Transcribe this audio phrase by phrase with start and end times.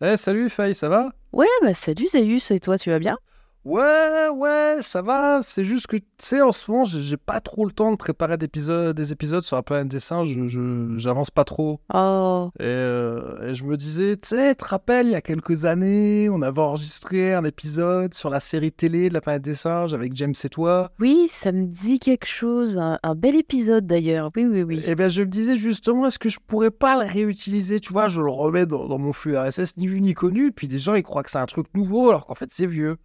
[0.00, 1.10] Eh, salut Faye, ça va?
[1.32, 3.18] Ouais, bah salut Zaius, et toi, tu vas bien?
[3.64, 5.40] Ouais, ouais, ça va.
[5.42, 8.36] C'est juste que, tu sais, en ce moment, j'ai pas trop le temps de préparer
[8.38, 10.34] des épisodes, des épisodes sur la planète des singes.
[10.46, 11.80] Je, j'avance pas trop.
[11.92, 15.20] Oh, Et, euh, et je me disais, tu sais, tu te rappelles, il y a
[15.20, 19.54] quelques années, on avait enregistré un épisode sur la série télé de la planète des
[19.54, 20.90] singes avec James et toi.
[20.98, 24.82] oui, ça me dit quelque chose, un, un bel épisode d'ailleurs, oui, oui, oui.
[24.86, 27.80] Et bien, je me disais justement, est-ce que je pourrais pas le réutiliser?
[27.80, 30.52] Tu vois, je le remets dans, dans mon flux RSS, ni vu ni connu.
[30.52, 32.96] Puis les gens, ils croient que c'est un truc nouveau, alors qu'en fait, c'est vieux.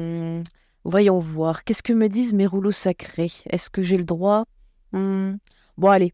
[0.00, 0.42] Hmm,
[0.84, 3.30] voyons voir, qu'est-ce que me disent mes rouleaux sacrés?
[3.50, 4.44] Est-ce que j'ai le droit?
[4.92, 5.34] Hmm,
[5.76, 6.12] Bon, allez,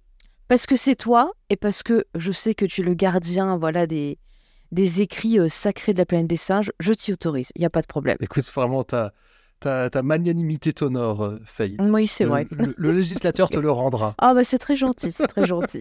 [0.49, 3.87] parce que c'est toi, et parce que je sais que tu es le gardien, voilà,
[3.87, 4.19] des,
[4.73, 7.71] des écrits euh, sacrés de la planète des singes, je t'y autorise, il n'y a
[7.71, 8.17] pas de problème.
[8.21, 9.13] Écoute, vraiment, ta,
[9.61, 11.77] ta, ta magnanimité t'honore, euh, Faye.
[11.81, 12.47] Oui, c'est Le- vrai.
[12.51, 14.15] Le, le législateur te le rendra.
[14.19, 15.81] Ah, bah c'est très gentil, c'est très gentil.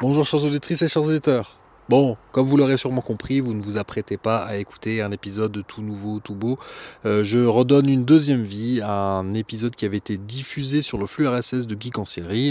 [0.00, 1.56] Bonjour chers auditrices et chers auditeurs.
[1.90, 5.64] Bon, comme vous l'aurez sûrement compris, vous ne vous apprêtez pas à écouter un épisode
[5.66, 6.56] tout nouveau, tout beau.
[7.04, 11.06] Euh, je redonne une deuxième vie à un épisode qui avait été diffusé sur le
[11.06, 12.04] flux RSS de Geek en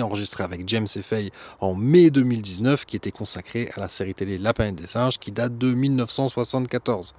[0.04, 4.38] enregistré avec James et Faye en mai 2019, qui était consacré à la série télé
[4.38, 7.14] La planète des singes, qui date de 1974.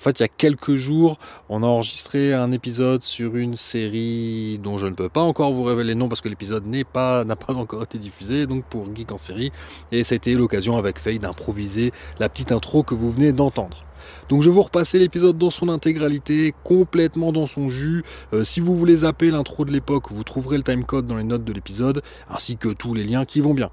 [0.00, 1.18] En fait, il y a quelques jours,
[1.50, 5.62] on a enregistré un épisode sur une série dont je ne peux pas encore vous
[5.62, 8.88] révéler le nom parce que l'épisode n'est pas, n'a pas encore été diffusé, donc pour
[8.96, 9.52] Geek en série.
[9.92, 13.84] Et été l'occasion avec Faye d'improviser la petite intro que vous venez d'entendre.
[14.30, 18.02] Donc je vais vous repasser l'épisode dans son intégralité, complètement dans son jus.
[18.32, 21.44] Euh, si vous voulez zapper l'intro de l'époque, vous trouverez le timecode dans les notes
[21.44, 23.70] de l'épisode, ainsi que tous les liens qui vont bien.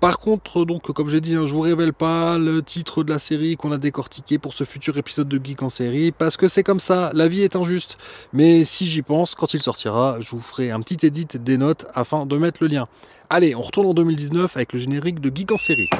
[0.00, 3.18] Par contre, donc, comme j'ai dit, hein, je vous révèle pas le titre de la
[3.18, 6.62] série qu'on a décortiqué pour ce futur épisode de Geek en série, parce que c'est
[6.62, 7.98] comme ça, la vie est injuste.
[8.32, 11.84] Mais si j'y pense, quand il sortira, je vous ferai un petit edit des notes
[11.94, 12.88] afin de mettre le lien.
[13.28, 15.90] Allez, on retourne en 2019 avec le générique de Geek en série.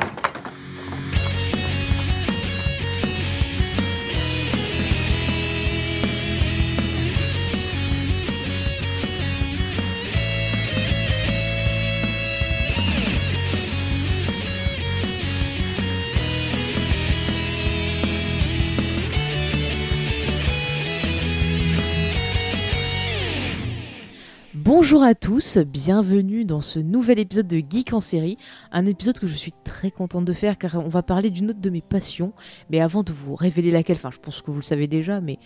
[24.90, 28.36] Bonjour à tous, bienvenue dans ce nouvel épisode de Geek en série,
[28.72, 31.60] un épisode que je suis très contente de faire car on va parler d'une autre
[31.60, 32.32] de mes passions.
[32.70, 35.38] Mais avant de vous révéler laquelle, enfin je pense que vous le savez déjà, mais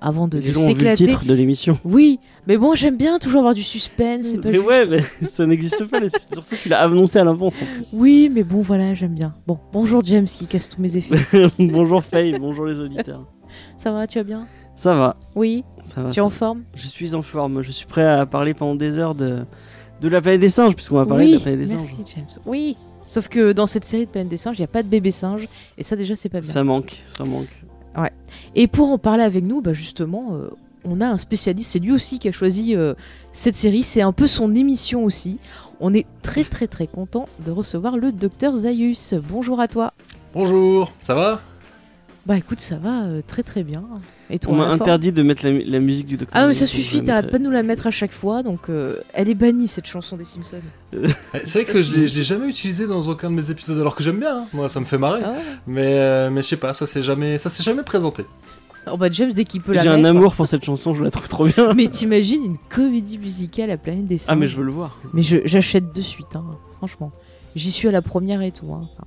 [0.00, 1.06] avant de, de s'éclater.
[1.06, 1.80] titre de l'émission.
[1.84, 4.66] Oui, mais bon j'aime bien toujours avoir du suspense, pas Mais juste.
[4.66, 5.02] ouais, mais
[5.34, 5.98] ça n'existe pas.
[6.08, 7.88] Surtout qu'il a annoncé à l'avance en plus.
[7.94, 9.34] Oui, mais bon voilà, j'aime bien.
[9.48, 11.48] Bon, bonjour James qui casse tous mes effets.
[11.58, 13.26] bonjour Faye, bonjour les auditeurs.
[13.76, 14.46] Ça va, tu vas bien?
[14.74, 16.10] Ça va, Oui, ça va.
[16.10, 16.62] tu es en forme?
[16.76, 19.44] Je suis en forme, je suis prêt à parler pendant des heures de,
[20.00, 22.06] de la planète des singes, puisqu'on va parler Oui, de la planète des merci singes.
[22.16, 22.42] James.
[22.46, 24.88] Oui, sauf que dans cette série de Planète des singes, il n'y a pas de
[24.88, 25.46] bébé singe,
[25.76, 26.50] et ça déjà c'est pas bien.
[26.50, 27.62] Ça manque, ça manque.
[28.54, 30.48] Et pour en parler avec nous, bah justement, euh,
[30.84, 32.94] on a un spécialiste, c'est lui aussi qui a choisi euh,
[33.30, 35.38] cette série, c'est un peu son émission aussi.
[35.80, 39.14] On est très très très content de recevoir le docteur Zaius.
[39.28, 39.92] Bonjour à toi.
[40.32, 41.42] Bonjour, ça va?
[42.24, 43.84] Bah écoute, ça va euh, très très bien.
[44.34, 46.40] Et toi On m'a interdit de mettre la, mu- la musique du docteur.
[46.42, 48.96] Ah mais ça suffit, t'arrêtes pas de nous la mettre à chaque fois, donc euh,
[49.12, 50.56] elle est bannie cette chanson des Simpsons.
[50.94, 51.06] Eh,
[51.44, 54.18] C'est vrai que je l'ai- jamais utilisé dans aucun de mes épisodes, alors que j'aime
[54.18, 54.46] bien, hein.
[54.54, 55.20] moi ça me fait marrer.
[55.24, 58.24] Ah ouais Mais, euh, mais je sais pas, ça s'est jamais, ça s'est jamais présenté.
[58.90, 61.10] Oh bah James dès qu'il peut la J'ai un amour pour cette chanson, je la
[61.10, 61.72] trouve trop bien.
[61.74, 64.96] Mais t'imagines une comédie musicale à Planète des Singes Ah mais je veux le voir.
[65.12, 66.44] Mais j'achète de suite, hein,
[66.78, 67.12] franchement.
[67.54, 68.72] J'y suis à la première et tout.
[68.72, 68.88] hein.
[68.94, 69.04] Enfin.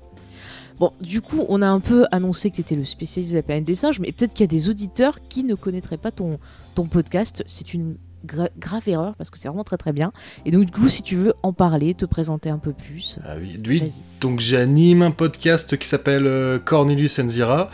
[0.80, 3.44] Bon, du coup, on a un peu annoncé que tu étais le spécialiste de la
[3.44, 6.38] planète des singes, mais peut-être qu'il y a des auditeurs qui ne connaîtraient pas ton,
[6.76, 7.44] ton podcast.
[7.48, 7.96] C'est une
[8.28, 10.12] gra- grave erreur parce que c'est vraiment très très bien.
[10.46, 13.36] Et donc, du coup, si tu veux en parler, te présenter un peu plus, Ah
[13.40, 14.02] oui, vas-y.
[14.20, 17.70] donc j'anime un podcast qui s'appelle euh, Cornelius Enzira.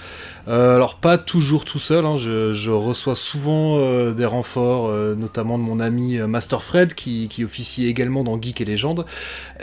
[0.47, 5.57] Euh, alors pas toujours tout seul, hein, je, reçois souvent euh, des renforts, euh, notamment
[5.57, 9.05] de mon ami Master Fred qui, officie également dans Geek et Légende.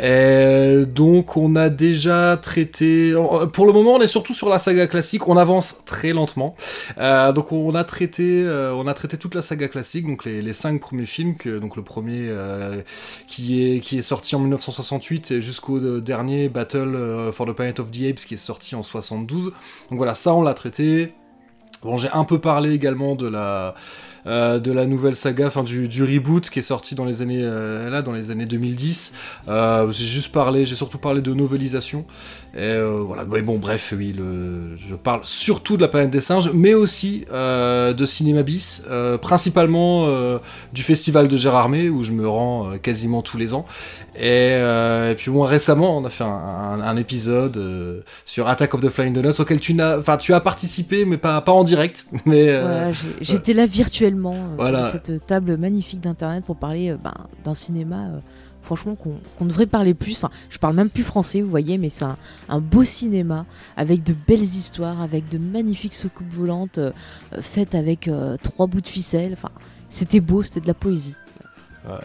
[0.00, 3.14] Donc on a déjà traité,
[3.52, 6.54] pour le moment on est surtout sur la saga classique, on avance très lentement.
[6.98, 10.80] Donc on a traité, on a traité toute la saga classique, donc les, les cinq
[10.80, 12.32] premiers films, donc le premier
[13.26, 17.90] qui est, qui est sorti en 1968 et jusqu'au dernier Battle for the Planet of
[17.90, 19.44] the Apes qui est sorti en 72.
[19.44, 19.52] Donc
[19.90, 20.67] voilà, ça on l'a traité.
[21.82, 23.74] Bon, j'ai un peu parlé également de la,
[24.26, 27.88] euh, de la nouvelle saga, enfin du, reboot qui est sorti dans les années euh,
[27.90, 29.14] là, dans les années 2010.
[29.48, 32.04] Euh, j'ai juste parlé, j'ai surtout parlé de novelisation.
[32.56, 32.76] Et
[33.06, 37.24] voilà, mais bon, bref, oui, je parle surtout de la planète des singes, mais aussi
[37.30, 38.84] de Cinéma Bis,
[39.20, 40.08] principalement
[40.72, 43.66] du festival de Gérardmer où je me rends quasiment tous les ans.
[44.18, 44.58] Et,
[45.16, 49.60] puis bon, récemment, on a fait un, épisode sur Attack of the Flying Donuts auquel
[49.60, 52.06] tu n'as, enfin, tu as participé, mais pas, en direct.
[52.24, 52.60] Mais
[53.20, 54.90] j'étais là virtuellement euh, voilà.
[54.90, 57.14] cette table magnifique d'internet pour parler euh, ben,
[57.44, 58.20] d'un cinéma euh,
[58.68, 60.16] franchement qu'on qu devrait parler plus.
[60.16, 62.16] Enfin, je parle même plus français, vous voyez, mais c'est un,
[62.48, 63.46] un, beau cinéma
[63.76, 66.92] avec de belles histoires, avec de magnifiques soucoupes volantes euh,
[67.40, 69.32] faites avec euh, trois bouts de ficelle.
[69.32, 69.50] Enfin,
[69.88, 71.14] c'était beau, c'était de la poésie.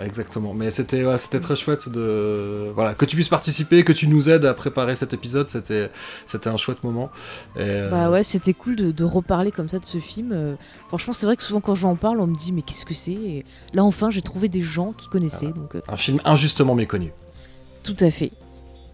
[0.02, 4.08] Exactement, mais c'était ouais, c'était très chouette de voilà que tu puisses participer, que tu
[4.08, 5.90] nous aides à préparer cet épisode, c'était
[6.26, 7.10] c'était un chouette moment.
[7.56, 7.90] Et euh...
[7.90, 10.32] Bah ouais, c'était cool de, de, reparler comme ça de ce film.
[10.32, 10.56] Euh,
[10.88, 13.12] franchement, c'est vrai que souvent quand j'en parle, on me dit mais qu'est-ce que c'est?
[13.12, 15.48] Et là enfin, j'ai trouvé des gens qui connaissaient.
[15.48, 15.62] Voilà.
[15.62, 15.82] Donc euh...
[15.88, 17.12] un film injustement méconnu.
[17.84, 18.30] Tout à fait.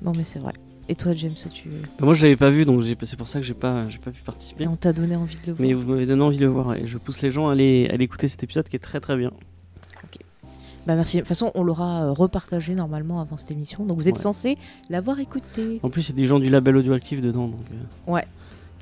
[0.01, 0.53] Non mais c'est vrai.
[0.91, 3.45] Et toi, James, tu bah Moi, je l'avais pas vu, donc c'est pour ça que
[3.45, 4.63] j'ai pas, j'ai pas pu participer.
[4.63, 5.67] Et on t'a donné envie de le voir.
[5.67, 7.87] Mais vous m'avez donné envie de le voir, et je pousse les gens à aller,
[7.91, 9.31] à aller écouter cet épisode qui est très très bien.
[10.87, 11.17] Bah merci.
[11.17, 13.85] De toute façon, on l'aura euh, repartagé normalement avant cette émission.
[13.85, 14.21] Donc vous êtes ouais.
[14.21, 14.57] censé
[14.89, 15.79] l'avoir écouté.
[15.83, 17.47] En plus, il y a des gens du label audioactif dedans.
[17.47, 18.11] Donc, euh...
[18.11, 18.25] Ouais.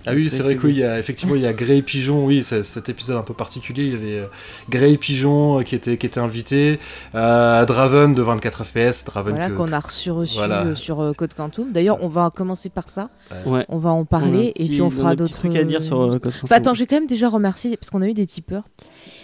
[0.10, 2.64] Ah oui, c'est vrai qu'il y a effectivement il y a Grey Pigeon, oui, c'est
[2.64, 3.84] cet épisode un peu particulier.
[3.84, 4.28] Il y avait euh,
[4.70, 6.80] Grey Pigeon euh, qui était qui était invité,
[7.14, 10.76] euh, Draven de 24 FPS, Draven voilà, qu'on a reçu, reçu voilà.
[10.76, 11.74] sur Code Quantum.
[11.74, 13.10] D'ailleurs, on va commencer par ça.
[13.46, 13.66] Ouais.
[13.68, 16.22] On va en parler petit, et puis on fera d'autres trucs à dire sur Code
[16.22, 16.42] Quantum.
[16.44, 18.64] Enfin, attends, j'ai quand même déjà remercié parce qu'on a eu des tipeurs.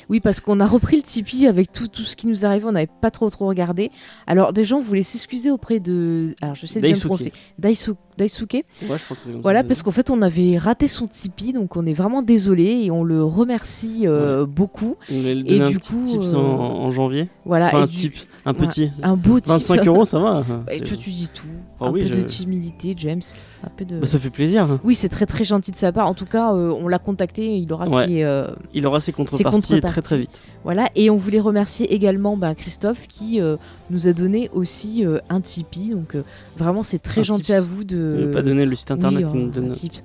[0.10, 2.72] Oui, parce qu'on a repris le Tipeee avec tout, tout ce qui nous arrivait, on
[2.72, 3.92] n'avait pas trop trop regardé.
[4.28, 6.36] Alors déjà, on voulait s'excuser auprès de...
[6.42, 7.32] Alors je sais bien prononcer.
[7.58, 7.92] Daisu...
[8.18, 8.54] Daisuke.
[8.54, 11.76] Ouais, je pense que voilà, ça, parce qu'en fait, on avait raté son Tipeee, donc
[11.76, 14.48] on est vraiment désolé et on le remercie euh, ouais.
[14.48, 14.96] beaucoup.
[15.10, 16.38] et du coup, tips euh...
[16.38, 17.30] en, en, janvier.
[17.46, 17.68] Voilà.
[17.68, 17.96] Enfin, un du...
[17.96, 18.92] tip, un petit.
[19.02, 19.48] Un beau tip.
[19.52, 20.44] 25 euros, ça va.
[20.72, 21.48] Et tu, tu dis tout.
[21.80, 22.14] Ah, un oui, peu je...
[22.14, 23.22] de timidité, James.
[23.64, 24.00] Un peu de...
[24.00, 24.80] Bah, ça fait plaisir.
[24.84, 26.08] Oui, c'est très très gentil de sa part.
[26.08, 27.58] En tout cas, euh, on l'a contacté.
[27.58, 28.06] Il aura ouais.
[28.08, 28.24] ses.
[28.24, 29.92] euh, Il aura ses contreparties, ses contreparties.
[29.94, 30.42] très très vite.
[30.64, 33.58] Voilà, et on voulait remercier également bah, Christophe qui euh,
[33.90, 35.90] nous a donné aussi euh, un Tipeee.
[35.90, 36.24] Donc euh,
[36.58, 37.56] vraiment, c'est très un gentil tips.
[37.56, 38.18] à vous de.
[38.28, 39.26] Il pas donner le site internet.
[39.34, 39.72] Oui, donne...
[39.72, 40.04] tips.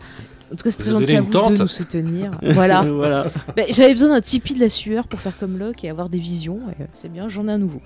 [0.50, 1.54] En tout cas, c'est très gentil à vous tente.
[1.54, 2.30] de nous soutenir.
[2.42, 2.82] voilà.
[2.90, 3.26] voilà.
[3.56, 6.18] bah, J'avais besoin d'un Tipeee de la sueur pour faire comme Locke et avoir des
[6.18, 6.60] visions.
[6.68, 7.82] Euh, c'est bien, j'en ai un nouveau.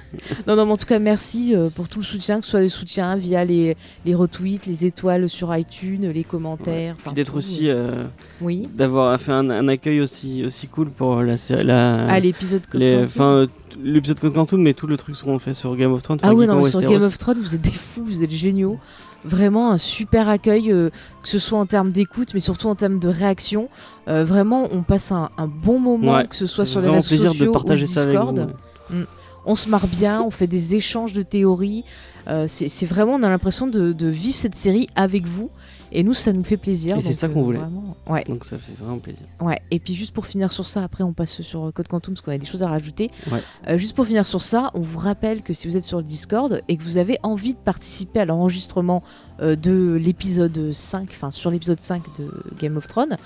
[0.46, 2.60] non, non, mais en tout cas, merci euh, pour tout le soutien, que ce soit
[2.60, 3.76] le soutien via les,
[4.06, 6.96] les retweets, les étoiles sur iTunes, les commentaires.
[7.06, 7.12] Ouais.
[7.14, 7.68] D'être aussi.
[7.68, 8.04] Euh,
[8.40, 8.68] oui.
[8.72, 11.64] D'avoir fait un, un, accueil aussi, aussi cool pour la série.
[11.64, 13.48] La, ah, l'épisode Code Quantum.
[13.82, 16.20] L'épisode Code Quantum, mais tout le truc qu'on fait sur Game of Thrones.
[16.22, 18.78] Ah, oui, non, mais sur Game of Thrones, vous êtes des fous, vous êtes géniaux
[19.24, 20.90] vraiment un super accueil, euh,
[21.22, 23.68] que ce soit en termes d'écoute, mais surtout en termes de réaction.
[24.08, 27.08] Euh, vraiment, on passe un, un bon moment, ouais, que ce soit sur les réseaux
[27.08, 28.36] plaisir sociaux de partager ou Discord.
[28.36, 28.50] Ça avec
[28.90, 29.02] vous, ouais.
[29.02, 29.06] mm.
[29.46, 31.84] On se marre bien, on fait des échanges de théories.
[32.28, 35.50] Euh, c'est vraiment, on a l'impression de, de, vivre cette série avec vous.
[35.94, 36.98] Et nous, ça nous fait plaisir.
[36.98, 37.58] Et c'est ça qu'on voulait.
[37.58, 37.96] Vraiment...
[38.08, 38.24] Ouais.
[38.24, 39.26] Donc ça fait vraiment plaisir.
[39.40, 39.58] Ouais.
[39.70, 42.32] Et puis juste pour finir sur ça, après on passe sur Code Quantum parce qu'on
[42.32, 43.10] a des choses à rajouter.
[43.30, 43.42] Ouais.
[43.68, 46.04] Euh, juste pour finir sur ça, on vous rappelle que si vous êtes sur le
[46.04, 49.02] Discord et que vous avez envie de participer à l'enregistrement
[49.33, 53.16] euh, de l'épisode 5, enfin sur l'épisode 5 de Game of Thrones,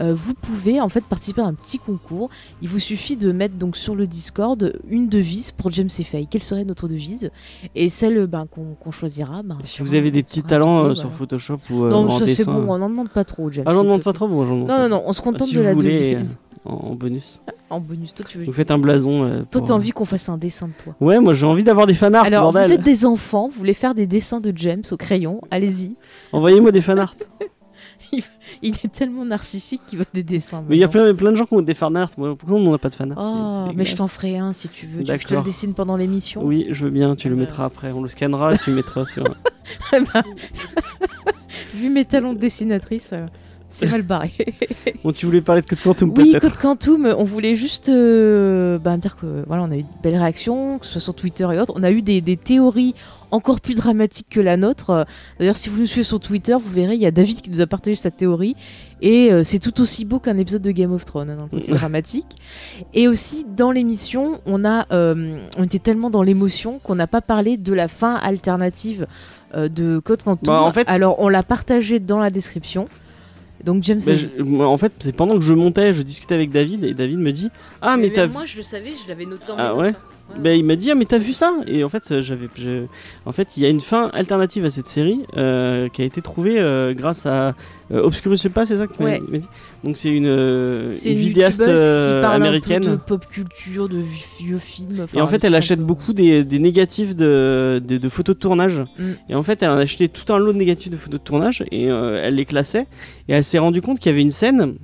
[0.00, 2.30] euh, vous pouvez en fait participer à un petit concours.
[2.62, 6.26] Il vous suffit de mettre donc sur le Discord une devise pour James et Faye.
[6.26, 7.30] Quelle serait notre devise?
[7.74, 9.42] Et celle ben, qu'on qu choisira.
[9.42, 11.10] Ben, si vous avez des petits talents sur.
[11.14, 12.52] Photoshop ou non, en ça c'est dessin.
[12.52, 13.64] bon, on n'en demande pas trop, James.
[13.68, 15.74] Ah, j'en demande pas trop, bon, Non, non, non, on se contente si de la
[15.74, 16.36] voulez, devise.
[16.66, 17.40] Euh, en bonus.
[17.70, 18.44] en bonus, toi tu veux.
[18.44, 19.24] Vous faites un blason.
[19.24, 20.94] Euh, toi, t'as envie qu'on fasse un dessin de toi.
[21.00, 22.24] Ouais, moi j'ai envie d'avoir des fanarts.
[22.24, 22.66] Alors, bordel.
[22.66, 25.96] vous êtes des enfants, vous voulez faire des dessins de James au crayon, allez-y.
[26.32, 27.14] Envoyez-moi des fanarts.
[28.62, 30.64] il est tellement narcissique qu'il veut des dessins.
[30.68, 32.10] Mais il y a plein, plein, de gens qui ont des fanarts.
[32.10, 35.04] Pourquoi on n'a pas de fanarts oh, Mais je t'en ferai un si tu veux.
[35.04, 37.16] Tu je te le dessine pendant l'émission Oui, je veux bien.
[37.16, 37.92] Tu le mettras après.
[37.92, 39.24] On le scannera et tu le mettras sur.
[41.74, 43.12] Vu mes talents de dessinatrice.
[43.12, 43.26] Euh...
[43.74, 44.30] C'est mal barré.
[45.04, 48.96] bon, tu voulais parler de Code Quantum Oui, Code Quantum, on voulait juste euh, bah,
[48.96, 51.58] dire que voilà, on a eu de belles réactions, que ce soit sur Twitter et
[51.58, 51.72] autres.
[51.74, 52.94] On a eu des, des théories
[53.32, 55.06] encore plus dramatiques que la nôtre.
[55.40, 57.60] D'ailleurs, si vous nous suivez sur Twitter, vous verrez, il y a David qui nous
[57.60, 58.54] a partagé sa théorie.
[59.02, 61.48] Et euh, c'est tout aussi beau qu'un épisode de Game of Thrones, hein, dans le
[61.48, 62.36] côté dramatique.
[62.94, 67.22] Et aussi, dans l'émission, on, a, euh, on était tellement dans l'émotion qu'on n'a pas
[67.22, 69.08] parlé de la fin alternative
[69.56, 70.46] de Code Quantum.
[70.46, 70.84] Bah, en fait...
[70.88, 72.88] Alors, on l'a partagé dans la description.
[73.64, 74.02] Donc James.
[74.04, 74.28] Bah, je,
[74.62, 77.50] en fait, c'est pendant que je montais, je discutais avec David et David me dit
[77.80, 78.26] Ah, mais, mais t'as.
[78.26, 80.00] Moi, je le savais, je l'avais noté dans ah, mes ouais notes.
[80.42, 81.52] Ben, il m'a dit ah mais t'as vu ça?
[81.66, 82.48] Et en fait j'avais
[83.26, 86.22] en fait il y a une fin alternative à cette série euh, qui a été
[86.22, 87.54] trouvée euh, grâce à
[87.92, 89.20] euh, Obscurus pas c'est ça que Ouais.
[89.30, 89.40] dit?
[89.84, 91.70] Donc c'est une, euh, C'est une une vidéaste qui
[92.22, 93.98] parle américaine un peu de pop culture, de
[94.40, 95.02] vieux films.
[95.04, 98.34] enfin, et en fait elle achète peu- beaucoup des, des négatifs de, de, de photos
[98.34, 99.04] de tournage Mm.
[99.28, 101.24] et en fait elle en a acheté tout un lot de négatifs de photos de
[101.24, 102.86] tournage et elle les classait
[103.28, 104.74] et elle s'est rendue compte qu'il y avait une scène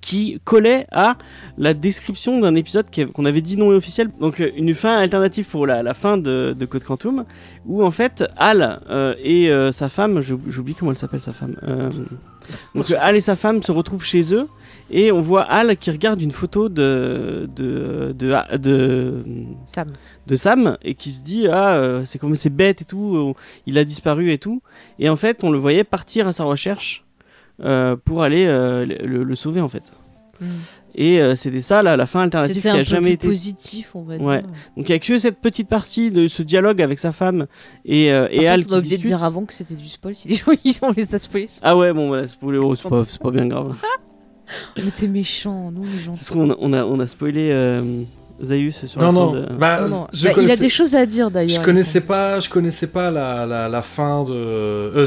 [0.00, 1.16] qui collait à
[1.58, 4.10] la description d'un épisode qu'on avait dit non officiel.
[4.20, 7.24] Donc euh, une fin alternative pour la, la fin de, de Code Quantum,
[7.66, 11.56] où en fait Al euh, et euh, sa femme, j'oublie comment elle s'appelle sa femme.
[11.62, 11.90] euh,
[12.76, 14.46] donc Al et sa femme se retrouvent chez eux
[14.88, 19.24] et on voit Al qui regarde une photo de de de, de,
[19.66, 19.88] Sam.
[20.28, 23.34] de Sam et qui se dit ah c'est comme c'est bête et tout,
[23.66, 24.62] il a disparu et tout.
[25.00, 27.05] Et en fait on le voyait partir à sa recherche
[28.04, 29.82] pour aller euh, le, le sauver en fait.
[30.40, 30.44] Mm.
[30.98, 33.26] Et euh, c'était ça là, la fin alternative qui un a peu jamais plus été.
[33.28, 34.40] positif, on va Ouais.
[34.40, 34.50] dire.
[34.76, 37.46] Donc il y a que cette petite partie de ce dialogue avec sa femme
[37.84, 39.16] et, euh, et Al contre, on qui a oublié de discutent.
[39.18, 40.14] dire avant que c'était du spoil.
[40.14, 41.48] Si les gens ils ont les a spoilés.
[41.62, 43.76] Ah ouais bon bah, spoiler, oh, c'est pas, c'est pas bien grave.
[44.76, 46.14] Mais t'es méchant, nous les gens.
[46.14, 48.02] C'est ce qu'on a, on a, on a spoilé euh,
[48.42, 49.32] Zaius sur Non, la non.
[49.32, 50.06] fin de- Bah, Non, non.
[50.12, 51.60] je Bah, il a des choses à dire d'ailleurs.
[51.60, 54.32] Je connaissais pas, je connaissais pas la, la, la fin de.
[54.32, 55.06] euh,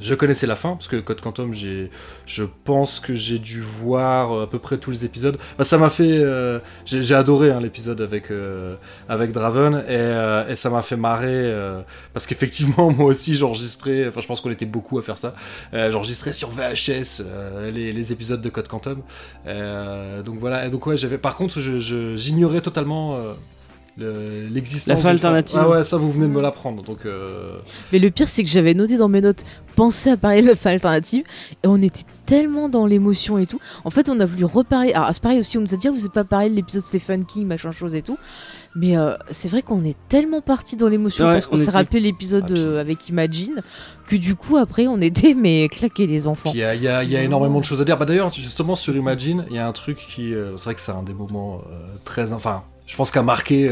[0.00, 1.90] je connaissais la fin parce que Code Quantum, j'ai,
[2.26, 5.36] je pense que j'ai dû voir euh, à peu près tous les épisodes.
[5.58, 8.76] Bah, ça m'a fait, euh, j'ai, j'ai adoré hein, l'épisode avec euh,
[9.08, 11.80] avec Draven et, euh, et ça m'a fait marrer euh,
[12.14, 14.08] parce qu'effectivement moi aussi j'enregistrais.
[14.08, 15.34] Enfin, je pense qu'on était beaucoup à faire ça.
[15.74, 19.02] Euh, j'enregistrais sur VHS euh, les, les épisodes de Code Quantum.
[19.46, 20.66] Euh, donc voilà.
[20.66, 21.18] Et donc ouais, j'avais.
[21.18, 22.14] Par contre, je, je-
[22.60, 23.14] totalement.
[23.16, 23.32] euh,
[23.98, 25.58] le- l'existence La fin alternative.
[25.60, 26.82] Ah ouais, ça vous venez de me l'apprendre.
[26.82, 27.58] Donc euh,
[27.92, 29.44] Mais le pire, c'est que j'avais noté dans mes notes,
[29.76, 31.24] penser à parler de la fin alternative,
[31.62, 33.58] et on était tellement dans l'émotion et tout.
[33.84, 34.92] En fait, on a voulu reparler.
[34.92, 36.82] Alors, c'est pareil aussi, on nous a dit, ah, vous n'avez pas parlé de l'épisode
[36.82, 38.16] Stephen King, machin chose et tout.
[38.76, 41.64] Mais euh, c'est vrai qu'on est tellement parti dans l'émotion Ouais, parce qu'on on s'est
[41.64, 43.62] était- rappelé l'épisode Ah, euh, avec Imagine,
[44.06, 46.52] que du coup, après, on était, mais claqués les enfants.
[46.54, 47.98] Il y a, il y a- il y a C'est énormément de choses à dire.
[47.98, 50.34] Bah, D'ailleurs, justement, sur Imagine, il y a un truc qui.
[50.34, 52.32] euh, c'est vrai que c'est un des moments euh, très.
[52.32, 53.68] Enfin, je pense qu'a marqué.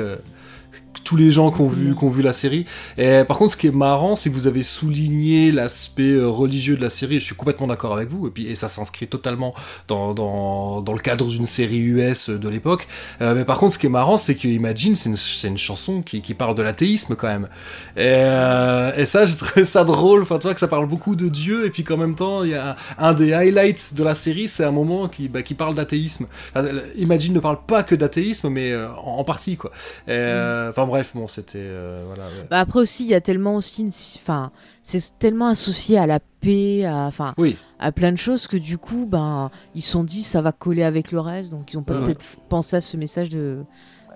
[0.97, 2.66] Euh, tous les gens qui ont, vu, qui ont vu la série.
[2.99, 6.76] Et par contre, ce qui est marrant, c'est que vous avez souligné l'aspect euh, religieux
[6.76, 7.18] de la série.
[7.21, 8.26] Je suis complètement d'accord avec vous.
[8.26, 9.54] Et puis, et ça s'inscrit totalement
[9.87, 12.88] dans, dans, le cadre d'une série US de l'époque.
[13.23, 16.02] Euh, mais par contre, ce qui est marrant, c'est que Imagine, c'est une, une chanson
[16.02, 17.49] qui, qui parle de l'athéisme quand même.
[17.97, 20.23] Et, euh, et ça, j'ai trouvé ça drôle.
[20.23, 21.64] Enfin, tu vois que ça parle beaucoup de Dieu.
[21.64, 24.64] Et puis qu'en même temps, il y a un des highlights de la série, c'est
[24.64, 26.26] un moment qui, bah, qui parle d'athéisme.
[26.97, 29.71] Imagine ne parle pas que d'athéisme, mais euh, en, partie, quoi.
[30.09, 32.25] Euh, Enfin bref, bon, c'était euh, voilà.
[32.26, 32.47] ouais.
[32.50, 33.88] Bah, après aussi, il y a tellement aussi, une...
[33.88, 37.56] enfin, c'est tellement associé à la paix, à, enfin, Oui.
[37.80, 40.85] à plein de choses que du coup, ben, ils se sont dit ça va coller
[40.85, 41.99] avec le reste, donc ils ont Ouais.
[42.04, 43.64] peut-être pensé à ce message de,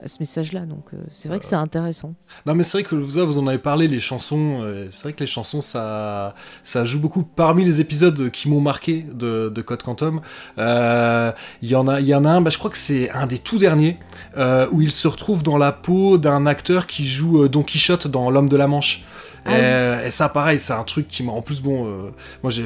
[0.03, 0.61] à ce message-là.
[0.67, 2.15] Donc euh, c'est vrai que c'est intéressant.
[2.47, 4.61] Non, mais c'est vrai que vous, vous en avez parlé, les chansons.
[4.63, 7.23] euh, c'est vrai que les chansons, ça, ça joue beaucoup.
[7.23, 10.21] Parmi les épisodes qui m'ont marqué de, de Code Quantum,
[10.59, 11.33] euh,
[11.63, 12.41] il y en a, il y en a un.
[12.41, 13.99] Bah, je crois que c'est un des tout derniers
[14.37, 18.07] euh, où il se retrouve dans la peau d'un acteur qui joue euh, Don Quichotte
[18.07, 19.05] dans L'homme de la Manche.
[19.45, 21.33] Ah et, et ça, pareil, c'est un truc qui m'a.
[21.33, 22.11] En plus, bon, euh,
[22.43, 22.65] moi, j'ai,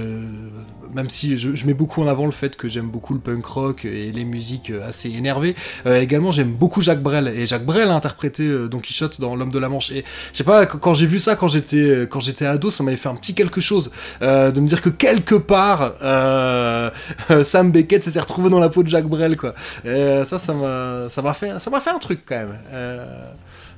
[0.94, 3.44] même si je, je mets beaucoup en avant le fait que j'aime beaucoup le punk
[3.44, 5.54] rock et les musiques euh, assez énervées,
[5.86, 7.28] euh, également j'aime beaucoup Jacques Brel.
[7.28, 9.90] Et Jacques Brel a interprété euh, Don Quichotte dans L'homme de la Manche.
[9.90, 12.96] Et je sais pas, quand, j'ai vu ça, quand j'étais quand j'étais ado, ça m'avait
[12.96, 13.92] fait un petit quelque chose
[14.22, 16.90] euh, de me dire que quelque part, euh,
[17.44, 19.54] Sam Beckett s'est retrouvé dans la peau de Jacques Brel, quoi.
[19.84, 22.58] Et euh, ça, ça m'a, ça m'a fait, ça m'a fait un truc quand même.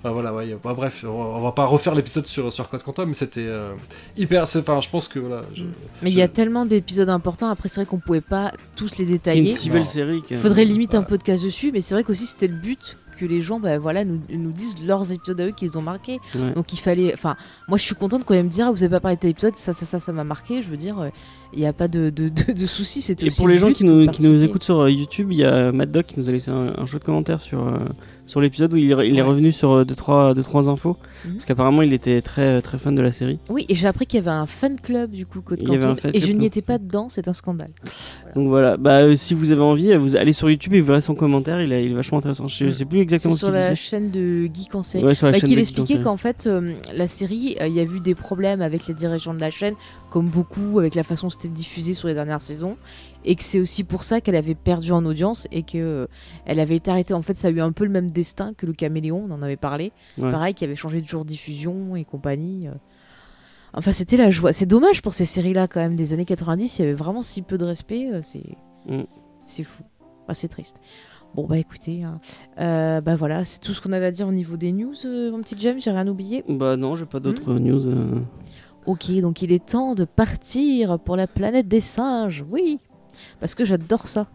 [0.00, 2.52] Enfin, voilà, ouais, y a- bah, bref, on va, on va pas refaire l'épisode sur,
[2.52, 3.72] sur Code Quantum, mais c'était euh,
[4.16, 4.46] hyper.
[4.46, 5.42] c'est- Enfin, je pense que voilà.
[5.54, 5.64] je-
[6.02, 7.48] Mais il y a tellement d'épisodes importants.
[7.48, 9.50] Après, c'est vrai qu'on pouvait pas tous les C'est une détailler.
[9.50, 9.74] si Non.
[9.74, 10.22] belle série.
[10.22, 11.06] que- Il faudrait limite un Ouais.
[11.06, 14.20] podcast dessus, mais c'est vrai qu'aussi c'était le but que les gens, bah, voilà, nous,
[14.30, 16.20] nous disent leurs épisodes à eux qu'ils ont marqué.
[16.36, 16.52] Ouais.
[16.54, 17.34] Donc il fallait, enfin,
[17.66, 19.30] moi je suis contente quand même me dire, ah, vous avez pas parlé de tel
[19.32, 20.62] épisode, ça, ça, ça, ça m'a marqué.
[20.62, 21.08] Je veux dire, euh,
[21.52, 23.02] il n'y a pas de, de, de, de soucis.
[23.02, 24.90] C'était Et aussi pour le les gens qui de nous, qui nous écoutent sur euh,
[24.92, 27.66] YouTube, il y a Mad Doc qui nous a laissé un, un chouette commentaire sur,
[27.66, 27.78] euh,
[28.28, 30.96] sur l'épisode où il, il est revenu sur 2-3 deux, trois, deux, trois infos.
[31.24, 31.32] Mhm.
[31.34, 33.40] Parce qu'apparemment, il était très, très fan de la série.
[33.48, 36.20] Oui, et j'ai appris qu'il y avait un fan club du coup un fan et
[36.20, 37.70] je n'y étais pas dedans, c'est un scandale.
[38.34, 41.00] Donc voilà, bah, euh, si vous avez envie, vous allez sur YouTube et vous verrez
[41.00, 41.60] son commentaire.
[41.62, 42.46] Il, est- il est vachement intéressant.
[42.48, 42.72] Je Mhm.
[42.72, 43.74] sais plus exactement ce sur qu'il la disait.
[43.76, 45.04] chaîne de en série.
[45.04, 47.80] Ouais, sur la Bah, chaîne qu'il expliquait qu'en fait euh, la série, euh, il y
[47.80, 49.74] a eu des problèmes avec les dirigeants de la chaîne,
[50.10, 52.76] comme beaucoup avec la façon dont c'était diffusé sur les dernières saisons,
[53.24, 56.06] et que c'est aussi pour ça qu'elle avait perdu en audience et que
[56.46, 57.14] elle avait été arrêtée.
[57.14, 59.42] En fait, ça a eu un peu le même destin que le Caméléon, on en
[59.42, 59.92] avait parlé.
[60.18, 60.30] Ouais.
[60.30, 62.68] Pareil, qui avait changé de jour de diffusion et compagnie.
[63.78, 64.52] Enfin, c'était la joie.
[64.52, 66.78] C'est dommage pour ces séries-là quand même des années 90.
[66.78, 68.10] Il y avait vraiment si peu de respect.
[68.12, 68.42] euh, C'est
[68.88, 69.02] Mm.
[69.46, 69.82] c'est fou.
[70.26, 70.80] Ah, c'est triste.
[71.34, 72.20] Bon bah écoutez, hein.
[72.58, 75.30] Euh, bah voilà, c'est tout ce qu'on avait à dire au niveau des news, euh,
[75.30, 76.42] mon petit James, j'ai rien oublié?
[76.48, 77.58] Bah non, j'ai pas d'autres Hmm.
[77.58, 77.86] news.
[77.86, 78.20] euh.
[78.86, 82.78] Ok, donc il est temps de partir pour la planète des singes, oui,
[83.40, 84.26] parce que j'adore ça.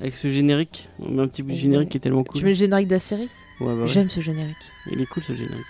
[0.00, 1.58] Avec ce générique, on met un petit bout de Ouais.
[1.60, 2.38] générique qui est tellement cool.
[2.38, 3.28] Tu mets le générique de la série?
[3.60, 3.86] Ouais, bah ouais.
[3.88, 4.54] J'aime ce générique.
[4.92, 5.66] Il est cool ce générique.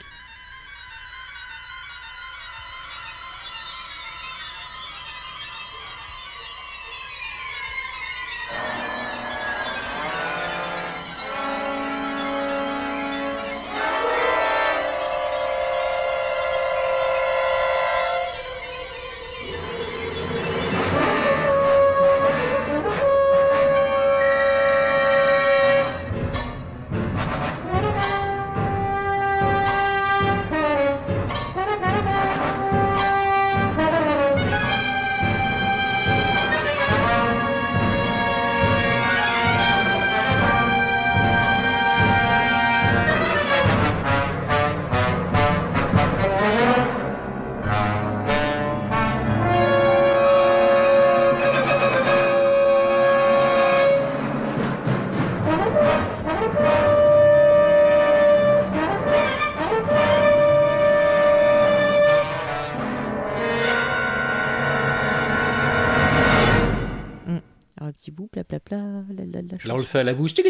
[69.97, 70.33] À la bouche.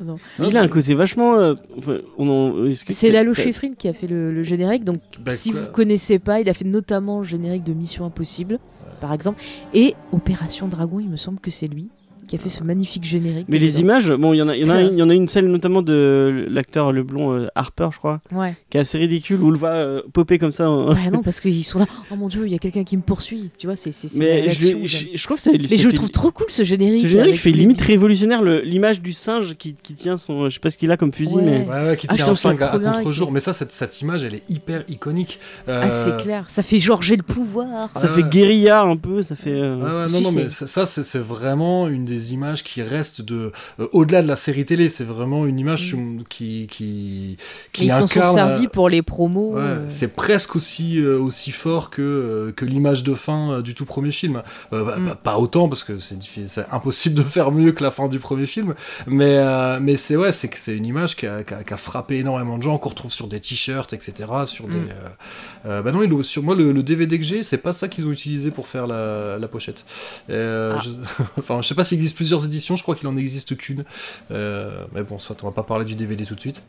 [0.00, 0.16] Non.
[0.38, 1.34] Non, il a un c'est- côté vachement.
[1.38, 4.84] euh, enfin, on en- est-ce que- C'est Lalo Schifrin qui a fait le, le générique,
[4.84, 5.60] donc Bah, si quoi.
[5.60, 8.58] vous connaissez pas, il a fait notamment le générique de Mission Impossible,
[9.00, 9.42] par exemple,
[9.72, 11.88] et Opération Dragon, il me semble que c'est lui
[12.28, 13.46] qui a fait ce magnifique générique.
[13.48, 13.80] Mais les dedans.
[13.80, 15.48] images, bon, il y en a, il y en a, y en a une celle
[15.48, 18.54] notamment de l'acteur le blond euh, Harper, je crois, Ouais.
[18.70, 20.70] qui est assez ridicule où on le voit euh, popper comme ça.
[20.70, 21.86] en- Ouais, non, parce qu'ils sont là.
[22.10, 23.50] Oh mon dieu, il y a quelqu'un qui me poursuit.
[23.58, 23.90] Tu vois, c'est.
[24.16, 25.52] Mais je, trouve que c'est.
[25.58, 27.02] Mais je le trouve trop cool ce générique.
[27.02, 30.48] Ce générique fait les- limite révolutionnaire l'image du singe qui, qui tient son.
[30.48, 31.42] Je sais pas ce qu'il a comme fusil, Ouais.
[31.44, 31.58] mais.
[31.68, 33.28] Ouais, ouais, qui Ah, tient un trouve ça flingue à, contre-jour.
[33.28, 35.38] qui- Mais ça, cette, cette image, elle est hyper iconique.
[35.68, 36.44] Euh, Ah, c'est clair.
[36.48, 37.90] Ça fait genre j'ai le pouvoir.
[37.96, 39.50] Ça Ouais, fait guérilla un peu, ça fait.
[39.52, 44.22] euh, non, non, mais ça, c'est vraiment une des images qui reste de euh, au-delà
[44.22, 44.88] de la série télé.
[44.88, 45.96] C'est vraiment une image
[46.28, 47.36] qui qui
[47.72, 49.54] qui Ils sont servis pour les promos.
[49.54, 49.84] Ouais, euh.
[49.88, 54.42] c'est presque aussi euh, aussi fort que que l'image de fin du tout premier film.
[54.70, 55.06] Bah, Mm.
[55.06, 58.08] bah, pas autant parce que c'est diffi- c'est impossible de faire mieux que la fin
[58.08, 58.74] du premier film.
[59.06, 59.38] Mais
[59.80, 62.18] mais c'est ouais, c'est que c'est une image qui a, qui a- qui a frappé
[62.18, 64.12] énormément de gens qu'on retrouve sur des t-shirts, etc.
[64.46, 65.82] Sur des Mm.
[65.82, 68.12] bah non, il- sur moi le, le DVD que j'ai, c'est pas ça qu'ils ont
[68.12, 69.84] utilisé pour faire la, la pochette.
[70.30, 70.78] Ah.
[70.84, 70.90] je,
[71.38, 72.76] enfin, je sais pas s'il existe plusieurs éditions.
[72.76, 73.84] Je crois qu'il en existe qu'une.
[74.30, 76.62] Euh, mais bon, soit on va pas parler du DVD tout de suite.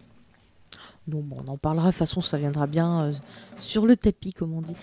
[1.08, 1.88] Non, bon, on en parlera.
[1.88, 3.14] De toute façon, ça viendra bien euh,
[3.60, 4.76] sur le tapis, comme on dit.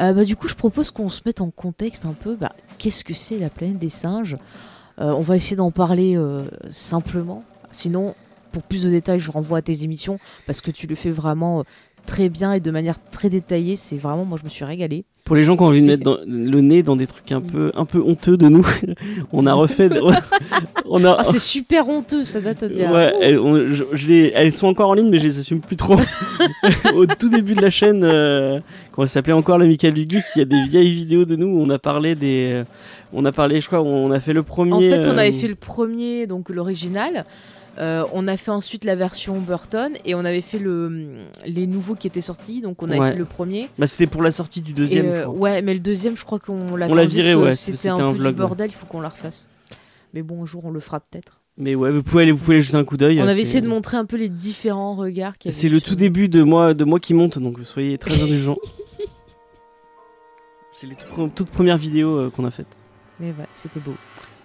[0.00, 2.36] Euh, bah, du coup, je propose qu'on se mette en contexte un peu.
[2.36, 4.36] Bah, Qu'est-ce que c'est la planète des singes
[4.98, 6.18] On va essayer d'en parler
[6.70, 7.44] simplement.
[7.70, 8.14] Sinon,
[8.52, 11.64] pour plus de détails, je renvoie à tes émissions parce que tu le fais vraiment
[12.06, 13.76] très bien et de manière très détaillée.
[13.76, 15.04] C'est vraiment, moi, je me suis régalée.
[15.24, 17.40] Pour les gens qui ont envie de mettre dans- le nez dans des trucs un
[17.40, 18.66] peu, un peu honteux de nous,
[19.32, 19.88] on a refait.
[20.88, 23.84] on a, Ah, c'est super honteux, ça date d'il y a- Ouais, elles, on- je-
[23.92, 25.94] je les- elles sont encore en ligne, mais je les assume plus trop.
[26.94, 28.58] Au tout début de la chaîne, euh,
[28.92, 31.46] quand elle s'appelait encore l'Amical du Geek, il y a des vieilles vidéos de nous
[31.46, 32.50] où on a parlé des.
[32.52, 32.64] euh,
[33.12, 34.72] On a parlé, je crois, on a fait le premier.
[34.72, 37.24] En fait, on avait euh, fait le premier, donc l'original.
[37.78, 40.90] Euh, on a fait ensuite la version Burton et on avait fait le,
[41.46, 42.60] les nouveaux qui étaient sortis.
[42.60, 43.12] Donc on avait Ouais.
[43.12, 43.68] fait le premier.
[43.78, 45.34] Bah, c'était pour la sortie du deuxième, Et, je crois.
[45.34, 48.12] ouais, mais le deuxième, je crois qu'on l'a On l'a viré, ouais, C'était un, un
[48.12, 49.48] peu vlog, du bordel, il faut qu'on la refasse.
[50.12, 51.40] Mais bon, un jour, on le fera peut-être.
[51.56, 53.20] Mais ouais, vous pouvez aller, vous pouvez aller jeter un coup d'œil.
[53.20, 56.28] On euh, avait essayé de montrer un peu les différents regards C'est le tout début
[56.28, 58.56] de moi, de moi qui monte, donc soyez très indulgents.
[60.72, 60.96] C'est les
[61.34, 62.78] toutes premières vidéos euh, qu'on a faites.
[63.20, 63.94] Mais ouais, c'était beau.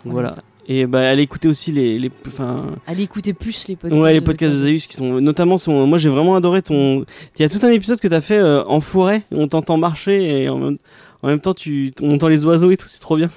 [0.05, 0.35] On Voilà.
[0.67, 4.01] Et bah, allez écouter aussi les, les, enfin, Allez écouter plus les podcasts.
[4.01, 4.65] Ouais, les de podcasts de Taz.
[4.65, 5.85] Zaius qui sont notamment son.
[5.85, 7.05] Moi, j'ai vraiment adoré ton.
[7.37, 9.23] Il y a tout un épisode que t'as fait euh, en forêt.
[9.31, 10.77] On t'entend marcher et en même,
[11.21, 12.87] en même temps, tu on entend les oiseaux et tout.
[12.87, 13.29] C'est trop bien.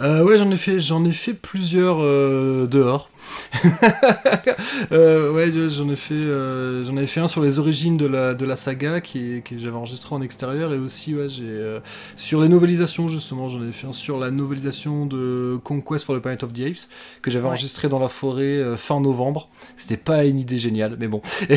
[0.00, 3.10] Euh, ouais, j'en ai fait, j'en ai fait plusieurs euh, dehors.
[4.92, 8.06] Euh, ouais, je- j'en ai fait, euh, j'en avais fait un sur les origines de
[8.06, 11.80] la de la saga qui, que j'avais enregistré en extérieur et aussi ouais, j'ai euh,
[12.16, 16.20] sur les novelisations justement, j'en ai fait un sur la novelisation de Conquest for the
[16.20, 16.88] Planet of the Apes
[17.22, 17.48] que j'avais Ouais.
[17.50, 19.48] enregistré dans la forêt fin novembre.
[19.76, 21.20] C'était pas une idée géniale, mais bon.
[21.50, 21.56] Et,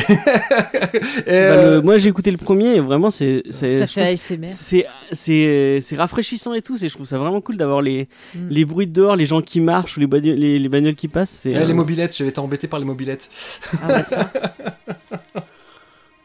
[1.26, 3.42] Bah, le- moi, j'ai écouté le premier et vraiment, c'est.
[3.50, 3.84] c'est-
[5.96, 6.76] rafraîchissant et tout.
[6.76, 8.48] C'est je trouve ça vraiment cool d'avoir les Mm.
[8.50, 11.30] les bruits de dehors, les gens qui marchent ou les les, les bagnoles qui passent.
[11.30, 11.52] C'est.
[11.60, 13.28] Ouais, euh, les mobilettes, j'avais été embêté par les mobilettes.
[13.82, 14.30] Ah ouais, ça.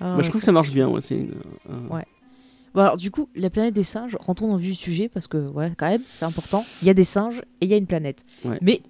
[0.01, 0.87] Ah bah, je trouve que ça- marche bien.
[0.87, 1.33] Ouais, c'est une-
[1.69, 2.05] un- Ouais.
[2.73, 5.27] Bon, alors, du coup, la planète des singes, rentrons dans le vif du sujet parce
[5.27, 6.65] que, ouais, quand même, c'est important.
[6.81, 8.25] Il y a des singes et il y a une planète.
[8.43, 8.57] Ouais.
[8.61, 8.81] Mais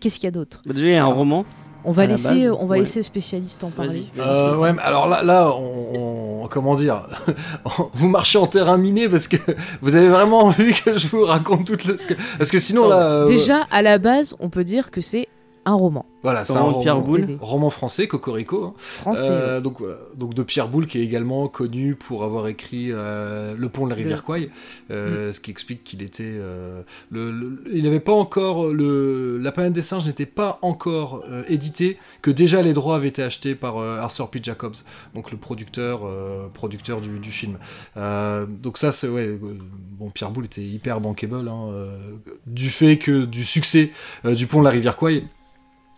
[0.00, 0.60] qu'est-ce qu'il y a d'autre?
[0.66, 1.44] Bah, déjà, il y a un Alors, roman.
[1.84, 2.80] On va laisser, base, on va ouais.
[2.80, 4.04] laisser le spécialiste en parler.
[4.18, 7.06] Euh, ouais, mais alors là, là, on, on- comment dire,
[7.94, 9.36] vous marchez en terrain miné parce que
[9.80, 12.86] vous avez vraiment envie que je vous raconte toute le, parce que, parce que sinon
[12.88, 15.28] là, euh, Déjà, à la base, on peut dire que c'est
[15.64, 17.38] un roman voilà, c'est un Roman Pierre roman, Boulle.
[17.40, 18.74] Roman français, Cocorico, hein.
[18.76, 19.28] français.
[19.30, 19.78] Euh, donc,
[20.16, 23.90] donc de Pierre Boulle qui est également connu pour avoir écrit euh, Le pont de
[23.90, 24.50] la rivière Kwai,
[24.90, 29.50] euh, ce qui explique qu'il était, euh, le, le- il n'avait pas encore le, la
[29.50, 33.54] planète des singes n'était pas encore euh, édité, que déjà les droits avaient été achetés
[33.54, 34.40] par euh, Arthur P.
[34.42, 34.76] Jacobs,
[35.14, 37.56] donc le producteur, euh, producteur du, du film.
[37.96, 41.96] Euh, donc ça c'est ouais, bon Pierre Boulle était hyper bankable hein, euh,
[42.46, 43.90] du fait que du succès
[44.26, 45.24] euh, du pont de la rivière Kwai.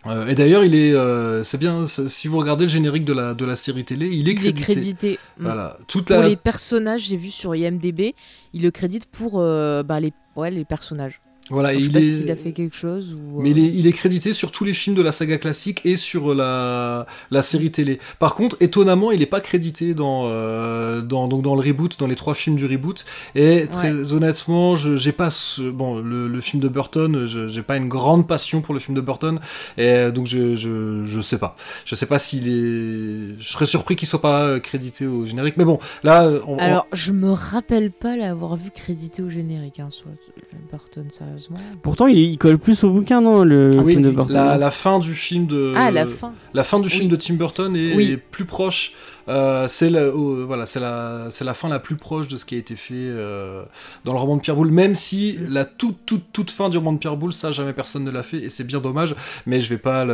[0.07, 1.87] Euh, et d'ailleurs, il est, euh, c'est bien.
[1.87, 4.53] Si vous regardez le générique de la de la série télé, il est il est
[4.53, 4.62] crédité.
[4.62, 5.19] crédité.
[5.38, 5.43] mm.
[5.45, 6.29] Voilà, toute Pour la.
[6.29, 8.15] les personnages, j'ai vu sur IMDb,
[8.53, 11.21] il le crédite pour euh, bah, les, ouais, les personnages.
[11.53, 12.03] Voilà, Donc, je sais il pas est.
[12.03, 13.41] s'il a fait quelque chose ou.
[13.41, 15.81] Mais il euh, est, il est crédité sur tous les films de la saga classique
[15.85, 17.99] et sur la, la série télé.
[18.19, 22.07] Par contre, étonnamment, il n'est pas crédité dans, euh, dans, donc dans le reboot, dans
[22.07, 23.05] les trois films du reboot.
[23.35, 27.62] Et très honnêtement, je j'ai pas ce, bon le, le film de Burton, je j'ai
[27.62, 29.38] pas une grande passion pour le film de Burton,
[29.77, 33.67] et euh, donc je, je je sais pas, je sais pas s'il est, je serais
[33.67, 35.57] surpris qu'il soit pas euh, crédité au générique.
[35.57, 39.81] Mais bon, là, on, on- Alors, je me rappelle pas l'avoir vu crédité au générique
[39.81, 40.07] hein, sur
[40.51, 41.42] John Burton, sérieusement.
[41.83, 44.35] Pourtant, il, il colle plus au bouquin, non Le Ah oui, film de Burton.
[44.35, 46.33] la, la fin du film de ah, la fin.
[46.55, 47.09] La fin du film Oui.
[47.11, 48.11] de Tim Burton est, Oui.
[48.13, 48.93] est plus proche.
[49.29, 52.45] euh, c'est la, euh, voilà, c'est la, c'est la fin la plus proche de ce
[52.45, 53.63] qui a été fait euh,
[54.05, 54.71] dans le roman de Pierre Boulle.
[54.73, 55.47] Même si Mm.
[55.53, 58.23] la toute, toute, toute fin du roman de Pierre Boulle, ça jamais personne ne l'a
[58.25, 59.15] fait et c'est bien dommage.
[59.47, 60.13] Mais je vais pas le.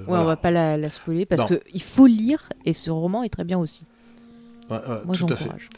[0.00, 0.22] Ouais, voilà.
[0.22, 1.48] on va pas la, la spoiler parce Non.
[1.48, 3.84] que il faut lire et ce roman est très bien aussi.
[4.70, 5.44] Ouais, ouais, Moi, tout à fait.
[5.44, 5.68] j'encourage.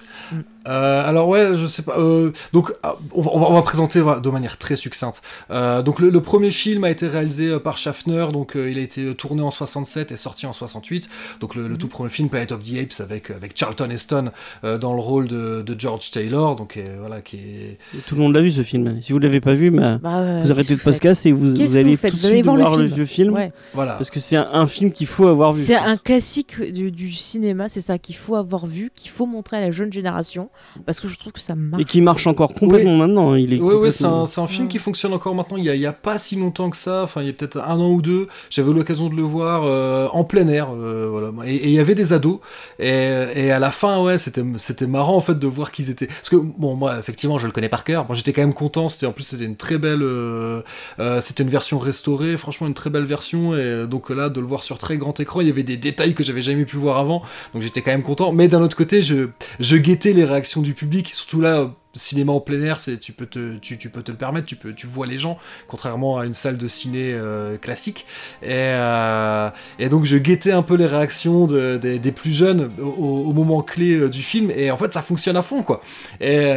[0.68, 1.98] Euh, alors ouais, je sais pas.
[1.98, 5.22] euh, donc ah, on va, on va- on va présenter de manière très succincte.
[5.50, 8.82] Euh, donc le, le premier film a été réalisé par Schaffner, donc euh, il a
[8.82, 11.08] été tourné en 67 et sorti en 68.
[11.40, 14.30] Donc le, le tout premier film Planet of the Apes avec avec Charlton Heston
[14.64, 17.78] euh, dans le rôle de, de George Taylor, donc euh, voilà qui est.
[18.06, 19.00] Tout le monde l'a vu ce film.
[19.00, 21.96] Si vous l'avez pas vu, bah, Bah, euh, vous arrêtez le podcast et vous, allez
[21.96, 22.94] vous tout de suite voir voir, le le film.
[22.96, 23.34] vieux film.
[23.34, 23.52] Ouais.
[23.72, 23.94] Voilà.
[23.94, 25.64] Parce que c'est un, un film qu'il faut avoir vu.
[25.64, 29.56] C'est un classique du, du cinéma, c'est ça qu'il faut avoir vu, qu'il faut montrer
[29.56, 30.49] à la jeune génération,
[30.86, 31.82] parce que je trouve que ça marche.
[31.82, 33.34] Et qui marche encore complètement maintenant.
[33.34, 35.56] Il est Oui, oui, c'est un, c'est un film qui fonctionne encore maintenant.
[35.56, 37.02] Il y, a, pas si longtemps que ça.
[37.02, 38.28] Enfin, il y a peut-être un an ou deux.
[38.50, 40.68] J'avais eu l'occasion de le voir euh, en plein air.
[40.72, 41.30] euh, voilà.
[41.46, 42.38] Et et il y avait des ados.
[42.78, 42.88] Et,
[43.34, 46.06] et à la fin, ouais, c'était c'était marrant en fait de voir qu'ils étaient.
[46.06, 48.06] Parce que bon, moi, effectivement, je le connais par cœur.
[48.06, 48.88] Moi, j'étais quand même content.
[48.88, 50.02] C'était en plus, c'était une très belle.
[50.02, 50.62] euh,
[50.98, 52.36] euh, c'était une version restaurée.
[52.36, 53.56] Franchement, une très belle version.
[53.56, 56.14] Et donc là, de le voir sur très grand écran, il y avait des détails
[56.14, 57.22] que j'avais jamais pu voir avant.
[57.54, 58.32] Donc j'étais quand même content.
[58.32, 61.14] Mais d'un autre côté, je je guettais les réactions du public.
[61.14, 64.46] Surtout là cinéma en plein air, c'est tu peux te tu, peux te le permettre,
[64.46, 68.06] tu peux tu vois les gens, contrairement à une salle de ciné euh, classique.
[68.42, 73.32] Et, euh, et donc je guettais un peu les réactions de- des- plus jeunes au,
[73.32, 74.50] moment clé euh, du film.
[74.50, 75.80] Et en fait, ça fonctionne à fond, quoi.
[76.20, 76.52] Et,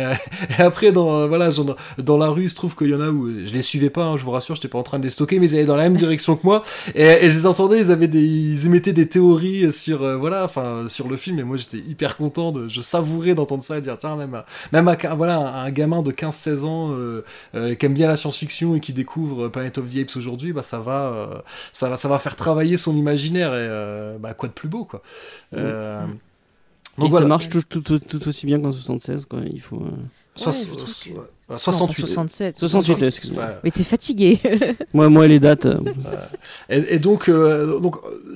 [0.57, 1.49] après, dans voilà,
[1.99, 4.03] dans la rue, il se trouve qu'il y en a où je les suivais pas.
[4.03, 5.75] hein, je vous rassure, j'étais pas en train de les stocker, mais ils allaient dans
[5.75, 6.63] la même direction que moi.
[6.95, 11.07] Et, je les entendais, ils avaient des, ils émettaient des théories sur voilà, enfin sur
[11.07, 11.39] le film.
[11.39, 14.45] Et moi, j'étais hyper content de, je savourais d'entendre ça et dire tiens même, à-
[14.71, 17.23] même à, voilà un, un gamin de 15-16 ans euh,
[17.55, 20.53] euh, qui aime bien la science-fiction et qui découvre euh, Planet of the Apes aujourd'hui,
[20.53, 24.33] bah ça va, euh, ça va, ça va faire travailler son imaginaire et euh, bah
[24.33, 25.01] quoi de plus beau quoi.
[25.55, 26.11] Euh, Mm.
[26.99, 27.27] Et donc ça voilà.
[27.27, 29.25] marche tout, tout- tout- tout aussi bien qu'en 76.
[29.25, 29.39] Quoi.
[29.51, 29.89] Il faut, euh,
[31.42, 32.01] Ouais, 68.
[32.07, 32.57] 67.
[32.57, 33.43] 68, excuse-moi.
[33.43, 33.49] Ouais.
[33.63, 34.39] Mais t'es fatigué.
[34.93, 35.65] Moi, moi, les dates.
[35.65, 35.79] euh,
[36.69, 37.95] Et, et donc, euh, donc,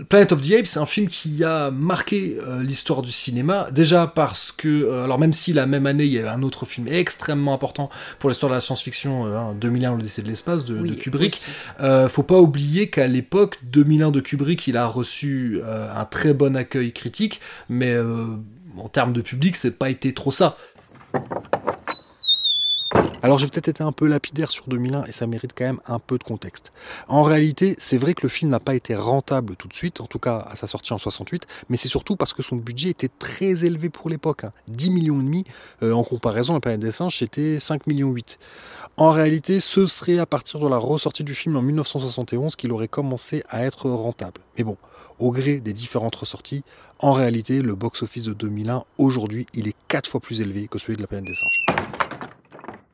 [0.10, 3.67] Planet of the Apes, c'est un film qui a marqué euh, l'histoire du cinéma.
[3.71, 6.65] Déjà parce que, euh, alors même si la même année, il y a un autre
[6.65, 10.75] film extrêmement important pour l'histoire de la science-fiction, euh, hein, 2001, l'Odyssée de l'espace de,
[10.75, 11.34] de Oui, Kubrick.
[11.34, 11.45] aussi.
[11.82, 16.34] Euh, faut pas oublier qu'à l'époque, 2001 de Kubrick, il a reçu euh, un très
[16.34, 18.25] bon accueil critique, mais euh,
[18.77, 20.58] en termes de public, c'est pas été trop ça.
[23.23, 25.97] Alors j'ai peut-être été un peu lapidaire sur 2001 et ça mérite quand même un
[25.97, 26.71] peu de contexte.
[27.08, 30.06] En réalité, c'est vrai que le film n'a pas été rentable tout de suite, en
[30.06, 33.10] tout cas à sa sortie en 68, mais c'est surtout parce que son budget était
[33.10, 34.43] très élevé pour l'époque.
[34.43, 34.53] hein.
[34.67, 35.43] 10 millions et demi,
[35.82, 38.38] euh, en comparaison, la planète des singes, c'était 5 millions 8.
[38.97, 42.88] En réalité, ce serait à partir de la ressortie du film en 1971 qu'il aurait
[42.88, 44.41] commencé à être rentable.
[44.58, 44.77] Mais bon,
[45.19, 46.63] au gré des différentes ressorties,
[46.99, 50.97] en réalité, le box-office de 2001, aujourd'hui, il est 4 fois plus élevé que celui
[50.97, 52.06] de la planète des singes.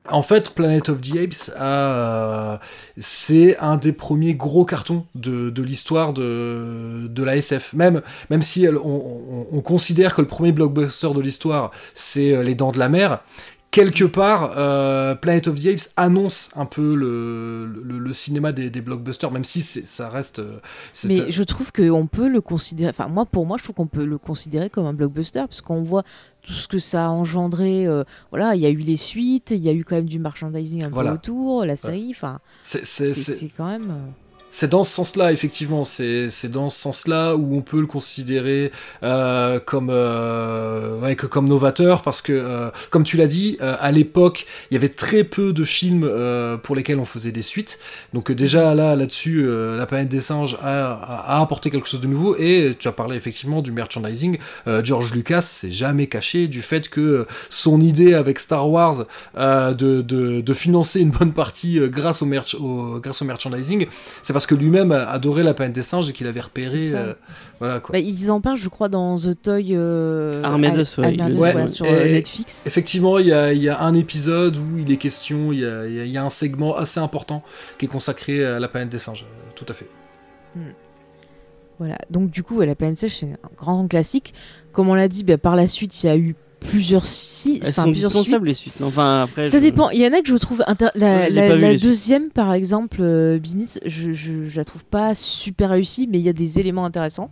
[0.09, 2.57] En fait, Planet of the Apes, euh,
[2.97, 7.71] c'est un des premiers gros cartons de, l'histoire de, la SF.
[7.71, 12.73] Même, même si on considère que le premier blockbuster de l'histoire, c'est euh, Les Dents
[12.73, 13.23] de la Mer,
[13.73, 18.69] quelque part, euh, Planet of the Apes annonce un peu le, le, le cinéma des,
[18.69, 20.39] des blockbusters, même si ça reste.
[20.39, 20.59] euh,
[21.05, 24.05] Mais je trouve qu'on peut le considérer, enfin moi pour moi je trouve qu'on peut
[24.05, 26.03] le considérer comme un blockbuster parce qu'on voit
[26.43, 27.87] tout ce que ça a engendré.
[27.87, 30.19] euh, voilà, il y a eu les suites, il y a eu quand même du
[30.19, 31.09] merchandising un Voilà.
[31.11, 33.91] peu autour, la série, enfin c'est quand même.
[34.55, 35.83] C'est dans ce sens-là, effectivement.
[35.83, 42.03] C'est dans ce sens-là où on peut le considérer euh, comme, euh, que comme novateur,
[42.03, 45.65] parce que, euh, comme tu l'as dit, à l'époque, il y avait très peu de
[45.65, 46.07] films
[46.61, 47.79] pour lesquels on faisait des suites.
[48.13, 52.35] Donc déjà là, là-dessus, la planète des singes a, apporté quelque chose de nouveau.
[52.37, 54.37] Et tu as parlé effectivement du merchandising.
[54.83, 60.53] George Lucas s'est jamais caché du fait que son idée avec Star Wars de, de,
[60.53, 62.55] financer une bonne partie grâce au, merch,
[63.01, 63.87] grâce au merchandising,
[64.21, 66.91] c'est parce que lui-même adorait la planète des singes et qu'il avait repéré.
[66.93, 67.13] Euh,
[67.59, 67.93] voilà quoi.
[67.93, 70.41] bah, ils en parlent, je crois, dans The Toy euh,
[71.01, 72.63] le- voilà, Ouais, sur et- euh, et- Netflix.
[72.65, 75.65] Effectivement, il y a, il y a un épisode où il est question, il y
[75.65, 77.43] a, il y a- il y a un segment assez important
[77.77, 79.25] qui est consacré à la planète des singes.
[79.29, 79.87] euh, Tout à fait.
[81.79, 81.97] Voilà.
[82.09, 84.33] Donc du coup, ouais, la planète sèche, c'est un grand classique.
[84.71, 87.59] Comme on l'a dit, bah, par la suite, il y a eu plusieurs, si...
[87.61, 88.73] Elles enfin, sont plusieurs dispensables les suites.
[88.81, 89.43] Enfin après.
[89.43, 89.89] Ça je- dépend.
[89.91, 91.83] Il y en a que je trouve inter- la, je suites.
[91.83, 96.25] deuxième, par exemple, euh, Binitz, je, je, je la trouve pas super réussie, mais il
[96.25, 97.29] y a des éléments intéressants.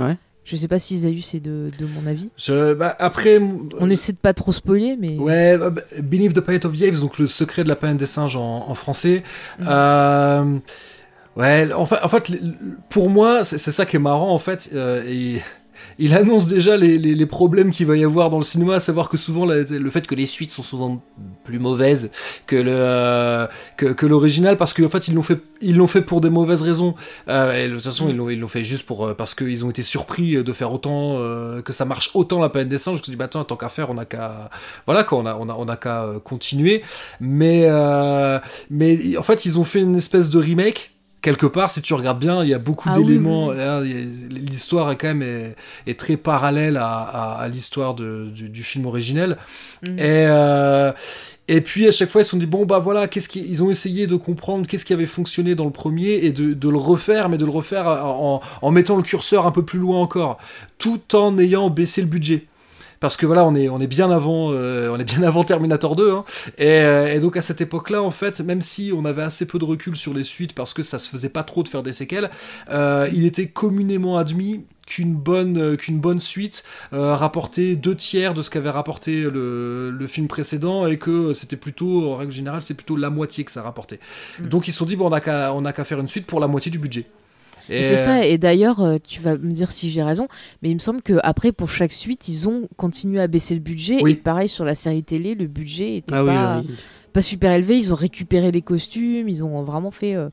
[0.00, 0.16] Ouais.
[0.44, 2.30] Je sais pas si Isaïe c'est de, de mon avis.
[2.36, 3.40] Je- bah, après,
[3.78, 6.82] On essaie de pas trop spoiler, mais Ouais, euh, bah, Beneath the Planet of the
[6.82, 9.22] Apes, donc le secret de la planète des singes en, en français.
[9.60, 9.66] Mhm.
[9.70, 10.44] Euh,
[11.36, 12.32] ouais, en fait, en fait,
[12.88, 14.70] pour moi, c'est c'est ça qui est marrant en fait.
[14.74, 15.40] euh, et
[15.98, 19.08] il annonce déjà les, les- problèmes qu'il va y avoir dans le cinéma, à savoir
[19.08, 21.02] que souvent le fait que les suites sont souvent
[21.44, 22.10] plus mauvaises
[22.46, 26.20] que le euh, que, l'original, parce qu'en fait ils l'ont fait ils l'ont fait pour
[26.20, 26.94] des mauvaises raisons.
[27.28, 29.70] Euh, de toute façon ils l'ont ils l'ont fait juste pour euh, parce qu'ils ont
[29.70, 31.16] été surpris de faire autant
[31.64, 32.96] que ça marche autant la planète des singes.
[32.96, 34.50] Je me dit bah attends tant qu'à faire on a qu'à
[34.86, 36.82] voilà quoi on a on a on a qu'à continuer.
[37.20, 37.66] Mais
[38.70, 40.91] mais en fait ils ont fait une espèce de remake
[41.22, 43.48] quelque part, si tu regardes bien, il y a beaucoup Ah d'éléments.
[43.48, 43.62] oui, oui.
[43.62, 43.80] hein,
[44.30, 45.56] L'histoire est quand même est,
[45.86, 49.38] est très parallèle à, à- à l'histoire du, du film originel.
[49.86, 49.98] Mhm.
[49.98, 50.92] Et, euh,
[51.48, 53.62] et puis à chaque fois, ils se sont dit bon bah voilà, qu'est-ce qui, ils
[53.62, 56.78] ont essayé de comprendre qu'est-ce qui avait fonctionné dans le premier et de, de le
[56.78, 60.38] refaire, mais de le refaire en, en mettant le curseur un peu plus loin encore,
[60.78, 62.46] tout en ayant baissé le budget.
[63.02, 65.96] Parce que voilà, on est, on est bien avant, euh, on est bien avant Terminator
[65.96, 66.24] 2, hein.
[66.56, 69.58] et, euh, et donc à cette époque-là, en fait, même si on avait assez peu
[69.58, 71.92] de recul sur les suites parce que ça se faisait pas trop de faire des
[71.92, 72.30] séquelles,
[72.70, 76.62] euh, il était communément admis qu'une bonne, euh, qu'une bonne suite
[76.92, 81.56] euh, rapportait deux tiers de ce qu'avait rapporté le, le film précédent et que c'était
[81.56, 83.98] plutôt, en règle générale, c'est plutôt la moitié que ça rapportait.
[84.38, 84.48] Mm.
[84.48, 86.70] Donc ils se sont dit, bon, on n'a qu'à faire une suite pour la moitié
[86.70, 87.06] du budget.
[87.70, 90.28] Et c'est ça, et d'ailleurs, euh, tu vas me dire si j'ai raison,
[90.62, 93.60] mais il me semble que après pour chaque suite, ils ont continué à baisser le
[93.60, 93.98] budget.
[94.02, 94.12] Oui.
[94.12, 96.74] Et pareil sur la série télé, le budget était Ah pas, oui.
[97.12, 97.76] pas super élevé.
[97.78, 100.28] Ils ont récupéré les costumes, ils ont vraiment fait euh,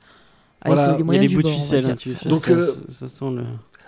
[0.62, 0.84] avec Voilà.
[0.84, 2.52] euh, les Il y a moyens du bouts de ficelle, hein, tu sais, Donc, ça,
[2.52, 3.44] euh, ça, ça sent le.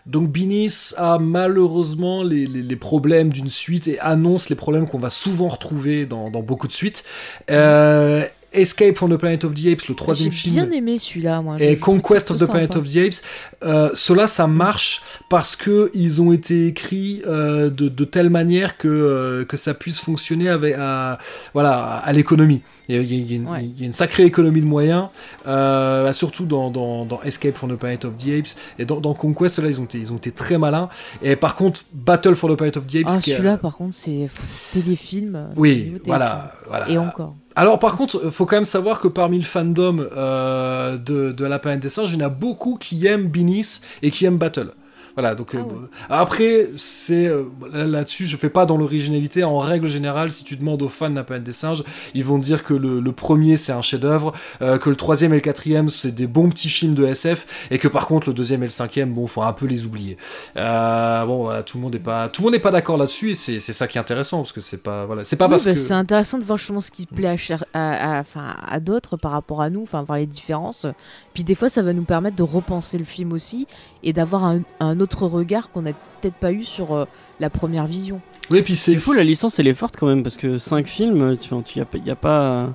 [0.08, 4.97] Donc Binis a malheureusement les, les- les problèmes d'une suite et annonce les problèmes qu'on
[4.97, 7.04] va souvent retrouver dans, dans beaucoup de suites.
[7.51, 10.55] Euh, Escape from the Planet of the Apes, le troisième J'ai film.
[10.67, 11.55] bien aimé celui-là, moi.
[11.59, 12.85] Et Conquest of the Planet sympa.
[12.85, 13.21] of the Apes,
[13.63, 18.77] euh, cela ça marche parce que ils ont été écrits euh, de, de telle manière
[18.77, 21.17] que, euh, que ça puisse fonctionner avec, à,
[21.53, 22.61] voilà, à l'économie.
[22.89, 23.63] Il y, a, il y a- il une, Ouais.
[23.63, 25.07] il y a une sacrée économie de moyens,
[25.45, 29.13] bah, surtout dans, dans, dans Escape from the Planet of the Apes et dans, dans
[29.13, 30.89] Conquest, là ils ont, été, ils ont été très malins.
[31.21, 34.29] Et par contre, Battle for the Planet of the Apes, Ah, celui-là, par contre, c'est
[34.73, 35.49] téléfilm.
[35.55, 35.99] oui, téléfilm.
[36.05, 36.89] voilà, voilà.
[36.89, 37.35] Et encore.
[37.55, 41.59] Alors par contre, faut quand même savoir que parmi le fandom euh, de, de la
[41.59, 44.71] planète des singes, il y en a beaucoup qui aiment Binis et qui aiment Battle.
[45.15, 45.63] Voilà, donc Ah euh,
[46.10, 47.43] après, c'est euh,
[47.74, 49.43] là- là-dessus, je fais pas dans l'originalité.
[49.43, 52.39] En règle générale, si tu demandes aux fans de la planète des singes, ils vont
[52.39, 55.41] te dire que le, le premier c'est un chef-d'œuvre, euh, que le troisième et le
[55.41, 58.67] quatrième c'est des bons petits films de SF, et que par contre le deuxième et
[58.67, 60.17] le cinquième, bon, faut un peu les oublier.
[60.56, 63.36] Bon, voilà, tout le monde n'est pas, tout le monde n'est pas d'accord là-dessus, et
[63.36, 65.74] c'est ça qui est intéressant parce que c'est pas, voilà, c'est pas Oui, parce bah,
[65.74, 68.24] que C'est intéressant de voir justement ce qui plaît à, cher- à, à-
[68.69, 70.86] à d'autres par rapport à nous, enfin voir les différences.
[71.34, 73.67] Puis des fois, ça va nous permettre de repenser le film aussi
[74.04, 77.05] et d'avoir un, un autre regard qu'on n'a peut-être pas eu sur euh,
[77.39, 78.21] la première vision.
[78.51, 81.37] oui, puis c'est fou, la licence elle est forte quand même parce que 5 films,
[81.37, 82.69] tu il n'y a, a pas.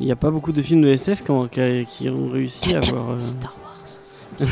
[0.00, 2.78] Il a pas beaucoup de films de SF qui ont, qui- qui ont réussi à
[2.78, 3.10] avoir.
[3.12, 4.40] euh, Star Wars.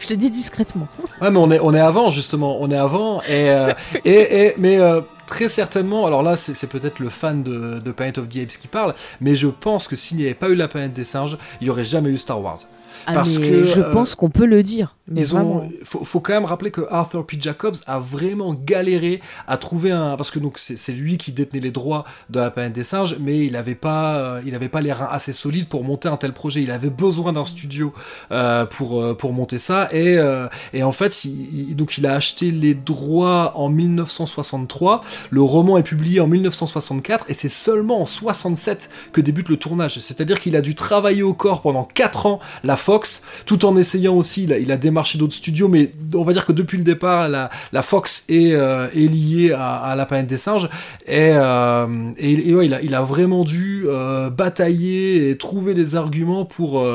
[0.00, 0.88] Je le dis discrètement.
[1.20, 2.56] Ouais, mais on est, on est avant, justement.
[2.60, 3.20] On est avant.
[3.22, 3.72] Et, euh,
[4.06, 8.18] et, et- mais euh, très certainement, alors là c'est peut-être le fan de, de Planet
[8.18, 10.68] of the Apes qui parle, mais je pense que s'il n'y avait pas eu la
[10.68, 12.58] planète des singes, il n'y aurait jamais eu Star Wars.
[13.06, 14.96] Ah, parce que je pense qu'on peut le dire.
[15.06, 17.36] Mais ils ont, faut, faut, quand même rappeler que Arthur P.
[17.38, 21.70] Jacobs a vraiment galéré à trouver un, parce que donc c'est lui qui détenait les
[21.70, 24.92] droits de la planète des singes, mais il n'avait pas, euh, il avait pas les
[24.92, 26.62] reins assez solides pour monter un tel projet.
[26.62, 27.92] Il avait besoin d'un studio
[28.32, 32.14] euh, pour euh, pour monter ça, et euh, et en fait, il, donc il a
[32.14, 35.02] acheté les droits en 1963.
[35.30, 39.98] Le roman est publié en 1964, et c'est seulement en 67 que débute le tournage.
[39.98, 44.14] C'est-à-dire qu'il a dû travailler au corps pendant 4 ans la Fox, tout en essayant
[44.14, 47.82] aussi, il a, démarché d'autres studios, mais on va dire que depuis le départ, la,
[47.82, 50.68] Fox est, euh, liée à, la planète des singes,
[51.04, 56.86] et, euh, il, a, vraiment dû euh, batailler et trouver des arguments pour,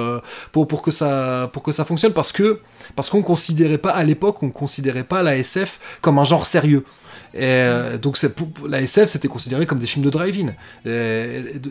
[0.53, 2.61] pour, pour, que ça, pour que ça fonctionne, parce que
[2.95, 6.85] parce qu'on considérait pas, à l'époque, on considérait pas la SF comme un genre sérieux.
[7.33, 8.17] Et euh, donc
[8.67, 10.53] la SF c'était considéré comme des films de drive-in.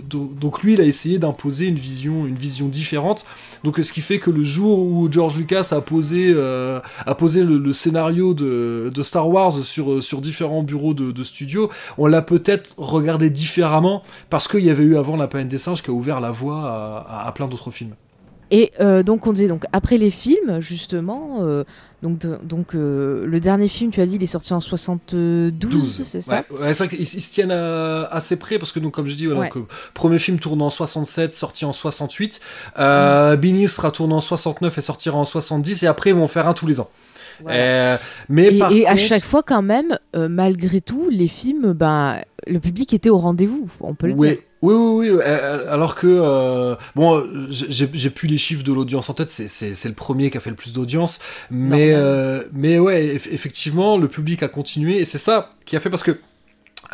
[0.08, 3.24] Donc lui il a essayé d'imposer une vision, une vision différente.
[3.64, 7.44] Donc ce qui fait que le jour où George Lucas a posé, euh, a posé
[7.44, 13.30] le, scénario de, Star Wars sur, différents bureaux de, de studio, on l'a peut-être regardé
[13.30, 16.30] différemment parce qu'il y avait eu avant La planète des singes qui a ouvert la
[16.30, 17.94] voie à plein d'autres films.
[18.50, 21.64] Et euh, donc on disait donc après les films justement euh,
[22.02, 26.02] donc de, donc euh, le dernier film tu as dit il est sorti en 72
[26.04, 26.44] c'est ça?
[26.50, 29.26] Ouais, ouais c'est vrai qu'ils se tiennent assez près parce que donc comme je dis
[29.26, 29.50] voilà, ouais.
[29.54, 32.40] donc, premier film tourne en 67 sorti en 68
[32.78, 33.36] euh.
[33.36, 36.54] Bini sera tourné en 69 et sortira en 70 et après ils vont faire un
[36.54, 36.88] tous les ans
[37.42, 37.58] voilà.
[37.58, 37.96] euh,
[38.30, 38.92] mais et, par et contre...
[38.92, 43.68] à chaque fois quand même malgré tout les films ben le public était au rendez-vous
[43.80, 44.28] on peut le ouais.
[44.30, 45.22] dire oui, oui, oui.
[45.22, 50.30] Alors que, euh, bon, j'ai plus les chiffres de l'audience en tête, c'est le premier
[50.30, 51.20] qui a fait le plus d'audience.
[51.50, 54.98] Mais, euh, mais ouais, effectivement, le public a continué.
[54.98, 56.18] Et c'est ça qui a fait parce que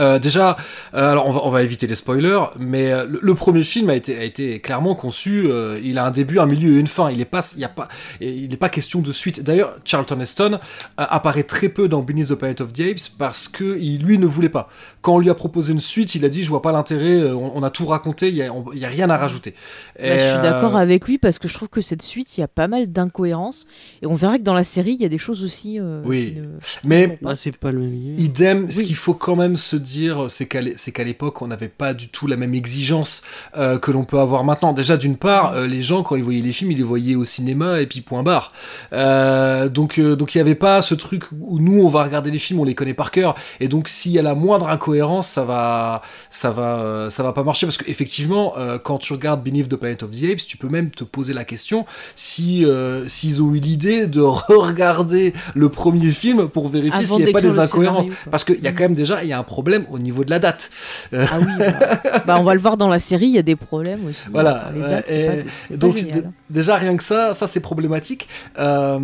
[0.01, 0.57] euh, déjà,
[0.95, 3.91] euh, alors on va, on va éviter les spoilers, mais euh, le, le, premier film
[3.91, 5.47] a été, a été clairement conçu.
[5.47, 7.11] Euh, il a un début, un milieu et une fin.
[7.11, 7.89] Il n'est pas, il y a pas,
[8.21, 9.43] il n'est pas question de suite.
[9.43, 10.59] D'ailleurs, Charlton Heston
[10.97, 14.27] apparaît très peu dans Beneath the Planet of the Apes parce que il, lui ne
[14.27, 14.69] voulait pas.
[15.01, 17.31] Quand on lui a proposé une suite, il a dit je vois pas l'intérêt.
[17.31, 19.55] On, on, a tout raconté, il y a, on, il y a rien à rajouter.
[19.99, 22.45] Bah, je suis d'accord avec lui parce que je trouve que cette suite, il y
[22.45, 23.67] a pas mal d'incohérences
[24.03, 25.79] et on verra que dans la série, il y a des choses aussi.
[26.05, 26.49] oui, ne,
[26.83, 28.19] mais c'est pas le même.
[28.19, 28.73] Idem, oui.
[28.73, 32.27] ce qu'il faut quand même se dire, c'est qu'à l'époque, on n'avait pas du tout
[32.27, 33.23] la même exigence
[33.57, 34.73] euh, que l'on peut avoir maintenant.
[34.73, 37.25] Déjà, d'une part, euh, les gens, quand ils voyaient les films, ils les voyaient au
[37.25, 38.53] cinéma et puis point barre.
[38.93, 42.39] Euh, donc, donc il n'y avait pas ce truc où nous, on va regarder les
[42.39, 43.35] films, on les connaît par cœur.
[43.61, 47.45] Et donc, s'il y a la moindre incohérence, ça va, ça va, ça va pas
[47.45, 50.91] marcher parce qu'effectivement, quand tu regardes Beneath the Planet of the Apes, tu peux même
[50.91, 52.65] te poser la question si
[53.07, 57.41] s'ils ont eu l'idée de regarder le premier film pour vérifier s'il n'y a pas
[57.41, 58.05] des incohérences.
[58.05, 60.25] Scénario, parce qu'il y a quand même déjà, il y a un problème au niveau
[60.25, 60.71] de la date.
[61.13, 63.57] Ah oui, bah, bah, on va le voir dans la série, il y a des
[63.57, 64.27] problèmes aussi.
[64.31, 64.71] Voilà.
[64.75, 65.27] Les dates, et
[65.71, 66.19] pas, donc pas
[66.51, 68.29] déjà rien que ça, ça c'est problématique.
[68.59, 68.99] Euh,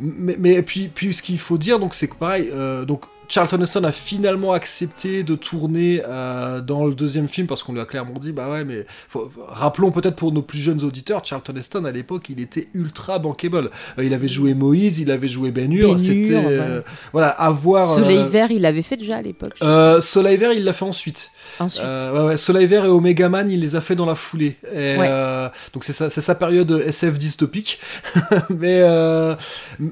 [0.00, 3.62] mais, mais puis, puis ce qu'il faut dire, donc c'est que pareil, euh, donc Charlton
[3.62, 7.86] Heston a finalement accepté de tourner euh, dans le deuxième film parce qu'on lui a
[7.86, 11.84] clairement dit bah ouais mais faut, rappelons peut-être pour nos plus jeunes auditeurs Charlton Heston
[11.84, 13.70] à l'époque il était ultra bankable.
[13.98, 16.82] Euh, il avait joué Moïse il avait joué Ben Hur c'était euh,
[17.12, 19.58] voilà avoir Soleil Vert il l'avait fait déjà à l'époque
[20.00, 21.30] Soleil Vert il l'a fait ensuite
[21.60, 24.96] ensuite ouais, Soleil Vert et Omega Man il les a fait dans la foulée et,
[24.96, 25.50] ouais.
[25.72, 27.80] donc c'est sa période SF dystopique
[28.50, 28.82] mais,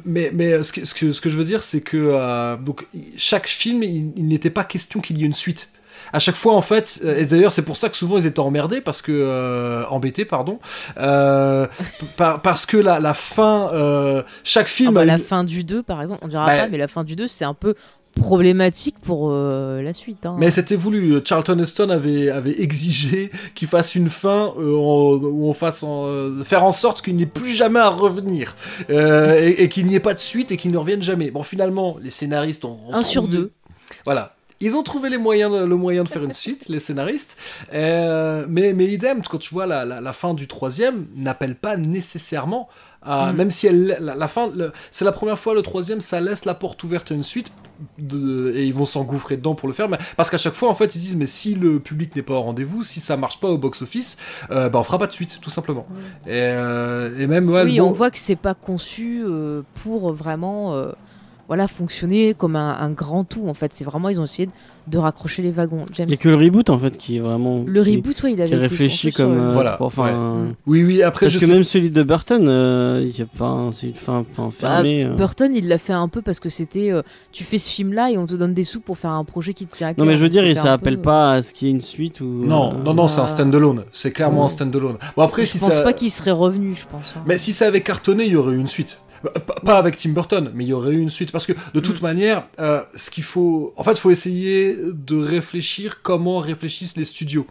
[0.05, 2.87] mais mais ce que, ce que ce que je veux dire c'est que donc
[3.17, 5.69] chaque film, il, il n'était pas question qu'il y ait une suite.
[6.15, 8.83] À chaque fois, en fait, et d'ailleurs, c'est pour ça que souvent ils étaient emmerdés,
[8.83, 10.59] parce que euh, embêtés, pardon,
[10.99, 11.67] euh,
[12.17, 14.91] par, parce que la, la fin, euh, chaque film.
[14.91, 15.21] Ah bah, la une...
[15.21, 17.47] fin du 2, par exemple, on dira bah, pas, mais la fin du 2, c'est
[17.47, 17.75] un peu
[18.15, 20.27] problématique pour euh, la suite.
[20.27, 20.37] Hein.
[20.39, 21.21] Mais c'était voulu.
[21.25, 26.43] Charlton Heston avait, avait exigé qu'il fasse une fin euh, où on fasse en, euh,
[26.43, 28.57] faire en sorte qu'il n'y ait plus jamais à revenir
[28.89, 31.31] et, et qu'il n'y ait pas de suite et qu'il ne revienne jamais.
[31.31, 33.53] Bon, finalement, les scénaristes ont, un sur deux.
[34.05, 37.37] Voilà, ils ont trouvé les moyens le moyen de faire une suite, les scénaristes.
[37.75, 41.77] Euh, mais, mais idem, quand tu vois la, la, la fin du troisième, n'appelle pas
[41.77, 42.69] nécessairement
[43.05, 43.37] à, mm.
[43.37, 44.51] même si elle, la, la fin,
[44.91, 47.53] c'est la première fois le troisième, ça laisse la porte ouverte à une suite.
[47.99, 50.75] De, et ils vont s'engouffrer dedans pour le faire mais, parce qu'à chaque fois en
[50.77, 53.49] fait ils disent mais si le public n'est pas au rendez-vous si ça marche pas
[53.49, 54.19] au box office
[54.53, 56.29] euh, bah on fera pas de suite tout simplement Mm.
[56.29, 57.89] et, euh, et, même ouais, oui bon...
[57.89, 60.81] on voit que c'est pas conçu euh, pour vraiment
[61.49, 63.47] voilà, fonctionner comme un, un grand tout.
[63.49, 64.53] En fait, c'est vraiment ils ont essayé de,
[64.87, 65.87] de raccrocher les wagons.
[65.93, 66.07] James.
[66.09, 67.65] Il n'y a que le reboot en fait qui est vraiment.
[67.67, 69.35] Le qui- reboot, oui, il avait Qui été réfléchi comme.
[69.35, 72.03] le- euh, Voilà, pour- enfin, Oui, oui, après, Parce je que sais- même celui de
[72.03, 75.05] Burton, euh, il y a pas, un- c'est une fin, fin fermée.
[75.05, 75.15] euh.
[75.15, 78.19] Burton, il l'a fait un peu parce que c'était, euh, tu fais ce film-là et
[78.19, 80.07] on te donne des sous pour faire un projet qui te tient à Non cœur.
[80.07, 82.21] mais je veux dire, et ça peu- pas à ce qu'il y ait une suite
[82.21, 82.25] ou.
[82.25, 83.29] Non, euh, non, non, c'est un Ah.
[83.29, 83.85] standalone.
[83.93, 84.45] C'est clairement Ouais.
[84.47, 84.97] un standalone.
[85.17, 85.83] Bon, après, Je si pense ça.
[85.83, 87.15] pas qu'il serait revenu, je pense.
[87.17, 87.23] hein.
[87.27, 88.99] Mais si ça avait cartonné, il y aurait eu une suite.
[89.23, 91.31] Pas pas avec Tim Burton, mais il y aurait eu une suite.
[91.33, 92.03] Parce que de toute Mm.
[92.05, 93.73] manière, euh, ce qu'il faut.
[93.77, 97.47] En fait, il faut essayer de réfléchir comment réfléchissent les studios.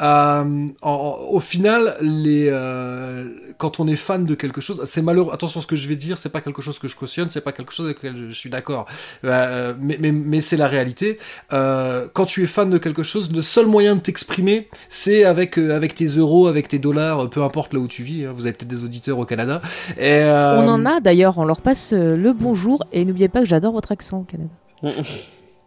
[0.00, 3.28] Euh, en- au final, les, euh,
[3.58, 5.32] quand on est fan de quelque chose, c'est malheureux.
[5.32, 7.52] Attention, ce que je vais dire, c'est pas quelque chose que je cautionne, c'est pas
[7.52, 8.86] quelque chose avec lequel je, je suis d'accord.
[9.24, 11.18] Euh, mais mais, mais c'est la réalité.
[11.52, 15.58] Euh, quand tu es fan de quelque chose, le seul moyen de t'exprimer, c'est avec,
[15.58, 18.24] euh, avec tes euros, avec tes dollars, peu importe là où tu vis.
[18.24, 18.32] hein.
[18.34, 19.60] vous avez peut-être des auditeurs au Canada.
[19.98, 23.46] Et, euh, On en a d'ailleurs, on leur passe le bonjour et n'oubliez pas que
[23.46, 24.50] j'adore votre accent au Canada.
[24.82, 24.88] Mm.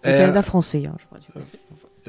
[0.04, 0.84] Canada français.
[0.86, 1.20] hein, je crois.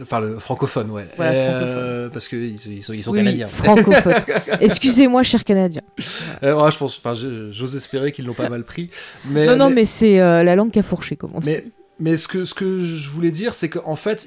[0.01, 1.07] Enfin, le francophone, ouais.
[1.17, 3.47] Voilà, euh, parce qu'ils ils sont, ils sont Oui, oui, canadiens.
[3.47, 4.15] francophone.
[4.61, 5.83] Excusez-moi, cher Canadien.
[6.43, 8.91] Euh, ouais, je pense, enfin, j'ose espérer qu'ils l'ont pas mal pris.
[9.29, 11.49] Mais, non, non, mais c'est euh, la langue qui a fourché, comme on dit.
[11.49, 11.65] Mais,
[12.01, 14.27] mais ce, que, ce que je voulais dire, c'est qu'en fait,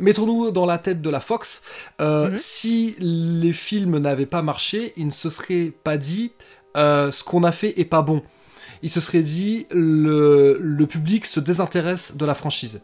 [0.00, 1.62] mettons-nous dans la tête de la Fox.
[1.98, 2.36] Mhm.
[2.36, 6.32] Si les films n'avaient pas marché, ils ne se seraient pas dit
[6.74, 8.22] ce qu'on a fait est pas bon.
[8.82, 12.82] Ils se seraient dit le, le public se désintéresse de la franchise.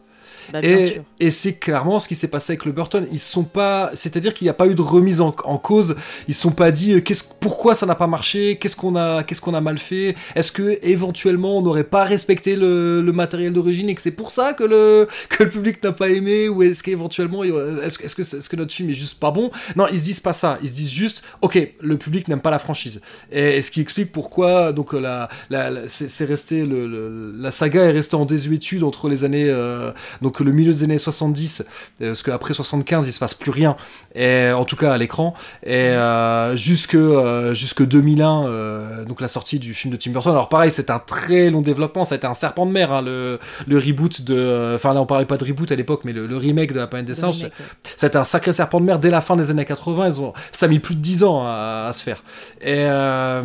[0.51, 3.07] Bah, Et, c'est clairement ce qui s'est passé avec le Burton.
[3.11, 5.95] Ils sont pas, c'est-à-dire qu'il n'y a pas eu de remise en, en cause.
[6.27, 9.23] Ils se sont pas dit euh, qu'est-ce, pourquoi ça n'a pas marché, qu'est-ce qu'on a,
[9.23, 10.15] qu'est-ce qu'on a mal fait?
[10.35, 14.31] Est-ce que éventuellement on n'aurait pas respecté le, le matériel d'origine et que c'est pour
[14.31, 16.49] ça que le que le public n'a pas aimé?
[16.49, 19.49] Ou est-ce qu'éventuellement est-ce, que- est-ce que est-ce que notre film est juste pas bon?
[19.75, 20.57] Non, ils se disent pas ça.
[20.61, 23.01] Ils se disent juste ok, le public n'aime pas la franchise.
[23.31, 26.87] Et, et ce qui explique pourquoi donc euh, la, la, la- c'est, c'est resté le,
[26.87, 29.91] le- la saga est restée en désuétude entre les années euh,
[30.21, 31.65] donc le milieu des années 70,
[32.01, 33.75] euh, parce qu'après 75, il se passe plus rien,
[34.15, 39.27] et, en tout cas à l'écran, et euh, jusque, euh, jusque 2001, euh, donc la
[39.27, 40.31] sortie du film de Tim Burton.
[40.31, 43.01] Alors pareil, c'est un très long développement, ça a été un serpent de mer, hein,
[43.01, 44.73] le, le reboot de...
[44.75, 46.87] Enfin là, on parlait pas de reboot à l'époque, mais le, le remake de La
[46.87, 47.51] planète des singes, ouais.
[47.97, 50.07] ça a été un sacré serpent de mer dès la fin des années 80.
[50.07, 52.23] Ils ont, ça a mis plus de 10 ans à, à se faire.
[52.61, 53.43] Et, euh,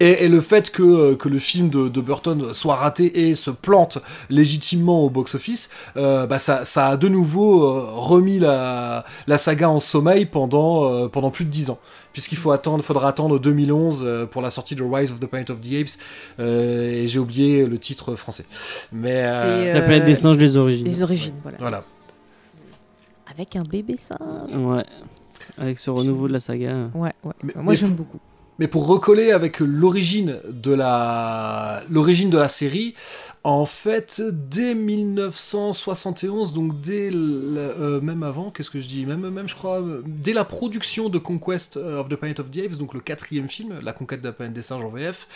[0.00, 3.34] et, et le fait que, euh, que le film de, de Burton soit raté et
[3.34, 3.98] se plante
[4.30, 9.68] légitimement au box-office, euh, bah ça, ça a de nouveau euh, remis la, la saga
[9.70, 11.78] en sommeil pendant, euh, pendant plus de 10 ans.
[12.12, 15.50] Puisqu'il faut attendre, faudra attendre 2011 euh, pour la sortie de Rise of the Planet
[15.50, 15.98] of the Apes.
[16.40, 18.46] euh, et j'ai oublié le titre français.
[18.92, 20.86] Mais euh, La planète des singes des origines.
[20.86, 21.58] Les origines, voilà.
[21.60, 21.82] voilà.
[23.30, 24.18] Avec un bébé singe.
[24.54, 24.84] Ouais.
[25.58, 26.88] Avec ce renouveau de la saga.
[26.94, 27.32] Ouais, ouais.
[27.42, 28.18] Mais- Moi, j'aime beaucoup.
[28.58, 32.94] Mais pour recoller avec l'origine de la l'origine de la série,
[33.46, 39.46] en fait, dès 1971, donc dès euh, même avant, qu'est-ce que je dis, même même
[39.46, 42.92] je crois, euh, dès la production de Conquest of the Planet of the Apes, donc
[42.92, 45.28] le quatrième film, la conquête de la planète des singes en VF,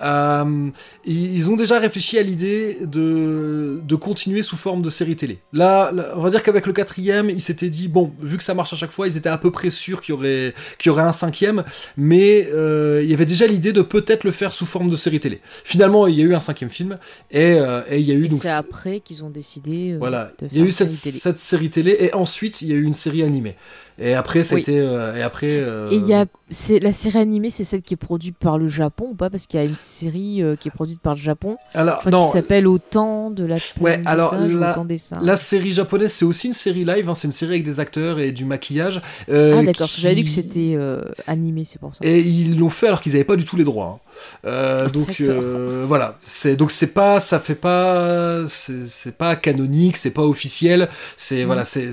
[0.00, 0.70] euh,
[1.04, 5.40] ils ont déjà réfléchi à l'idée de de continuer sous forme de série télé.
[5.52, 8.72] Là, on va dire qu'avec le quatrième, ils s'étaient dit bon, vu que ça marche
[8.74, 11.02] à chaque fois, ils étaient à peu près sûrs qu'il y aurait qu'il y aurait
[11.02, 11.64] un cinquième
[11.96, 15.20] mais euh, il y avait déjà l'idée de peut-être le faire sous forme de série
[15.20, 15.40] télé.
[15.64, 16.98] Finalement, il y a eu un cinquième film,
[17.30, 18.42] et, euh, et il y a eu Et donc...
[18.42, 20.92] c'est après qu'ils ont décidé euh, Voilà, il y a eu cette
[21.38, 23.56] série télé, et ensuite il y a eu une série animée.
[23.98, 24.60] Et après, Oui.
[24.60, 24.78] été...
[24.78, 25.46] euh, et après...
[25.58, 28.58] euh, Et il y a, c'est la série animée, c'est celle qui est produite par
[28.58, 29.30] le Japon ou pas?
[29.30, 32.00] Parce qu'il y a une série euh, qui est produite par le Japon, Alors, je
[32.00, 35.72] crois, non, qui s'appelle Autant de la Ouais, des alors, singes, la- des la série
[35.72, 38.44] japonaise, c'est aussi une série live, hein, c'est une série avec des acteurs et du
[38.44, 39.00] maquillage.
[39.28, 40.78] ah d'accord, qui- j'avais dit que c'était
[41.26, 42.04] animé, c'est pour ça.
[42.06, 43.98] Et ils l'ont fait alors qu'ils n'avaient pas du tout les droits.
[43.98, 44.00] hein.
[44.46, 50.10] Euh, donc euh, voilà, c'est donc c'est pas, ça fait pas, c'est pas canonique, c'est
[50.10, 50.88] pas officiel.
[51.16, 51.46] C'est Mm.
[51.46, 51.90] voilà, c'est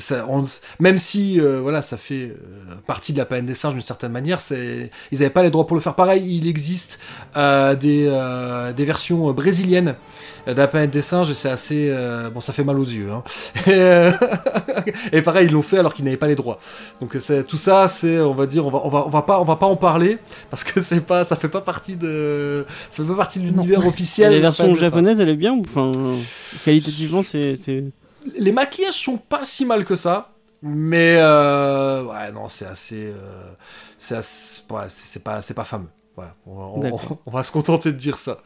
[0.80, 2.36] même si euh, voilà, ça fait euh,
[2.88, 4.40] partie de la planète des singes d'une certaine manière.
[4.52, 5.96] Ils n'avaient pas les droits pour le faire.
[5.96, 7.00] Pareil, il existe
[7.38, 9.96] euh, des euh, des versions brésiliennes
[10.46, 13.10] de la planète des singes et c'est assez euh, bon, ça fait mal aux yeux.
[13.12, 13.24] hein.
[13.66, 14.12] Et, euh,
[15.14, 16.60] et pareil, ils l'ont fait alors qu'ils n'avaient pas les droits.
[17.00, 17.16] Donc
[17.48, 19.56] tout ça, c'est on va dire, on va on va on va pas on va
[19.56, 20.18] pas en parler
[20.50, 23.84] parce que c'est pas ça fait pas partie de ça fait pas partie de l'univers
[23.84, 24.30] Et officiel.
[24.32, 25.92] de la version japonaise, elle est bien enfin
[26.66, 27.56] qualitativement c'est
[28.38, 30.33] Les maquillages sont pas si mal que ça,
[30.64, 33.54] mais euh, ouais non c'est assez euh,
[33.98, 34.16] c'est
[34.72, 34.88] ouais,
[35.24, 35.90] pas c'est pas fameux.
[36.16, 37.18] Voilà, on, va- on- D'accord.
[37.26, 38.38] on va se contenter de dire ça.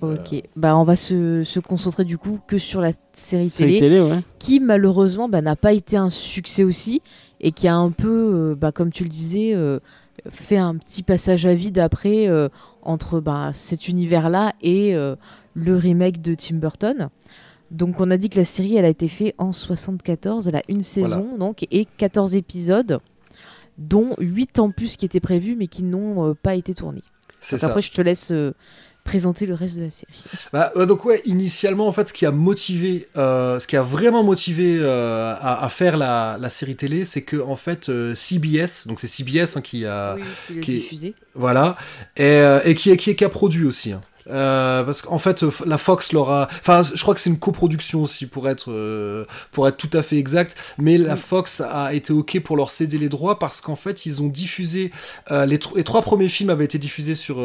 [0.00, 3.78] Ok, bah on va se, se concentrer du coup que sur la série série télé,
[3.78, 4.20] télé, ouais.
[4.38, 7.02] qui malheureusement bah, n'a pas été un succès aussi
[7.40, 9.80] et qui a un peu, euh, bah, comme tu le disais, euh,
[10.30, 12.48] fait un petit passage à vide après euh,
[12.82, 15.14] entre bah, cet univers-là et euh,
[15.52, 17.10] le remake de Tim Burton.
[17.70, 20.62] Donc on a dit que la série elle a été faite en 74, elle a
[20.68, 22.98] une saison donc et 14 épisodes
[23.78, 27.02] dont 8 en plus qui étaient prévus mais qui n'ont euh, pas été tournés.
[27.40, 27.68] C'est ça.
[27.68, 28.52] après je te laisse euh,
[29.04, 30.24] présenter le reste de la série.
[30.52, 34.24] Bah, donc ouais, initialement en fait, ce qui a motivé, euh, ce qui a vraiment
[34.24, 39.06] motivé à, à faire la, la série télé, c'est que en fait CBS, donc c'est
[39.06, 40.16] CBS hein, qui a,
[40.48, 41.14] qui l'a qui- diffusé.
[41.34, 41.76] voilà,
[42.16, 43.92] et, et qui, qui, qui a produit aussi.
[43.92, 44.00] hein.
[44.28, 46.48] Euh, parce qu'en fait, euh, la Fox leur a.
[46.60, 50.02] Enfin, je crois que c'est une coproduction aussi, pour être, euh, pour être tout à
[50.02, 50.56] fait exact.
[50.78, 51.18] Mais la Mm.
[51.18, 54.90] Fox a été OK pour leur céder les droits parce qu'en fait, ils ont diffusé.
[55.30, 57.36] euh, les, tr- les trois premiers films avaient été diffusés sur,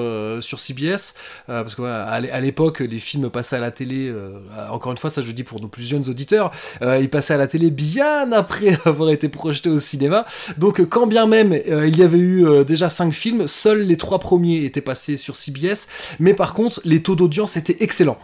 [0.41, 1.13] sur CBS.
[1.47, 4.13] parce que voilà, à l'é- à l'époque, les films passaient à la télé.
[4.69, 6.51] encore une fois, ça je le dis pour nos plus jeunes auditeurs.
[6.81, 10.25] ils passaient à la télé bien après avoir été projetés au cinéma.
[10.57, 14.65] Donc, quand bien même il y avait eu déjà cinq films, seuls les trois premiers
[14.65, 15.87] étaient passés sur CBS.
[16.19, 18.17] Mais par contre, les taux d'audience étaient excellents.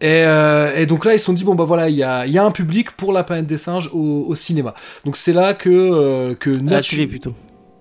[0.00, 2.24] Et, euh, et donc là, ils se sont dit, bon, bah voilà, il y a,
[2.24, 4.74] il y a un public pour la planète des singes au, au cinéma.
[5.04, 5.68] Donc c'est là que.
[5.70, 7.34] euh, que À la natu- télé plutôt.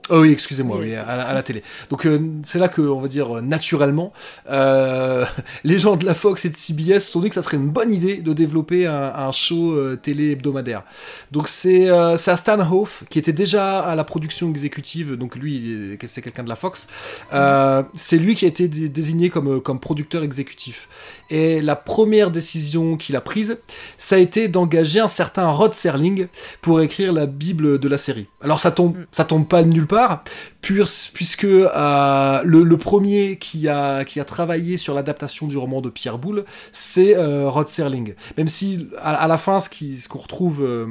[0.10, 1.64] Oh oui, excusez-moi, Oui, à, la, à la télé.
[1.90, 4.14] Donc euh, c'est là que, on va dire, euh, naturellement,
[4.50, 5.26] euh,
[5.66, 7.70] les gens de la Fox et de CBS se sont dit que ça serait une
[7.70, 10.84] bonne idée de développer un, un show euh, télé hebdomadaire.
[11.32, 16.22] Donc c'est à Stan Hoff, qui était déjà à la production exécutive, donc lui, c'est
[16.22, 16.88] quelqu'un de la Fox,
[17.96, 20.88] c'est lui qui a été dé- désigné comme, comme producteur exécutif.
[21.30, 23.58] Et la première décision qu'il a prise,
[23.98, 26.28] ça a été d'engager un certain Rod Serling
[26.62, 28.28] pour écrire la Bible de la série.
[28.42, 29.06] Alors ça tombe, Mm.
[29.12, 30.24] ça tombe pas de nulle part,
[30.62, 30.82] puis-
[31.14, 35.90] puisque euh, le, le premier qui a, qui a travaillé sur l'adaptation du roman de
[35.90, 38.14] Pierre Boulle, c'est euh, Rod Serling.
[38.38, 40.64] Même si à, à la fin, ce qu'on retrouve.
[40.64, 40.86] euh,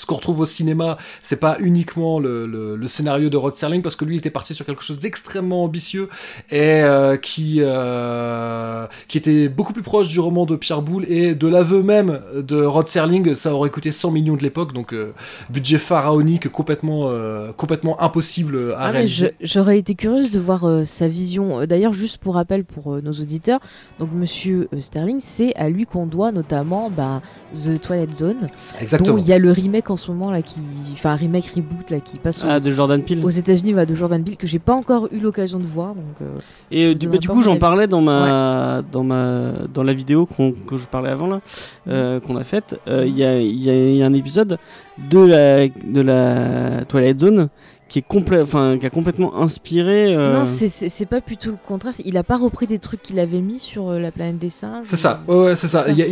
[0.00, 3.82] ce qu'on retrouve au cinéma, c'est pas uniquement le, le- le scénario de Rod Serling,
[3.82, 6.08] parce que lui était parti sur quelque chose d'extrêmement ambitieux
[6.50, 11.34] et euh, qui, euh, qui était beaucoup plus proche du roman de Pierre Boulle et
[11.34, 15.12] de l'aveu même de Rod Serling, ça aurait coûté 100 millions de l'époque, donc euh,
[15.50, 17.10] budget pharaonique complètement,
[17.56, 19.32] complètement impossible à Ah, réaliser.
[19.40, 21.66] J'aurais été curieuse de voir sa vision.
[21.66, 23.60] D'ailleurs, juste pour rappel pour nos auditeurs,
[23.98, 27.20] donc Monsieur Sterling, c'est à lui qu'on doit notamment bah,
[27.54, 28.48] The Twilight Zone,
[28.80, 29.16] Exactement.
[29.16, 30.58] dont il y a le remake en ce moment là qui,
[30.92, 33.24] enfin un remake reboot là qui passe au- Ah, de Jordan Peele.
[33.24, 35.94] aux États-Unis va de Jordan Peele que j'ai pas encore eu l'occasion de voir.
[35.94, 36.36] Donc euh,
[36.70, 40.26] Et euh, du, bah, du coup, j'en parlais dans ma, dans ma, dans la vidéo
[40.26, 41.40] qu'on- que je parlais avant là,
[41.88, 42.78] euh, qu'on a faite.
[42.86, 44.58] Il y, a, y a un épisode
[45.10, 47.48] de la, de la Twilight Zone
[47.90, 50.14] qui est complè- enfin, qui a complètement inspiré.
[50.14, 51.92] euh, non, c'est- c'est c'est pas plutôt le contraire.
[52.04, 54.86] Il a pas repris des trucs qu'il avait mis sur euh, la planète des singes.
[54.86, 55.84] C'est ça, ou- ouais, ouais, c'est ça.
[55.90, 56.06] Il y a,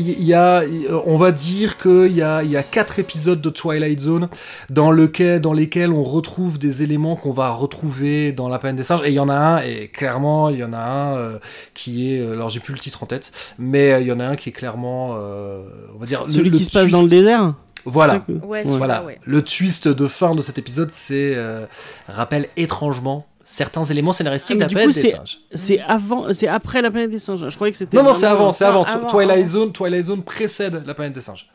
[0.64, 4.00] il y on va dire qu'il y a, il y a quatre épisodes de Twilight
[4.00, 4.28] Zone
[4.70, 8.82] dans, lequel, dans lesquels on retrouve des éléments qu'on va retrouver dans La planète des
[8.84, 9.00] singes.
[9.04, 11.38] Et il y en a un, et clairement, il y en a un euh,
[11.74, 12.20] qui est.
[12.28, 14.52] Alors, j'ai plus le titre en tête, mais il y en a un qui est
[14.52, 15.14] clairement.
[15.16, 15.62] euh,
[15.94, 16.24] on va dire.
[16.28, 17.54] Celui le qui se passe twist- dans le désert?
[17.84, 18.18] Voilà.
[18.20, 19.18] que- Ouais, Voilà, ouais.
[19.24, 21.66] le twist de fin de cet épisode, c'est euh,
[22.08, 25.38] rappelle étrangement certains éléments scénaristiques Ah, de la planète coup, des c'est- singes.
[25.52, 27.48] C'est avant, c'est après la planète des singes.
[27.48, 27.96] Je croyais que c'était.
[27.96, 28.84] Non, non, c'est avant, c'est avant.
[28.84, 29.48] avant, Twilight avant.
[29.50, 31.48] Zone, Twilight Zone précède la planète des singes.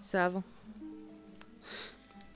[0.00, 0.42] C'est avant.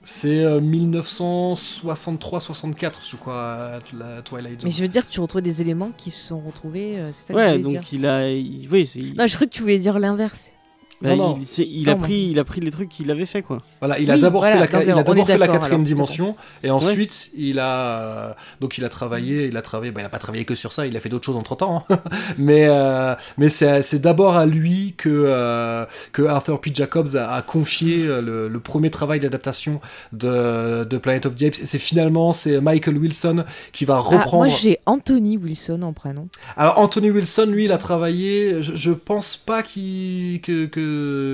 [0.03, 4.69] C'est euh, 1963-64, je crois, la Twilight Zone.
[4.69, 6.97] Mais je veux dire, tu retrouves des éléments qui se sont retrouvés.
[6.97, 7.81] euh, c'est ça que Ouais, donc dire.
[7.91, 10.53] il a, il- oui, Non, je crois que tu voulais dire l'inverse.
[11.01, 11.33] Bah, Non, non.
[11.59, 13.59] il, a Non, pris, il a pris les trucs qu'il avait fait quoi.
[13.79, 16.71] Voilà, il a Oui, d'abord voilà, fait la, il a fait quatrième alors, dimension, et
[16.71, 20.45] ensuite il a donc il a travaillé, il a travaillé, bah, il a pas travaillé
[20.45, 21.85] que sur ça, il a fait d'autres choses entre temps,
[22.37, 26.71] mais euh, mais c'est d'abord à lui que euh, que Arthur P.
[26.73, 29.79] Jacobs a, a confié euh, le, le premier travail d'adaptation
[30.13, 33.99] de, de Planet of the Apes, et c'est finalement c'est Michael Wilson qui va Ah,
[33.99, 34.45] reprendre.
[34.45, 36.27] moi, j'ai Anthony Wilson en prénom.
[36.55, 38.61] Alors Anthony Wilson, lui, il a travaillé.
[38.63, 40.86] Je, je pense pas qu'il que, que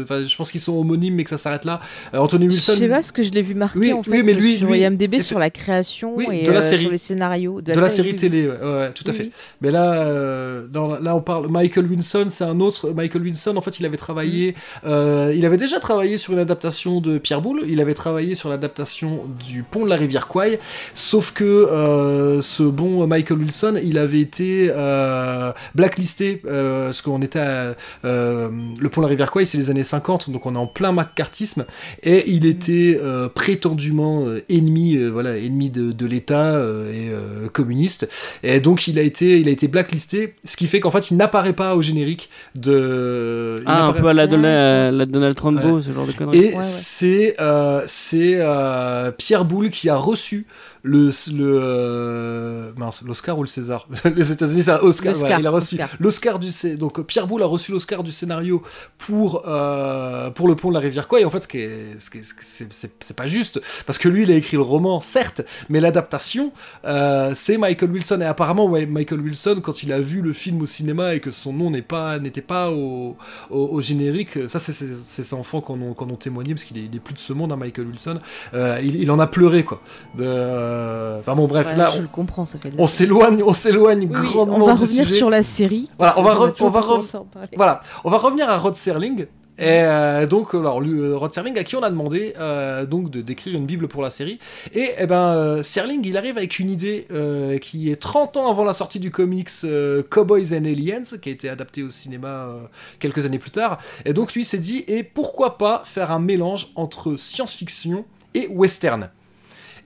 [0.03, 1.79] enfin, je pense qu'ils sont homonymes, mais que ça s'arrête là.
[2.13, 2.73] Euh, Anthony Je Wilson.
[2.73, 4.69] sais pas parce que je l'ai vu marqué Oui, en fait oui, mais lui- sur
[4.69, 6.81] lui- IMDb sur la création Oui, et de la euh, série.
[6.83, 9.29] sur les scénarios de, de la série télé, ouais, ouais, tout à fait.
[9.61, 11.47] Mais là, euh, dans- là, on parle.
[11.49, 12.91] Michael Wilson, c'est un autre.
[12.95, 14.55] Michael Wilson, en fait, il avait travaillé.
[14.85, 17.63] euh, il avait déjà travaillé sur une adaptation de Pierre Boulle.
[17.67, 20.59] Il avait travaillé sur l'adaptation du Pont de la rivière Kwai.
[20.93, 27.21] Sauf que euh, ce bon Michael Wilson, il avait été euh, blacklisté euh, parce qu'on
[27.21, 27.75] était à,
[28.05, 28.49] euh,
[28.79, 30.67] le Pont de la rivière Kwai McCoy, c'est les années 50, donc on est en
[30.67, 31.65] plein McCarthyisme,
[32.03, 36.53] et il était euh, prétendument euh, ennemi, euh, voilà, ennemi de, de l'État
[36.93, 37.11] et
[37.51, 38.09] communiste,
[38.43, 41.17] et donc il a été, il a été blacklisté, ce qui fait qu'en fait il
[41.17, 43.55] n'apparaît pas au générique de.
[43.59, 46.37] il Ah, un peu à la, Donald Trumbo, ce genre de conneries.
[46.37, 46.61] Et Ouais, ouais.
[46.61, 47.35] c'est
[47.85, 48.39] c'est
[49.17, 50.45] Pierre Boulle qui a reçu
[50.85, 53.87] le, le euh, mince, l'Oscar ou le César?
[54.15, 55.13] Les États-Unis, c'est un Oscar.
[55.13, 55.89] L'Oscar, voilà, il a reçu Oscar.
[55.99, 58.61] l'Oscar du donc Pierre Boulle a reçu l'Oscar du scénario
[58.97, 61.21] pour euh, pour le pont de la rivière Kwai.
[61.21, 63.15] Et en fait, ce qui est, ce qui est- ce qui est- c'est, c'est- c'est
[63.15, 66.51] pas juste parce que lui, il a écrit le roman, certes, mais l'adaptation,
[66.85, 68.19] euh, c'est Michael Wilson.
[68.21, 71.31] Et apparemment, ouais, Michael Wilson, quand il a vu le film au cinéma et que
[71.31, 73.15] son nom n'est pas n'était pas au,
[73.49, 76.65] au, au générique, ça, c'est ses enfants qui en ont, qui en ont témoigné parce
[76.65, 78.19] qu'il est, il est plus de ce monde, hein, Michael Wilson.
[78.53, 79.81] Euh, il, il en a pleuré, quoi.
[80.17, 82.83] De, euh, Enfin bon, bref, Ouais, là, je on- le comprends, ça fait de la
[82.83, 85.17] on s'éloigne, on s'éloigne Oui, grandement on va revenir sujet.
[85.17, 85.89] sur la série.
[85.97, 86.81] Voilà, on va on va.
[87.55, 89.25] Voilà, on va revenir à Rod Serling.
[89.59, 93.11] Et euh, donc, alors, lui, euh, Rod Serling, à qui on a demandé euh, donc
[93.11, 94.39] de d'écrire une bible pour la série.
[94.73, 98.63] Et eh ben, Serling, il arrive avec une idée euh, qui est 30 ans avant
[98.63, 99.51] la sortie du comics
[100.09, 102.47] Cowboys and Aliens, qui a été adapté au cinéma
[102.97, 103.77] quelques années plus tard.
[104.05, 109.09] Et donc, lui s'est dit, et pourquoi pas faire un mélange entre science-fiction et western?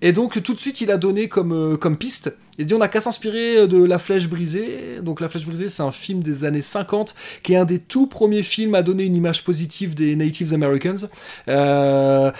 [0.02, 2.80] Et donc tout de suite il a donné comme, euh, comme piste, il dit on
[2.80, 5.00] n'a qu'à s'inspirer de La Flèche Brisée.
[5.02, 8.08] Donc La Flèche Brisée c'est un film des années 50 qui est un des tout
[8.08, 11.08] premiers films à donner une image positive des Native Americans.
[11.48, 12.32] Euh,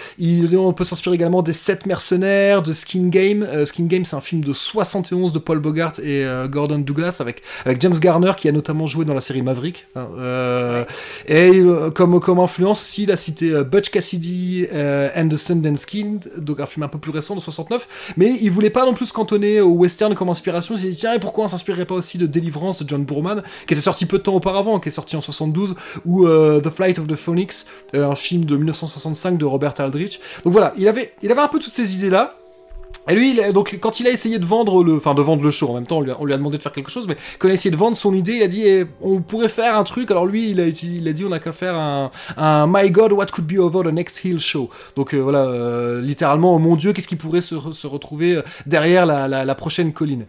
[0.56, 3.42] on peut s'inspirer également des Sept Mercenaires, de Skin Game.
[3.42, 7.18] Euh, Skin Game c'est un film de 71 de Paul Bogart et euh, Gordon Douglas
[7.20, 9.86] avec, avec James Garner qui a notamment joué dans la série Maverick.
[9.94, 10.84] Hein, euh,
[11.26, 11.62] et
[11.94, 16.66] comme, comme influence aussi, il a cité Butch Cassidy and the Sundance Kid, donc un
[16.66, 18.14] film un peu plus récent de 69.
[18.16, 20.74] Mais il voulait pas non plus cantonner au western comme inspiration.
[20.74, 23.42] Il s'est dit tiens, et pourquoi on s'inspirerait pas aussi de Deliverance de John Boorman,
[23.66, 26.70] qui était sorti peu de temps auparavant, qui est sorti en 72, ou euh, The
[26.70, 30.20] Flight of the Phoenix, euh, un film de 1965 de Robert Aldrich.
[30.44, 32.36] Donc voilà, il avait, il avait un peu toutes ces idées là.
[33.08, 35.68] Et lui, donc, quand il a essayé de vendre le, enfin, de vendre le show,
[35.68, 37.54] en même temps, on lui a, demandé de faire quelque chose, mais quand il a
[37.54, 40.10] essayé de vendre son idée, il a dit, eh, on pourrait faire un truc.
[40.10, 42.10] Alors lui, il a, dit, on a qu'à faire un,
[42.66, 44.68] My God, what could be over the next hill show.
[44.96, 48.36] Donc euh, voilà, euh, littéralement, oh mon Dieu, qu'est-ce qui pourrait se, re- se retrouver
[48.36, 50.26] euh, derrière la, prochaine colline.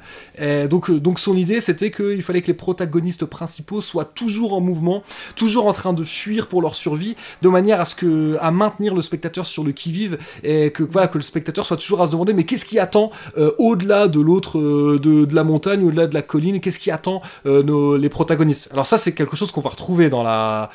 [0.70, 5.04] Donc, donc son idée, c'était qu'il fallait que les protagonistes principaux soient toujours en mouvement,
[5.36, 8.96] toujours en train de fuir pour leur survie, de manière à ce que, à maintenir
[8.96, 12.08] le spectateur sur le qui vive et que voilà que le spectateur soit toujours à
[12.08, 16.06] se demander mais qu'est-ce qui attend euh, au-delà de l'autre euh, de, la montagne au-delà
[16.06, 18.70] de la colline qu'est-ce qui attend euh, les protagonistes?
[18.72, 20.70] Alors ça c'est quelque chose qu'on va retrouver dans la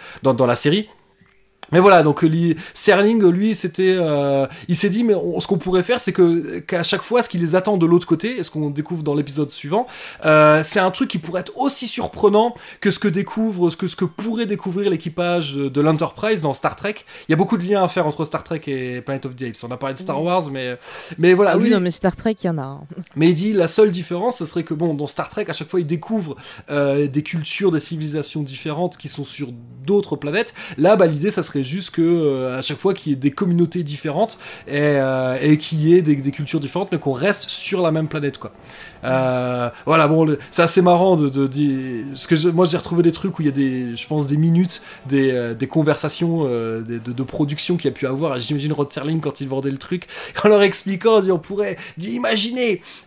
[0.57, 0.89] série
[1.73, 5.59] mais voilà, donc li- Serling, lui, c'était, euh, il s'est dit, mais on- ce qu'on
[5.59, 8.43] pourrait faire, c'est que qu'à chaque fois, ce qui les attend de l'autre côté, et
[8.43, 9.87] ce qu'on découvre dans l'épisode suivant,
[10.25, 13.87] euh, c'est un truc qui pourrait être aussi surprenant que ce que découvre, ce que
[13.87, 16.97] ce que pourrait découvrir l'équipage de l'Enterprise dans Star Trek.
[17.29, 19.43] Il y a beaucoup de liens à faire entre Star Trek et Planet of the
[19.43, 19.57] Apes.
[19.65, 20.79] On a parlé de Star Wars, mais
[21.19, 22.63] mais voilà, Ah oui, lui, non, mais Star Trek, il y en a.
[22.63, 22.81] hein.
[23.17, 25.69] mais il dit la seule différence, ce serait que bon, dans Star Trek, à chaque
[25.69, 26.37] fois, il découvre
[26.71, 29.49] euh, des cultures, des civilisations différentes qui sont sur
[29.87, 30.55] d'autres planètes.
[30.79, 33.31] Là, bah, l'idée, ça serait juste que euh, à chaque fois qu'il y ait des
[33.31, 37.49] communautés différentes et, euh, et qu'il y ait des, des cultures différentes, mais qu'on reste
[37.49, 38.53] sur la même planète, quoi.
[39.05, 41.47] Euh, voilà, bon, c'est assez marrant de, de,
[42.27, 44.83] que moi j'ai retrouvé des trucs où il y a des, je pense, des minutes,
[45.07, 48.39] des, euh, des conversations euh, de, production qu'il y a pu avoir.
[48.39, 50.07] J'imagine Rod Serling quand il vendait le truc,
[50.45, 51.77] en leur expliquant, on pourrait,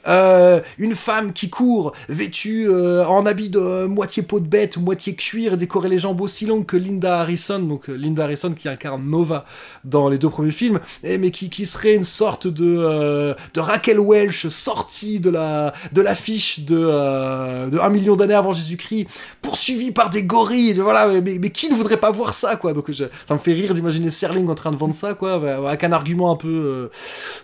[0.07, 5.57] euh, une femme qui court, vêtue en habit de moitié peau de bête, moitié cuir,
[5.57, 9.45] décorer les jambes aussi longues que Linda Harrison, donc Linda Harrison qui incarne Nova
[9.83, 13.99] dans les deux premiers films, et, mais qui, qui serait une sorte de, de Raquel
[13.99, 19.07] Welch sortie de la de l'affiche de, euh, de 1 million d'années avant Jésus-Christ,
[19.41, 22.73] poursuivie par des gorilles, voilà, mais, mais qui ne voudrait pas voir ça, quoi?
[22.73, 25.33] Donc je- ça me fait rire d'imaginer Serling en train de vendre ça, quoi,
[25.69, 26.89] avec un argument un peu, euh,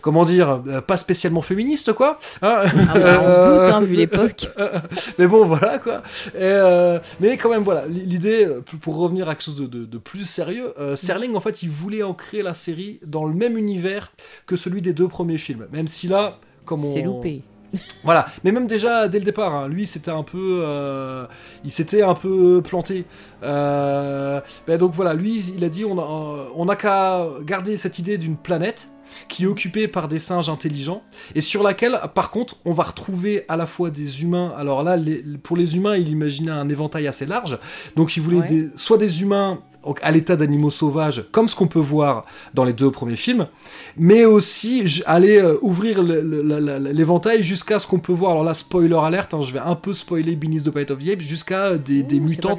[0.01, 2.17] comment dire, euh, pas spécialement féministe, quoi.
[2.41, 2.63] hein?
[2.89, 4.49] Ah bah, on se doute, hein, vu l'époque.
[5.17, 6.01] mais bon, voilà quoi.
[6.35, 7.85] Et, euh, mais quand même, voilà.
[7.87, 11.39] L'idée, euh, pour- revenir à quelque chose de, de- de plus sérieux, euh, Serling, en
[11.39, 14.11] fait, il voulait ancrer la série dans le même univers
[14.45, 15.65] que celui des deux premiers films.
[15.71, 16.93] Même si là, comme on.
[16.93, 17.41] C'est loupé.
[18.03, 21.26] Voilà, mais même déjà dès le départ, hein, lui c'était un peu, euh,
[21.63, 23.05] il s'était un peu planté.
[23.43, 27.99] Euh, ben donc voilà, lui il a dit on a, on a qu'à garder cette
[27.99, 28.89] idée d'une planète
[29.28, 31.03] qui est occupée par des singes intelligents
[31.36, 34.51] et sur laquelle par contre on va retrouver à la fois des humains.
[34.57, 37.57] Alors là, les- pour les humains, il imaginait un éventail assez large,
[37.95, 38.45] donc il voulait Ouais.
[38.47, 39.59] des, soit des humains
[40.01, 43.47] à l'état d'animaux sauvages, comme ce qu'on peut voir dans les deux premiers films,
[43.97, 48.31] mais aussi aller euh, ouvrir l'éventail jusqu'à ce qu'on peut voir.
[48.31, 51.09] Alors là, spoiler alerte, hein, je vais un peu spoiler Beneath the Planet of the
[51.09, 52.57] Apes, jusqu'à des, des Ouh, pas mutants,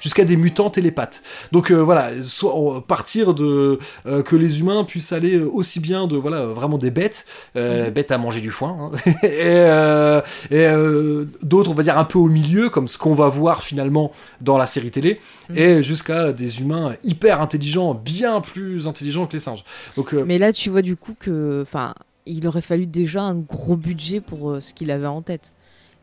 [0.00, 1.22] jusqu'à des mutants télépathes.
[1.52, 6.06] Donc euh, voilà, soit on- partir de euh, que les humains puissent aller aussi bien
[6.06, 7.24] de voilà vraiment des bêtes,
[7.56, 7.90] euh, Mhm.
[7.92, 12.04] bêtes à manger du foin, hein, et, euh, et, euh, d'autres on va dire un
[12.04, 15.58] peu au milieu, comme ce qu'on va voir finalement dans la série télé, Mhm.
[15.58, 19.64] et jusqu'à des humains hyper intelligents, bien plus intelligents que les singes.
[19.96, 21.94] Donc euh, Mais là, tu vois du coup que, enfin,
[22.26, 25.52] il aurait fallu déjà un gros budget pour euh, ce qu'il avait en tête.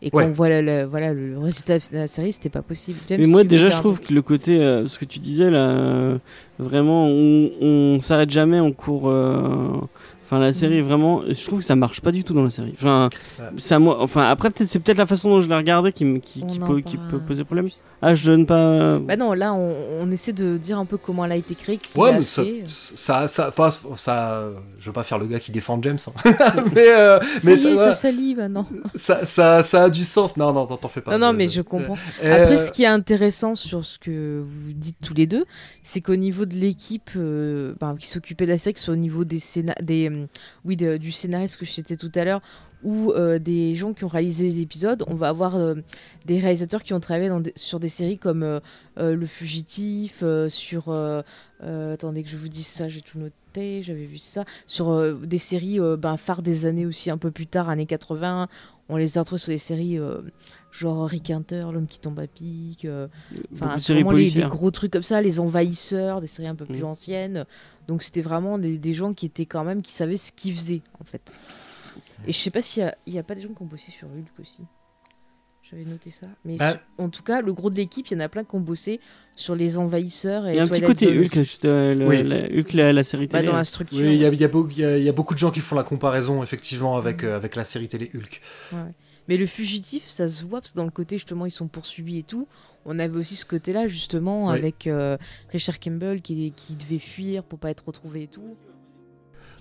[0.06, 0.26] Et quand Ouais.
[0.26, 3.00] on voit le, le- voilà, le résultat de la série, c'était pas possible.
[3.08, 5.50] James, Mais moi déjà je trouve truc que le côté, euh, ce que tu disais
[5.50, 6.18] là, euh,
[6.60, 9.10] vraiment on, on s'arrête jamais, on court.
[10.34, 12.74] Enfin la série vraiment, je trouve que ça marche pas du tout dans la série.
[12.76, 13.10] Enfin,
[13.40, 13.46] Ouais.
[13.58, 16.20] ça moi, enfin après peut-être c'est peut-être la façon dont je l'ai regardé qui, me-
[16.20, 17.70] qui, On qui peut, qui peut poser problème.
[18.02, 19.00] Ah je donne pas.
[19.00, 21.78] Bah non, là, on, on essaie de dire un peu comment elle a été créée,
[21.78, 22.64] qui Ouais, mais ça, fait.
[22.68, 24.44] ça, ça, enfin, ça,
[24.80, 26.34] je veux pas faire le gars qui défend James, hein.
[26.76, 28.66] mais, euh, mais ça ça, salit, bah non.
[28.96, 30.36] ça, ça, ça a du sens.
[30.36, 31.18] Non, non, t'en fais pas.
[31.18, 31.96] Non, non, mais je comprends.
[32.24, 35.46] Euh, Après, ce qui est intéressant sur ce que vous dites tous les deux,
[35.84, 38.94] c'est qu'au niveau de l'équipe euh, ben, qui s'occupait de la série, que ce soit
[38.96, 39.40] au niveau des
[39.82, 40.28] des, euh,
[40.66, 42.42] oui, de- du scénariste que je citais tout à l'heure,
[42.84, 45.76] ou euh, des gens qui ont réalisé les épisodes, on va avoir euh,
[46.26, 48.60] des réalisateurs qui ont travaillé dans des- sur des séries comme euh,
[48.98, 50.90] Le Fugitif, sur...
[51.62, 55.80] attendez que je vous dise ça, j'ai tout noté, j'avais vu ça, sur des séries
[55.98, 58.48] ben, phares des années aussi, un peu plus tard, années 80.
[58.90, 59.98] On les a retrouvés sur des séries
[60.72, 62.86] genre Rick Hunter, L'homme qui tombe à pic,
[63.54, 64.50] Enfin, de c'est séries vraiment les, les policières.
[64.50, 66.86] gros trucs comme ça, les envahisseurs, des séries un peu plus Mm.
[66.86, 67.46] anciennes.
[67.88, 70.82] Donc c'était vraiment des, des gens qui étaient quand même, qui savaient ce qu'ils faisaient
[71.00, 71.34] en fait.
[72.28, 73.66] Et je sais pas s'il y a, il y a pas des gens qui ont
[73.66, 74.64] bossé sur Hulk aussi.
[75.70, 76.28] J'avais noté ça.
[76.46, 76.72] Mais Ah.
[76.72, 78.60] sur- en tout cas, le gros de l'équipe, il y en a plein qui ont
[78.60, 79.00] bossé
[79.36, 80.48] sur les envahisseurs.
[80.48, 82.22] Et Il y a un petit côté Hulk, juste, euh, le- Oui.
[82.24, 83.50] la, Hulk, la, la série Bah, télé.
[83.52, 83.98] dans la structure.
[83.98, 86.96] Oui, il y a, y y y beaucoup de gens qui font la comparaison, effectivement,
[86.98, 88.42] avec, euh, avec la série télé Hulk.
[89.28, 92.20] Mais le fugitif, ça se voit parce que dans le côté justement ils sont poursuivis
[92.20, 92.48] et tout.
[92.86, 94.58] On avait aussi ce côté-là justement Oui.
[94.58, 95.18] avec euh,
[95.50, 98.58] Richard Campbell qui, qui devait fuir pour pas être retrouvé et tout.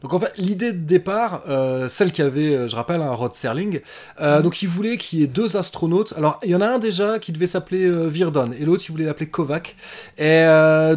[0.03, 3.34] Donc en fait, l'idée de départ, euh, celle qui avait, euh, je rappelle, un Rod
[3.34, 3.80] Serling,
[4.20, 4.42] euh, Mhm.
[4.42, 6.12] donc il voulait qu'il y ait deux astronautes.
[6.16, 8.92] Alors il y en a un déjà qui devait s'appeler euh, Virdon et l'autre il
[8.92, 9.76] voulait l'appeler Kovac.
[10.18, 10.44] Et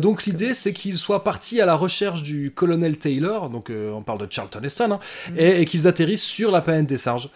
[0.02, 4.20] donc l'idée c'est qu'ils soient partis à la recherche du colonel Taylor, donc on parle
[4.20, 5.00] de Charlton Heston, hein,
[5.30, 5.36] Mhm.
[5.40, 7.30] et, et qu'ils atterrissent sur la planète des singes.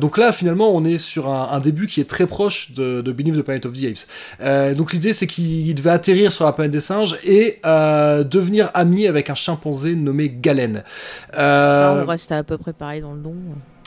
[0.00, 3.12] Donc là finalement on est sur un, un début qui est très proche de, de
[3.12, 4.76] Beneath the Planet of the Apes.
[4.76, 9.30] Donc l'idée c'est qu'ils devaient atterrir sur la planète des singes et devenir amis avec
[9.30, 10.82] un chimpanzé nommé Galen.
[11.36, 13.34] Euh, Ça, on reste à peu près pareil dans le don.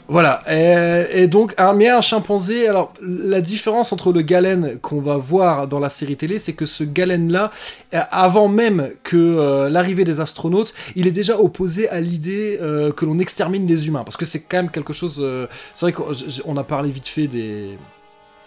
[0.07, 5.01] voilà, et, et donc, un, mais un chimpanzé, alors la différence entre le galen qu'on
[5.01, 7.51] va voir dans la série télé, c'est que ce galen-là,
[7.93, 12.91] euh, avant même que euh, l'arrivée des astronautes, il est déjà opposé à l'idée euh,
[12.91, 15.45] que l'on extermine les humains, parce que c'est quand même quelque chose, euh,
[15.75, 17.77] c'est vrai qu'on a parlé vite fait des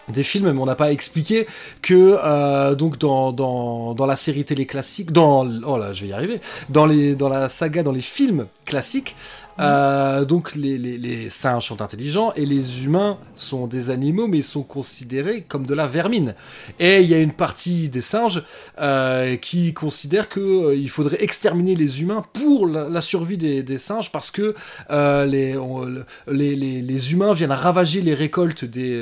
[0.09, 1.47] des films, mais on n'a pas expliqué
[1.81, 6.09] que euh, donc dans, dans, dans la série télé classique, dans oh là, je vais
[6.09, 6.39] y arriver,
[6.69, 9.15] dans les dans la saga, dans les films classiques,
[9.59, 14.37] euh, donc les, les, les singes sont intelligents et les humains sont des animaux, mais
[14.39, 16.35] ils sont considérés comme de la vermine.
[16.79, 18.43] Et il y a une partie des singes
[18.79, 23.63] euh, qui considèrent que euh, il faudrait exterminer les humains pour la, la survie des,
[23.63, 24.55] des singes parce que
[24.89, 28.93] les, on- le- les, les, les humains viennent ravager les récoltes des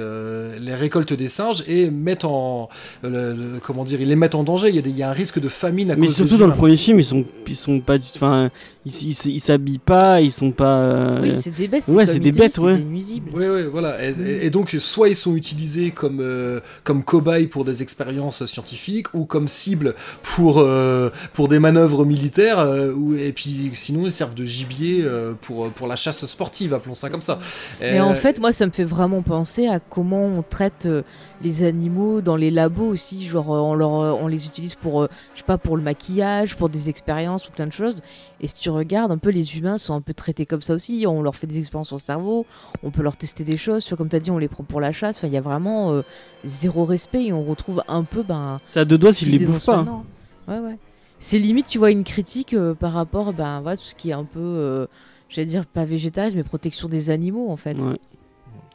[0.59, 2.69] les récoltes des singes et mettent en
[3.03, 4.69] le- le- comment dire ils les mettent en danger.
[4.69, 6.33] Il y a, des- il y a un risque de famine à Mais cause surtout
[6.33, 8.49] des dans le premier film, ils sont, ils sont pas, du- enfin,
[8.85, 10.79] ils ils ils s'habillent pas, ils sont pas.
[10.79, 11.83] euh, Oui, c'est des bêtes.
[11.87, 12.77] ouais, c'est des bêtes, c'est ouais.
[12.77, 13.29] des nuisibles.
[13.33, 14.03] Oui, oui, voilà.
[14.03, 18.43] Et, et- et donc, soit ils sont utilisés comme, euh, comme cobayes pour des expériences
[18.45, 24.05] scientifiques ou comme cible pour, euh, pour des manœuvres militaires, euh, ou, et puis sinon
[24.07, 27.37] ils servent de gibier euh, pour, pour la chasse sportive, appelons ça comme ça.
[27.81, 31.03] Mais Et- en fait, moi, ça me fait vraiment penser à comment on traite euh,
[31.43, 33.23] les animaux dans les labos aussi.
[33.23, 35.83] Genre, euh, on, leur, euh, on les utilise pour, euh, je sais pas, pour le
[35.83, 38.01] maquillage, pour des expériences, pour plein de choses.
[38.41, 41.05] Et si tu regardes un peu, les humains sont un peu traités comme ça aussi.
[41.07, 42.45] On leur fait des expériences sur le cerveau,
[42.83, 43.87] on peut leur tester des choses.
[43.89, 45.17] Vois, comme tu as dit, on les prend pour la chasse.
[45.17, 46.01] Enfin, il y a vraiment euh,
[46.43, 48.23] zéro respect et on retrouve un peu.
[48.23, 49.77] Ben, C'est à deux doigts s'ils les bouffent pas.
[49.77, 50.03] hein.
[50.47, 50.77] Ouais, ouais.
[51.19, 54.13] C'est limite, tu vois, une critique euh, par rapport, ben, voilà, tout ce qui est
[54.13, 54.87] un peu, euh,
[55.29, 57.77] j'allais dire pas végétarisme, mais protection des animaux, en fait.
[57.83, 57.99] Ouais.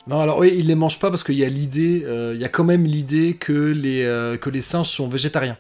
[0.08, 2.44] Non, alors oui, ils les mangent pas parce qu'il y a l'idée, euh, il y
[2.44, 5.56] a quand même l'idée que les, euh, que les singes sont végétariens.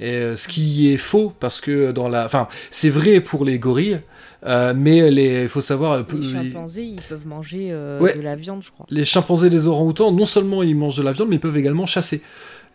[0.00, 3.58] Et euh, ce qui est faux parce que dans la, enfin, c'est vrai pour les
[3.58, 4.00] gorilles,
[4.44, 8.16] mais les, il faut savoir, Les chimpanzés, ils peuvent manger Ouais.
[8.16, 8.86] de la viande, je crois.
[8.90, 11.86] les chimpanzés les orang-outans, non seulement ils mangent de la viande, mais ils peuvent également
[11.86, 12.22] chasser.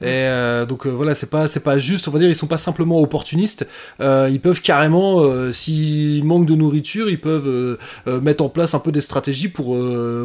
[0.01, 2.47] Et euh, donc euh, voilà, c'est pas c'est pas juste, on va dire, ils sont
[2.47, 3.67] pas simplement opportunistes.
[4.01, 5.23] Euh, ils peuvent carrément,
[5.53, 7.77] s'ils manquent de nourriture, ils peuvent
[8.21, 9.77] mettre en place un peu des stratégies pour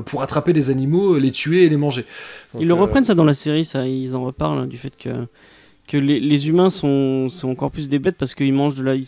[0.05, 2.05] pour attraper des animaux, les tuer et les manger.
[2.53, 4.97] Donc, Ils le reprennent ça dans la série, ça, ils en reparlent hein, du fait
[4.97, 5.11] que
[5.87, 8.95] que les, les humains sont, sont encore plus des bêtes parce qu'ils mangent de la,
[8.95, 9.07] ils,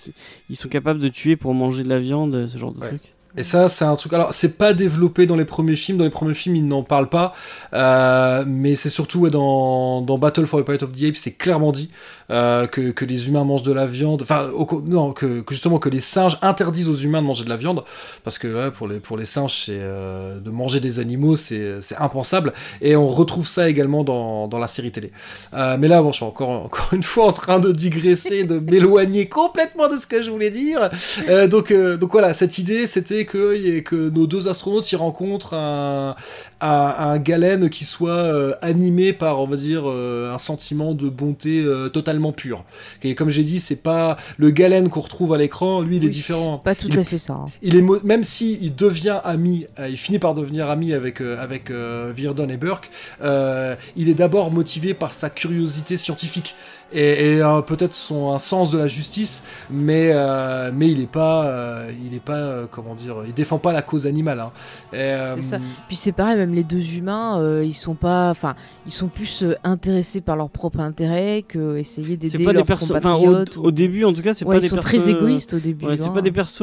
[0.51, 2.89] ils sont capables de tuer pour manger de la viande, ce genre de Ouais.
[2.89, 3.12] truc.
[3.37, 4.13] Et ça, c'est un truc.
[4.13, 5.97] Alors, c'est pas développé dans les premiers films.
[5.97, 7.33] Dans les premiers films, ils n'en parlent pas.
[7.73, 11.91] Euh, mais c'est surtout dans, Battle for the Planet of the Apes, c'est clairement dit
[12.31, 14.23] euh, que, que les humains mangent de la viande.
[14.23, 14.51] Enfin,
[14.85, 17.85] non, que, justement que les singes interdisent aux humains de manger de la viande,
[18.23, 22.53] parce que là, pour les pour les singes, euh, de manger des animaux, c'est impensable.
[22.83, 25.11] Et on retrouve ça également dans, dans la série télé.
[25.53, 29.29] Mais là, bon, je suis encore encore une fois en train de digresser, de m'éloigner
[29.31, 30.91] complètement de ce que je voulais dire.
[31.49, 35.55] Donc, donc voilà, cette idée, c'était que, y ait- que nos deux astronautes y rencontrent
[35.55, 36.15] un,
[36.61, 36.69] un,
[36.99, 41.63] un Galen qui soit euh, animé par, on va dire, euh, un sentiment de bonté
[41.63, 42.65] euh, totalement pur.
[43.03, 46.09] Et comme j'ai dit, c'est pas le Galen qu'on retrouve à l'écran, lui, il est
[46.09, 46.59] différent.
[46.59, 47.35] Pas tout Il- à fait ça.
[47.35, 47.45] hein.
[47.63, 52.49] Il est même si il devient ami, il finit par devenir ami avec avec Virdon
[52.49, 52.91] et Burke.
[53.23, 56.55] il est d'abord motivé par sa curiosité scientifique
[56.95, 61.07] et, et, euh, peut-être son un sens de la justice, mais euh, mais il est
[61.11, 64.41] pas euh, il est pas euh, comment dire, il défend pas la cause animale.
[64.41, 64.51] hein.
[64.93, 65.57] Et, euh, C'est ça.
[65.89, 68.55] Puis c'est pareil, même les deux humains, euh, ils sont pas, enfin,
[68.87, 72.67] ils sont plus intéressés par leur propre intérêt que essayer C'est d'aider pas des leurs
[72.67, 72.91] persos.
[72.91, 73.57] Enfin, au, compatriotes.
[73.57, 74.89] ou- au début, en tout cas, c'est Ouais, pas ils des sont persos.
[75.03, 75.87] très égoïstes au début.
[75.87, 76.13] Ouais, c'est hein.
[76.13, 76.63] pas des persos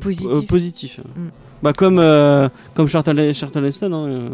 [0.00, 0.28] Positifs.
[0.30, 0.98] euh, positifs.
[1.16, 1.28] Mm.
[1.62, 3.92] Bah comme euh, comme Charlton, Charlton Heston.
[3.92, 4.28] hein, euh.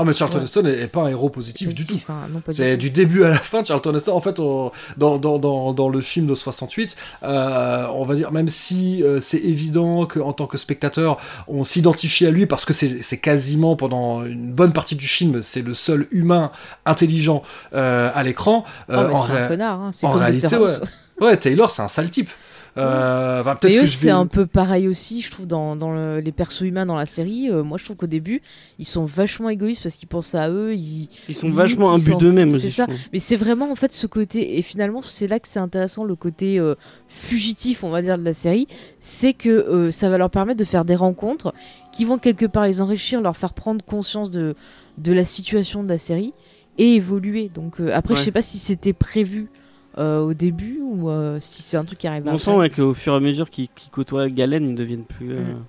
[0.00, 0.44] Ah mais Charlton Ouais.
[0.44, 1.98] Heston est, est pas un héros positif du tout.
[2.08, 4.12] Hein, C'est du début à la fin Charlton Heston.
[4.12, 6.94] En fait, on- dans, dans, dans, dans le film de 68,
[7.24, 11.18] euh, on va dire, même si euh, c'est évident qu'en tant que spectateur,
[11.48, 15.62] on s'identifie à lui parce que c'est quasiment pendant une bonne partie du film, c'est
[15.62, 16.52] le seul humain
[16.86, 17.42] intelligent
[17.74, 18.64] euh, à l'écran.
[18.88, 19.80] Oh, en un connard.
[19.80, 20.46] hein, en réalité.
[21.20, 22.30] Ouais, Taylor, c'est un sale type.
[22.78, 24.10] Euh, eux, c'est vais...
[24.12, 27.50] un peu pareil aussi, je trouve, dans, dans le- les persos humains dans la série.
[27.50, 28.40] Euh, moi, je trouve qu'au début,
[28.78, 30.74] ils sont vachement égoïstes parce qu'ils pensent à eux.
[30.74, 31.08] Ils...
[31.28, 32.86] Ils sont Limite, vachement imbus d'eux-mêmes c'est ça.
[33.12, 34.58] Mais c'est vraiment en fait ce côté.
[34.58, 36.74] Et finalement, c'est là que c'est intéressant le côté euh,
[37.08, 38.68] fugitif, on va dire, de la série.
[39.00, 41.52] C'est que euh, ça va leur permettre de faire des rencontres
[41.92, 44.54] qui vont quelque part les enrichir, leur faire prendre conscience de,
[44.98, 46.32] de la situation de la série
[46.78, 47.50] et évoluer.
[47.52, 48.20] Donc euh, après, Ouais.
[48.20, 49.48] je sais pas si c'était prévu.
[49.98, 52.38] Euh, au début ou euh, si c'est un truc qui arrive On après.
[52.40, 55.32] sent ouais, qu'au fur et à mesure qu'ils qu'ils côtoient Galen, ils deviennent plus.
[55.32, 55.64] euh, Mm.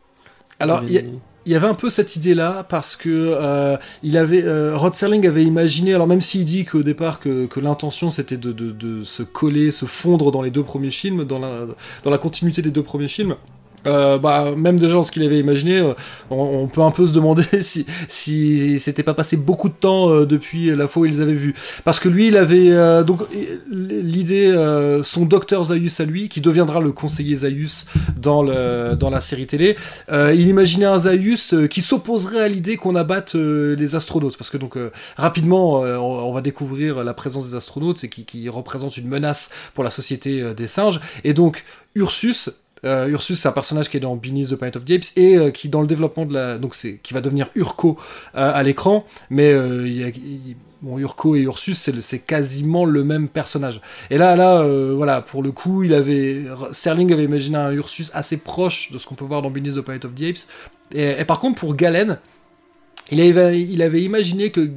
[0.62, 1.20] Alors, il y deviennent-
[1.56, 5.94] avait un peu cette idée-là parce que euh, il avait euh, Rod Serling avait imaginé,
[5.96, 9.72] alors même s'il dit qu'au départ que, que l'intention c'était de, de, de se coller,
[9.72, 11.66] se fondre dans les deux premiers films, dans la,
[12.04, 13.36] dans la continuité des deux premiers films.
[13.86, 15.94] Euh, bah, même déjà dans ce qu'il avait imaginé, euh,
[16.30, 20.76] on, peut un peu se demander si, c'était pas passé beaucoup de temps euh, depuis
[20.76, 21.54] la fois où ils avaient vus.
[21.84, 23.22] Parce que lui, il avait euh, donc
[23.72, 24.54] l'idée,
[25.04, 27.86] son docteur Zaius à lui, qui deviendra le conseiller Zaius
[28.18, 29.76] dans, la série télé,
[30.12, 34.38] il imaginait un Zaius qui s'opposerait à l'idée qu'on abatte les astronautes.
[34.38, 34.78] Parce que donc
[35.18, 39.84] rapidement, on, va découvrir la présence des astronautes et qui, qui représente une menace pour
[39.84, 41.00] la société des singes.
[41.24, 41.64] Et donc
[41.96, 42.52] Ursus,
[42.86, 45.36] euh, Ursus, c'est un personnage qui est dans Beneath the Planet of the Apes et
[45.36, 47.98] euh, qui, dans le développement de la, donc c'est qui va devenir Urko
[48.36, 53.82] euh, à l'écran, mais il bon, Urko et Ursus, c'est quasiment le même personnage.
[54.10, 54.64] Et là, là,
[54.94, 59.06] voilà, pour le coup, il avait, Serling avait imaginé un Ursus assez proche de ce
[59.06, 60.48] qu'on peut voir dans Beneath the Planet of the Apes.
[60.96, 62.18] Et par contre, pour Galen,
[63.12, 64.70] il avait, imaginé que,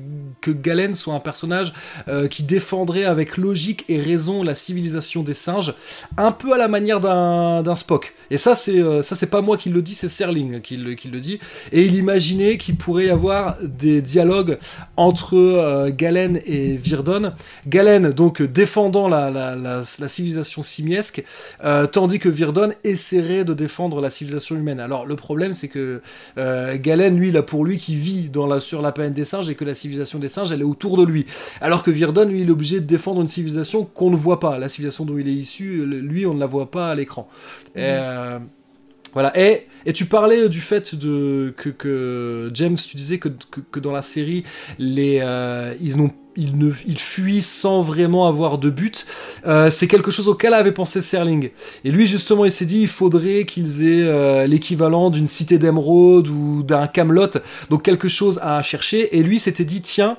[0.50, 1.72] Galen soit un personnage
[2.08, 5.72] euh, qui défendrait avec logique et raison la civilisation des singes,
[6.16, 8.12] un peu à la manière d'un Spock.
[8.28, 11.20] Et ça, c'est euh, ça, c'est pas moi qui le dis, c'est Serling qui le,
[11.20, 11.38] dit.
[11.70, 14.58] Et il imaginait qu'il pourrait y avoir des dialogues
[14.96, 17.34] entre euh, Galen et Virdon.
[17.68, 21.22] Galen, donc, défendant la, civilisation simiesque,
[21.92, 24.80] tandis que Virdon essaierait de défendre la civilisation humaine.
[24.80, 26.02] Alors, le problème, c'est que
[26.36, 29.50] Galen, lui, il a pour lui qui vit dans la, sur la planète des singes
[29.50, 31.26] et que la civilisation des singes, elle est autour de lui.
[31.60, 34.58] Alors que Virdon, lui, il est obligé de défendre une civilisation qu'on ne voit pas.
[34.58, 37.28] La civilisation dont il est issu, lui, on ne la voit pas à l'écran.
[37.74, 38.38] Et, euh,
[39.12, 39.38] voilà.
[39.38, 43.80] Et, et tu parlais du fait de, que, que James, tu disais que, que, que
[43.80, 44.44] dans la série,
[44.78, 49.06] les, euh, ils n'ont ils, ne, ils fuient sans vraiment avoir de but.
[49.46, 51.50] Euh, c'est quelque chose auquel avait pensé Serling.
[51.84, 56.28] Et lui, justement, il s'est dit il faudrait qu'ils aient euh, l'équivalent d'une cité d'émeraude
[56.28, 57.30] ou d'un Camelot,
[57.70, 59.16] donc quelque chose à chercher.
[59.16, 60.16] Et lui s'était dit tiens,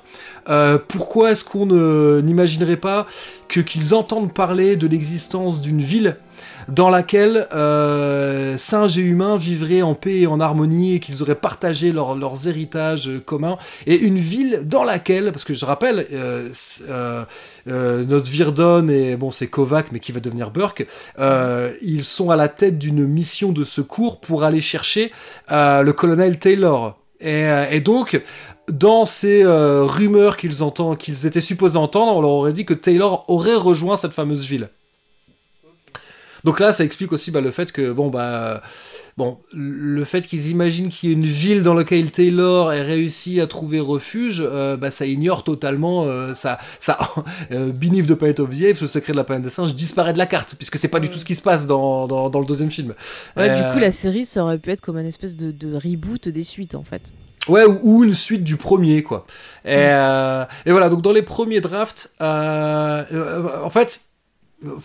[0.50, 3.08] euh, pourquoi est-ce qu'on ne- n'imaginerait pas
[3.48, 6.18] que qu'ils entendent parler de l'existence d'une ville
[6.68, 11.36] dans laquelle euh, singes et humains vivraient en paix et en harmonie et qu'ils auraient
[11.36, 13.58] partagé leur- leurs héritages euh, communs.
[13.86, 16.50] Et une ville dans laquelle, parce que je rappelle, euh,
[16.90, 17.26] euh,
[18.06, 20.88] notre Virdon et bon c'est Kovac mais qui va devenir Burke,
[21.82, 25.12] ils sont à la tête d'une mission de secours pour aller chercher
[25.50, 26.98] le colonel Taylor.
[27.22, 28.22] Et, donc,
[28.70, 33.26] dans ces rumeurs qu'ils entendent, qu'ils étaient supposés entendre, on leur aurait dit que Taylor
[33.30, 34.70] aurait rejoint cette fameuse ville.
[36.44, 38.62] Donc là, ça explique aussi bah, le fait que bon bah
[39.16, 43.40] bon le fait qu'ils imaginent qu'il y ait une ville dans laquelle Taylor ait réussi
[43.40, 46.98] à trouver refuge, euh, bah, ça ignore totalement euh, ça ça
[47.52, 50.14] euh, Beneath the Planet of the Apes, le secret de la planète des singes disparaît
[50.14, 52.40] de la carte puisque c'est pas du tout ce qui se passe dans, dans, dans
[52.40, 52.94] le deuxième film.
[53.38, 55.76] Ouais, Euh, Du coup, la série, ça aurait pu être comme un espèce de, de
[55.76, 57.14] reboot des suites, en fait.
[57.48, 59.26] Ouais, ou, une suite du premier, quoi.
[59.66, 64.02] Et, euh, et voilà, donc dans les premiers drafts, euh, euh, en fait,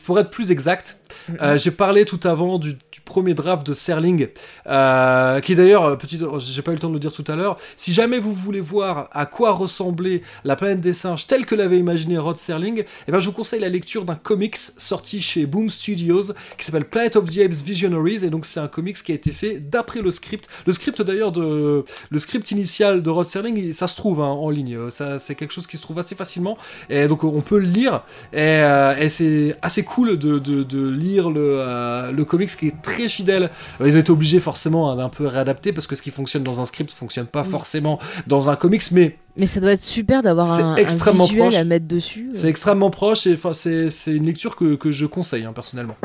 [0.05, 0.99] pour être plus exact,
[1.41, 4.29] euh, j'ai parlé tout avant du, du premier draft de Serling,
[4.67, 7.37] euh, qui d'ailleurs, euh, petit, j'ai pas eu le temps de le dire tout à
[7.37, 11.55] l'heure, si jamais vous voulez voir à quoi ressemblait la planète des singes telle que
[11.55, 15.47] l'avait imaginé Rod Serling, eh ben, je vous conseille la lecture d'un comics sorti chez
[15.47, 19.13] Boom Studios qui s'appelle Planet of the Apes Visionaries, et donc c'est un comics qui
[19.13, 20.49] a été fait d'après le script.
[20.67, 24.51] Le script d'ailleurs de le script initial de Rod Serling, ça se trouve hein, en
[24.51, 24.91] ligne.
[24.91, 26.57] Ça, c'est quelque chose qui se trouve assez facilement.
[26.91, 28.03] Et donc, on peut le lire.
[28.33, 32.69] Et, euh, et c'est assez cool de, de- de lire le, euh, le comics qui
[32.69, 33.51] est très fidèle.
[33.81, 36.43] Euh, Ils ont été obligés forcément hein, d'un peu réadapter parce que ce qui fonctionne
[36.43, 37.51] dans un script fonctionne pas Mm.
[37.51, 38.83] forcément dans un comics.
[38.93, 41.55] Mais Mais ça doit être super d'avoir un, un extrêmement visuel proche.
[41.57, 42.29] à mettre dessus.
[42.33, 43.27] c'est extrêmement proche.
[43.27, 45.97] Et enfin, c'est c'est une lecture que, que je conseille hein, personnellement.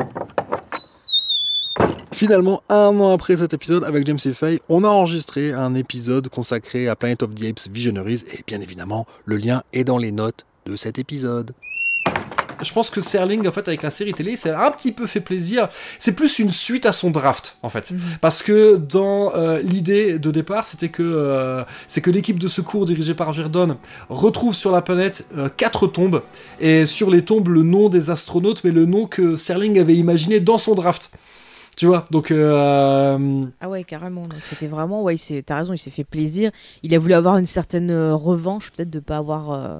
[2.12, 6.86] Finalement, un an après cet épisode, avec James Fay, on a enregistré un épisode consacré
[6.88, 10.46] à Planet of the Apes Visionaries, et bien évidemment, le lien est dans les notes
[10.64, 11.50] de cet épisode.
[12.62, 15.20] Je pense que Serling, en fait, avec la série télé, c'est un petit peu fait
[15.20, 15.68] plaisir.
[15.98, 17.90] C'est plus une suite à son draft, en fait.
[17.90, 17.98] Mhm.
[18.20, 22.84] Parce que dans euh, l'idée de départ, c'était que euh, c'est que l'équipe de secours
[22.86, 23.76] dirigée par Virdon
[24.08, 26.22] retrouve sur la planète euh, quatre tombes
[26.60, 30.40] et sur les tombes le nom des astronautes, mais le nom que Serling avait imaginé
[30.40, 31.10] dans son draft.
[31.76, 34.22] Tu vois, donc euh, Ah ouais, carrément.
[34.22, 36.50] Donc c'était vraiment, ouais, s'est- t'as raison, il s'est fait plaisir.
[36.84, 39.78] Il a voulu avoir une certaine revanche, peut-être de pas avoir euh,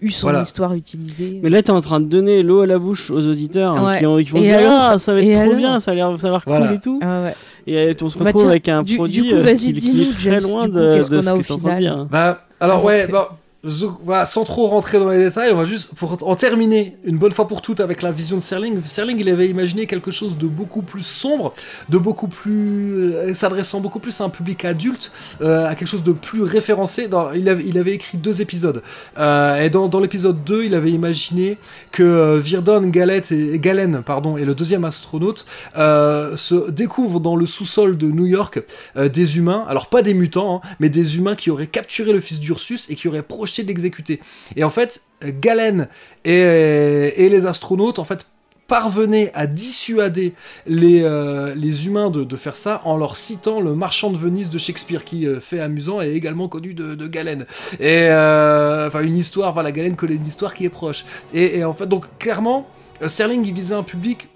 [0.00, 0.42] eu son Voilà.
[0.42, 1.40] histoire utilisée.
[1.42, 3.98] Mais là, t'es en train de donner l'eau à la bouche aux auditeurs hein, Ouais.
[4.00, 5.80] qui, ont, qui vont Et se dire alors Ah, ça va être trop alors bien,
[5.80, 6.66] ça a l'air l'air Voilà.
[6.66, 7.00] cool et tout.
[7.02, 7.34] Ah ouais.
[7.66, 9.72] Et euh, on se Bah retrouve tiens, avec un du- du produit coup, euh, vas-y,
[9.72, 11.42] qui, qui est très loin du coup, de, qu'est-ce de qu'on ce a que au
[11.42, 12.06] t'es en train de final dire.
[12.10, 13.36] Bah, alors Avant ouais, bah,
[13.66, 17.48] sans trop rentrer dans les détails, on va juste pour en terminer une bonne fois
[17.48, 18.80] pour toutes avec la vision de Serling.
[18.84, 21.54] Serling, il avait imaginé quelque chose de beaucoup plus sombre,
[21.88, 26.02] de beaucoup plus euh, s'adressant beaucoup plus à un public adulte, euh, à quelque chose
[26.02, 27.08] de plus référencé.
[27.34, 28.82] Il, avait, écrit deux épisodes,
[29.18, 31.58] Euh, et dans, l'épisode 2, il avait imaginé
[31.90, 37.96] que Virdon, Galette et Galen, pardon, et le deuxième astronaute se découvrent dans le sous-sol
[37.96, 38.62] de New York
[38.96, 42.40] des humains, alors pas des mutants, hein, mais des humains qui auraient capturé le fils
[42.40, 44.20] d'Ursus et qui auraient projeté d'exécuter.
[44.56, 45.88] Et en fait, euh, Galen
[46.24, 48.26] et, et les astronautes, en fait,
[48.66, 50.32] parvenaient à dissuader
[50.66, 54.48] les, euh, les humains de, de faire ça en leur citant le marchand de Venise
[54.48, 57.44] de Shakespeare qui euh, fait amusant et également connu de, de Galen.
[57.78, 61.04] Et euh, enfin une histoire, voilà, Galen connaît une histoire qui est proche.
[61.34, 62.66] Et, et en fait, donc clairement,
[63.02, 64.28] euh, Serling il visait un public,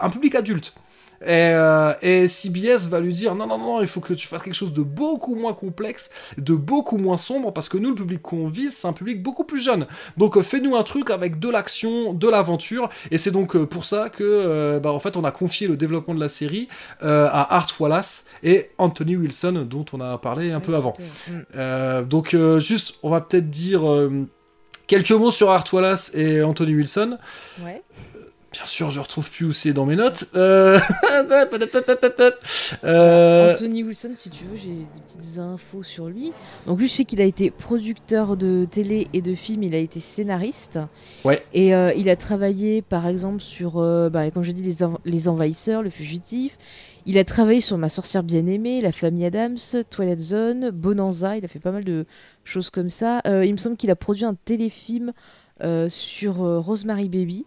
[0.00, 0.72] un public adulte.
[1.24, 4.42] Et, euh, et CBS va lui dire non, non, non, il faut que tu fasses
[4.42, 8.22] quelque chose de beaucoup moins complexe, de beaucoup moins sombre, parce que nous, le public
[8.22, 9.86] qu'on vise, c'est un public beaucoup plus jeune.
[10.18, 13.84] Donc euh, fais-nous un truc avec de l'action, de l'aventure, et c'est donc euh, pour
[13.84, 16.68] ça que, bah, en fait, on a confié le développement de la série
[17.00, 20.94] à Art Wallace et Anthony Wilson, dont on a parlé un peu avant.
[21.28, 22.04] Mm.
[22.04, 23.82] Donc juste, on va peut-être dire
[24.86, 27.18] quelques mots sur Art Wallace et Anthony Wilson.
[27.62, 27.82] Ouais.
[28.54, 30.26] Bien sûr, je retrouve plus où c'est dans mes notes.
[30.36, 30.78] Euh...
[32.84, 36.32] euh, Anthony Wilson, si tu veux, j'ai des petites infos sur lui.
[36.64, 39.78] Donc lui, je sais qu'il a été producteur de télé et de films, il a
[39.78, 40.78] été scénariste.
[41.24, 41.44] Ouais.
[41.52, 44.98] Et euh, il a travaillé, par exemple, sur, euh, bah, comme je dis, les, Env-
[45.04, 46.56] les Envahisseurs, Le Fugitif.
[47.06, 49.58] Il a travaillé sur Ma sorcière bien-aimée, La famille Adams,
[49.90, 51.36] Twilight Zone, Bonanza.
[51.36, 52.06] Il a fait pas mal de
[52.44, 53.20] choses comme ça.
[53.26, 55.12] Euh, il me semble qu'il a produit un téléfilm
[55.88, 57.46] sur Rosemary Baby.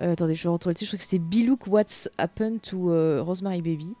[0.00, 0.90] Euh, attendez, je vais retrouver le titre.
[0.90, 3.94] Je crois que c'était Be Look What's Happened to euh, Rosemary Baby.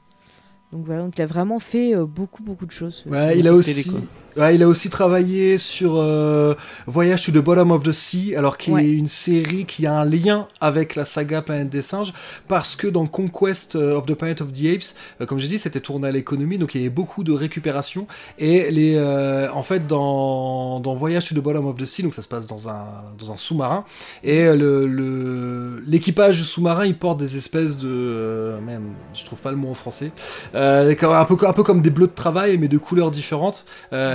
[0.72, 3.04] Donc voilà, donc il a vraiment fait euh, beaucoup beaucoup de choses.
[3.06, 3.92] ouais, il a aussi,
[4.36, 6.54] il a aussi travaillé sur euh,
[6.86, 8.84] Voyage to the Bottom of the Sea, alors qui Ouais.
[8.84, 12.12] est une série qui a un lien avec la saga Planète des singes,
[12.48, 15.58] parce que dans Conquest euh, of the Planet of the Apes, euh, comme j'ai dit,
[15.58, 18.08] c'était tourné à l'économie, donc il y avait beaucoup de récupération.
[18.38, 22.14] Et les, euh, en fait, dans, dans Voyage to the Bottom of the Sea, donc
[22.14, 22.86] ça se passe dans un,
[23.18, 23.84] dans un sous-marin,
[24.24, 29.50] et le, le- l'équipage du sous-marin, il porte des espèces de, même, je trouve pas
[29.52, 30.10] le mot en français,
[30.54, 33.64] un peu, un peu comme des bleus de travail, mais de couleurs différentes.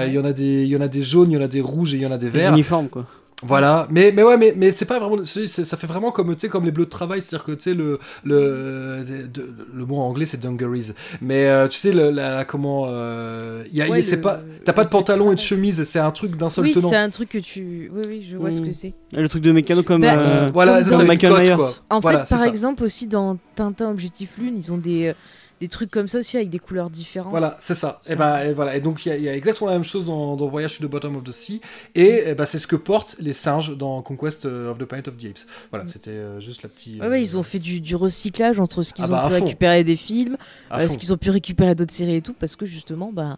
[0.10, 1.48] Il y en a des, il y en a des jaunes, il y en a
[1.48, 2.52] des rouges et il y en a des verts.
[2.54, 3.06] uniformes, quoi.
[3.42, 6.50] Voilà, mais mais ouais, mais mais c'est pas vraiment, ça fait vraiment comme tu sais
[6.50, 9.02] comme les bleus de travail, c'est-à-dire que tu sais le le
[9.34, 10.92] de- le mot en anglais c'est dungarees,
[11.22, 14.18] mais euh, tu sais le, la, la- comment euh, y a, y a- Ouais, c'est
[14.18, 16.66] le- pas t'as pas le de pantalon et de chemise, c'est un truc d'un seul
[16.66, 16.90] Oui, tenant.
[16.90, 17.90] c'est un truc que tu.
[17.94, 18.66] Oui, oui, je vois ce Mm.
[18.66, 18.94] que c'est.
[19.14, 20.02] Le truc de mécano comme.
[20.02, 21.56] Bah, euh, voilà, comme ça, une Michael Myers.
[21.56, 21.72] quoi.
[21.90, 22.48] En Voilà, fait, par ça.
[22.48, 25.14] exemple, aussi dans Tintin Objectif Lune, ils ont des, euh,
[25.60, 27.32] des trucs comme ça aussi avec des couleurs différentes.
[27.32, 28.00] Voilà, c'est ça.
[28.08, 28.76] Et ben et voilà.
[28.76, 30.78] Et donc il y, a- il y a exactement la même chose dans, dans Voyage
[30.80, 31.60] to the Bottom of the Sea.
[31.96, 35.18] Et, eh ben, c'est ce que portent les singes dans Conquest of the Planet of
[35.18, 35.46] the Apes.
[35.72, 35.88] Voilà, Mm.
[35.90, 37.02] c'était euh, juste la petite.
[37.02, 39.30] Ouais, ouais, ils ont fait du, du recyclage entre ce qu'ils Ah bah, ont à
[39.30, 40.38] pu récupérer des films,
[40.74, 43.38] euh, ce qu'ils ont pu récupérer d'autres séries et tout, parce que justement, bah,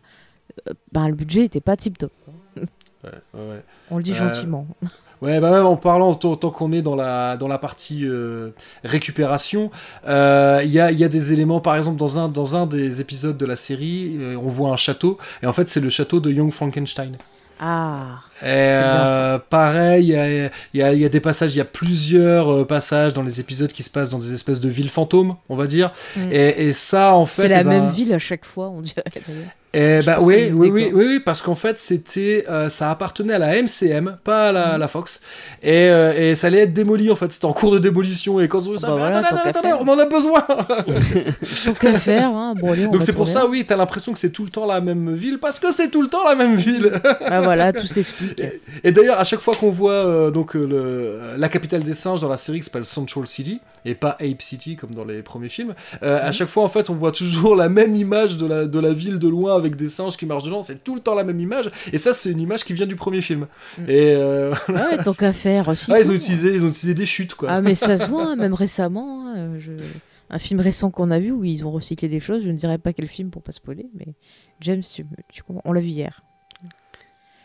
[0.69, 2.11] euh, bah, le budget était pas tip top.
[3.03, 3.63] Ouais, ouais.
[3.89, 4.67] On le dit Euh, gentiment.
[5.21, 8.49] Ouais, bah même en parlant, tant, tant qu'on est dans la, dans la partie euh,
[8.83, 9.69] récupération,
[10.07, 13.01] euh, il y, a, y a des éléments, par exemple, dans un, dans un des
[13.01, 16.19] épisodes de la série, euh, on voit un château, et en fait, c'est le château
[16.19, 17.17] de Young Frankenstein.
[17.59, 20.07] Ah, Et, euh, pareil,
[20.73, 23.71] il y y, y a des passages, il y a plusieurs passages dans les épisodes
[23.71, 25.91] qui se passent dans des espèces de villes fantômes, on va dire.
[26.15, 26.31] Mm.
[26.31, 27.43] Et, et ça, en fait.
[27.43, 29.03] c'est la eh ben, même ville à chaque fois, on dirait.
[29.73, 33.55] Eh pense oui, oui, oui, oui, parce qu'en fait, c'était, euh, ça appartenait à la
[33.61, 34.55] MCM, pas à Mm.
[34.55, 35.21] la, la Fox,
[35.63, 37.31] et, euh, et ça allait être démoli en fait.
[37.31, 40.05] C'était en cours de démolition et quand on ça Bah voilà, attendez, on en a
[40.05, 40.41] besoin.
[41.65, 42.53] Tant qu'à faire, hein.
[42.59, 44.65] bon, allez, on Donc c'est pour ça, oui, t'as l'impression que c'est tout le temps
[44.65, 46.91] la même ville parce que c'est tout le temps la même ville.
[47.25, 48.43] Ah, voilà, tout s'explique.
[48.83, 52.29] Et d'ailleurs, à chaque fois qu'on voit euh, donc le, la capitale des singes dans
[52.29, 55.73] la série qui s'appelle Central City et pas Ape City comme dans les premiers films,
[56.01, 56.33] à Mhm.
[56.33, 59.17] chaque fois en fait on voit toujours la même image de la, de la ville
[59.19, 60.61] de loin avec des singes qui marchent dedans.
[60.61, 61.71] C'est tout le temps la même image.
[61.93, 63.47] Et ça, c'est une image qui vient du premier film.
[63.77, 63.85] Mhm.
[63.89, 65.91] Et euh, Ah ouais, tant qu'à faire aussi.
[65.93, 67.49] ah, ils ont utilisé, ils ont utilisé des chutes quoi.
[67.51, 69.27] Ah, mais ça se voit, hein, même récemment.
[69.27, 69.71] hein, euh, je-
[70.29, 72.77] Un film récent qu'on a vu où ils ont recyclé des choses, je ne dirais
[72.77, 74.13] pas quel film pour pas spoiler, mais
[74.61, 76.21] James, tu, tu comprends on l'a vu hier.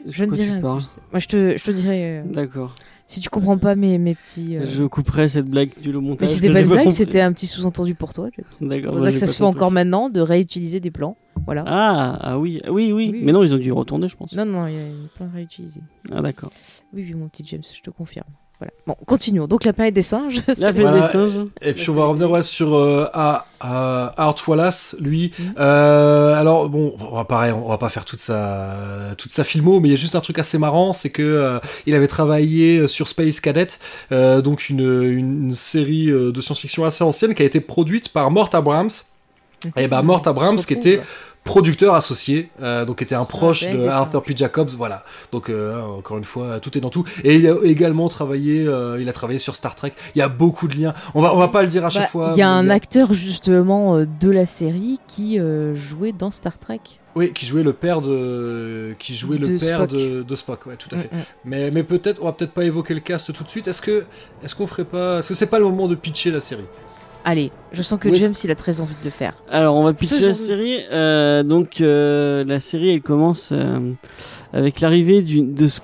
[0.07, 0.97] Je ne quoi dirai tu rien de parles plus.
[1.11, 2.19] Moi, je te, je te dirai.
[2.19, 2.75] euh, D'accord.
[3.07, 4.57] Si tu comprends pas mes, mes petits.
[4.57, 6.29] euh, Je couperai cette blague du le montage.
[6.29, 8.29] Mais c'était pas une blague, c'était un petit sous-entendu pour toi.
[8.61, 8.93] D'accord.
[8.93, 9.57] C'est pour ça que ça se fait compris.
[9.57, 11.17] encore maintenant de réutiliser des plans.
[11.45, 11.63] Voilà.
[11.67, 14.33] Ah, ah oui, oui, oui, Oui, Mais non, ils ont dû retourner, je pense.
[14.35, 15.81] Non, non, il y a plein réutilisé.
[16.11, 16.51] Ah, d'accord.
[16.93, 18.27] Oui, oui, mon petit James, je te confirme.
[18.59, 18.73] Voilà.
[18.87, 19.47] Bon, continuons.
[19.47, 20.41] Donc la planète des singes.
[20.59, 21.01] La Voilà.
[21.01, 21.45] des singes.
[21.61, 25.33] Et puis on va revenir ouais, sur euh, à, à Art Wallace, lui.
[25.39, 25.55] Mhm.
[25.59, 28.75] Euh, alors bon, on va pareil, on va pas faire toute sa
[29.19, 31.59] toute sa filmo, mais il y a juste un truc assez marrant, c'est que euh,
[31.85, 33.67] il avait travaillé sur Space Cadet,
[34.13, 38.51] euh, donc une, une série de science-fiction assez ancienne qui a été produite par Mort
[38.55, 38.89] Abrams.
[39.77, 41.01] Et bah Mort Abrams qui était
[41.47, 44.35] producteur associé, euh, donc était un proche de Arthur P.
[44.37, 45.05] Jacobs, voilà.
[45.33, 47.05] Donc euh, encore une fois, tout est dans tout.
[47.25, 49.93] Et il a également travaillé, euh, il a travaillé sur Star Trek.
[50.15, 50.93] Il y a beaucoup de liens.
[51.15, 52.31] On va on va pas le dire à chaque Bah, fois.
[52.35, 55.39] Il y a un acteur justement de la série qui
[55.75, 56.81] jouait dans Star Trek.
[57.17, 59.91] Oui, qui jouait le père de, qui jouait le père Spock.
[59.91, 61.11] de, de Spock, ouais, tout à fait.
[61.11, 61.23] Mm, mm.
[61.47, 63.67] Mais, mais peut-être, on va peut-être pas évoquer le cast tout de suite.
[63.69, 64.05] Est-ce que,
[64.43, 66.67] est-ce qu'on ferait pas, est-ce que c'est pas le moment de pitcher la série?
[67.29, 69.33] Allez, je sens que Oui, James il a très envie de le faire.
[69.51, 70.79] Alors, on va pitcher la série.
[70.93, 73.81] Euh, donc, euh, la série, elle commence euh,
[74.53, 75.81] avec l'arrivée de ce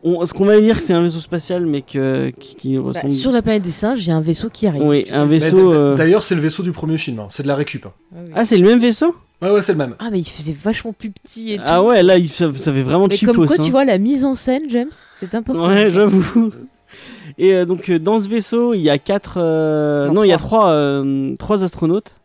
[0.00, 3.10] qu'on va dire que c'est un vaisseau spatial, mais que, qui, qui Bah, ressemble.
[3.10, 4.84] sur la planète des singes, il y a un vaisseau qui arrive.
[4.84, 5.94] Oui, un vaisseau.
[5.96, 7.18] D'ailleurs, c'est le vaisseau du premier film.
[7.18, 7.26] hein.
[7.30, 7.86] C'est de la récup.
[7.86, 7.92] hein.
[8.14, 8.32] Ah, oui.
[8.36, 9.16] Ah, c'est le même vaisseau?
[9.42, 9.96] Ouais, ouais, c'est le même.
[9.98, 11.64] Ah, mais il faisait vachement plus petit et tout.
[11.66, 13.32] Ah ouais, là, il, ça, ça fait vraiment mais cheapos.
[13.34, 13.62] comme quoi, hein.
[13.64, 15.66] tu vois, la mise en scène, James, c'est important.
[15.68, 16.52] Ouais, j'avoue.
[17.38, 20.28] Et euh, donc euh, dans ce vaisseau, il y a quatre, euh, Non, non, il
[20.28, 20.72] y a trois.
[21.38, 22.20] trois, astronautes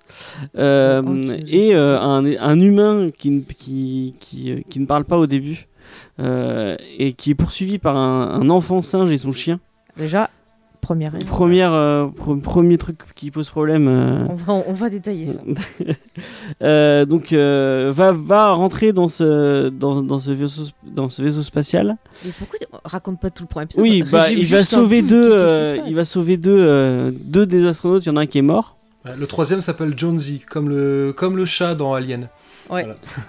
[0.58, 5.18] euh, Oh, et euh, un, un humain qui, ne- qui, qui, qui ne parle pas
[5.18, 5.68] au début
[6.20, 9.60] euh, et qui est poursuivi par un, un enfant singe et son chien.
[9.98, 10.30] Déjà,
[10.82, 12.08] première euh,
[12.44, 13.88] premier truc qui pose problème.
[13.88, 15.42] euh, On va, on va détailler ça.
[16.64, 21.44] euh, donc euh, va, va rentrer dans ce, dans, dans ce vaisseau, dans ce vaisseau
[21.44, 21.98] spatial.
[22.26, 25.74] Mais pourquoi tu- raconte pas tout le premier épisode Oui, bah, il va sauver deux,
[25.88, 28.06] il va sauver deux, deux des astronautes.
[28.06, 28.76] Il y en a un qui est mort.
[29.06, 32.28] Ouais, Le troisième s'appelle Jonesy, comme le, comme le chat dans Alien.
[32.70, 32.84] Ouais.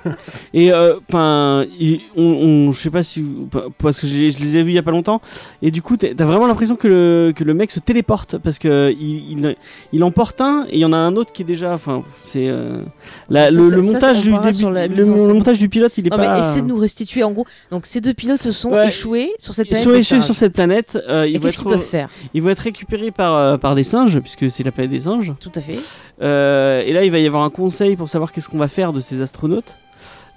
[0.04, 0.16] Voilà.
[0.54, 4.30] Et euh, enfin, il- on, on- je sais pas si vous- parce que je, les-
[4.30, 5.20] je les ai vus il y a pas longtemps.
[5.62, 8.94] Et du coup, t'as vraiment l'impression que le, que le mec se téléporte parce que
[8.98, 9.56] il, il,
[9.92, 11.72] il emporte un et il y en a un autre qui est déjà.
[11.74, 12.82] Enfin, c'est euh,
[13.28, 16.10] le, ça- le ça, montage on du début- le, en montage du pilote, il est
[16.10, 16.34] Non, pas.
[16.34, 17.46] mais essaie de nous restituer en gros.
[17.70, 18.88] Donc ces deux pilotes se sont Ouais.
[18.88, 19.84] échoués sur cette planète.
[19.84, 20.98] sont échoués sur cette planète.
[21.08, 22.08] euh, ils, Et qu'est-ce être, qu'ils doivent faire?
[22.34, 25.34] ils vont être récupérés par, euh, par des singes, puisque c'est la planète des singes.
[25.40, 25.78] Tout à fait.
[26.22, 28.92] Euh, et là, il va y avoir un conseil pour savoir qu'est-ce qu'on va faire
[28.92, 29.78] de ces astronautes.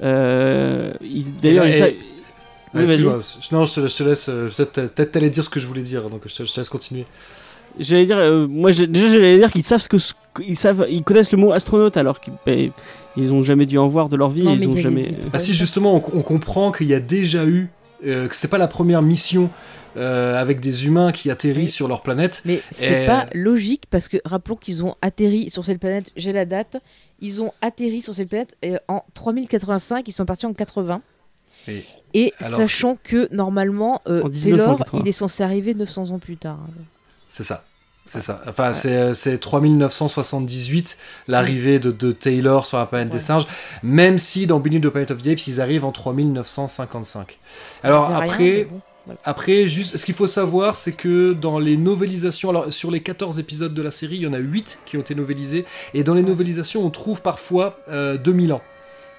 [0.01, 1.97] Euh, il- D'ailleurs, sa- et-
[2.73, 4.27] Oui, je- non, je te, je te laisse.
[4.27, 6.67] euh, Peut-être t'allais dire ce que je voulais dire, donc je te, je te laisse
[6.69, 7.05] continuer.
[7.79, 10.13] J'allais dire, euh, moi déjà j'allais dire qu'ils savent ce que ce-
[10.45, 12.71] ils savent, ils connaissent le mot astronaute alors qu'ils ben,
[13.17, 15.17] ils ont jamais dû en voir de leur vie, Non, ils ont jamais.
[15.31, 17.69] Ah si, justement, on, on comprend qu'il y a déjà eu,
[18.05, 19.49] euh, que c'est pas la première mission
[19.97, 21.71] euh, avec des humains qui atterrissent Oui.
[21.71, 22.41] sur leur planète.
[22.45, 26.11] Mais c'est Et- pas logique parce que rappelons qu'ils ont atterri sur cette planète.
[26.15, 26.77] J'ai la date.
[27.21, 30.07] Ils ont atterri sur cette planète euh, en 3085.
[30.07, 31.01] Ils sont partis en 80.
[31.67, 31.83] Oui.
[32.13, 34.99] Et sachant que normalement, euh, Taylor, 1980.
[35.03, 36.59] il est censé arriver 900 ans plus tard.
[37.29, 37.65] C'est ça.
[38.07, 38.39] C'est ça.
[38.47, 43.19] Enfin, c'est- c'est 3978, l'arrivée de, de Taylor sur la planète des Ouais.
[43.19, 43.47] singes,
[43.81, 47.39] même si dans Beneath the Planet of the Apes, ils arrivent en 3955.
[47.83, 48.67] Alors après,
[49.23, 53.39] Après, juste, ce qu'il faut savoir, c'est que dans les novélisations, alors sur les 14
[53.39, 56.13] épisodes de la série, il y en a 8 qui ont été novélisés, et dans
[56.13, 58.61] les novélisations, on trouve parfois euh, 2000 ans.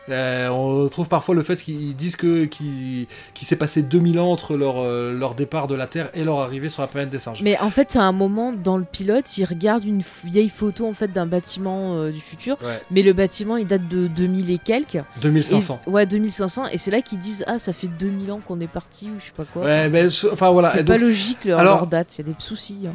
[0.09, 4.57] Euh, on trouve parfois le fait qu'ils disent que qu'il s'est passé 2000 ans entre
[4.57, 7.43] leur, euh, leur départ de la Terre et leur arrivée sur la planète des singes.
[7.43, 10.93] Mais en fait, à un moment dans le pilote, il regarde une vieille photo en
[10.93, 12.57] fait d'un bâtiment euh, du futur.
[12.63, 14.99] Ouais, Mais le bâtiment, il date de 2000 et quelques.
[15.23, 15.81] 2500.
[15.87, 16.67] Et- ouais, 2500.
[16.73, 19.27] Et c'est là qu'ils disent Ah, ça fait 2000 ans qu'on est parti ou je
[19.27, 19.63] sais pas quoi.
[19.65, 20.71] Ouais, mais ce- enfin voilà.
[20.71, 22.85] c'est pas donc, logique leur, alors- leur date, il y a des soucis.
[22.87, 22.93] hein.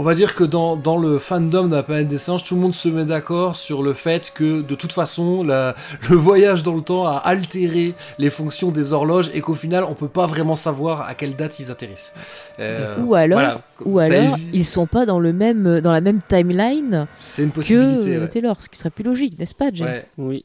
[0.00, 2.60] On va dire que dans, dans le fandom de la planète des singes, tout le
[2.60, 5.74] monde se met d'accord sur le fait que de toute façon, la-
[6.08, 9.94] le voyage dans le temps a altéré les fonctions des horloges et qu'au final, on
[9.94, 12.14] peut pas vraiment savoir à quelle date ils atterrissent.
[12.60, 13.60] Euh, Ou alors- voilà.
[13.84, 17.50] Ou alors, évi- ils sont pas dans, le même, dans la même timeline c'est une
[17.50, 18.18] que possibilité.
[18.20, 18.28] ouais.
[18.28, 19.88] Taylor, ce qui serait plus logique, n'est-ce pas, James?
[19.88, 20.04] Ouais.
[20.16, 20.44] Oui.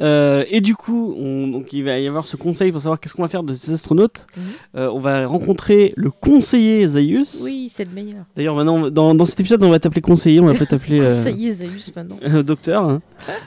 [0.00, 3.14] Euh, et du coup, on- donc il va y avoir ce conseil pour savoir qu'est-ce
[3.14, 4.26] qu'on va faire de ces astronautes.
[4.36, 4.42] Mhm.
[4.76, 7.42] Euh, on va rencontrer le conseiller Zaius.
[7.44, 8.24] Oui, c'est le meilleur.
[8.36, 11.08] D'ailleurs, maintenant, dans, dans cet épisode, on va t'appeler conseiller, on va pas t'appeler euh,
[11.08, 12.42] Conseiller Zaius maintenant.
[12.42, 12.82] docteur.
[12.84, 13.02] hein.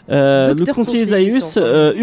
[0.10, 1.94] Euh, le Docteur conseiller conseiller, Zaius, euh,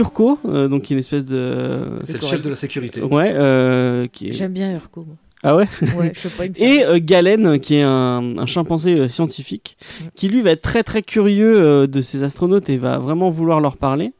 [0.46, 1.86] euh, donc qui est une espèce de.
[2.02, 3.02] C'est le chef de la sécurité.
[3.02, 4.32] Ouais, euh, qui est...
[4.32, 5.04] J'aime bien Urko.
[5.06, 5.16] moi.
[5.46, 5.68] Ah ouais?
[5.98, 9.76] Ouais, je sais pas, Et euh, Galen, qui est un, un chimpanzé euh, scientifique,
[10.14, 13.60] qui lui va être très très curieux euh, de ces astronautes et va vraiment vouloir
[13.60, 14.12] leur parler.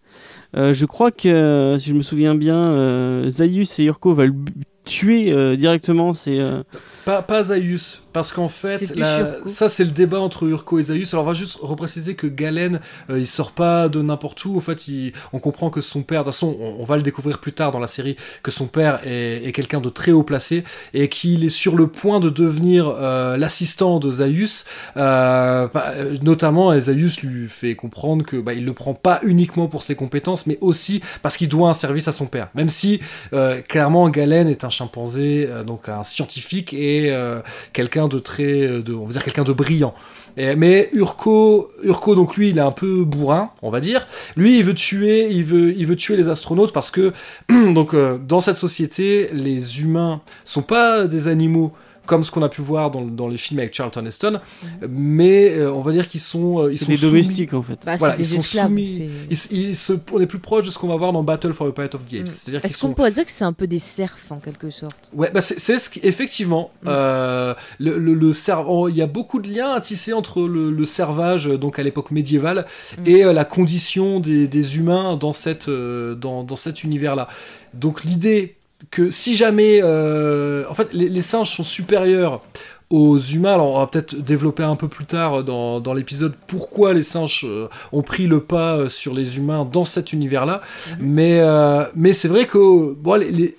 [0.57, 4.35] Euh, je crois que, si je me souviens bien, euh, Zaius et Urko veulent
[4.85, 6.39] tuer euh, directement ces.
[6.41, 6.63] euh,
[7.05, 10.83] Pas, pas Zaius, parce qu'en fait, C'est la- ça c'est le débat entre Urko et
[10.85, 11.13] Zaius.
[11.13, 12.81] Alors on va juste repréciser que Galen,
[13.11, 14.57] euh, il sort pas de n'importe où.
[14.57, 17.03] En fait, il- on comprend que son père, de toute façon, on, on va le
[17.03, 20.23] découvrir plus tard dans la série, que son père est, est quelqu'un de très haut
[20.23, 24.65] placé et qu'il est sur le point de devenir euh, l'assistant de Zaius.
[24.97, 25.93] Euh, bah,
[26.23, 30.47] notamment, Zaius lui fait comprendre que bah, il le prend pas uniquement pour ses compétences,
[30.47, 32.49] mais aussi parce qu'il doit un service à son père.
[32.55, 33.01] Même si
[33.35, 37.41] euh, clairement Galen est un chimpanzé, euh, donc un scientifique et euh,
[37.73, 39.95] quelqu'un de très, euh, de, on va dire quelqu'un de brillant.
[40.37, 44.09] Mais Urko, Urko, donc lui, il est un peu bourrin, on va dire.
[44.35, 47.13] Lui, il veut tuer, il veut, il veut tuer les astronautes parce que,
[47.73, 51.73] donc, dans cette société, les humains sont pas des animaux
[52.07, 54.41] comme ce qu'on a pu voir dans, dans les films avec Charlton Heston,
[54.89, 57.79] mais euh, on va dire qu'ils sont, euh, ils sont des soumis- domestiques en fait.
[57.85, 58.67] Bah, voilà, ils sont esclaves.
[58.69, 61.53] soumis- Ils, ils se- on est plus proche de ce qu'on va voir dans Battle
[61.53, 62.23] for the Planet of the Apes.
[62.23, 62.27] Mm.
[62.27, 65.11] C'est-à-dire Est-ce qu'on sont pourrait dire que c'est un peu des serfs en quelque sorte?
[65.15, 66.87] Ouais, bah c'est ce qui, effectivement, Mm.
[66.89, 68.33] euh, le, le,
[68.67, 71.83] oh, il y a beaucoup de liens à tisser entre le, le servage, donc à
[71.83, 72.67] l'époque médiévale,
[72.99, 73.09] Mm.
[73.09, 77.29] et euh, la condition des, des humains dans, cette, euh, dans, dans cet univers-là.
[77.73, 78.57] Donc l'idée
[78.91, 82.43] que si jamais, euh, en fait, les, les singes sont supérieurs
[82.91, 86.93] aux humains, alors on va peut-être développer un peu plus tard dans, dans l'épisode pourquoi
[86.93, 90.61] les singes euh, ont pris le pas euh, sur les humains dans cet univers-là,
[91.01, 93.57] mais, euh, mais c'est vrai que bon, les- les,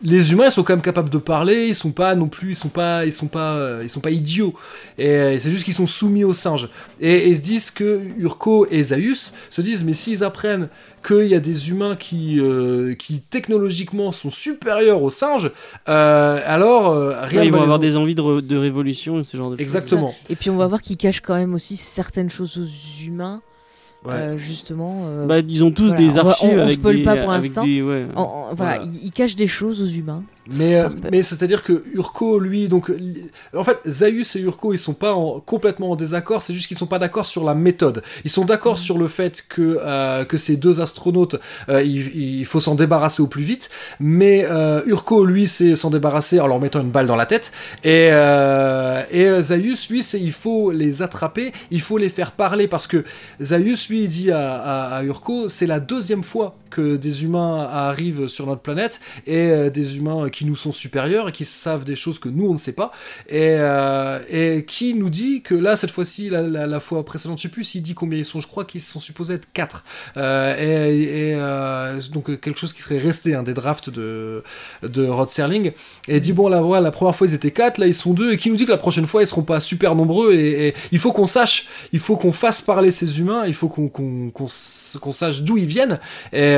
[0.00, 2.54] les humains ils sont quand même capables de parler, ils sont pas non plus, ils
[2.54, 4.54] sont pas, ils sont pas, euh, ils sont pas idiots.
[4.96, 6.68] Et euh, c'est juste qu'ils sont soumis aux singes.
[7.00, 10.68] Et, ils se disent que Urko et Zaius se disent, mais s'ils apprennent
[11.06, 15.50] qu'il y a des humains qui, euh, qui technologiquement sont supérieurs aux singes,
[15.88, 19.20] euh, alors euh, rien Là, ils vont avoir en- des envies de, re- de révolution
[19.20, 19.62] et ce genre de choses.
[19.62, 20.14] Exactement.
[20.30, 23.42] Et puis on va voir qu'ils cachent quand même aussi certaines choses aux humains,
[24.04, 24.12] Ouais.
[24.14, 25.02] euh, justement.
[25.06, 27.02] euh, Bah, ils ont tous Voilà, des on va- archives on- on avec, spoil des,
[27.04, 27.62] pas pour avec l'instant.
[27.64, 28.06] ouais.
[28.14, 28.82] voilà, voilà.
[28.84, 30.22] ils, ils cachent des choses aux humains.
[30.50, 32.90] Mais, euh, mais c'est-à-dire que Urko, lui, donc,
[33.54, 36.42] en fait, Zaius et Urko, ils sont pas en- complètement en désaccord.
[36.42, 38.02] C'est juste qu'ils sont pas d'accord sur la méthode.
[38.24, 41.36] Ils sont d'accord sur le fait que euh, que ces deux astronautes,
[41.68, 43.68] euh, il, il faut s'en débarrasser au plus vite.
[44.00, 47.52] Mais euh, Urko, lui, c'est s'en débarrasser en leur mettant une balle dans la tête.
[47.84, 48.08] Et
[49.10, 53.04] et Zaius, lui, c'est il faut les attraper, il faut les faire parler parce que
[53.42, 57.68] Zaius, lui, il dit à, à, à Urko, c'est la deuxième fois que des humains
[57.70, 61.84] arrivent sur notre planète et euh, des humains qui nous sont supérieurs et qui savent
[61.84, 62.92] des choses que nous on ne sait pas.
[63.28, 67.48] Et, euh, et qui nous dit que là cette fois-ci la, fois précédente je sais
[67.48, 69.84] plus s'il dit combien ils sont je crois qu'ils sont supposés être 4
[70.16, 74.42] euh, et, donc quelque chose qui serait resté un des drafts de,
[74.82, 75.72] de Rod Serling.
[76.08, 78.32] Et il dit bon là la première fois ils étaient 4 là ils sont 2
[78.32, 80.34] et qui nous dit que la prochaine fois ils seront pas super nombreux.
[80.34, 83.44] Et, il faut qu'on sache il faut qu'on fasse parler ces humains.
[83.46, 85.98] Il faut qu'on s- qu'on sache d'où ils viennent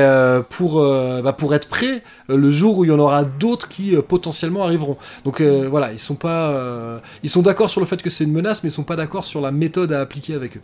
[0.01, 3.23] euh, pour euh, bah, pour être prêt euh, le jour où il y en aura
[3.23, 4.97] d'autres qui potentiellement arriveront.
[5.25, 8.83] Donc voilà, ils sont d'accord sur le fait que c'est une menace mais ils sont
[8.83, 10.61] pas d'accord sur la méthode à appliquer avec eux.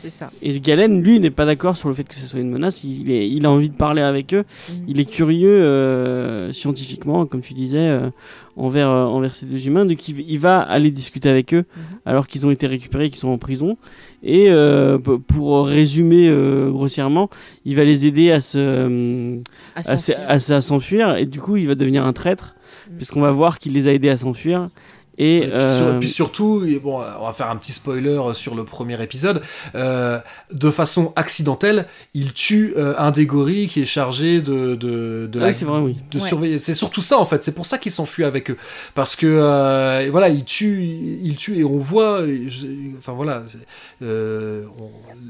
[0.00, 0.30] C'est ça.
[0.42, 2.84] Et Galen, lui, n'est pas d'accord sur le fait que ce soit une menace.
[2.84, 4.44] Il, est, il a envie de parler avec eux.
[4.68, 4.72] Mm.
[4.86, 8.08] Il est curieux euh, scientifiquement, comme tu disais, euh,
[8.56, 9.84] envers, euh, envers ces deux humains.
[9.84, 11.82] Donc il, il va aller discuter avec eux Mhm.
[12.06, 13.76] alors qu'ils ont été récupérés, qu'ils sont en prison.
[14.22, 14.48] Et
[15.28, 16.28] pour résumer
[16.70, 17.28] grossièrement,
[17.64, 19.38] il va les aider à se,
[19.76, 19.96] À à,
[20.38, 21.08] se- s'enfuir.
[21.08, 21.20] à à.
[21.20, 22.54] Et du coup, il va devenir un traître,
[22.90, 22.96] Mm.
[22.96, 24.68] puisqu'on va voir qu'il les a aidés à s'enfuir.
[25.18, 28.54] Et, Et puis, sur- euh, puis surtout, bon, on va faire un petit spoiler sur
[28.54, 29.42] le premier épisode.
[29.74, 30.18] euh,
[30.52, 35.40] de façon accidentelle, il tue euh, un des gorilles qui est chargé de de, de
[35.40, 35.96] Ah oui, c'est vrai, oui.
[36.10, 36.26] de Ouais.
[36.26, 36.58] surveiller.
[36.58, 37.42] C'est surtout ça en fait.
[37.44, 38.56] C'est pour ça qu'il s'enfuit avec eux,
[38.94, 40.82] parce que euh, voilà, il tue,
[41.22, 42.22] il tue et on voit.
[42.22, 42.66] et je-
[42.98, 43.42] enfin voilà,
[44.02, 44.64] euh,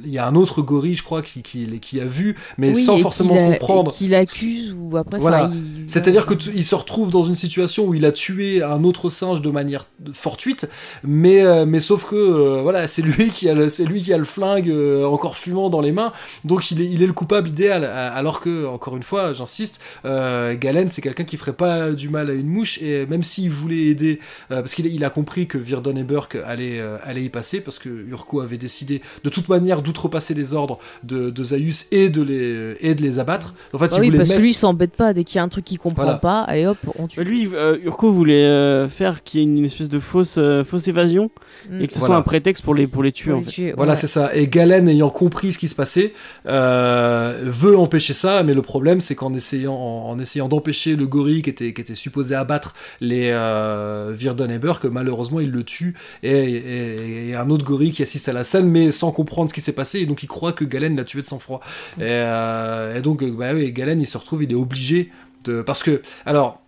[0.05, 2.77] il y a un autre gorille, je crois, qui qui, qui a vu, mais Oui,
[2.83, 3.91] sans forcément a- comprendre.
[3.93, 5.19] et Qu'il accuse ou après.
[5.19, 5.51] Voilà.
[5.53, 9.09] il- C'est-à-dire que il se retrouve dans une situation où il a tué un autre
[9.09, 9.78] singe de manière
[10.13, 10.69] fortuite,
[11.05, 14.13] mais euh, mais sauf que euh, voilà, c'est lui qui a le, c'est lui qui
[14.13, 16.13] a le flingue euh, encore fumant dans les mains,
[16.45, 17.85] donc il est il est le coupable idéal.
[17.85, 22.31] Alors que encore une fois, j'insiste, euh, Galen c'est quelqu'un qui ferait pas du mal
[22.31, 24.19] à une mouche et même s'il voulait aider,
[24.51, 27.61] euh, parce qu'il il a compris que Virdon et Burke allaient euh, allaient y passer
[27.61, 32.09] parce que Urko avait décidé de toute manière d'outrepasser les ordres de, de Zaius et
[32.09, 33.55] de les et de les abattre.
[33.73, 35.39] En fait, Bah il oui, parce mettre que lui, il s'embête pas dès qu'il y
[35.41, 36.19] a un truc qu'il comprend Voilà.
[36.19, 36.41] pas.
[36.43, 37.19] Allez hop, on tue.
[37.19, 40.65] Bah, lui, euh, Urko voulait euh, faire qu'il y ait une espèce de fausse, euh,
[40.65, 41.31] fausse évasion
[41.71, 41.81] Mm.
[41.83, 42.13] et que ce Voilà.
[42.15, 43.53] soit un prétexte pour les, pour les tuer Pour en les fait.
[43.53, 43.97] tuer, Voilà, ouais.
[43.97, 44.35] c'est ça.
[44.35, 46.13] Et Galen, ayant compris ce qui se passait,
[46.47, 51.07] euh, veut empêcher ça, mais le problème, c'est qu'en essayant, en, en essayant d'empêcher le
[51.07, 55.65] gorille qui était, qui était supposé abattre les euh, Virdon et Burke, malheureusement, il le
[55.65, 59.51] tue, et, et- et un autre gorille qui assiste à la scène, mais sans comprendre
[59.51, 61.61] ce qui s'est passé, et donc il croit que Galen l'a tué de sang-froid.
[61.99, 65.11] Et, euh, et donc, bah oui, Galen, il se retrouve, il est obligé
[65.45, 65.63] de...
[65.63, 66.61] Parce que, alors...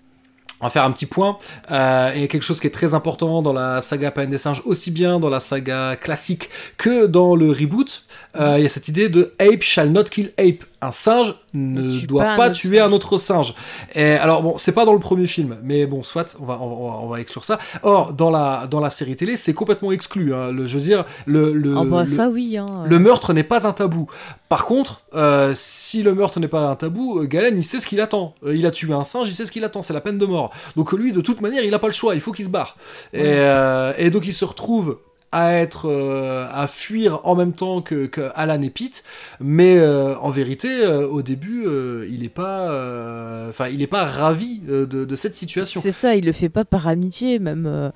[0.61, 1.39] On va faire un petit point.
[1.71, 4.39] Euh, il y a quelque chose qui est très important dans la saga Planète des
[4.39, 8.05] singes, aussi bien dans la saga classique que dans le reboot.
[8.39, 10.65] Euh, il y a cette idée de ape shall not kill ape.
[10.83, 12.89] Un singe ne doit pas tuer singe.
[12.89, 13.55] un autre singe.
[13.95, 16.69] Et alors bon, c'est pas dans le premier film, mais bon, soit on va on
[16.69, 17.59] va, on va exclure ça.
[17.83, 20.35] Or dans la dans la série télé, c'est complètement exclu.
[20.35, 20.51] hein.
[20.53, 22.57] Le, je veux dire, le le, Ah bah le- ça oui.
[22.57, 22.67] Hein.
[22.87, 24.09] le meurtre n'est pas un tabou.
[24.49, 27.87] Par contre, euh, si le meurtre n'est pas un tabou, euh, Galen, il sait ce
[27.87, 28.35] qu'il attend.
[28.47, 30.25] Euh, il a tué un singe, il sait ce qu'il attend, c'est la peine de
[30.27, 30.51] mort.
[30.77, 32.77] Donc lui, de toute manière, il n'a pas le choix, il faut qu'il se barre.
[33.13, 34.97] Et, euh, et donc il se retrouve
[35.33, 39.05] à être euh, à fuir en même temps que, que Alan et Pete
[39.39, 43.87] mais euh, en vérité euh, au début euh, il est pas euh, enfin il est
[43.87, 47.39] pas ravi euh, de, de cette situation C'est ça, il le fait pas par amitié,
[47.39, 47.67] même.
[47.67, 47.91] euh,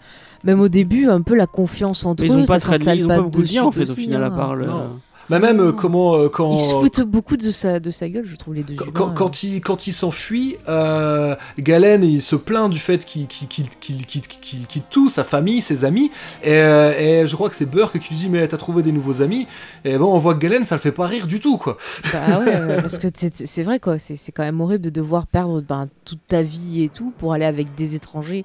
[0.44, 2.78] Même au début, un peu la confiance entre Mais eux, ils ont pas ça très
[2.78, 4.27] de s'installe ils ont pas pas beaucoup de de liens en fait au final à
[4.27, 4.31] hein.
[4.31, 4.66] part le.
[4.66, 5.01] Non.
[5.30, 5.72] Mais même euh, Non.
[5.72, 8.62] comment euh, quand Ils se foutent beaucoup de sa, de sa gueule, je trouve, les
[8.62, 13.05] deux Quand, humains, quand, il, quand il s'enfuit, euh, Galen il se plaint du fait
[13.05, 16.10] qu'il qu'il- qu'il- qu'il- qu'il quitte tout, sa famille, ses amis,
[16.42, 18.92] et, euh, et je crois que c'est Burke qui lui dit mais t'as trouvé des
[18.92, 19.46] nouveaux amis,
[19.84, 21.76] et bon on voit que Galen ça le fait pas rire du tout quoi.
[22.12, 25.60] Bah ouais, parce que c'est- vrai quoi, c'est c'est quand même horrible de devoir perdre
[25.62, 28.44] ben, toute ta vie et tout pour aller avec des étrangers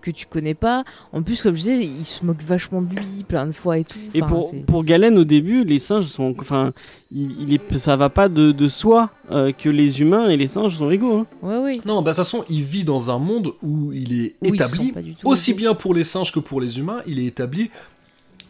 [0.00, 0.84] que tu connais pas.
[1.12, 3.84] En plus, comme je disais, il se moque vachement de lui plein de fois et
[3.84, 3.98] tout.
[4.14, 6.34] Et Enfin, pour, pour Galen au début, les singes sont.
[6.40, 6.72] Enfin,
[7.12, 10.48] il, il est, ça va pas de, de soi euh, que les humains et les
[10.48, 11.18] singes sont égaux.
[11.18, 11.26] hein.
[11.42, 11.80] Ouais, oui.
[11.84, 14.92] Non, bah, de toute façon il vit dans un monde où il est Où établi,
[14.92, 15.58] pas du tout aussi égaux.
[15.58, 17.70] bien pour les singes que pour les humains, il est établi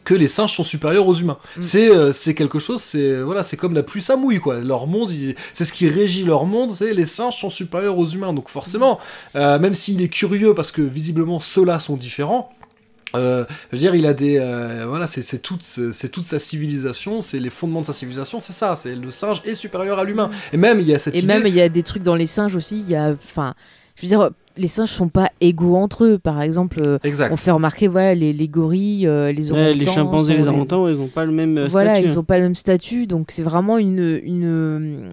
[0.05, 1.39] que les singes sont supérieurs aux humains.
[1.57, 1.63] Mm.
[1.63, 4.61] C'est euh, c'est quelque chose, c'est voilà, c'est comme la pluie ça mouille quoi.
[4.61, 5.11] Leur monde,
[5.53, 8.33] c'est ce qui régit leur monde, c'est les singes sont supérieurs aux humains.
[8.33, 8.99] Donc forcément,
[9.37, 12.51] euh, même s'il est curieux parce que visiblement ceux-là sont différents.
[13.17, 16.39] euh, je veux dire, il a des, euh, voilà, c'est c'est toute, c'est toute sa
[16.39, 20.05] civilisation, c'est les fondements de sa civilisation, c'est ça, c'est le singe est supérieur à
[20.05, 20.31] l'humain.
[20.53, 21.27] Et même il y a cette Et idée.
[21.27, 22.79] même, il y a des trucs dans les singes aussi.
[22.81, 23.55] Il y a, enfin,
[23.97, 24.31] je veux dire,
[24.61, 26.19] les singes sont pas égaux entre eux.
[26.19, 27.33] Par exemple, euh, Exact.
[27.33, 30.87] on fait remarquer voilà les, les gorilles, euh, les Ouais, orang les chimpanzés, les orang-outans,
[30.89, 32.09] ils ont pas le même euh, voilà, statut.
[32.09, 35.13] ils ont pas le même statut, donc c'est vraiment une une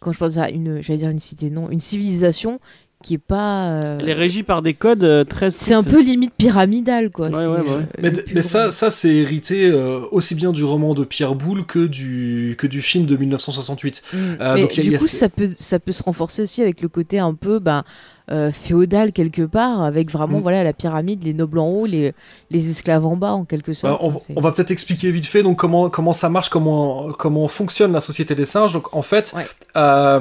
[0.00, 2.60] quand je pense ça, une j'allais dire une cité, non, une civilisation
[3.02, 3.66] qui est pas.
[3.68, 7.28] euh, Elle est régie par des codes euh, très c'est un peu limite pyramidal quoi.
[7.28, 7.86] Ouais, c'est, ouais, ouais.
[8.02, 11.86] Mais, mais ça, ça c'est hérité euh, aussi bien du roman de Pierre Boulle que
[11.86, 14.02] du, que du film de 1968.
[14.12, 14.16] Mm.
[14.40, 15.78] Euh, Mais donc, il y a- du il y a coup, ces- ça peut, ça
[15.78, 17.84] peut se renforcer aussi avec le côté un peu ben,
[18.32, 20.42] euh, féodal quelque part, avec vraiment Mm.
[20.42, 22.12] voilà la pyramide, les nobles en haut, les,
[22.50, 24.02] les esclaves en bas en quelque Bah, sorte.
[24.02, 27.92] on, on va peut-être expliquer vite fait donc comment comment ça marche, comment comment fonctionne
[27.92, 28.72] la société des singes.
[28.72, 29.46] Donc en fait, Ouais.
[29.76, 30.20] euh,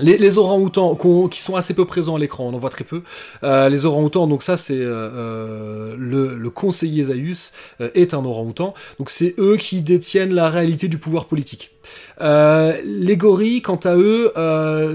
[0.00, 2.84] les, les orang-outans qu'on- qui sont assez peu présents à l'écran, on en voit très
[2.84, 3.02] peu.
[3.42, 8.24] Euh, les orang-outans, donc ça c'est euh, euh, le, le conseiller Zaius euh, est un
[8.24, 8.74] orang-outan.
[8.98, 11.72] Donc c'est eux qui détiennent la réalité du pouvoir politique.
[12.20, 14.32] Les gorilles, quant à eux,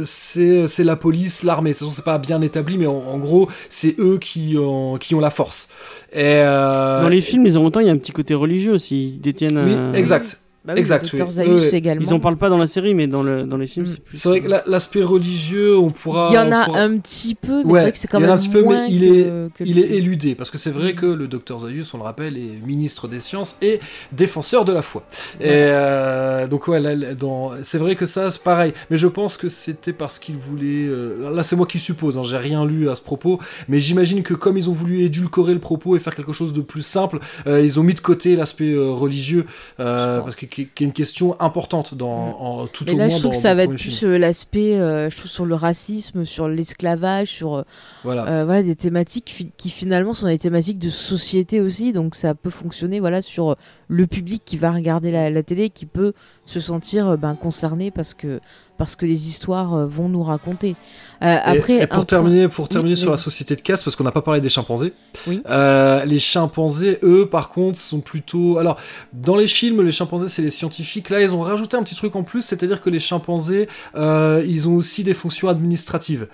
[0.06, 1.74] c'est la police, l'armée.
[1.74, 5.20] Façon, C'est pas bien établi, mais en, en gros, c'est eux qui ont, qui ont
[5.20, 5.70] la force.
[6.14, 9.06] Et, Dans les films, les orang-outans, il y a un petit côté religieux aussi.
[9.16, 9.58] Ils détiennent.
[9.94, 10.40] oui, exact.
[10.66, 11.32] Bah oui, exact, le Dr oui.
[11.32, 11.78] Zaius Oui, oui.
[11.78, 12.06] également.
[12.08, 13.90] Ils en parlent pas dans la série, mais dans, le, dans les films, Mm.
[13.90, 14.18] c'est plus.
[14.18, 16.30] C'est vrai que la- l'aspect religieux, on pourra.
[16.32, 18.20] Il y en a pourra- un petit peu, mais Ouais, c'est vrai que c'est quand
[18.20, 20.36] il y en a même un petit peu, mais il est- que Il est éludé,
[20.36, 20.96] parce que c'est vrai Mm.
[20.96, 23.82] que le docteur Zaius, on le rappelle, est ministre des sciences et
[24.14, 25.04] défenseur de la foi.
[25.42, 27.52] Et euh, donc, ouais, là, là, dans...
[27.62, 28.72] c'est vrai que ça, c'est pareil.
[28.90, 30.88] Mais je pense que c'était parce qu'il voulait.
[30.88, 33.40] euh, Là, c'est moi qui suppose, hein, j'ai rien lu à ce propos.
[33.68, 36.62] Mais j'imagine que comme ils ont voulu édulcorer le propos et faire quelque chose de
[36.62, 39.46] plus simple, euh, ils ont mis de côté l'aspect euh, religieux,
[39.80, 42.10] euh, parce que qui qui est une question importante dans,
[42.40, 44.18] en, tout Mais au là, moins je trouve dans- que ça va être plus euh,
[44.18, 47.64] l'aspect, euh, je trouve, sur le racisme, sur l'esclavage, sur euh,
[48.04, 48.28] Voilà.
[48.28, 52.36] euh, voilà, des thématiques fi- qui finalement sont des thématiques de société aussi, donc ça
[52.36, 53.56] peut fonctionner voilà, sur
[53.88, 56.14] le public qui va regarder la, la télé, qui peut
[56.46, 58.40] se sentir ben, concerné parce que,
[58.84, 60.76] parce que les histoires euh, vont nous raconter.
[61.22, 63.82] Euh, Et- après, et, pour point- terminer, pour terminer Oui, sur la société de casse,
[63.84, 64.94] parce qu'on n'a pas parlé des chimpanzés.
[65.28, 65.42] Oui.
[65.50, 68.58] Euh, les chimpanzés, eux, par contre, sont plutôt.
[68.58, 68.78] Alors,
[69.14, 71.10] dans les films, les chimpanzés, c'est les scientifiques.
[71.10, 74.68] Là, ils ont rajouté un petit truc en plus, c'est-à-dire que les chimpanzés, euh, ils
[74.68, 76.28] ont aussi des fonctions administratives.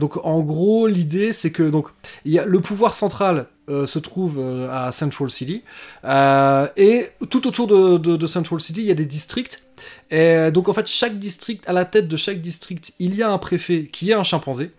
[0.00, 1.88] Donc, en gros, l'idée, c'est que donc
[2.24, 3.46] y a le pouvoir central.
[3.68, 5.62] euh, se trouve euh, à Central City
[6.04, 9.62] Euh, et tout autour de, de- de Central City il y a des districts
[10.10, 13.30] et donc en fait chaque district à la tête de chaque district il y a
[13.30, 14.70] un préfet qui est un chimpanzé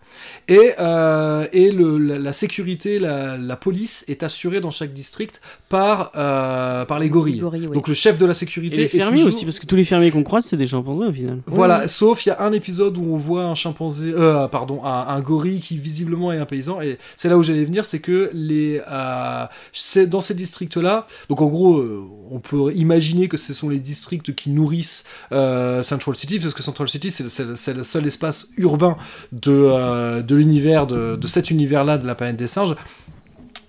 [0.47, 5.41] et, euh, et le, la, la sécurité, la, la police est assurée dans chaque district
[5.69, 7.39] par, euh, par les gorilles.
[7.73, 9.27] Donc le chef de la Et sécurité les est fermiers toujours...
[9.29, 11.39] aussi, parce que tous les fermiers qu'on croise, c'est des chimpanzés au final.
[11.47, 15.07] Voilà, sauf il y a un épisode où on voit un chimpanzé, euh, pardon, un,
[15.07, 18.29] un gorille qui visiblement est un paysan, et c'est là où j'allais venir, c'est que
[18.33, 22.03] les, euh, c'est dans ces districts-là, donc en gros, euh,
[22.33, 26.63] on peut imaginer que ce sont les districts qui nourrissent euh, Central City, parce que
[26.63, 28.97] Central City, c'est, le seul espace urbain
[29.31, 32.75] de, euh, de l'univers, de, de cet univers-là de la planète des singes.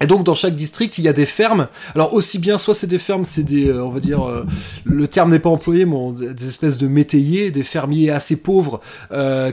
[0.00, 1.68] Et donc dans chaque district, il y a des fermes.
[1.94, 4.44] Alors aussi bien, soit c'est des fermes, c'est des, euh, on va dire,
[4.84, 8.80] le terme n'est pas employé, mais des espèces de métayers, des fermiers assez pauvres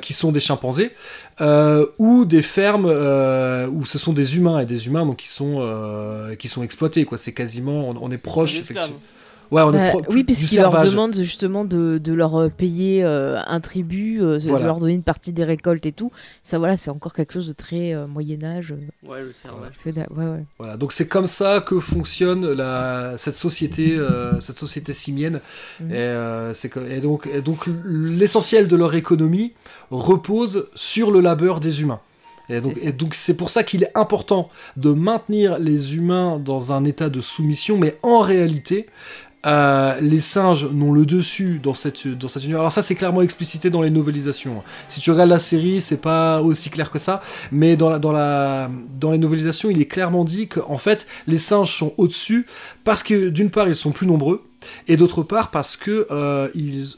[0.01, 0.91] qui sont des chimpanzés,
[1.41, 5.27] euh, ou des fermes euh, où ce sont des humains et des humains donc qui
[5.27, 7.17] sont euh, qui sont exploités quoi.
[7.17, 8.59] C'est quasiment, on, on est proche.
[8.59, 8.99] effectivement.
[9.51, 10.91] Ouais, on est Euh, pro- oui, du puisqu'il leur servage.
[10.91, 14.59] demande justement de, de leur payer euh, un tribut, euh, Voilà.
[14.61, 16.09] de leur donner une partie des récoltes et tout.
[16.41, 18.71] Ça, voilà, c'est encore quelque chose de très euh, Moyen-Âge.
[18.71, 19.73] euh, Ouais, le servage.
[19.77, 20.07] féodal.
[20.15, 20.45] Ouais, ouais.
[20.57, 25.41] Voilà, donc c'est comme ça que fonctionne la, cette société, euh, cette société simienne.
[25.81, 25.91] Mhm.
[25.91, 26.53] Et, euh,
[26.89, 29.51] et donc, et donc l'essentiel de leur économie
[29.91, 31.99] repose sur le labeur des humains.
[32.49, 37.09] Et donc, C'est pour ça qu'il est important de maintenir les humains dans un état
[37.09, 38.87] de soumission, mais en réalité,
[39.45, 42.59] euh, les singes n'ont le dessus dans cette dans cet univers.
[42.59, 44.61] Alors ça c'est clairement explicité dans les novelisations.
[44.87, 48.11] Si tu regardes la série, c'est pas aussi clair que ça, mais dans la dans
[48.11, 48.69] la
[48.99, 52.45] dans les novelisations, il est clairement dit qu'en fait les singes sont au-dessus
[52.83, 54.43] parce que d'une part ils sont plus nombreux
[54.87, 56.49] et d'autre part parce que euh,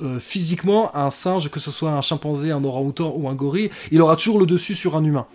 [0.02, 4.02] euh, physiquement un singe, que ce soit un chimpanzé, un orang-outan ou un gorille, il
[4.02, 5.26] aura toujours le dessus sur un humain.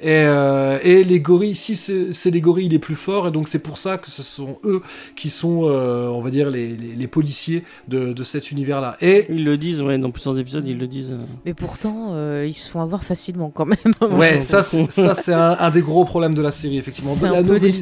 [0.00, 3.62] Et, euh, et les gorilles, si c'est les gorilles les plus forts, et donc c'est
[3.62, 4.80] pour ça que ce sont eux
[5.16, 8.96] qui sont, euh, on va dire, les, les, les policiers de, de cet univers-là.
[9.00, 11.10] Et Ils le disent, ouais, dans plusieurs épisodes, ils le disent.
[11.10, 11.24] euh.
[11.44, 13.78] Mais pourtant, euh, ils se font avoir facilement quand même.
[14.12, 17.14] ouais, ça, c'est- ça c'est un, un des gros problèmes de la série, effectivement.
[17.14, 17.72] C'est la un peu des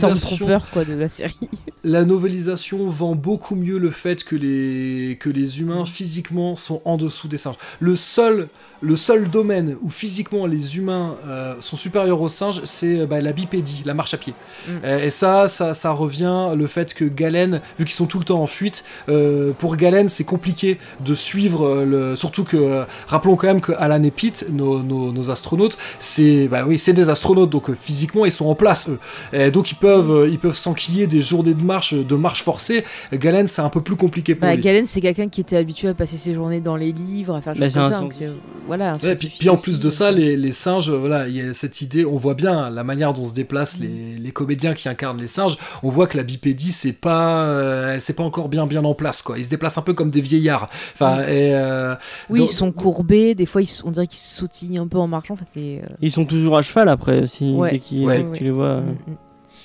[0.72, 1.36] quoi, de la série.
[1.84, 6.96] la novelisation vend beaucoup mieux le fait que les, que les humains physiquement sont en
[6.96, 7.56] dessous des singes.
[7.80, 8.48] Le seul,
[8.80, 13.20] le seul domaine où physiquement les humains euh, sont supérieurs inférieur aux singes, c'est bah,
[13.20, 14.34] la bipédie, la marche à pied.
[14.68, 14.70] Mm.
[14.84, 18.24] Euh, et ça, ça, ça revient le fait que Galen, vu qu'ils sont tout le
[18.24, 22.16] temps en fuite, euh, pour Galen, c'est compliqué de suivre euh, le.
[22.16, 26.48] Surtout que, euh, rappelons quand même que Alan et Pete, nos, nos, nos astronautes, c'est
[26.48, 28.98] bah oui, c'est des astronautes, donc euh, physiquement ils sont en place eux.
[29.32, 32.84] Et donc ils peuvent, euh, ils peuvent s'enquiller des journées de marche, de marche forcée.
[33.12, 34.62] Galen, c'est un peu plus compliqué pour Bah, lui.
[34.62, 37.54] Galen, c'est quelqu'un qui était habitué à passer ses journées dans les livres, à faire
[37.54, 38.26] des Bah, choses comme ça.
[38.26, 38.96] donc voilà.
[39.02, 41.54] Ouais, puis, en plus de ça, euh, les, les singes, euh, voilà, il y a
[41.54, 43.34] cette idée, on voit bien la manière dont se Mm.
[43.36, 45.56] déplacent les, les comédiens qui incarnent les singes.
[45.82, 49.22] On voit que la bipédie, c'est pas, euh, c'est pas encore bien bien en place,
[49.22, 49.38] quoi.
[49.38, 50.66] Ils se déplacent un peu comme des vieillards.
[50.94, 51.94] Enfin, et, euh,
[52.28, 55.06] Oui, donc- ils sont courbés, des fois ils on dirait qu'ils sautillent un peu en
[55.08, 55.34] marchant.
[55.34, 55.82] Enfin, c'est.
[55.82, 57.70] euh, Ils sont toujours à cheval après, si, Ouais.
[57.70, 58.18] dès qu'ils- Ouais.
[58.18, 58.80] dès que tu les vois.
[58.80, 59.16] mm, mm.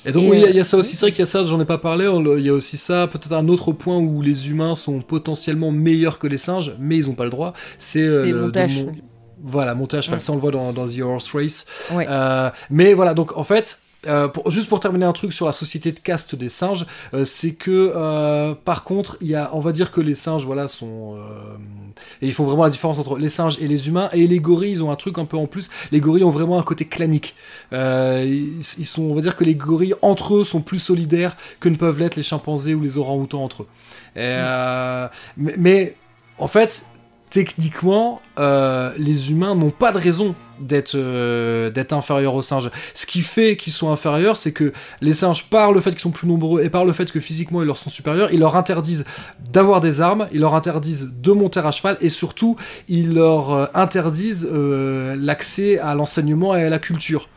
[0.04, 1.12] Et donc Et, oui, il y a- il y, a euh, ça aussi, c'est vrai
[1.12, 3.48] qu'il y a ça, j'en ai pas parlé, il y a aussi ça, peut-être un
[3.48, 7.24] autre point où les humains sont potentiellement meilleurs que les singes, mais ils ont pas
[7.24, 8.96] le droit, c'est euh, C'est le- de cheval.
[9.44, 10.20] Voilà, cheval, Ouais.
[10.20, 11.66] ça on le voit dans, dans The Horse Race.
[11.92, 15.54] Euh, mais voilà, donc en fait, euh, pour- juste pour terminer un truc sur la
[15.54, 19.60] société de caste des singes, euh, c'est que euh, par contre, il y a, on
[19.60, 21.18] va dire que les singes, voilà, sont,
[22.22, 24.72] et ils font vraiment la différence entre les singes et les humains, et les gorilles,
[24.72, 25.70] ils ont un truc un peu en plus.
[25.92, 27.36] Les gorilles ont vraiment un côté clanique.
[27.72, 31.70] Ils, ils sont, on va dire que les gorilles entre eux sont plus solidaires que
[31.70, 33.68] ne peuvent l'être les chimpanzés ou les orang-outans entre eux.
[34.16, 34.38] Et,
[35.38, 35.96] mais, mais
[36.38, 36.86] en fait,
[37.32, 42.70] techniquement, euh, les humains n'ont pas de raison d'être euh, d'être inférieurs aux singes.
[42.94, 46.12] Ce qui fait qu'ils sont inférieurs, c'est que les singes, par le fait qu'ils sont
[46.12, 49.06] plus nombreux et par le fait que physiquement ils leur sont supérieurs, ils leur interdisent
[49.52, 52.58] d'avoir des armes, ils leur interdisent de monter à cheval et surtout
[52.90, 57.30] ils leur euh, interdisent l'accès à l'enseignement et à la culture.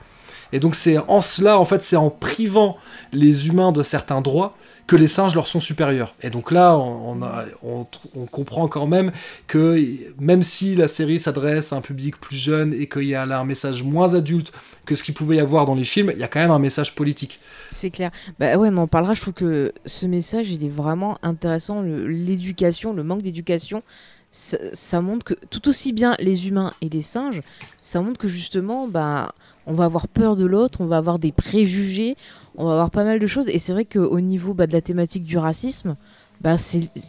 [0.52, 2.76] Et donc c'est en cela, en fait, c'est en privant
[3.12, 4.54] les humains de certains droits
[4.86, 6.14] que les singes leur sont supérieurs.
[6.22, 7.86] Et donc là, on,
[8.30, 9.12] comprend quand même
[9.46, 9.82] que
[10.18, 13.40] même si la série s'adresse à un public plus jeune et qu'il y a là
[13.40, 14.52] un message moins adulte
[14.84, 16.58] que ce qu'il pouvait y avoir dans les films, il y a quand même un
[16.58, 17.40] message politique.
[17.68, 18.10] C'est clair.
[18.38, 19.14] Bah ouais, on en parlera.
[19.14, 21.82] Je trouve que ce message, il est vraiment intéressant.
[21.82, 23.82] L'éducation, le, manque d'éducation,
[24.30, 27.40] ça, ça montre que tout aussi bien les humains et les singes,
[27.80, 29.32] ça montre que justement, bah,
[29.66, 32.16] on va avoir peur de l'autre, on va avoir des préjugés,
[32.56, 33.48] on va avoir pas mal de choses.
[33.48, 35.96] Et c'est vrai qu'au niveau bah, de la thématique du racisme,
[36.40, 36.56] bah,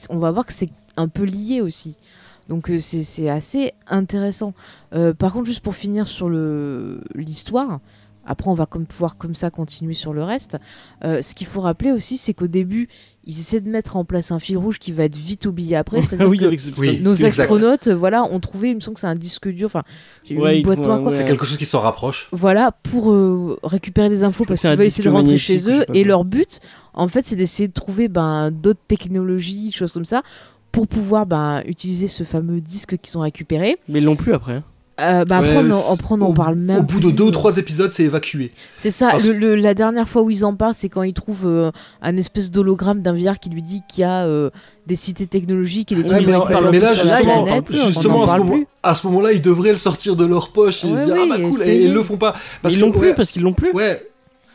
[0.10, 1.98] on va voir que c'est un peu lié aussi.
[2.50, 4.54] Donc euh, c'est assez intéressant.
[4.94, 7.80] Euh, par contre, juste pour finir sur l'histoire,
[8.26, 10.58] après on va comme pouvoir comme ça continuer sur le reste.
[11.04, 12.88] Euh, ce qu'il faut rappeler aussi, c'est qu'au début,
[13.28, 16.02] ils essaient de mettre en place un fil rouge qui va être vite oublié après.
[16.02, 17.40] C'est-à-dire Ah oui, que avec ce Oui, putain de nos exact.
[17.40, 19.84] astronautes, euh, voilà, ont trouvé, il me semble que c'est un disque dur, enfin,
[20.30, 21.14] Ouais, ouais.
[21.14, 22.30] C'est quelque chose qui s'en rapproche.
[22.32, 25.86] Voilà, pour euh, récupérer des infos parce qu'ils veulent essayer de rentrer chez eux.
[25.94, 26.60] Et leur but,
[26.94, 30.22] en fait, c'est d'essayer de trouver ben, d'autres technologies, choses comme ça,
[30.72, 33.78] pour pouvoir ben, utiliser ce fameux disque qu'ils ont récupéré.
[33.88, 34.62] Mais ils l'ont plus après.
[35.02, 37.26] Euh, bah, Ouais, après, on, après, on en au- parle même Au bout de deux
[37.26, 38.52] ou trois épisodes, c'est évacué.
[38.78, 41.14] C'est ça, Parce- le- le- la dernière fois où ils en parlent, c'est quand ils
[41.14, 44.50] trouvent euh, un espèce d'hologramme d'un VR qui lui dit qu'il y a euh,
[44.88, 47.44] des cités technologiques et des Ouais, trucs mais, qui ont été mais plantés là, justement,
[47.44, 48.68] planète, justement à, ce moment, plus.
[48.84, 51.30] à ce moment-là, ils devraient le sortir de leur poche et Ouais, se dire oui,
[51.30, 52.34] ah bah cool, et ils le font pas.
[52.62, 53.74] Parce ils l'ont plus ouais, parce qu'ils l'ont plus.
[53.74, 54.02] Ouais.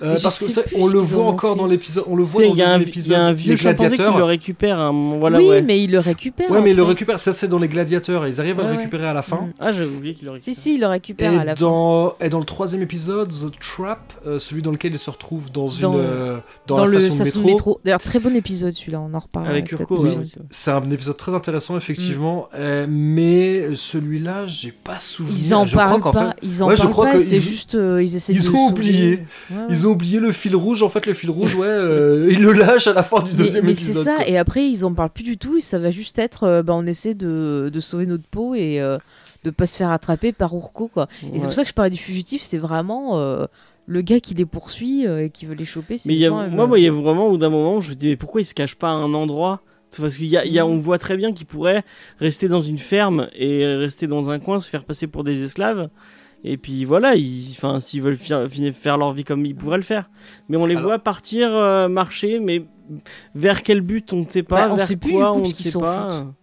[0.02, 1.58] Euh, parce que ça, on le voit en ont encore fait.
[1.58, 3.16] dans l'épisode, on le voit dans Il le y, a un vi- il y épisode.
[3.16, 4.78] a un vieux chimpanzé qui le récupère.
[4.78, 5.62] à moment- Voilà, oui, ouais.
[5.62, 6.50] mais ils le récupèrent.
[6.50, 6.92] Ouais, mais ils le après.
[6.94, 7.18] récupèrent.
[7.18, 8.26] Ça, c'est dans les gladiateurs.
[8.26, 8.78] Ils arrivent à Ouais, le ouais.
[8.78, 9.36] récupérer à la fin.
[9.36, 9.52] Mm.
[9.60, 10.54] Ah, j'avais oublié qu'il le récupère.
[10.54, 11.60] Si, si, ils le récupèrent à Et la fin.
[11.60, 15.50] dans, et dans le troisième épisode, The Trap, euh, celui dans lequel il se retrouve
[15.52, 16.36] dans, Dans- une, euh,
[16.66, 17.80] dans, Dans, la le station, station de métro.
[17.84, 19.48] D'ailleurs, très bon épisode celui-là, on en reparle.
[19.48, 20.10] Avec Urko, Oui.
[20.10, 22.48] ouais, ouais, c'est un épisode très intéressant, effectivement.
[22.54, 25.36] euh, mais celui-là, j'ai pas souvenir.
[25.38, 28.32] Ils en parlent pas, ils en Ouais, parlent pas, c'est ils- juste, euh, ils essaient
[28.32, 28.72] ils de ont sauver.
[28.72, 29.10] oublié.
[29.10, 29.62] Ouais, ouais.
[29.68, 30.82] ils ont oublié le fil rouge.
[30.82, 33.36] En fait, le fil rouge, ouais, euh, ils le lâchent à la fin du Mais,
[33.38, 34.04] deuxième mais c'est épisode.
[34.04, 34.28] ça, quoi.
[34.28, 36.74] et après ils en parlent plus du tout, et ça va juste être, euh, bah,
[36.76, 38.98] on essaie de, de sauver notre peau et euh,
[39.44, 41.08] de pas se faire attraper par Urko, quoi.
[41.34, 43.46] Et c'est pour ça que je parlais du fugitif, c'est vraiment euh,
[43.86, 45.96] le gars qui les poursuit euh, et qui veut les choper.
[46.06, 47.50] Mais il y a, vraiment, moi, euh, moi, il y a vraiment au bout d'un
[47.50, 49.60] moment je me dis mais pourquoi il se cache pas à un endroit?
[49.98, 51.82] Parce qu'il y a, il y a- on voit très bien qu'il pourrait
[52.20, 55.88] rester dans une ferme et rester dans un coin, se faire passer pour des esclaves.
[56.44, 58.48] Et puis voilà, ils- enfin, s'ils veulent faire,
[58.96, 60.08] leur vie comme ils pourraient le faire.
[60.48, 62.64] Mais on les Alors- voit partir, euh, marcher, mais
[63.34, 65.48] vers quel but on ne sait pas, Bah, on vers sait quoi coup, on ne
[65.48, 66.10] sait pas.
[66.10, 66.34] foutent.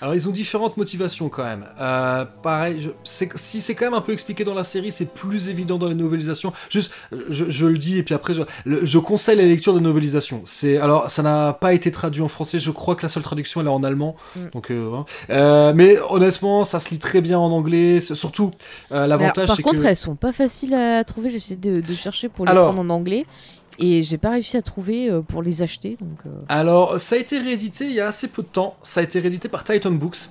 [0.00, 1.66] Alors ils ont différentes motivations quand même.
[1.80, 5.48] Euh, pareil, je, si c'est quand même un peu expliqué dans la série, c'est plus
[5.48, 6.52] évident dans les novelisations.
[6.70, 6.90] Juste,
[7.28, 10.42] je, je le dis et puis après, je, le- je conseille la lecture des novelisations.
[10.44, 12.58] C'est alors ça n'a pas été traduit en français.
[12.58, 14.16] Je crois que la seule traduction elle est en allemand.
[14.36, 14.40] Mm.
[14.54, 15.04] Donc, euh, voilà.
[15.30, 18.00] Euh, mais honnêtement, ça se lit très bien en anglais.
[18.00, 18.50] Surtout
[18.90, 21.30] l'avantage, par contre, que elles sont pas faciles à trouver.
[21.30, 23.26] J'essaie de, de chercher pour les Alors- prendre en anglais.
[23.80, 25.96] Et j'ai pas réussi à trouver euh, pour les acheter.
[26.00, 28.76] Donc, euh, Alors, ça a été réédité il y a assez peu de temps.
[28.82, 30.28] Ça a été réédité par Titan Books.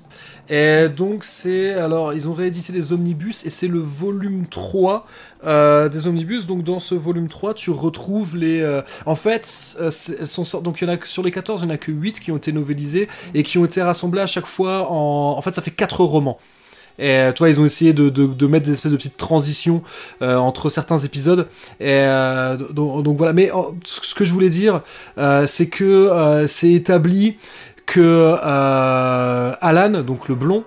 [0.49, 1.73] Et donc, c'est.
[1.73, 5.05] Alors, ils ont réédité les omnibus et c'est le volume 3
[5.45, 6.45] euh, des omnibus.
[6.45, 8.81] Donc, dans ce volume 3, tu retrouves les.
[9.07, 11.77] en fait, euh, sont donc, y en a sur les 14, il n'y en a
[11.79, 15.37] que 8 qui ont été novélisés et qui ont été rassemblés à chaque fois en.
[15.37, 16.37] En fait, ça fait 4 romans.
[16.99, 19.81] Et euh, tu vois, ils ont essayé de, mettre des espèces de petites transitions
[20.21, 21.47] euh, entre certains épisodes.
[21.79, 23.33] Et euh, donc, voilà.
[23.33, 23.49] Mais
[23.85, 24.81] ce que je voulais dire,
[25.45, 27.37] c'est que c'est établi
[27.85, 28.35] que
[29.61, 30.63] Alan, donc le blond,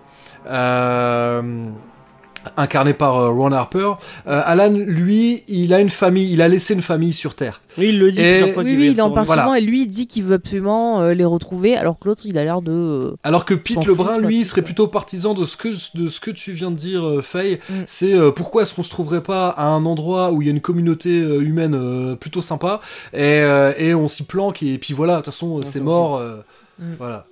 [2.56, 3.92] incarné par euh, Ron Harper,
[4.26, 7.60] euh, Alan, lui, il a une famille, il a laissé une famille sur Terre.
[7.78, 9.42] Oui, il le dit Et- plusieurs fois oui, qu'il oui, il en parle Voilà.
[9.42, 12.36] souvent et lui il dit qu'il veut absolument euh, les retrouver, alors que l'autre il
[12.38, 12.72] a l'air de.
[12.72, 14.44] euh, Alors que Pete Lebrun, lui, quoi.
[14.44, 17.60] serait plutôt partisan de ce que, de ce que tu viens de dire, euh, Faye.
[17.70, 17.74] Mm.
[17.86, 20.52] C'est euh, pourquoi est-ce qu'on se trouverait pas à un endroit où il y a
[20.52, 22.80] une communauté euh, humaine euh, plutôt sympa
[23.12, 26.16] et, euh, et on s'y planque et puis voilà, de toute façon, c'est mort.
[26.16, 26.36] euh,
[26.78, 26.94] Mm.
[26.98, 27.26] Voilà.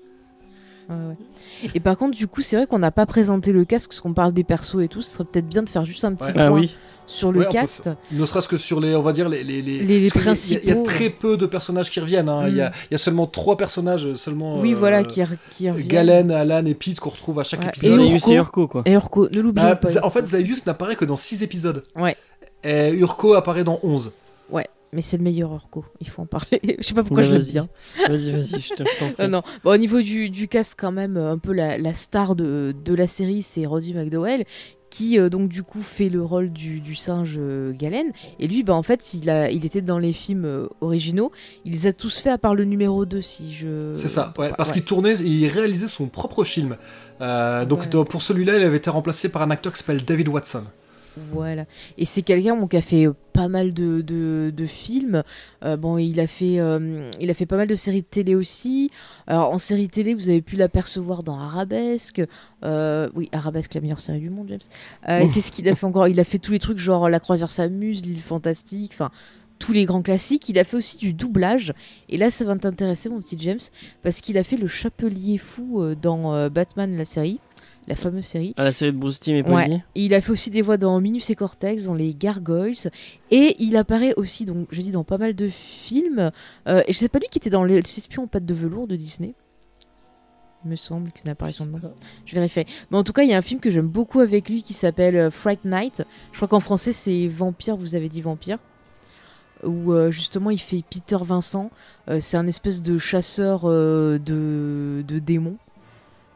[0.90, 1.16] ouais, ouais.
[1.74, 4.12] Et par contre, du coup, c'est vrai qu'on n'a pas présenté le casque, parce qu'on
[4.14, 5.02] parle des persos et tout.
[5.02, 6.32] Ce serait peut-être bien de faire juste un petit Ouais.
[6.32, 6.74] point Ah oui.
[7.06, 7.90] sur le Ouais, peut cast.
[8.12, 9.96] Ne serait-ce que sur les, on va dire, les, les, Les- a- Il y, a-
[9.98, 10.82] il y a principaux.
[10.84, 12.28] très peu de personnages qui reviennent.
[12.28, 12.46] hein.
[12.48, 12.72] Il, y a, Mm.
[12.90, 14.58] il y a seulement trois personnages, euh, seulement.
[14.60, 15.88] Oui, euh, voilà, qui, re- qui reviennent.
[15.88, 17.68] Galen, Alan et Pete qu'on retrouve à chaque Ouais.
[17.68, 18.00] épisode.
[18.00, 18.30] Et Zaius Urko.
[18.30, 18.82] et Urko, quoi.
[18.86, 19.88] Et Urko, ne l'oublions Bah, pas.
[20.04, 21.82] En fait, Zaius n'apparaît que dans 6 épisodes.
[21.96, 22.16] Ouais.
[22.62, 24.12] Et Urko apparaît dans 11.
[24.92, 26.60] Mais c'est le meilleur Urko, il faut en parler.
[26.78, 27.52] je sais pas pourquoi Bah, je le vas-y.
[27.52, 27.58] dis.
[27.58, 27.68] hein.
[28.08, 29.14] Vas-y, vas-y, je te- je t'en prie.
[29.18, 29.42] Ah non.
[29.62, 32.74] Bon, au niveau du, du cast, quand même, euh, un peu la, la star de,
[32.84, 34.44] de la série, c'est Roddy McDowell,
[34.90, 38.10] qui euh, donc du coup fait le rôle du, du singe euh, Galen.
[38.40, 41.30] Et lui, bah, en fait, il, a, il était dans les films euh, originaux.
[41.64, 43.92] Il les a tous faits à part le numéro 2, si je.
[43.94, 44.74] C'est ça, ouais, parce ouais.
[44.74, 46.76] qu'il tournait, il réalisait son propre film.
[47.20, 48.04] Euh, donc Ouais.
[48.04, 50.64] pour celui-là, il avait été remplacé par un acteur qui s'appelle David Watson.
[51.32, 51.64] Voilà.
[51.98, 55.22] Et c'est quelqu'un bon, qui a fait euh, pas mal de, de, de films.
[55.64, 58.34] Euh, bon, il a, fait, euh, il a fait pas mal de séries de télé
[58.34, 58.90] aussi.
[59.26, 62.22] Alors, en série télé, vous avez pu l'apercevoir dans Arabesque.
[62.64, 65.24] Euh, oui, Arabesque, la meilleure série du monde, James.
[65.24, 65.34] Ouf.
[65.34, 66.08] Qu'est-ce qu'il a fait encore?
[66.08, 69.10] Il a fait tous les trucs genre La croisière s'amuse, L'île fantastique, enfin
[69.58, 70.48] tous les grands classiques.
[70.48, 71.74] Il a fait aussi du doublage.
[72.08, 73.58] Et là, ça va t'intéresser, mon petit James,
[74.02, 77.40] parce qu'il a fait le chapelier fou dans Batman, la série,
[77.90, 78.54] la fameuse série.
[78.56, 79.82] À la série de Bruce Timm et Ouais.
[79.94, 82.90] Il a fait aussi des voix dans Minus et Cortex, dans les Gargoyles.
[83.30, 86.30] Et il apparaît aussi, donc je dis, dans pas mal de films.
[86.68, 88.86] Euh, et je sais pas lui qui était dans Les Espions en pâte de velours
[88.86, 89.34] de Disney.
[90.64, 91.92] Il me semble qu'une apparition dedans.
[92.26, 92.64] Je vérifie.
[92.90, 94.74] Mais en tout cas, il y a un film que j'aime beaucoup avec lui qui
[94.74, 96.02] s'appelle euh, Fright Night.
[96.32, 98.58] Je crois qu'en français, c'est Vampire, vous avez dit Vampire.
[99.64, 101.70] Où euh, justement, il fait Peter Vincent.
[102.08, 105.56] Euh, c'est un espèce de chasseur euh, de, de démons.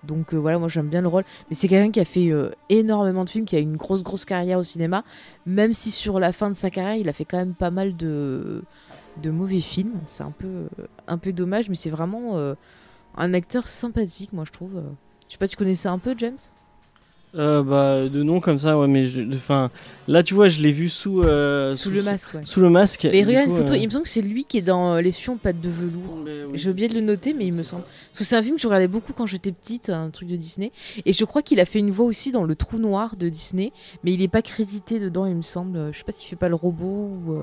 [0.07, 1.25] Donc euh, voilà, moi j'aime bien le rôle.
[1.49, 4.25] Mais c'est quelqu'un qui a fait euh, énormément de films, qui a une grosse grosse
[4.25, 5.05] carrière au cinéma.
[5.47, 7.97] Même si sur la fin de sa carrière, il a fait quand même pas mal
[7.97, 8.63] de,
[9.23, 10.01] de mauvais films.
[10.07, 12.55] C'est un peu, euh, un peu dommage, mais c'est vraiment
[13.17, 14.83] un acteur sympathique, moi je trouve.
[15.29, 16.39] Je sais pas, tu connaissais un peu James?
[17.37, 19.71] Euh, bah, de nom comme ça, ouais, mais je- enfin,
[20.07, 22.41] là, tu vois, je l'ai vu sous, euh, Sous le masque, ouais.
[22.45, 23.09] Sous le masque.
[23.11, 24.95] Mais regarde coup, une photo, euh, il me semble que c'est lui qui est dans
[24.95, 26.19] euh, L'espion pâte de velours.
[26.25, 26.51] oui.
[26.55, 27.83] J'ai oublié de le noter, mais il me semble.
[27.83, 30.37] Parce que c'est un film que je regardais beaucoup quand j'étais petite, un truc de
[30.37, 30.71] Disney.
[31.05, 33.73] Et je crois qu'il a fait une voix aussi dans Le Trou Noir de Disney,
[34.05, 35.91] mais il n'est pas crédité dedans, il me semble.
[35.93, 37.35] Je sais pas s'il fait pas le robot ou.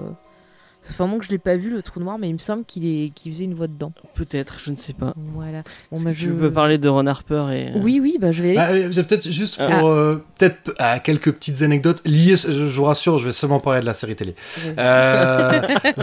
[0.84, 2.40] Ça fait un moment que je l'ai pas vu, Le Trou Noir, mais il me
[2.40, 3.10] semble qu'il est...
[3.14, 3.94] qu'il faisait une voix dedans.
[4.16, 5.14] Peut-être, je ne sais pas.
[5.36, 5.62] Voilà.
[5.92, 7.68] Bon, bah, que tu peux parler de Ron Harper et.
[7.68, 8.58] euh, Oui, oui, bah, je vais aller.
[8.58, 9.84] Ah, euh, peut-être juste pour Ah.
[9.86, 12.36] euh, peut-être euh, quelques petites anecdotes liées.
[12.36, 14.34] Je, je vous rassure, je vais seulement parler de la série télé.
[14.80, 15.62] Euh,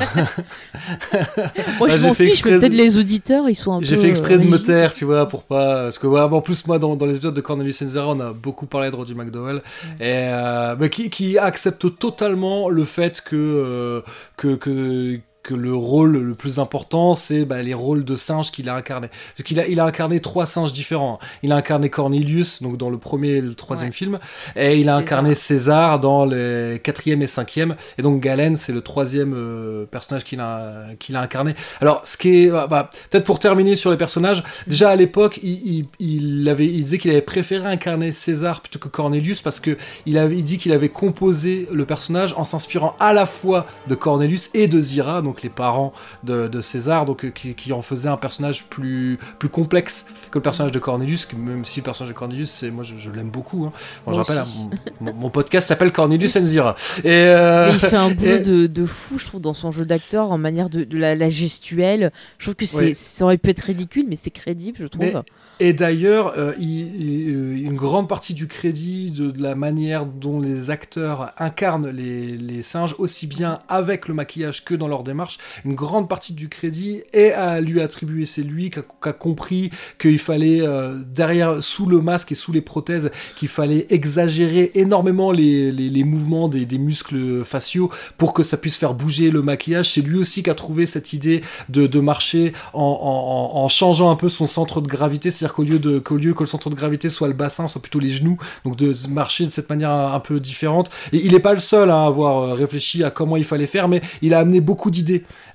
[1.79, 3.85] Moi, ah, je m'en fiche, de- peut-être les auditeurs, ils sont un peu.
[3.85, 5.83] J'ai fait exprès euh, de me taire, tu vois, pour pas.
[5.85, 8.33] Parce que, ouais, en plus, moi, dans, dans les épisodes de Cornelius Enzara, on a
[8.33, 9.57] beaucoup parlé de Roddy McDowell,
[10.01, 14.01] et, euh, qui, qui accepte totalement le fait que, euh,
[14.37, 18.69] que, que, que le rôle le plus important, c'est bah, les rôles de singes qu'il
[18.69, 19.09] a incarnés.
[19.35, 21.19] Parce qu'il a, il a incarné trois singes différents.
[21.43, 23.93] Il a incarné Cornelius, donc dans le premier et le troisième Ouais.
[23.93, 24.19] film,
[24.57, 24.99] et il a César.
[24.99, 30.25] incarné César dans les quatrième et cinquième, et donc Galen, c'est le troisième euh, personnage
[30.25, 31.55] qu'il a, qu'il a incarné.
[31.81, 35.61] Alors, ce qui est, bah, peut-être pour terminer sur les personnages, déjà à l'époque, il,
[35.65, 39.79] il, il avait, il disait qu'il avait préféré incarner César plutôt que Cornelius parce que
[40.05, 43.95] il avait, il dit qu'il avait composé le personnage en s'inspirant à la fois de
[43.95, 45.93] Cornelius et de Zira, donc les parents
[46.25, 50.39] de, de César, donc euh, qui, qui en faisait un personnage plus, plus complexe que
[50.39, 53.31] le personnage de Cornelius, même si le personnage de Cornelius, c'est, moi je, je l'aime
[53.31, 53.65] beaucoup.
[53.67, 53.73] Hein.
[54.07, 54.67] Bon, je Moi rappelle, aussi.
[55.01, 56.75] hein, mon, podcast s'appelle Cornelius and Zira.
[57.05, 59.85] Et, euh, il fait un boulot et- de, de fou, je trouve, dans son jeu
[59.85, 62.13] d'acteur, en manière de, de la, la gestuelle.
[62.39, 65.05] Je trouve que c'est, ça aurait pu être ridicule, mais c'est crédible, je trouve.
[65.05, 65.15] Mais-
[65.61, 71.33] Et d'ailleurs, euh, une grande partie du crédit de, de la manière dont les acteurs
[71.39, 75.28] incarnent les, les singes, aussi bien avec le maquillage que dans leur démarche,
[75.65, 78.27] une grande partie du crédit est à lui attribuer.
[78.27, 82.61] C'est lui qui a, compris qu'il fallait euh, derrière, sous le masque et sous les
[82.61, 88.95] prothèses, qu'il fallait exagérer énormément les, mouvements des, muscles faciaux pour que ça puisse faire
[88.95, 89.91] bouger le maquillage.
[89.91, 94.47] C'est lui aussi qui a trouvé cette idée de, marcher en, changeant un peu son
[94.47, 97.69] centre de gravité, c'est-à-dire qu'au lieu lieu que le centre de gravité soit le bassin,
[97.69, 100.91] soit plutôt les genoux, donc de marcher de cette manière un, un peu différente.
[101.13, 103.67] Et il n'est pas le seul hein, à avoir euh, réfléchi à comment il fallait
[103.67, 105.08] faire, mais il a amené beaucoup d'idées.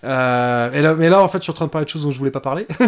[0.03, 2.03] Euh, et là, mais là, en fait, je suis en train de parler de choses
[2.03, 2.67] dont je voulais pas parler.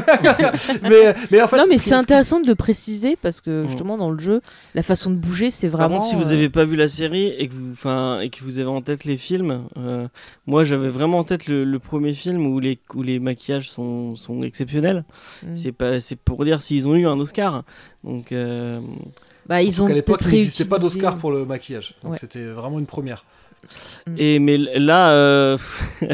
[0.84, 3.64] mais, mais en fait, non, mais c'est ce qui- intéressant de le préciser parce que
[3.64, 3.68] Mm.
[3.68, 4.42] justement dans le jeu,
[4.74, 5.98] la façon de bouger, c'est Par vraiment.
[6.00, 8.44] contre, si vous euh, n'avez pas vu la série et que vous, enfin, et que
[8.44, 10.08] vous avez en tête les films, euh,
[10.48, 14.16] moi j'avais vraiment en tête le, le premier film où les, où les maquillages sont,
[14.16, 15.04] sont exceptionnels.
[15.44, 15.56] mm.
[15.56, 17.64] C'est pas, c'est pour dire s'ils ont eu un Oscar.
[18.04, 18.80] Donc, euh,
[19.48, 21.96] Bah, ils ont l'époque, il n'existait pas d'Oscar pour le maquillage.
[22.04, 22.18] Donc Ouais.
[22.20, 23.26] c'était vraiment une première.
[24.18, 25.58] Et mais là, euh,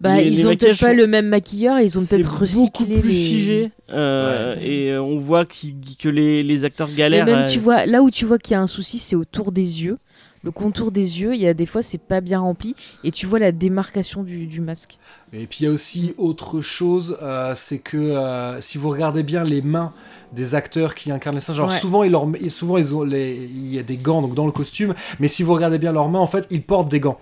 [0.00, 2.30] Bah, les- ils les ont maquillages peut-être pas le même maquilleur, ils ont c'est peut-être
[2.30, 3.14] beaucoup recyclé plus les.
[3.14, 4.66] figé euh, Ouais.
[4.68, 7.26] et euh, on voit qu'il- que les, les acteurs Mais galèrent.
[7.26, 9.50] même, à- tu vois, là où tu vois qu'il y a un souci, c'est autour
[9.52, 9.98] des yeux.
[10.44, 12.76] Le contour des yeux, il y a des fois, c'est pas bien rempli.
[13.02, 14.96] Et tu vois la démarcation du, du masque.
[15.32, 19.24] Et puis il y a aussi autre chose, euh, c'est que euh, si vous regardez
[19.24, 19.92] bien les mains
[20.32, 21.78] des acteurs qui incarnent les singes, genre Ouais.
[21.78, 24.52] souvent, ils leur, souvent ils ont les, il y a des gants donc dans le
[24.52, 27.18] costume, mais si vous regardez bien leurs mains, en fait, ils portent des gants.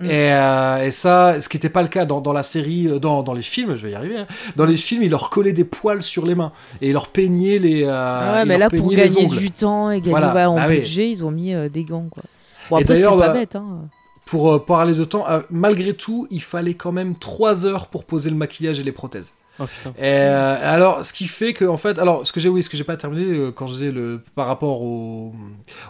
[0.00, 0.04] Mm.
[0.06, 2.98] Et, euh, et ça, ce qui n'était pas le cas dans, dans la série, euh,
[2.98, 4.18] dans, dans les films, je vais y arriver.
[4.18, 4.26] hein.
[4.56, 6.50] Dans les films, ils leur collaient des poils sur les mains
[6.82, 7.84] et ils leur peignaient les.
[7.84, 10.34] euh, Ah ouais, mais là, pour gagner du temps et gagner Voilà.
[10.34, 10.78] ouais, en Ah oui.
[10.80, 12.08] budget, ils ont mis euh, des gants.
[12.10, 12.24] Quoi.
[12.70, 13.54] Bon, Et après, c'est d'ailleurs, pas bah, bête.
[13.56, 13.82] Hein.
[14.26, 18.36] Pour parler de temps, malgré tout, il fallait quand même 3 heures pour poser le
[18.36, 19.34] maquillage et les prothèses.
[19.60, 19.64] Oh,
[20.00, 22.76] euh, alors, ce qui fait que, en fait, alors, ce que j'ai, oui, ce que
[22.76, 25.32] j'ai pas terminé euh, quand je disais le par rapport au,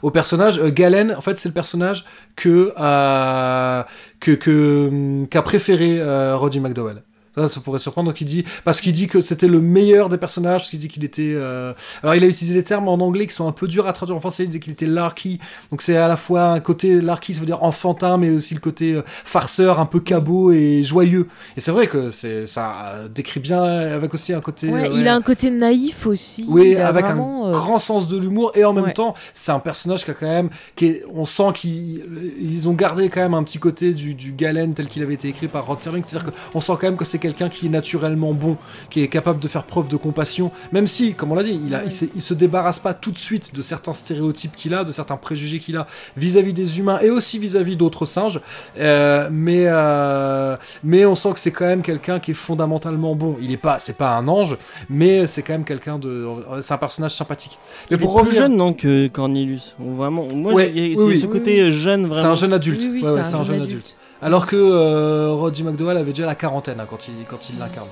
[0.03, 2.05] au personnage, euh, Galen, en fait, c'est le personnage
[2.37, 3.83] que euh,
[4.21, 6.01] que que hum, qu'a préféré
[6.35, 7.03] Roddy McDowell.
[7.37, 8.09] Ça, ça pourrait surprendre.
[8.11, 10.89] Donc il dit parce qu'il dit que c'était le meilleur des personnages, parce qu'il dit
[10.89, 11.33] qu'il était.
[11.35, 13.93] euh, Alors il a utilisé des termes en anglais qui sont un peu durs à
[13.93, 14.45] traduire en français.
[14.45, 15.39] Il disait qu'il était larky.
[15.71, 18.61] Donc c'est à la fois un côté larky, ça veut dire enfantin, mais aussi le
[18.61, 21.27] côté euh, farceur, un peu cabot et joyeux.
[21.57, 24.69] Et c'est vrai que c'est ça décrit bien avec aussi un côté.
[24.69, 26.45] Ouais, euh, Il a un côté naïf aussi.
[26.49, 28.93] oui, avec vraiment, un euh, grand sens de l'humour et en même ouais.
[28.93, 32.05] temps, c'est un personnage qui a quand même, qui est- on sent qu'ils
[32.41, 35.29] ils ont gardé quand même un petit côté du, du Galen tel qu'il avait été
[35.29, 38.35] écrit par Rod Serling, c'est-à-dire qu'on sent quand même que c'est quelqu'un qui est naturellement
[38.35, 38.57] bon,
[38.91, 41.75] qui est capable de faire preuve de compassion, même si, comme on l'a dit, il,
[41.75, 44.85] a, il, s'est- il se débarrasse pas tout de suite de certains stéréotypes qu'il a,
[44.85, 45.87] de certains préjugés qu'il a
[46.17, 48.41] vis-à-vis des humains et aussi vis-à-vis d'autres singes,
[48.79, 53.37] Euh, mais euh, mais on sent que c'est quand même quelqu'un qui est fondamentalement bon.
[53.41, 54.57] Il est pas, c'est pas un ange,
[54.91, 56.27] mais c'est quand même quelqu'un de,
[56.61, 57.59] c'est un personnage sympathique.
[57.91, 59.77] Mais Il est plus jeune non que Cornelius.
[59.79, 61.19] Vraiment, moi, Ouais, j'ai- oui, c'est oui.
[61.21, 62.15] ce côté jeune vraiment.
[62.23, 62.83] c'est un jeune adulte.
[62.83, 63.97] Oui, oui, Ouais, ouais, c'est un jeune adulte.
[64.25, 67.91] Alors que euh, Roddy McDowell avait déjà la quarantaine hein, quand il quand il l'incarne.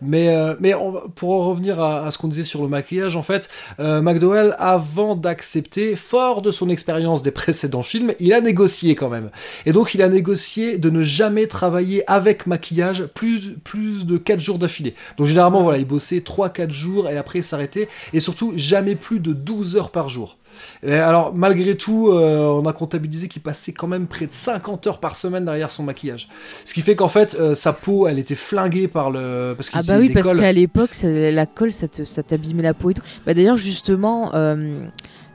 [0.00, 0.72] Mais, euh, mais
[1.14, 3.50] pour en revenir à, ce qu'on disait sur le maquillage, en fait,
[3.80, 9.10] euh, McDowell, avant d'accepter, fort de son expérience des précédents films, il a négocié quand
[9.10, 9.30] même.
[9.66, 14.40] Et donc, il a négocié de ne jamais travailler avec maquillage plus, plus de 4
[14.40, 14.94] jours d'affilée.
[15.18, 17.88] Donc, généralement, voilà, il bossait 3-4 jours et après s'arrêtait.
[18.14, 20.38] Et surtout, jamais plus de 12 heures par jour.
[20.82, 24.86] Et alors, malgré tout, euh, on a comptabilisé qu'il passait quand même près de 50
[24.86, 26.28] heures par semaine derrière son maquillage.
[26.64, 29.54] Ce qui fait qu'en fait, euh, sa peau, elle était flinguée par le.
[29.56, 32.94] Parce Ah bah oui, des parce qu'à l'époque, la colle, ça t'abîmait la peau et
[32.94, 33.02] tout.
[33.26, 34.86] Bah d'ailleurs, justement, euh,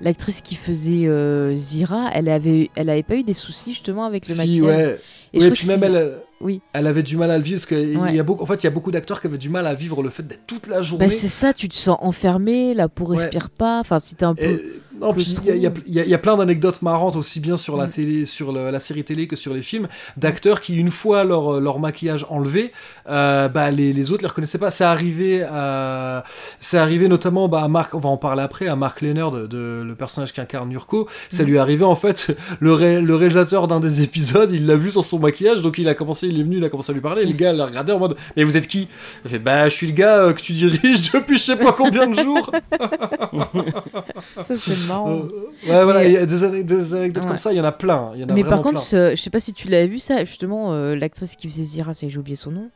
[0.01, 4.27] l'actrice qui faisait euh, Zira, elle avait, elle avait pas eu des soucis justement avec
[4.27, 4.77] le Si, maquillage.
[4.87, 4.99] ouais.
[5.31, 6.59] Et Oui, et puis même elle, Oui.
[6.73, 8.15] elle avait du mal à le vivre parce que il Ouais.
[8.15, 9.75] y a beaucoup, en fait, il y a beaucoup d'acteurs qui avaient du mal à
[9.75, 11.05] vivre le fait d'être toute la journée.
[11.05, 13.17] Bah c'est ça, tu te sens enfermé, la peau Ouais.
[13.17, 13.79] respire pas.
[13.79, 14.43] Enfin, c'était un peu.
[14.43, 14.61] Et-
[15.01, 15.71] non, puis il y, a-
[16.05, 17.89] y y plein d'anecdotes marrantes aussi bien sur la Mm.
[17.89, 21.59] télé, sur le- la série télé que sur les films, d'acteurs qui une fois leur,
[21.61, 22.71] leur maquillage enlevé,
[23.09, 24.69] euh, bah les, les autres les reconnaissaient pas.
[24.71, 26.23] C'est arrivé, à-
[26.59, 29.47] c'est arrivé notamment bah, à Marc, on va en parler après, à Mark Leonard, de,
[29.47, 31.07] de- le personnage qui incarne Nurko.
[31.29, 31.45] Ça Mm.
[31.47, 34.91] lui est arrivé en fait, le, ré- le réalisateur d'un des épisodes, il l'a vu
[34.91, 37.01] sur son maquillage, donc il a commencé, il est venu, il a commencé à lui
[37.01, 38.87] parler, et le gars l'a regardé en mode, mais vous êtes qui?
[39.25, 41.71] Il fait, bah je suis le gars euh, que tu diriges depuis je sais pas
[41.71, 42.51] combien de jours.
[44.27, 44.53] Ça,
[44.89, 45.09] marrant.
[45.11, 45.27] Euh,
[45.67, 47.29] ouais, voilà, il y a des, des anecdotes Ouais.
[47.29, 48.11] comme ça, il y en a plein.
[48.15, 50.23] Il y en a Mais par contre, je sais pas si tu l'avais vu ça,
[50.25, 52.69] justement, euh, l'actrice qui faisait Zira, c'est j'ai oublié son nom.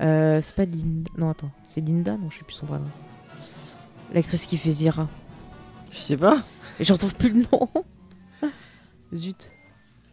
[0.00, 1.10] Euh, c'est pas Linda.
[1.18, 2.86] Non, attends, c'est Linda Non, je sais plus son vrai nom.
[4.14, 5.08] L'actrice qui fait Zira.
[5.90, 6.42] Je sais pas.
[6.78, 7.68] Et je retrouve plus le nom.
[9.14, 9.50] Zut.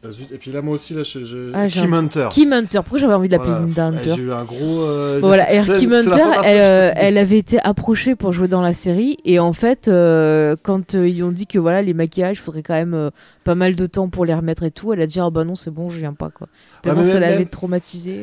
[0.06, 2.28] Ah, zut, Et puis là, moi aussi, là, je, je- Ah, Kim un- Hunter.
[2.32, 2.78] Kim Hunter.
[2.78, 3.66] Pourquoi j'avais envie de l'appeler Voilà.
[3.66, 4.82] Linda Ouais, Hunter J'ai eu un gros.
[4.84, 8.62] euh, Bon, Voilà, et Kim Hunter, elle, euh, elle avait été approchée pour jouer dans
[8.62, 12.40] la série et en fait, euh, quand euh, ils ont dit que voilà les maquillages,
[12.40, 13.10] faudrait quand même euh,
[13.44, 15.56] pas mal de temps pour les remettre et tout, elle a dit ah bah non
[15.56, 16.48] c'est bon, je viens pas quoi.
[16.84, 18.22] Tellement ça l'avait même- traumatisée.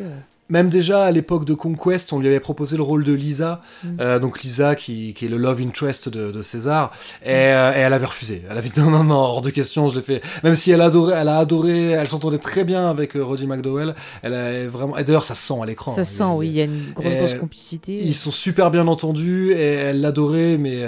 [0.48, 3.88] Même déjà à l'époque de Conquest, on lui avait proposé le rôle de Lisa, Mm.
[4.00, 6.92] euh, donc Lisa qui, qui est le love interest de, de César,
[7.24, 8.42] et, euh, et elle avait refusé.
[8.50, 10.22] Elle avait dit non, non, non, hors de question, je l'ai fait.
[10.42, 13.94] Même si elle adorait, elle a adoré, elle s'entendait très bien avec euh, Roddy McDowell.
[14.22, 15.92] Elle a vraiment, et d'ailleurs ça se sent à l'écran.
[15.92, 16.04] Ça hein.
[16.04, 17.94] se sent, oui, il y a une grosse, complicité.
[17.94, 20.82] Ils sont super bien entendus et elle l'adorait, mais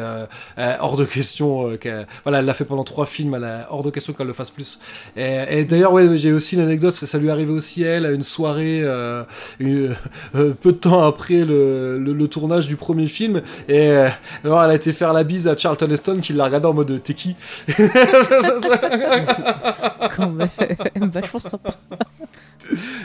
[0.81, 2.07] hors de question qu'elle.
[2.25, 4.51] Voilà, elle l'a fait pendant trois films, elle a hors de question qu'elle le fasse
[4.51, 4.81] plus.
[5.17, 8.11] Et, et d'ailleurs, ouais, j'ai aussi une anecdote, ça, ça lui arrivé aussi elle à
[8.11, 8.83] une soirée,
[9.61, 9.95] une-
[10.35, 14.09] euh, peu de temps après le, le- le tournage du premier film, et euh,
[14.45, 17.03] alors elle a été faire la bise à Charlton Heston qui l'a regardé en mode
[17.03, 17.37] t'es qui
[20.17, 20.49] Quand même,
[21.11, 21.71] vachement sympa.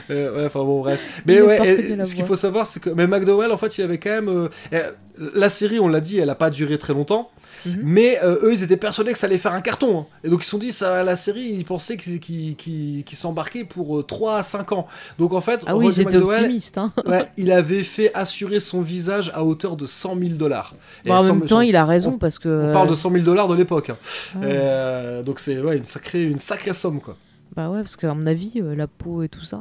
[0.10, 1.02] Euh, ouais, enfin bon, bref.
[1.20, 1.68] Il Mais est ouais,
[2.02, 4.30] et ce qu'il faut savoir, c'est que mais McDowell, en fait, il avait quand même.
[4.30, 4.92] euh, euh,
[5.36, 7.30] la série, on l'a dit, elle a pas duré très longtemps.
[7.66, 7.80] Mhm.
[7.84, 10.00] Mais euh, eux, ils étaient persuadés que ça allait faire un carton.
[10.02, 10.06] hein.
[10.24, 13.18] Et donc, ils se sont dit, ça, la série, ils pensaient qu'ils qu'ils- qu'ils- qu'ils
[13.18, 14.88] s'embarquaient pour euh, 3 à 5 ans.
[15.20, 16.78] Donc, en fait, Ah oui, ils étaient McDowell, optimistes.
[16.78, 16.92] Hein.
[17.06, 20.76] ouais, il avait fait assurer son visage à hauteur de 100 000 dollars.
[21.06, 22.70] Bon, en même temps, il a raison parce que.
[22.70, 23.90] On parle de 100 000 dollars de l'époque.
[23.92, 23.98] hein.
[24.36, 24.42] Ouais.
[24.46, 27.18] Euh, donc, c'est ouais, une, sacrée, une sacrée somme, quoi.
[27.56, 29.60] Bah ouais, parce qu'à mon avis, euh, la peau et tout ça.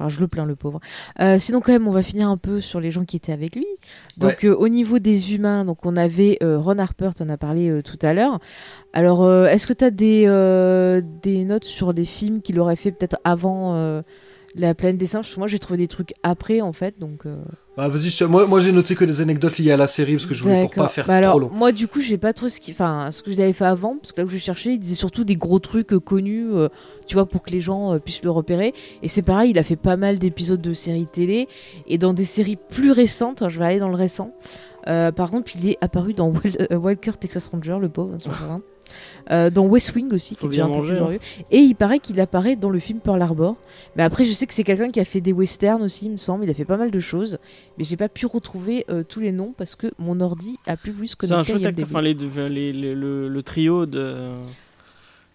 [0.00, 0.80] Enfin, je le plains, le pauvre.
[1.20, 3.54] Euh, sinon, quand même, on va finir un peu sur les gens qui étaient avec
[3.54, 3.66] lui.
[4.16, 7.36] Donc, euh, au niveau des humains, donc on avait euh, Ron Harper, tu en as
[7.36, 8.40] parlé tout à l'heure.
[8.94, 13.18] Alors, est-ce que tu as des, des notes sur des films qu'il aurait fait peut-être
[13.24, 14.02] avant
[14.54, 15.24] La planète des singes?
[15.24, 16.98] Parce que moi, j'ai trouvé des trucs après, en fait.
[16.98, 17.24] Donc,
[17.76, 20.26] Bah, vas-y, te- moi, moi j'ai noté que des anecdotes liées à la série parce
[20.26, 21.50] que je voulais pour pas faire Bah alors, trop long.
[21.52, 23.96] Moi, du coup, j'ai pas trop ce qui, enfin, ce que je l'avais fait avant,
[23.96, 26.68] parce que là où je cherchais, il disait surtout des gros trucs euh, connus, euh,
[27.06, 28.74] tu vois, pour que les gens euh, puissent le repérer.
[29.02, 31.48] Et c'est pareil, il a fait pas mal d'épisodes de séries télé
[31.86, 33.40] et dans des séries plus récentes.
[33.42, 34.32] hein, je vais aller dans le récent.
[34.88, 38.16] Euh, par contre, il est apparu dans Wild- euh, Walker Texas Ranger, le pauvre.
[38.18, 38.60] terrain.
[39.30, 41.44] Euh, dans West Wing aussi, qui est déjà un bien peu manger, plus hein.
[41.52, 43.54] Et il paraît qu'il apparaît dans le film Pearl Harbor.
[43.94, 46.16] Mais après, je sais que c'est quelqu'un qui a fait des westerns aussi, il me
[46.16, 46.42] semble.
[46.42, 47.38] Il a fait pas mal de choses.
[47.78, 50.90] Mais j'ai pas pu retrouver euh, tous les noms parce que mon ordi a plus
[50.90, 51.52] voulu se C'est un connecter.
[51.52, 51.86] chouette acteur.
[51.88, 54.16] Enfin, les, deux- les- les- le, le trio de.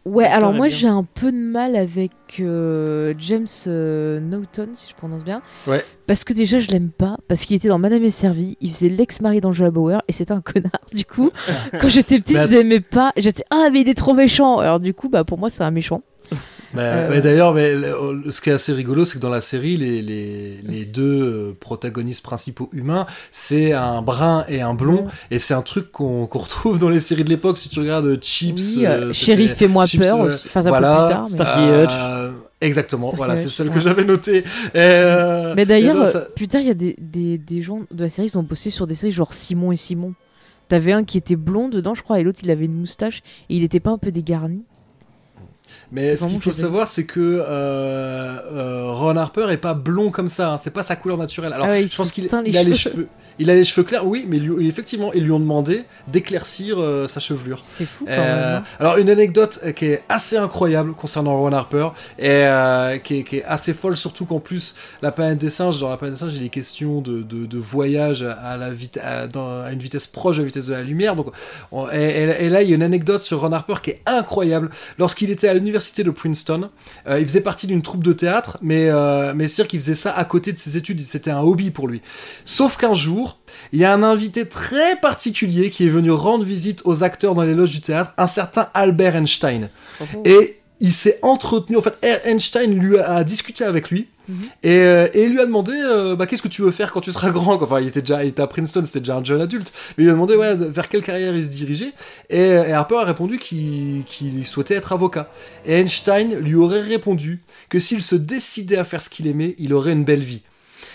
[0.06, 4.96] Ouais, alors moi j'ai un peu de mal avec euh, James euh, Norton, si je
[4.96, 5.42] prononce bien.
[5.66, 5.84] Ouais.
[6.06, 8.90] Parce que déjà je l'aime pas, parce qu'il était dans Madame est servie, il faisait
[8.90, 10.72] l'ex-mari d'Angela Bauer et c'était un connard.
[10.94, 11.32] Du coup,
[11.82, 13.14] quand j'étais petite, Mais je l'aimais pas.
[13.18, 14.60] J'étais ah mais il est trop méchant.
[14.60, 16.02] Alors du coup, bah pour moi c'est un méchant.
[16.76, 17.74] Bah, Euh, mais D'ailleurs, mais,
[18.32, 21.58] ce qui est assez rigolo, c'est que dans la série, les, les, les deux euh,
[21.60, 26.78] protagonistes principaux humains, c'est un brun et un blond, et c'est un truc qu'on retrouve
[26.80, 27.58] dans les séries de l'époque.
[27.58, 30.22] Si tu regardes euh, Chips, oui, euh, euh, fais-moi peur.
[30.24, 30.36] euh.
[30.46, 31.22] Enfin voilà, peut plus tard.
[31.24, 31.62] mais- Starkey
[31.96, 32.32] Euh,
[32.62, 33.82] exactement, voilà, c'est celle que ouais.
[33.82, 34.44] j'avais notée.
[34.76, 38.04] Euh, Mais d'ailleurs, euh, ça- plus tard, il y a des, des, des gens de
[38.04, 40.14] la série qui ont bossé sur des séries genre Simon et Simon.
[40.68, 43.56] T'avais un qui était blond dedans, je crois, et l'autre il avait une moustache et
[43.56, 44.64] il était pas un peu dégarni.
[45.92, 50.28] Mais ce qu'il faut savoir, c'est que euh, euh, Ron Harper est pas blond comme
[50.28, 50.52] ça.
[50.54, 50.58] hein.
[50.58, 51.54] C'est pas sa couleur naturelle.
[51.54, 53.08] Alors, Ah ouais, je pense se qu'il a les cheveux.
[53.38, 57.06] Il a les cheveux clairs, oui, mais lui- effectivement, ils lui ont demandé d'éclaircir euh,
[57.08, 57.60] sa chevelure.
[57.62, 58.62] C'est fou quand Euh, même.
[58.62, 58.64] hein.
[58.80, 63.38] alors une anecdote qui est assez incroyable concernant Ron Harper et euh, qui, est, qui
[63.40, 66.36] est assez folle surtout qu'en plus la planète des singes dans la planète des singes
[66.38, 68.70] il est question de, de, de voyage à la
[69.04, 71.28] à, dans- à une vitesse proche de la vitesse de la lumière donc
[71.74, 74.02] on- et, et- et là il y a une anecdote sur Ron Harper qui est
[74.06, 76.68] incroyable lorsqu'il était à l'université de Princeton.
[77.08, 79.80] Euh, il faisait partie d'une troupe de théâtre mais euh, mais c'est à dire qu'il
[79.82, 81.00] faisait ça à côté de ses études.
[81.00, 82.02] C'était un hobby pour lui.
[82.46, 83.40] Sauf qu'un jour
[83.72, 87.44] il y a un invité très particulier qui est venu rendre visite aux acteurs dans
[87.44, 89.70] les loges du théâtre, un certain Albert Einstein.
[90.26, 94.08] Et il s'est entretenu, en fait, Einstein lui a, a discuté avec lui.
[94.28, 94.36] Mhm.
[94.64, 97.12] Et, euh, et lui a demandé euh, bah, qu'est-ce que tu veux faire quand tu
[97.12, 97.62] seras grand?
[97.62, 99.72] Enfin, il était déjà il était à Princeton, c'était déjà un jeune adulte.
[99.98, 101.94] Mais il lui a demandé ouais, vers quelle carrière il se dirigeait.
[102.30, 105.30] Et, et Harper a répondu qu'il qu'il souhaitait être avocat.
[105.66, 109.74] Et Einstein lui aurait répondu que s'il se décidait à faire ce qu'il aimait, il
[109.74, 110.42] aurait une belle vie.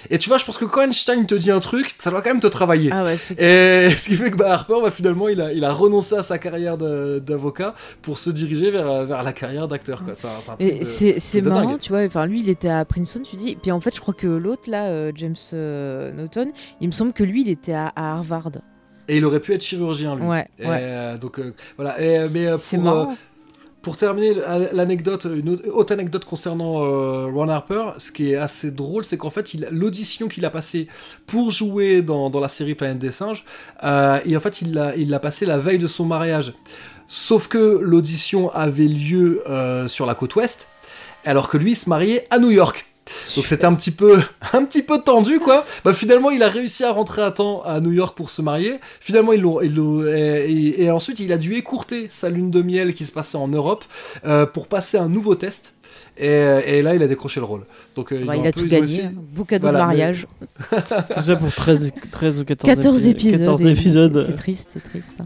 [0.09, 2.31] Et tu vois, je pense que quand Einstein te dit un truc, ça doit quand
[2.31, 2.91] même te travailler.
[2.93, 5.65] Ah ouais, c'est Et ce qui fait que bah, Harper, bah, finalement, il a, il
[5.65, 10.03] a renoncé à sa carrière d'avocat pour se diriger vers, vers la carrière d'acteur.
[10.15, 11.79] C'est marrant, dingue.
[11.81, 12.05] tu vois.
[12.05, 13.57] Enfin, lui, il était à Princeton, tu dis.
[13.61, 17.13] Puis en fait, je crois que l'autre, là, euh, James euh, Norton, il me semble
[17.13, 18.51] que lui, il était à, à Harvard.
[19.09, 20.25] Et il aurait pu être chirurgien, lui.
[20.25, 20.79] Ouais, Et, ouais.
[20.81, 22.01] euh, donc euh, voilà.
[22.01, 22.47] Et, mais
[22.79, 23.13] pour.
[23.83, 24.35] Pour terminer
[24.73, 29.31] l'anecdote, une autre, anecdote concernant euh, Ron Harper, ce qui est assez drôle, c'est qu'en
[29.31, 30.87] fait, l'audition qu'il a passée
[31.27, 33.45] pour jouer dans, la série Planète des singes,
[33.83, 36.53] euh, et en fait, il l'a il l'a passé la veille de son mariage.
[37.09, 40.69] Sauf que l'audition avait lieu euh, sur la côte ouest,
[41.25, 42.90] alors que lui se mariait à New York.
[43.37, 44.21] Donc c'était un petit peu,
[44.53, 45.65] un petit peu tendu quoi.
[45.85, 48.79] Bah finalement il a réussi à rentrer à temps à New York pour se marier.
[49.01, 52.95] Finalement ils l'ont, et, et- et ensuite il a dû écourter sa lune de miel
[52.95, 53.85] qui se passait en Europe
[54.25, 55.75] euh, pour passer un nouveau test.
[56.19, 57.63] Et, et là il a décroché le rôle.
[57.97, 58.83] Donc euh, Bah, il a tout gagné.
[58.83, 59.13] essayé- hein.
[59.17, 60.27] Beau cadeau Voilà, de mais- mariage.
[61.15, 63.39] Tout ça pour 13, 13 ou 14, 14 épi- épisodes.
[63.41, 64.25] 14 et- épisodes.
[64.27, 65.19] C'est triste, c'est triste.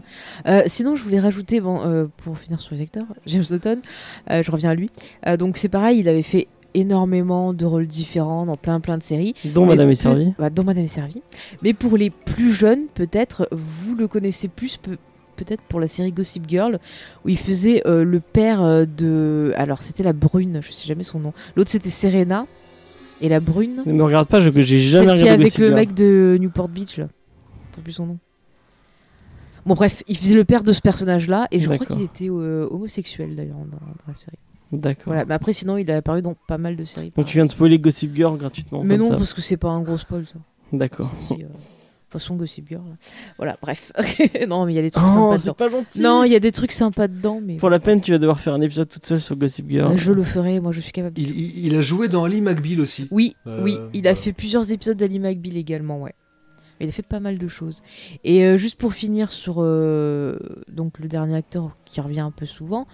[0.47, 3.43] Euh, sinon, je voulais rajouter, bon, euh, pour finir sur les acteurs, James
[4.31, 4.89] euh, je reviens à lui.
[5.27, 9.03] Euh, donc c'est pareil, il avait fait énormément de rôles différents dans plein plein de
[9.03, 9.33] séries.
[9.45, 10.33] Dont Madame est servie.
[10.37, 11.21] bah, dont Madame est servie.
[11.63, 14.97] Mais pour les plus jeunes, peut-être, vous le connaissez plus, peut-
[15.35, 16.79] peut-être pour la série Gossip Girl,
[17.25, 19.53] où il faisait euh, le père euh, de.
[19.57, 21.33] Alors, c'était la brune, je sais jamais son nom.
[21.55, 22.45] L'autre, c'était Serena.
[23.21, 25.59] Et la brune, Ne me regarde pas, j'ai jamais celle qui est regardé avec Gossip
[25.61, 25.79] le Girl.
[25.79, 27.07] mec de Newport Beach, là.
[27.77, 28.17] Je plus son nom.
[29.65, 32.67] Bon, bref, il faisait le père de ce personnage-là, et je crois qu'il était euh,
[32.69, 34.37] homosexuel d'ailleurs dans, dans la série.
[34.71, 35.03] D'accord.
[35.07, 37.11] Voilà, mais après, sinon, il a apparu dans pas mal de séries.
[37.15, 38.83] Donc tu viens de spoiler Gossip Girl gratuitement.
[38.83, 39.17] Mais non, ça.
[39.17, 40.39] parce que c'est pas un gros spoil, ça.
[40.73, 41.11] D'accord.
[41.27, 41.47] Si, euh,
[42.09, 42.81] façon Gossip Girl.
[42.89, 42.95] là.
[43.37, 43.91] Voilà, bref.
[44.47, 45.53] non, mais il y a des trucs Oh, sympas c'est dedans.
[45.53, 46.01] pas gentil.
[46.01, 48.39] Non, il y a des trucs sympas dedans, mais Pour la peine, tu vas devoir
[48.39, 49.93] faire un épisode toute seule sur Gossip Girl.
[49.93, 50.59] Euh, je le ferai.
[50.59, 51.19] Moi, je suis capable.
[51.19, 53.07] Il, il- il a joué dans Ali McBeal aussi.
[53.11, 56.15] Oui, Euh, oui, il a fait plusieurs épisodes d'Ali McBeal également, ouais.
[56.79, 57.83] Mais il a fait pas mal de choses.
[58.25, 60.37] Et euh, juste pour finir sur euh,
[60.69, 62.85] donc le dernier acteur qui revient un peu souvent,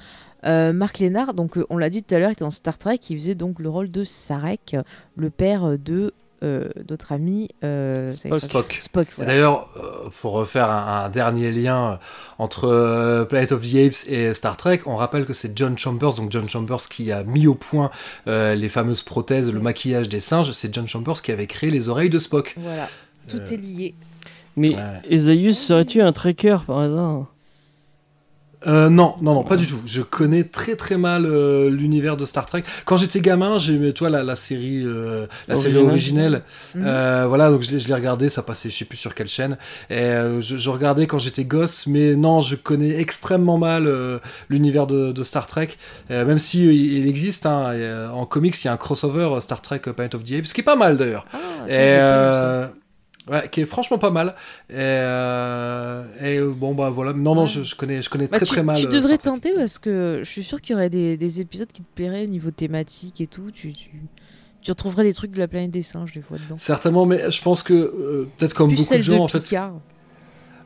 [0.45, 1.33] euh, Mark Lennart.
[1.33, 2.99] Donc euh, on l'a dit tout à l'heure, était dans Star Trek.
[3.09, 4.83] Il faisait donc le rôle de Sarek, euh,
[5.15, 6.13] le père de
[6.43, 8.39] euh, notre ami euh, Spock.
[8.39, 8.77] Spock.
[8.81, 9.31] Spock, Et voilà.
[9.31, 11.99] D'ailleurs, euh, pour refaire un, un dernier lien
[12.39, 16.15] entre euh, Planet of the Apes et Star Trek, on rappelle que c'est John Chambers,
[16.15, 17.91] donc John Chambers qui a mis au point
[18.27, 20.51] euh, les fameuses prothèses, le maquillage des singes.
[20.53, 22.55] C'est John Chambers qui avait créé les oreilles de Spock.
[22.57, 22.89] Voilà,
[23.27, 23.93] tout Euh, est lié.
[24.57, 25.01] Mais Ouais.
[25.11, 27.27] Esaius, serais-tu un tracker par hasard?
[28.67, 29.79] Euh, non, non, non, pas du tout.
[29.85, 32.63] Je connais très très mal euh, l'univers de Star Trek.
[32.85, 36.43] Quand j'étais gamin, j'ai aimé, toi, la, la série, euh, la série originelle.
[36.75, 36.83] Mhm.
[36.85, 39.27] Euh, voilà, donc je l'ai, je l'ai regardé, ça passait, je sais plus sur quelle
[39.27, 39.57] chaîne.
[39.89, 44.19] Et euh, je, je regardais quand j'étais gosse, mais non, je connais extrêmement mal euh,
[44.49, 45.69] l'univers de, de Star Trek.
[46.11, 49.61] Euh, même si il existe, hein, euh, en comics, il y a un crossover Star
[49.61, 51.25] Trek Planet of the Apes, ce qui est pas mal d'ailleurs.
[51.33, 52.69] Ah,
[53.29, 54.35] ouais, qui est franchement pas mal.
[54.69, 54.73] Et,
[55.25, 57.47] euh, et, bon bah voilà, non non, Ouais.
[57.47, 58.77] je, je connais, je connais Bah, très tu, très mal.
[58.77, 59.49] tu euh, devrais Star Trek.
[59.49, 62.25] tenter parce que je suis sûr qu'il y aurait des, des épisodes qui te plairaient
[62.25, 63.51] au niveau thématique et tout.
[63.51, 63.89] Tu, tu,
[64.61, 66.57] tu retrouverais des trucs de la planète des singes des fois dedans.
[66.57, 69.39] Certainement, mais je pense que euh, peut-être comme Plus beaucoup de gens, de en fait,
[69.39, 69.73] Picard.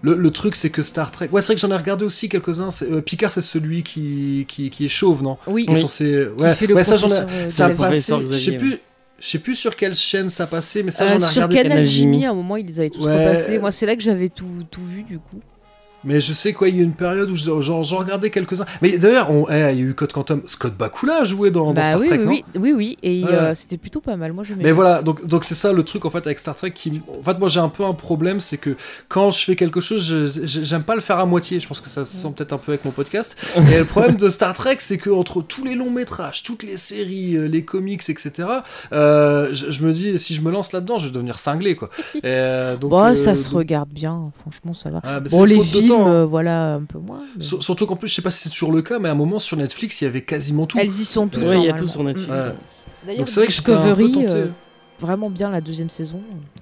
[0.01, 1.29] Le, le truc, c'est que Star Trek.
[1.31, 2.69] Ouais, c'est vrai que j'en ai regardé aussi quelques-uns.
[2.69, 5.37] c'est- euh, Picard, c'est celui qui, qui, qui est chauve, non?
[5.47, 7.49] Oui, qui Ouais, fait le ouais ça, j'en ai.
[7.49, 8.13] Ça a passé.
[8.25, 8.77] Je sais plus.
[9.25, 11.55] Je sais plus sur quelle chaîne ça passait, mais ça, Euh, j'en ai sur regardé.
[11.55, 12.25] Canal Canal Jimmy, Jimmy.
[12.27, 13.25] à un moment, ils les avaient tous Ouais.
[13.27, 13.57] repassés.
[13.57, 15.39] Moi, c'est là que j'avais tout, tout vu, du coup.
[16.05, 18.65] Mais je sais quoi, il y a une période où je- j'en regardais quelques-uns.
[18.81, 20.41] Mais d'ailleurs, eh, il y a eu Code Quantum.
[20.45, 22.97] Scott Bakula a joué dans, dans bah Star oui, Trek, oui, non oui, oui, oui,
[23.03, 23.31] et Ouais.
[23.31, 24.33] euh, c'était plutôt pas mal.
[24.33, 26.71] Moi, je Mais voilà, donc donc c'est ça le truc en fait avec Star Trek
[26.71, 28.75] qui, en fait moi j'ai un peu un problème, c'est que
[29.07, 30.01] quand je fais quelque chose,
[30.43, 31.59] j'aime pas le faire à moitié.
[31.59, 33.35] Je pense que ça se sent peut-être un peu avec mon podcast.
[33.73, 36.77] Et le problème de Star Trek, c'est que entre tous les longs métrages, toutes les
[36.77, 38.47] séries, euh, les comics, etc.
[38.93, 41.89] euh, je, je me dis si je me lance là-dedans, je vais devenir cinglé quoi.
[42.15, 45.01] Et, euh, donc, Bon, euh, ça se regarde bien, franchement, ça va.
[45.03, 45.63] Ah, Bon, les de
[45.97, 46.11] films, hein.
[46.11, 47.19] euh, voilà, un peu moins.
[47.37, 49.15] mais Surtout qu'en plus, je sais pas si c'est toujours le cas, mais à un
[49.15, 50.77] moment sur Netflix, il y avait quasiment tout.
[50.79, 51.43] Elles y sont toutes.
[51.43, 51.77] Oui, il y a normalement.
[51.79, 52.29] tout sur Netflix.
[52.29, 52.53] Ouais.
[53.05, 54.25] D'ailleurs, Donc c'est vrai que Discovery, tenté.
[54.33, 54.47] euh,
[54.99, 56.19] vraiment bien la deuxième saison.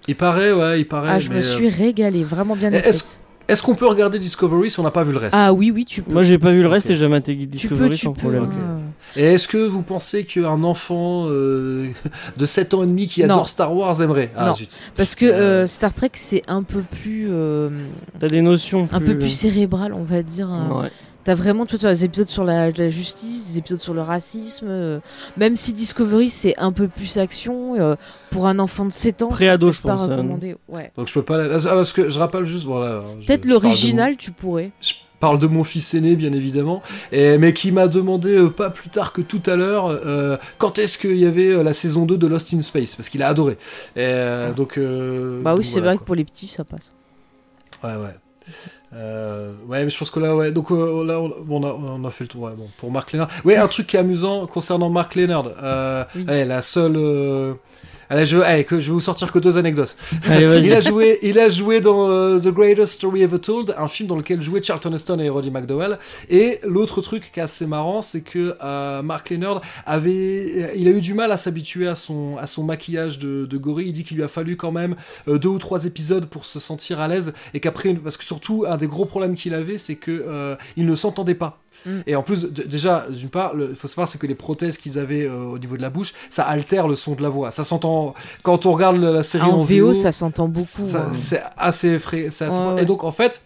[0.07, 1.10] Il paraît, ouais, il paraît.
[1.11, 3.19] ah, je me mais, euh, suis régalé, vraiment bien Est-ce- écrite.
[3.48, 5.84] Est-ce qu'on peut regarder Discovery si on n'a pas vu le reste Ah oui, oui,
[5.86, 6.14] tu peux.
[6.14, 6.91] Moi, j'ai pas vu le reste Ok.
[6.94, 8.20] et j'ai maté tu Discovery peux, tu sans peux.
[8.22, 8.44] problème.
[8.45, 8.80] hein.
[9.18, 11.88] Et est-ce que vous pensez qu'un enfant euh,
[12.38, 13.34] de 7 ans et demi qui Non.
[13.36, 14.53] adore Star Wars aimerait Ah Non.
[14.53, 14.76] zut.
[14.95, 17.70] Parce que Euh, euh, Star Trek, c'est un peu plus, euh,
[18.20, 20.49] T'as des notions un peu plus- plus cérébral, on va dire.
[20.49, 20.82] hein.
[20.84, 20.90] Ouais.
[21.23, 24.01] T'as vraiment, tu vois, sur les épisodes sur la, la justice, des épisodes sur le
[24.01, 24.65] racisme.
[24.69, 24.99] euh,
[25.37, 27.95] même si Discovery, c'est un peu plus action, euh,
[28.31, 30.55] pour un enfant de 7 ans, Pré-ado, c'est je pas pense, euh, recommandé.
[30.67, 30.91] Ouais.
[30.97, 31.37] Donc je peux pas.
[31.37, 32.65] la- Ah, parce que je rappelle juste.
[32.65, 34.71] Voilà, je- Peut-être l'original, tu pourrais.
[34.81, 36.83] Je parle de mon fils aîné, bien évidemment,
[37.13, 40.77] et, mais qui m'a demandé euh, pas plus tard que tout à l'heure euh, quand
[40.79, 43.29] est-ce qu'il y avait euh, la saison 2 de Lost in Space, parce qu'il a
[43.29, 43.53] adoré.
[43.95, 44.77] Et, euh, donc.
[44.77, 46.01] euh, Bah oui, c'est voilà, vrai quoi.
[46.01, 46.91] que pour les petits, ça passe.
[47.81, 48.13] Ouais, ouais.
[48.94, 50.52] Euh, ouais, mais je pense que là, ouais.
[50.52, 52.44] Donc euh, là, on, a, on a fait le tour.
[52.44, 53.30] Ouais, bon, pour Mark Leonard.
[53.44, 55.49] Ouais, un truc qui est amusant concernant Mark Leonard.
[55.61, 56.26] Euh, Oui.
[56.28, 57.56] ouais, la seule.
[58.14, 59.95] Euh, Allez, je, allez, que, je vais vous sortir que deux anecdotes.
[60.27, 60.65] Allez.
[60.65, 64.07] Il a joué, il a joué dans euh, The Greatest Story Ever Told, un film
[64.07, 65.98] dans lequel jouaient Charlton Heston et Roddy McDowell.
[66.30, 70.91] Et l'autre truc qui est assez marrant, c'est que euh, Mark Leonard avait, il a
[70.91, 73.88] eu du mal à s'habituer à son, à son maquillage de, de gorille.
[73.88, 74.95] Il dit qu'il lui a fallu quand même
[75.27, 78.65] euh, deux ou trois épisodes pour se sentir à l'aise et qu'après, parce que surtout
[78.68, 81.62] un des gros problèmes qu'il avait, c'est que euh, il ne s'entendait pas.
[81.85, 81.89] Mm.
[82.07, 85.25] Et en plus, déjà, d'une part, il faut savoir, c'est que les prothèses qu'ils avaient
[85.25, 87.51] euh, au niveau de la bouche, ça altère le son de la voix.
[87.51, 90.65] Ça s'entend quand on regarde la, la série Ah, en, en, VO, ça s'entend beaucoup.
[90.95, 91.09] hein.
[91.11, 92.29] C'est assez effrayant.
[92.29, 92.83] c'est assez- Ouais, ouais.
[92.83, 93.41] Et donc, en fait,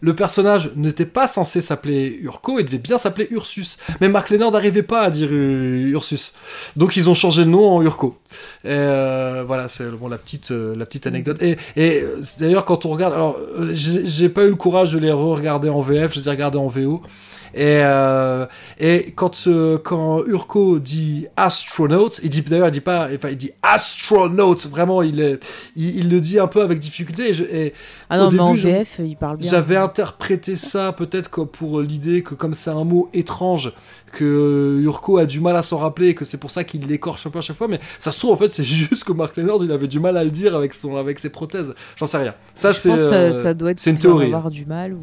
[0.00, 3.78] le personnage n'était pas censé s'appeler Urko, il devait bien s'appeler Ursus.
[4.00, 6.34] Mais Mark Leonard n'arrivait pas à dire euh, Ursus.
[6.76, 8.16] Donc, ils ont changé le nom en Urko.
[8.64, 11.40] Et euh, voilà, c'est bon, la, petite, euh, la petite anecdote.
[11.42, 12.04] Et, et
[12.40, 13.12] d'ailleurs, quand on regarde.
[13.14, 13.36] Alors,
[13.72, 16.66] j'ai pas eu le courage de les re-regarder en VF, je les ai regardés en
[16.68, 17.02] VO.
[17.54, 18.46] Et, euh,
[18.78, 23.36] et quand, euh, quand Urko dit astronaut, il dit d'ailleurs, il dit pas, enfin, il
[23.36, 25.38] dit astronaut, vraiment, il,
[25.76, 27.32] il, le dit un peu avec difficulté.
[28.12, 29.48] Ah non, au mais en début, je- VF, il parle bien.
[29.50, 33.72] j'avais interprété ça peut-être pour l'idée que comme c'est un mot étrange,
[34.12, 37.24] que Urko a du mal à s'en rappeler et que c'est pour ça qu'il l'écorche
[37.26, 39.36] un peu à chaque fois, mais ça se trouve en fait c'est juste que Mark
[39.36, 41.72] Leonard il avait du mal à le dire avec, son, avec ses prothèses.
[41.96, 42.34] J'en sais rien.
[42.54, 42.90] Ça c'est.
[42.90, 44.26] euh, ça, ça doit être c'est une théorie.
[44.26, 44.92] avoir du mal.
[44.94, 44.98] Ou...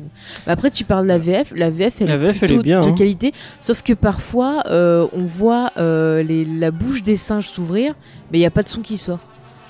[0.45, 1.53] Mais après, tu parles de la VF.
[1.55, 2.93] La VF, elle La est VF, elle plutôt est bien, de hein.
[2.93, 3.31] qualité.
[3.61, 7.93] Sauf que parfois, euh, on voit euh, les, la bouche des singes s'ouvrir,
[8.31, 9.19] mais il n'y a pas de son qui sort.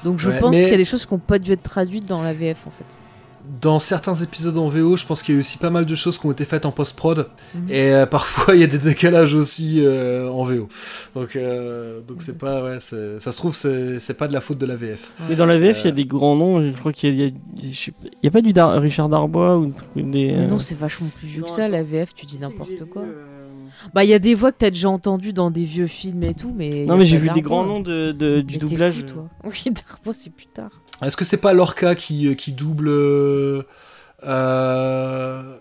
[0.04, 1.64] Donc je Ouais, pense mais- qu'il y a des choses qui n'ont pas dû être
[1.64, 2.98] traduites dans la VF en fait.
[3.62, 5.96] Dans certains épisodes en VO, je pense qu'il y a eu aussi pas mal de
[5.96, 7.28] choses qui ont été faites en post-prod.
[7.56, 7.70] Mhm.
[7.70, 10.68] Et euh, parfois, il y a des décalages aussi euh, en VO.
[11.14, 14.66] Donc, euh, donc c'est pas, ouais, ça se trouve, c'est pas de la faute de
[14.66, 15.12] la VF.
[15.30, 16.62] Mais dans la VF, il y a des grands noms.
[16.62, 17.34] Je crois qu'il y a, il
[17.66, 20.04] y a- pas- il y a pas du Dar- Richard Darbois ou des.
[20.34, 23.04] Mais non, c'est vachement plus vieux que ça, la VF, tu dis n'importe quoi.
[23.04, 23.26] euh,
[23.94, 26.34] Bah, il y a des voix que t'as déjà entendues dans des vieux films et
[26.34, 26.86] tout, mais.
[26.86, 28.96] Non, mais j'ai vu des grands noms de, de- du Mais doublage.
[28.96, 29.30] fou, toi.
[29.46, 30.72] Oui, Darbois, c'est plus tard.
[31.04, 32.88] Est-ce que c'est pas Lorca qui, qui double.
[32.90, 33.64] euh,
[34.26, 35.56] euh,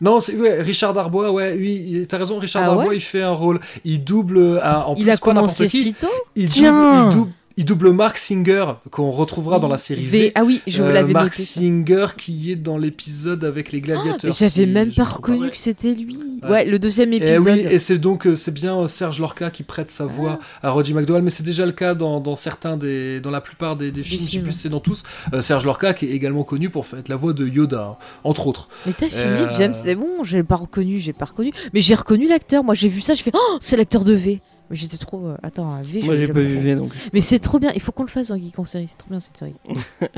[0.00, 3.22] Non, c'est ouais, Richard Darbois, ouais, oui, t'as raison, Richard Ah Darbois, ouais il fait
[3.22, 3.60] un rôle.
[3.84, 4.60] Il double.
[4.64, 8.64] en Il plus, a commencé si tôt Il Tiens il, double, il double Mark Singer,
[8.90, 10.32] qu'on retrouvera dans la série V.
[10.34, 11.42] Ah oui, je Euh, l'avais Mark noté.
[11.42, 11.60] ça.
[11.60, 14.18] Singer qui est dans l'épisode avec les Ah, gladiateurs.
[14.24, 16.16] mais j'avais si même pas reconnu que c'était lui.
[16.42, 16.50] Ouais.
[16.50, 17.46] Ouais, le deuxième Et épisode.
[17.46, 20.70] oui, et c'est donc euh, c'est bien euh, Serge Lorca qui prête sa voix à
[20.70, 23.90] Roddy McDowell, mais c'est déjà le cas dans, dans certains des, dans la plupart des,
[23.92, 25.02] des films, je sais plus c'est dans tous.
[25.32, 28.46] Euh, Serge Lorca qui est également connu pour être la voix de Yoda, hein, entre
[28.46, 28.68] autres.
[28.86, 31.52] Mais t'as fini, Euh, James, c'est bon, j'ai pas reconnu, j'ai pas reconnu.
[31.74, 34.40] Mais j'ai reconnu l'acteur, moi j'ai vu ça, je fais Oh, c'est l'acteur de V.
[34.72, 35.24] Mais j'étais trop.
[35.26, 36.56] euh, Attends, un V, Moi, j'ai pas vu.
[36.58, 36.90] V donc.
[37.12, 39.10] Mais c'est trop bien, il faut qu'on le fasse dans Geek en série, c'est trop
[39.10, 39.54] bien cette série.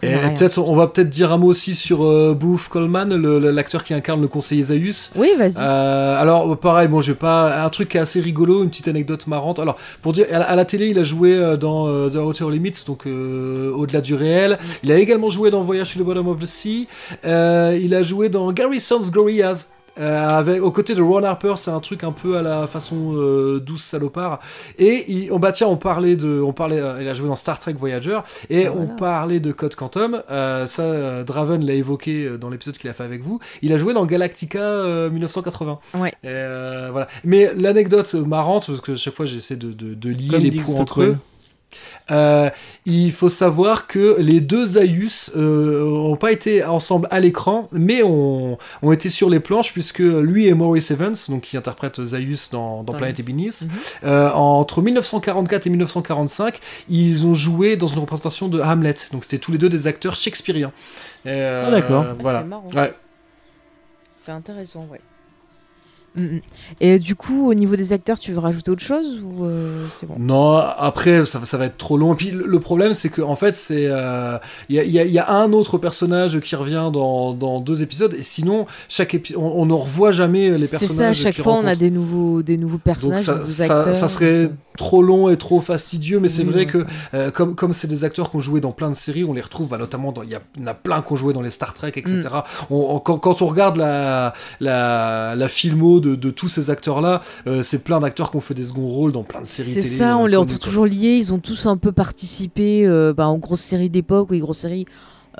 [0.00, 3.82] Peut-être, on va peut-être dire un mot aussi sur euh, Booth Coleman, le- le- l'acteur
[3.82, 5.10] qui incarne le conseiller Zaius.
[5.16, 5.56] Oui, vas-y.
[5.60, 8.86] Euh, alors pareil, bon, je vais pas un truc qui est assez rigolo, une petite
[8.86, 9.58] anecdote marrante.
[9.58, 12.16] Alors pour dire, à la, à la télé, il a joué euh, dans euh, The
[12.16, 14.58] Outer Limits, donc euh, au-delà du réel.
[14.84, 16.86] Il a également joué dans Voyage to the Bottom of the Sea.
[17.24, 19.72] Euh, il a joué dans Garrison's Glorias.
[19.98, 23.14] Euh, avec, aux côtés de Ron Harper, c'est un truc un peu à la façon
[23.14, 24.40] euh, douce salopard.
[24.78, 27.36] Et il, on, bah tiens, on parlait de, on parlait, euh, il a joué dans
[27.36, 28.18] Star Trek Voyager,
[28.50, 28.94] et Ah, on voilà.
[28.94, 30.22] parlait de Code Quantum.
[30.30, 33.40] Euh, ça, euh, Draven l'a évoqué dans l'épisode qu'il a fait avec vous.
[33.62, 35.78] Il a joué dans Galactica euh, 1980.
[35.94, 36.10] Ouais.
[36.10, 37.08] Et, euh, voilà.
[37.24, 40.74] Mais l'anecdote marrante, parce que chaque fois j'essaie de, de, de lier Comme les points
[40.76, 41.16] entre eux.
[42.10, 42.48] Euh,
[42.86, 48.56] il faut savoir que les deux Zaius n'ont pas été ensemble à l'écran, mais ont,
[48.82, 52.82] ont été sur les planches, puisque lui et Maurice Evans, donc qui interprète Zaius dans,
[52.82, 53.70] dans Ebeneath, Mhm.
[54.04, 56.58] euh, entre 1944 et 1945,
[56.88, 58.94] ils ont joué dans une représentation de Hamlet.
[59.12, 60.72] Donc c'était tous les deux des acteurs shakespeariens.
[61.26, 62.04] Euh, Ah, d'accord.
[62.08, 62.40] Ah, Voilà.
[62.40, 62.70] C'est marrant.
[62.74, 62.92] Ouais.
[64.16, 65.00] C'est intéressant, ouais.
[66.18, 66.40] Mm, mm.
[66.80, 70.06] Et du coup, au niveau des acteurs, tu veux rajouter autre chose ou euh, c'est
[70.06, 70.14] bon?
[70.18, 72.12] Non, après ça, ça va être trop long.
[72.14, 74.36] Et puis le, problème, c'est que en fait, c'est euh,
[74.68, 77.32] il y, a, il y a- il y a un autre personnage qui revient dans,
[77.34, 80.96] dans deux épisodes, et sinon chaque épi- on, on ne revoit jamais les C'est personnages.
[81.16, 84.08] ça, à chaque fois, on a des nouveaux, des nouveaux Donc personnages, ça, nouveaux ça,
[84.08, 86.66] serait donc, trop long et trop fastidieux, mais c'est vrai ouais.
[86.66, 89.32] que euh, comme comme c'est des acteurs qui ont joué dans plein de séries, on
[89.32, 91.32] les retrouve bah, notamment il y, a- il y en a plein qui ont joué
[91.32, 92.20] dans les Star Trek, etc.
[92.22, 92.32] Mm.
[92.74, 97.00] On- on- quand, quand on regarde la la, la filmo de, de tous ces acteurs
[97.00, 97.20] là,
[97.62, 100.16] c'est plein d'acteurs qui ont fait des seconds rôles dans plein de séries C'est ça,
[100.16, 101.16] on euh, les retrouve toujours liés.
[101.16, 104.58] Ils ont tous un peu participé euh, bah, en grosses séries d'époque ou des grosses
[104.58, 104.86] séries,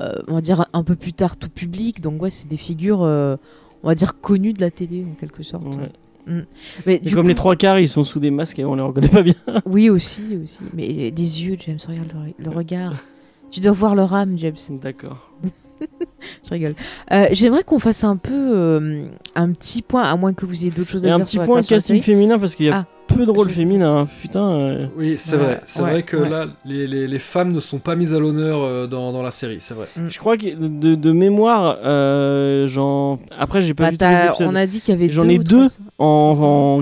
[0.00, 2.00] euh, on va dire un peu plus tard, tout public.
[2.00, 3.36] Donc, ouais, c'est des figures, euh,
[3.82, 5.64] on va dire, connues de la télé en quelque sorte.
[5.76, 6.44] Ouais.
[6.84, 8.74] Mais Et du comme coup- les trois quarts, ils sont sous des masques et on
[8.74, 9.34] les reconnaît pas bien.
[9.66, 10.60] Oui, aussi, aussi.
[10.74, 12.92] Mais les yeux, James, regarde le, le regard.
[13.50, 14.54] tu dois voir leur âme, James.
[14.82, 15.30] D'accord.
[16.44, 16.74] Je rigole.
[17.12, 20.70] Euh, J'aimerais qu'on fasse un peu euh, un petit point, à moins que vous ayez
[20.70, 22.78] d'autres choses Et à un dire petit sur point casting féminin parce qu'il y a
[22.78, 22.86] Ah.
[23.06, 24.00] peu de rôles Je- féminins.
[24.00, 24.08] hein.
[24.20, 24.50] Putain.
[24.50, 25.60] euh, Oui, c'est Ouais, vrai.
[25.64, 26.28] C'est ouais, vrai que ouais.
[26.28, 29.30] là, les, les- les femmes ne sont pas mises à l'honneur euh, dans, dans la
[29.30, 29.86] série, c'est vrai.
[30.08, 33.18] Je crois que de, de mémoire, euh, j'en.
[33.38, 33.96] Après, j'ai pas Bah, vu
[34.36, 35.66] tous les on a dit qu'il y avait J'en ai deux.
[35.98, 36.32] En,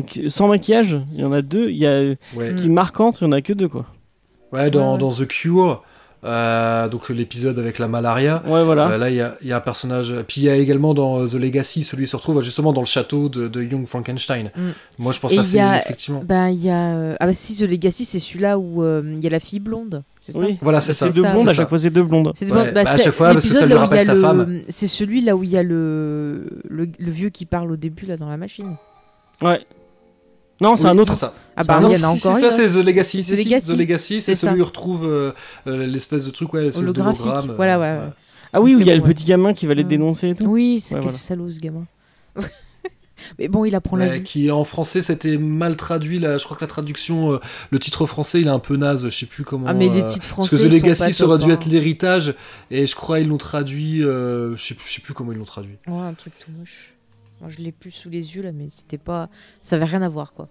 [0.03, 1.71] en- sans maquillage, il y en a deux.
[1.71, 2.57] Il y a Ouais, Mm.
[2.57, 3.87] qui marquantes, il y en a que deux quoi.
[4.53, 4.99] ouais, dans, Ouais.
[4.99, 5.83] dans The Cure,
[6.25, 8.43] euh, donc l'épisode avec la malaria.
[8.47, 8.89] Ouais, voilà.
[8.89, 10.15] euh, là, il y a, il y a un personnage.
[10.27, 12.81] Puis il y a également dans euh, The Legacy, celui qui se retrouve justement dans
[12.81, 14.51] le château de, de Young Frankenstein.
[14.57, 14.61] Mm.
[14.99, 16.23] Moi, je pense Et à a- effectivement.
[16.25, 16.95] Ben, il y a.
[16.97, 19.61] euh, Ah, bah si, The Legacy, c'est celui-là où euh, il y a la fille
[19.61, 20.03] blonde.
[20.21, 20.59] C'est ça oui.
[20.61, 21.07] Voilà, c'est ça.
[21.11, 22.33] C'est deux blondes, à chaque fois c'est deux blondes.
[22.35, 23.81] C'est Ouais, bah, bah, à chaque fois, parce que ça l'épisode lui là où il
[23.81, 24.61] y rappelle a sa le- femme.
[24.69, 26.47] C'est celui là où il y a le...
[26.69, 28.75] le le vieux qui parle au début là dans la machine.
[29.43, 29.61] Ouais.
[30.61, 31.15] Non, c'est Oui, un autre.
[31.15, 31.35] ça.
[31.57, 33.23] Ah bah Ah non, il y en a si, si, encore ça c'est The Legacy.
[33.23, 33.67] The Legacy.
[33.73, 35.33] The Legacy, c'est celui où il retrouve euh,
[35.67, 37.51] euh, l'espèce de truc, ouais, l'espèce d'hologramme.
[37.51, 38.13] euh, Voilà, ouais, ouais.
[38.53, 39.15] Ah oui, où il y a bon, le ouais.
[39.15, 40.45] petit gamin qui va les dénoncer et tout.
[40.47, 41.19] Oui, c'est Ouais, quel voilà.
[41.19, 41.85] salaud ce gamin.
[43.39, 44.23] Mais bon, il apprend la vie.
[44.23, 48.05] qui en français c'était mal traduit là je crois que la traduction euh, le titre
[48.07, 50.19] français il est un peu naze je sais plus comment Ah mais les euh, titres
[50.21, 51.55] parce français que The Legacy ça aurait dû hein.
[51.55, 52.35] être l'héritage
[52.71, 55.39] et je crois ils l'ont traduit euh, je sais plus je sais plus comment ils
[55.39, 56.95] l'ont traduit Ouais, un truc tout moche.
[57.41, 59.29] Moi, je l'ai plus sous les yeux là, mais c'était pas,
[59.63, 60.49] ça avait rien à voir quoi.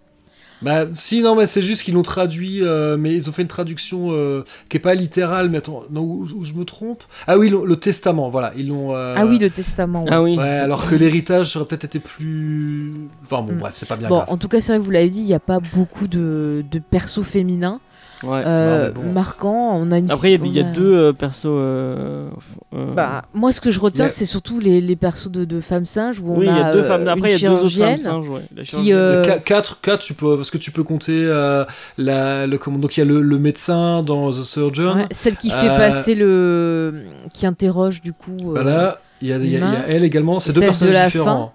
[0.62, 3.48] bah si non mais c'est juste qu'ils l'ont traduit euh, mais ils ont fait une
[3.50, 7.04] traduction euh, qui est pas littérale mais attends non où, où je me trompe?
[7.28, 10.04] Ah oui le, testament voilà ils l'ont euh, Ah oui, le testament.
[10.04, 10.10] ouais.
[10.12, 10.38] Ah oui.
[10.38, 12.94] ouais alors que l'héritage aurait peut-être été plus
[13.24, 13.58] enfin bon Mm.
[13.60, 15.20] bref c'est pas bien Bon, grave en tout cas, c'est vrai que vous l'avez dit,
[15.20, 17.82] il n'y a pas beaucoup de, de persos féminins
[18.24, 18.42] Ouais.
[18.46, 19.02] euh, bon.
[19.12, 19.72] marquants.
[19.76, 21.46] On a une Après, il y a- y, deux euh, persos.
[21.48, 22.28] euh,
[22.74, 25.60] euh, Bah, moi, ce que je retiens, Mais- c'est surtout les, les persos de, de
[25.60, 27.08] femmes singes où on oui, il y a deux euh, femmes.
[27.08, 28.30] Après, il y a deux autres femmes singes.
[28.30, 28.64] Ouais.
[28.64, 31.66] Qui, euh, Quatre, quatre, tu peux, parce que tu peux compter euh,
[31.98, 34.96] la, le, comment, donc il y a le, le médecin dans The Surgeon.
[34.96, 37.02] ouais, celle qui fait passer le.
[37.34, 38.38] qui interroge du coup.
[38.40, 41.54] euh, Voilà, il y a, y elle également, c'est deux de personnages la différents.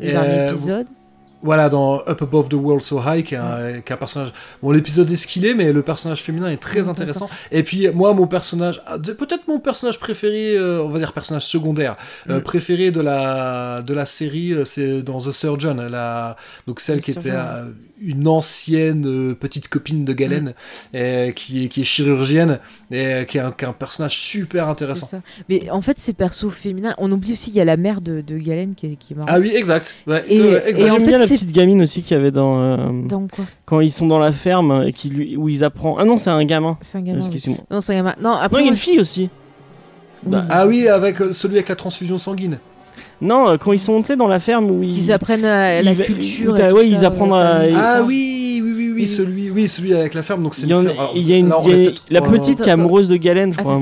[0.00, 0.86] le dernier Euh, épisode.
[1.40, 4.32] Voilà, dans Up Above the World So High, qui est un, qui est un personnage.
[4.60, 7.30] Bon, l'épisode est ce qu'il est, mais le personnage féminin est très intéressant.
[7.52, 11.46] Et puis, moi, mon personnage, ah, peut-être mon personnage préféré, euh, on va dire personnage
[11.46, 11.94] secondaire,
[12.28, 16.36] euh, préféré de la, de la série, euh, c'est dans The Surgeon, la,
[16.66, 17.64] donc celle The qui était Surgeon, euh,
[18.00, 20.54] une ancienne euh, petite copine de Galen,
[20.94, 22.58] euh, qui, est, qui est chirurgienne,
[22.90, 25.06] et euh, qui est, un, qui est un personnage super intéressant.
[25.06, 25.22] C'est ça.
[25.48, 28.20] Mais en fait, ces persos féminins, on oublie aussi, il y a la mère de,
[28.20, 29.30] de Galen qui est, qui est marrante.
[29.32, 29.94] Ah oui, exact.
[30.06, 30.86] Ouais, Et- exact.
[30.86, 32.60] et en fait, bien la petite gamine aussi qu'il y avait dans.
[32.60, 33.44] euh, Dans quoi?
[33.64, 35.94] quand ils sont dans la ferme et qui lui, où ils apprennent.
[35.98, 36.78] Ah non, c'est un gamin.
[36.80, 37.20] C'est un gamin.
[37.30, 37.56] oui.
[37.70, 38.14] Non, c'est un gamin.
[38.20, 38.60] Non, Non, après.
[38.62, 39.28] il y a une fille aussi.
[40.24, 42.58] oui, Bah, Ah oui, avec euh, celui avec la transfusion sanguine.
[43.20, 44.94] Non, euh, quand ils sont dans la ferme où ils.
[44.94, 46.56] Qu'ils apprennent à la culture.
[46.56, 48.02] et tout ça, ils apprennent à- ah ça.
[48.04, 50.42] oui, oui, oui, oui, celui, oui, celui avec la ferme.
[50.42, 50.88] Donc c'est Il y, une.
[50.88, 52.72] Alors, y a une, là, on il y a- est peut-être- la petite qui est
[52.72, 53.78] amoureuse de Galen, je crois,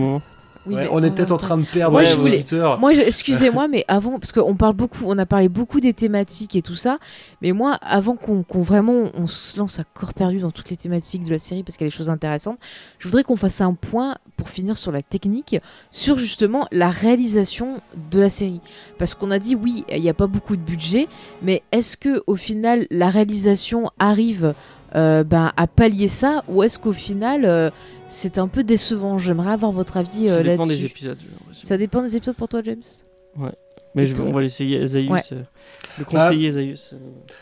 [0.66, 2.78] Oui, ouais, on est peut-être en train de perdre Moi, les je voulais- auditeurs.
[2.78, 6.62] Moi, excusez-moi, mais avant, parce qu'on parle beaucoup, on a parlé beaucoup des thématiques et
[6.62, 6.98] tout ça,
[7.42, 10.76] mais moi, avant qu'on qu'on vraiment on se lance à corps perdu dans toutes les
[10.76, 12.58] thématiques de la série, parce qu'il y a des choses intéressantes,
[12.98, 15.56] je voudrais qu'on fasse un point pour finir sur la technique,
[15.90, 17.80] sur justement la réalisation
[18.10, 18.60] de la série,
[18.98, 21.08] parce qu'on a dit oui, il n'y a pas beaucoup de budget,
[21.42, 24.54] mais est-ce que au final la réalisation arrive
[24.94, 27.70] euh, ben, à pallier ça, ou est-ce qu'au final euh,
[28.08, 30.80] c'est un peu décevant J'aimerais avoir votre avis Ça euh, dépend là-dessus.
[30.82, 31.18] des épisodes.
[31.52, 32.82] Ça dépend des épisodes pour toi, James
[33.94, 35.10] Mais je- toi on va laisser Zaius.
[35.10, 35.22] Ouais.
[35.32, 35.42] euh,
[35.98, 36.90] le conseiller Zaius.
[36.92, 36.96] euh.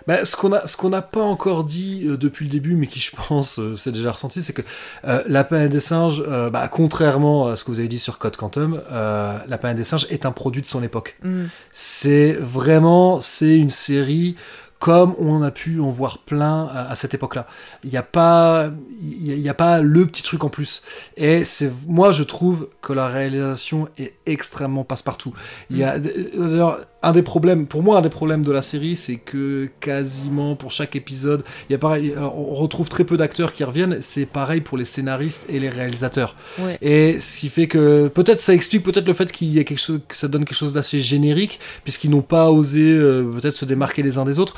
[0.07, 2.87] Bah, ce qu'on a, ce qu'on n'a pas encore dit euh, depuis le début, mais
[2.87, 4.63] qui je pense euh, c'est déjà ressenti, c'est que
[5.05, 8.19] euh, la planète des singes, euh, bah, contrairement à ce que vous avez dit sur
[8.19, 11.17] Code Quantum, euh, la planète des singes est un produit de son époque.
[11.25, 11.45] Mm.
[11.73, 14.37] C'est vraiment, c'est une série
[14.85, 17.47] comme on a pu en voir plein à, à cette époque-là.
[17.85, 18.69] Il n'y a pas,
[19.01, 20.83] il y a- il y a pas le petit truc en plus.
[21.17, 25.33] Et c'est, moi, je trouve que la réalisation est extrêmement passe-partout.
[25.71, 28.97] Il y a, d'ailleurs, un des problèmes, pour moi, un des problèmes de la série,
[28.97, 33.17] c'est que quasiment pour chaque épisode, il y a pareil, alors, on retrouve très peu
[33.17, 33.99] d'acteurs qui reviennent.
[34.01, 36.35] C'est pareil pour les scénaristes et les réalisateurs.
[36.59, 36.79] Ouais.
[36.83, 39.79] Et ce qui fait que peut-être ça explique peut-être le fait qu'il y a quelque
[39.87, 43.65] chose, que ça donne quelque chose d'assez générique, puisqu'ils n'ont pas osé euh, peut-être se
[43.67, 44.55] démarquer les uns des autres.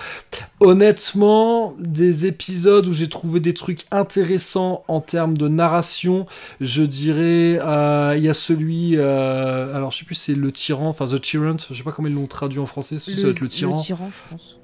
[0.60, 6.26] Honnêtement, des épisodes où j'ai trouvé des trucs intéressants en termes de narration,
[6.60, 10.88] je dirais, euh, il y a celui, euh, alors je sais plus, c'est le tyran,
[10.88, 13.30] enfin The Tyrant, je sais pas comment ils l'ont traduit en français, si ça doit
[13.32, 13.76] être le tyran.
[13.78, 14.56] Le tyran, je pense.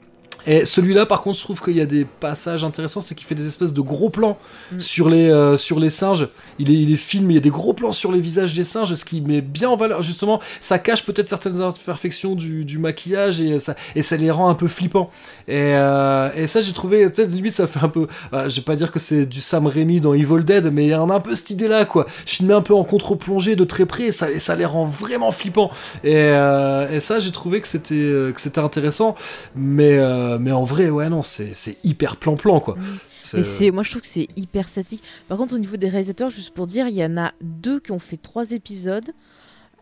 [0.46, 3.34] Et celui-là, par contre, je trouve qu'il y a des passages intéressants, c'est qu'il fait
[3.34, 4.38] des espèces de gros plans
[4.72, 4.80] Mm.
[4.80, 6.28] sur, les, euh, sur les singes.
[6.58, 8.64] Il est, il est filmé, il y a des gros plans sur les visages des
[8.64, 10.02] singes, ce qui met bien en valeur.
[10.02, 14.48] Justement, ça cache peut-être certaines imperfections du, du maquillage et ça, et ça les rend
[14.48, 15.10] un peu flippants.
[15.48, 18.06] Et, euh, et ça, j'ai trouvé, sais, limite, ça fait un peu.
[18.30, 20.90] bah, je vais pas dire que c'est du Sam Raimi dans Evil Dead, mais il
[20.90, 22.06] y en a un peu cette idée-là, quoi.
[22.26, 25.32] Filmé un peu en contre-plongée de très près, et ça, et ça les rend vraiment
[25.32, 25.70] flippants.
[26.04, 29.14] Et, euh, et ça, j'ai trouvé que c'était que c'était intéressant,
[29.56, 29.98] mais,
[30.32, 32.74] euh, euh, mais en vrai, ouais, non, c'est c'est hyper plan-plan, quoi.
[32.76, 32.80] Mm.
[33.20, 35.02] C'est- c'est, moi je trouve que c'est hyper statique.
[35.28, 37.92] Par contre, au niveau des réalisateurs, juste pour dire, il y en a deux qui
[37.92, 39.10] ont fait trois épisodes.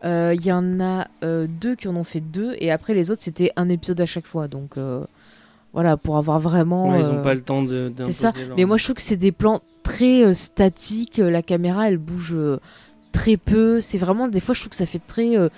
[0.03, 2.55] Euh, Il y en a euh, deux qui en ont fait deux.
[2.59, 4.47] Et après, les autres, c'était un épisode à chaque fois.
[4.47, 5.03] Donc euh,
[5.73, 6.89] voilà, pour avoir vraiment.
[6.91, 7.91] Ouais, ils euh, ont pas le temps de.
[7.99, 8.31] c'est ça.
[8.47, 11.19] leur- Mais moi, je trouve que c'est des plans très euh, statiques.
[11.19, 12.59] Euh, La caméra, elle bouge euh,
[13.11, 13.79] très peu.
[13.81, 15.49] C'est vraiment, des fois, je trouve que ça fait très euh,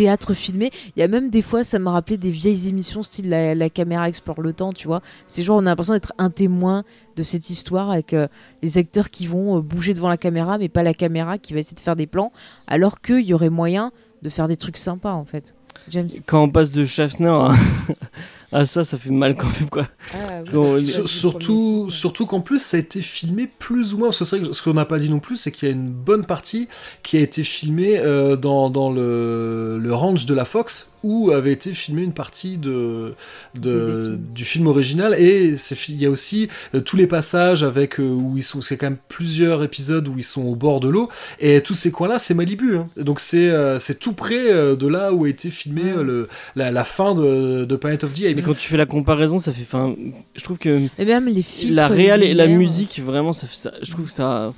[0.00, 0.70] théâtre filmé.
[0.96, 4.08] Il y a même des fois, ça m'a rappelé des vieilles émissions style la, caméra
[4.08, 5.02] explore le temps, tu vois.
[5.26, 6.84] C'est genre, on a l'impression d'être un témoin
[7.16, 8.26] de cette histoire avec euh,
[8.62, 11.60] les acteurs qui vont euh, bouger devant la caméra, mais pas la caméra qui va
[11.60, 12.32] essayer de faire des plans,
[12.66, 15.54] alors qu'il y aurait moyen de faire des trucs sympas, en fait.
[15.90, 16.08] James.
[16.24, 17.52] Quand on passe de Schaffner à,
[18.52, 19.88] à ça, ça fait mal quand même, quoi.
[20.14, 20.86] Ah, oui.
[21.06, 24.08] Surtout, surtout qu'en plus, ça a été filmé plus ou moins.
[24.08, 25.70] Parce que c'est vrai que ce qu'on n'a pas dit non plus, c'est qu'il y
[25.70, 26.68] a une bonne partie
[27.02, 31.52] qui a été filmée euh, dans, dans le, le ranch de la Fox, où avait
[31.52, 33.14] été filmée une partie de,
[33.54, 35.14] de, du film original.
[35.18, 35.54] Et
[35.88, 38.60] il y a aussi euh, tous les passages avec euh, où ils sont.
[38.60, 41.08] C'est quand même plusieurs épisodes où ils sont au bord de l'eau.
[41.38, 42.76] Et tous ces coins-là, c'est Malibu.
[42.76, 42.88] hein.
[42.96, 46.28] Donc c'est euh, c'est tout près euh, de là où a été filmé euh, le,
[46.56, 48.39] la, la fin de, de Planet of the Apes.
[48.40, 49.64] Mais quand tu fais la comparaison, ça fait.
[49.64, 49.94] Fin,
[50.34, 51.74] je trouve que Et même les filtres.
[51.74, 53.72] la réal et la musique, vraiment, ça fait ça.
[53.82, 54.52] Je trouve que ça.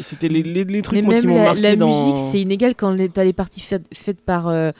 [0.00, 1.88] C'était les, les, les trucs Mais moi, qui m'ont la, marqué la dans.
[1.88, 4.70] musique, c'est inégal quand t'as les parties faites, faites par euh,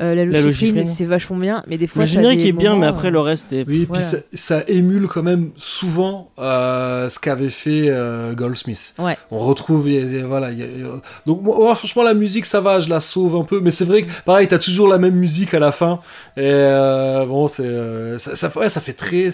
[0.00, 0.84] euh, la Lucifrine.
[0.84, 1.62] c'est vachement bien.
[1.66, 3.64] Mais des fois, Le générique des est bien, mais après euh, le reste est.
[3.68, 4.02] Oui, puis Voilà.
[4.02, 8.94] ça, ça émule quand même souvent euh, ce qu'avait fait euh, Goldsmith.
[8.98, 9.16] Ouais.
[9.30, 10.50] On retrouve, il y a- il y a- voilà.
[10.50, 12.88] il y a- il y a- donc moi, moi, franchement, la musique, ça va, je
[12.88, 15.58] la sauve un peu, mais c'est vrai que pareil, t'as toujours la même musique à
[15.58, 16.00] la fin.
[16.36, 19.28] Et euh, bon, c'est euh, ça, ça, ouais, ça fait très,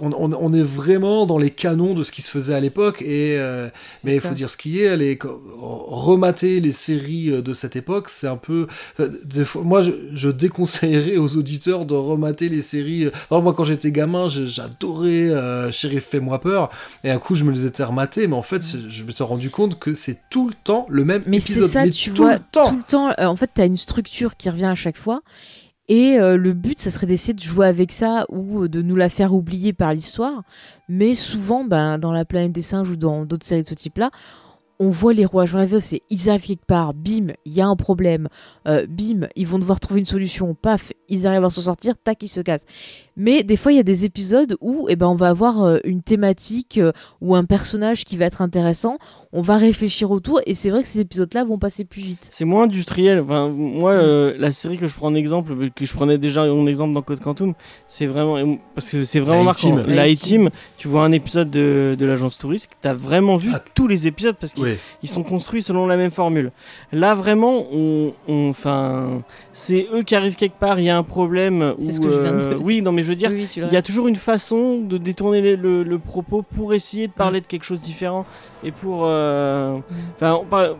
[0.00, 3.02] on, on- on est vraiment dans les canons de ce qui se faisait à l'époque.
[3.02, 3.68] Et euh,
[4.04, 5.18] mais il faut dire ce qui est, les,
[5.58, 8.66] remater les séries de cette époque, c'est un peu.
[9.24, 13.10] des fois, moi, je, je déconseillerais aux auditeurs de remater les séries.
[13.30, 16.70] alors, moi, quand j'étais gamin, j'adorais euh, Sheriff Fais-moi peur.
[17.04, 19.24] Et un coup, je me les étais rematés, mais en fait, c'est- je me suis
[19.24, 21.68] rendu compte que c'est tout le temps le même Mais c'est épisode.
[21.70, 22.68] ça, mais tu tout vois, le temps.
[22.70, 23.10] tout le temps.
[23.18, 25.20] euh, en fait, t'as une structure qui revient à chaque fois.
[25.90, 28.94] Et euh, le but, ça serait d'essayer de jouer avec ça ou euh, de nous
[28.96, 30.42] la faire oublier par l'histoire.
[30.88, 34.10] Mais souvent, ben, dans La planète des singes ou dans d'autres séries de ce type-là,
[34.78, 37.76] on voit les rouages rêveux, c'est ils arrivent quelque part, bim, il y a un
[37.76, 38.28] problème,
[38.66, 42.22] euh, bim, ils vont devoir trouver une solution, paf, ils arrivent à s'en sortir, tac,
[42.22, 42.66] ils se cassent.
[43.18, 45.78] Mais des fois, il y a des épisodes où eh ben, on va avoir euh,
[45.84, 48.96] une thématique euh, ou un personnage qui va être intéressant,
[49.32, 52.28] on va réfléchir autour, et c'est vrai que ces épisodes-là vont passer plus vite.
[52.32, 53.20] C'est moins industriel.
[53.20, 56.44] Enfin, moi, euh, la série que je prends en exemple, euh, que je prenais déjà
[56.44, 57.54] en exemple dans Code Quantum,
[57.88, 58.56] c'est vraiment.
[58.74, 59.76] Parce que c'est vraiment La marquant.
[59.86, 63.62] La A-Team, tu vois un épisode de, de l'agence touriste, t'as vraiment vu Ah.
[63.74, 64.64] tous les épisodes parce qu'ils
[65.02, 65.08] Oui.
[65.08, 66.52] sont construits selon la même formule.
[66.92, 69.22] Là, vraiment, on, on- enfin,
[69.52, 71.74] c'est eux qui arrivent quelque part, il y a un problème.
[71.80, 72.62] C'est ce que je viens de euh, dire.
[72.62, 75.40] Oui, non, mais je veux dire, Oui, il y a toujours une façon de détourner
[75.40, 78.26] le, le- le propos pour essayer de parler de quelque chose de différent
[78.62, 79.04] et pour.
[79.06, 79.78] euh,
[80.16, 80.76] Enfin, on parle-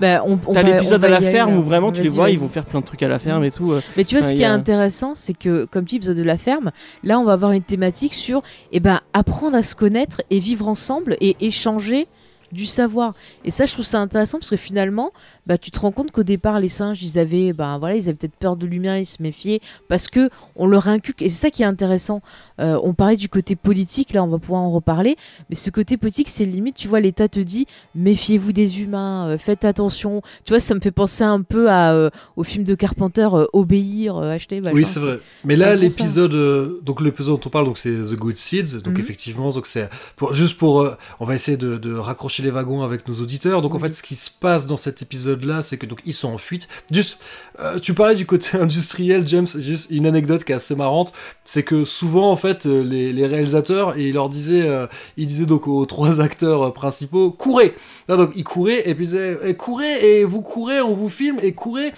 [0.00, 2.30] Bah, on- on T'as l'épisode on à la aller, ferme où vraiment tu les vois,
[2.30, 3.72] ils vont faire plein de trucs à la ferme et tout.
[3.72, 3.80] euh.
[3.96, 5.96] Mais tu vois, Enfin, ce qui y est a- intéressant, c'est que, comme tu dis,
[5.96, 6.70] épisode de la ferme,
[7.02, 10.68] là, on va avoir une thématique sur eh ben, apprendre à se connaître et vivre
[10.68, 12.06] ensemble et échanger
[12.52, 13.14] du savoir.
[13.44, 15.10] Et ça, je trouve ça intéressant parce que finalement,
[15.46, 18.14] bah, tu te rends compte qu'au départ, les singes, ils avaient, ben, voilà, ils avaient
[18.14, 21.22] peut-être peur de l'humain, ils se méfiaient parce que on leur inculque.
[21.22, 22.20] Et c'est ça qui est intéressant.
[22.60, 25.16] Euh, on parlait du côté politique, là, on va pouvoir en reparler.
[25.50, 29.38] Mais ce côté politique, c'est limite, tu vois, l'État te dit méfiez-vous des humains, euh,
[29.38, 30.22] faites attention.
[30.44, 34.16] Tu vois, ça me fait penser un peu à, euh, au film de Carpenter, Obéir,
[34.18, 34.60] acheter.
[34.60, 34.74] machin.
[34.76, 35.18] Oui, c'est vrai.
[35.44, 38.80] Mais là, l'épisode, donc l'épisode dont on parle, donc c'est The Good Seeds.
[38.82, 39.00] Donc Mhm.
[39.00, 40.86] effectivement, donc c'est pour, juste pour,
[41.20, 43.62] on va essayer de, de raccrocher les wagons avec nos auditeurs.
[43.62, 46.28] Donc en fait, ce qui se passe dans cet épisode-là, c'est que donc ils sont
[46.28, 46.68] en fuite.
[46.90, 47.24] Juste,
[47.60, 49.46] euh, tu parlais du côté industriel, James.
[49.46, 51.12] Juste une anecdote qui est assez marrante,
[51.44, 54.86] c'est que souvent en fait, euh, les, les réalisateurs, ils leur disaient, euh,
[55.16, 57.74] ils disaient donc aux trois acteurs principaux, courez.
[58.08, 61.08] Là, donc ils couraient et puis ils disaient, Eh, courez et vous courez, on vous
[61.08, 61.92] filme et courez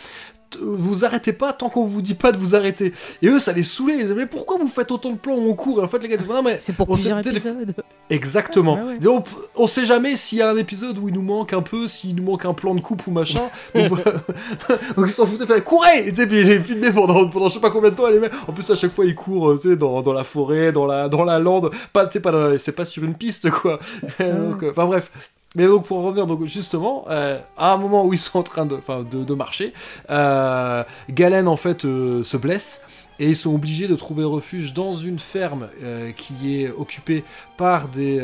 [0.61, 2.93] vous arrêtez pas tant qu'on vous dit pas de vous arrêter.
[3.23, 3.95] Et eux, ça les saoulait.
[3.95, 5.99] Ils disaient, mais pourquoi vous faites autant de plans où on court Et en fait,
[5.99, 7.75] les gars disaient, non, mais C'est pour plusieurs épisodes.
[8.11, 8.75] exactement.
[8.75, 9.23] Ouais, ouais.
[9.57, 12.15] On, sait jamais s'il y a un épisode où il nous manque un peu, s'il
[12.15, 13.43] nous manque un plan de coupe ou machin.
[13.75, 14.05] Donc, voilà.
[14.97, 17.61] Donc ils s'en foutaient, faisaient, courez Et puis il est filmé pendant, pendant je sais
[17.61, 18.09] pas combien de temps.
[18.09, 18.33] Les mecs.
[18.47, 21.25] En plus, à chaque fois, ils courent euh, dans, dans la forêt, dans la, dans
[21.25, 21.71] la lande.
[21.93, 23.79] Pas, pas c'est pas sur une piste, quoi.
[24.19, 25.11] Donc, euh, Enfin, bref.
[25.55, 29.35] Mais donc pour revenir justement euh, à un moment où ils sont en train de,
[29.35, 29.73] marcher,
[30.11, 32.83] euh, Galen en fait euh, se blesse
[33.21, 35.69] et ils sont obligés de trouver refuge dans une ferme
[36.17, 37.23] qui est occupée
[37.57, 38.21] par des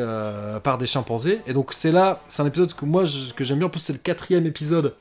[0.65, 1.41] par des chimpanzés.
[1.47, 3.69] Et donc c'est là c'est un épisode que moi je- que j'aime bien.
[3.69, 4.97] En plus c'est le quatrième épisode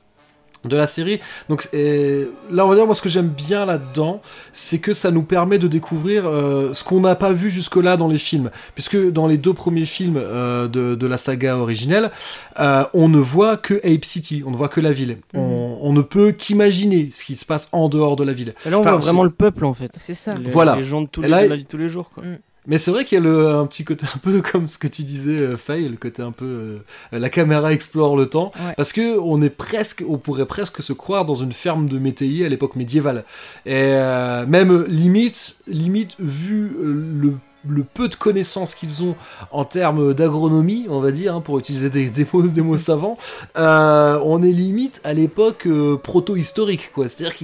[0.65, 1.19] de la série.
[1.47, 4.21] Donc euh, là, on va dire, moi, ce que j'aime bien là-dedans,
[4.53, 8.07] c'est que ça nous permet de découvrir euh, ce qu'on n'a pas vu jusque-là dans
[8.07, 8.49] les films.
[8.75, 12.11] Puisque dans les deux premiers films euh, de, de la saga originelle,
[12.59, 15.17] euh, on ne voit que Ape City, on ne voit que la ville.
[15.33, 15.39] Mhm.
[15.41, 18.53] On, on ne peut qu'imaginer ce qui se passe en dehors de la ville.
[18.65, 19.91] Et là, on Enfin, voit vraiment le peuple en fait.
[19.99, 20.31] C'est ça.
[20.31, 20.75] Les, Voilà.
[20.75, 22.09] les gens de, tous les, là, de la vie de tous les jours.
[22.13, 22.23] Quoi.
[22.23, 22.37] Mm.
[22.69, 24.87] Mais c'est vrai qu'il y a le, un petit côté un peu comme ce que
[24.87, 26.77] tu disais, euh, Faye, le côté un peu euh,
[27.11, 28.73] la caméra explore le temps, Ouais.
[28.77, 32.45] parce que on est presque, on pourrait presque se croire dans une ferme de métayers
[32.45, 33.25] à l'époque médiévale,
[33.65, 37.33] et euh, même limite, limite vu le
[37.67, 39.15] le peu de connaissances qu'ils ont
[39.51, 43.17] en termes d'agronomie, on va dire, hein, pour utiliser des, des mots, des mots savants,
[43.57, 47.09] euh, on est limite à l'époque euh, proto-historique, quoi.
[47.09, 47.35] C'est-à-dire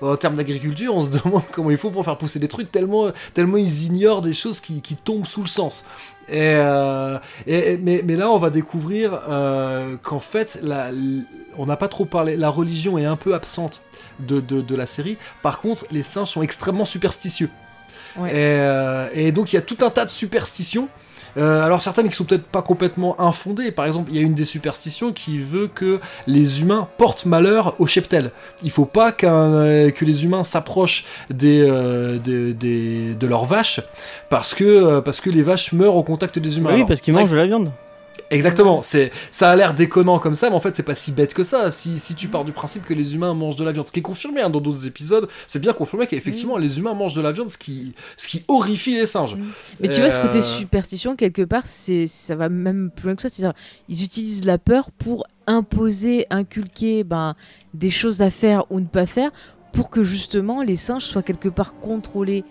[0.00, 3.08] qu'en termes d'agriculture, on se demande comment il faut pour faire pousser des trucs tellement,
[3.34, 5.84] tellement ils ignorent des choses qui, qui tombent sous le sens.
[6.28, 10.90] Et, euh, mais, là, on va découvrir euh, qu'en fait, la-
[11.58, 12.36] on n'a pas trop parlé.
[12.36, 13.82] La religion est un peu absente
[14.20, 15.18] de, de, de la série.
[15.42, 17.50] Par contre, les singes sont extrêmement superstitieux.
[18.18, 18.30] Ouais.
[18.30, 20.88] Et, euh, et donc, il y a tout un tas de superstitions.
[21.36, 23.72] Euh, alors certaines qui sont peut-être pas complètement infondées.
[23.72, 27.74] Par exemple, il y a une des superstitions qui veut que les humains portent malheur
[27.80, 28.30] au cheptel.
[28.62, 33.80] Il faut pas euh, que les humains s'approchent des, euh, des- des- de leurs vaches
[34.30, 36.70] parce que, euh, parce que les vaches meurent au contact des humains.
[36.70, 37.72] oui, Alors, parce qu'ils mangent de la viande.
[38.30, 41.34] Exactement, c'est ça a l'air déconnant comme ça, mais en fait c'est pas si bête
[41.34, 41.70] que ça.
[41.70, 44.00] Si, si tu pars du principe que les humains mangent de la viande, ce qui
[44.00, 47.32] est confirmé hein, dans d'autres épisodes, c'est bien confirmé qu'effectivement les humains mangent de la
[47.32, 49.36] viande, ce qui, ce qui horrifie les singes.
[49.80, 53.16] Mais tu vois, ce côté Euh, superstition, quelque part, c'est ça va même plus loin
[53.16, 53.52] que ça.
[53.88, 57.34] Ils utilisent la peur pour imposer, inculquer ben,
[57.74, 59.30] des choses à faire ou ne pas faire
[59.72, 62.44] pour que justement les singes soient quelque part contrôlés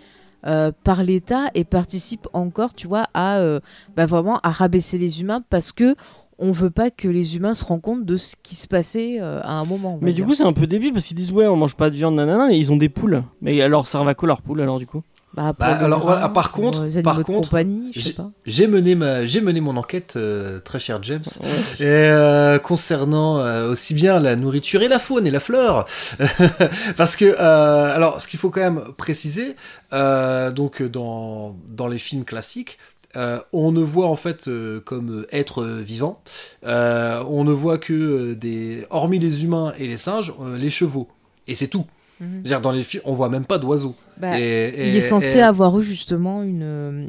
[0.45, 3.59] euh, par l'État et participent encore, tu vois, à euh,
[3.95, 5.95] bah, vraiment à rabaisser les humains parce que
[6.39, 9.41] on veut pas que les humains se rendent compte de ce qui se passait euh,
[9.43, 9.99] à un moment.
[10.01, 10.25] Mais du dire.
[10.25, 12.47] coup, c'est un peu débile parce qu'ils disent ouais, on mange pas de viande, nanana,
[12.47, 13.23] mais ils ont des poules.
[13.41, 15.03] Mais alors, ça va à quoi leur poule alors du coup?
[15.35, 15.99] Bah, Bah, alors,
[16.29, 17.49] par contre- les par contre,
[17.95, 21.23] j'ai- mené ma, j'ai mené mon enquête, euh, très cher James.
[21.41, 21.47] Ouais.
[21.79, 25.85] Et euh, concernant euh, aussi bien la nourriture et la faune et la flore,
[26.97, 29.55] parce que euh, alors ce qu'il faut quand même préciser,
[29.93, 32.77] euh, donc dans dans les films classiques.
[33.15, 36.21] euh, on ne voit en fait euh, comme être vivant,
[36.65, 40.71] euh, on ne voit que euh, des, hormis les humains et les singes, euh, les
[40.71, 41.07] chevaux,
[41.47, 41.85] et c'est tout.
[42.23, 42.41] Mhm.
[42.43, 43.95] C'est-à-dire, dans les films, on voit même pas d'oiseaux.
[44.17, 47.05] Bah, Et- il est censé et- avoir eu justement une, euh,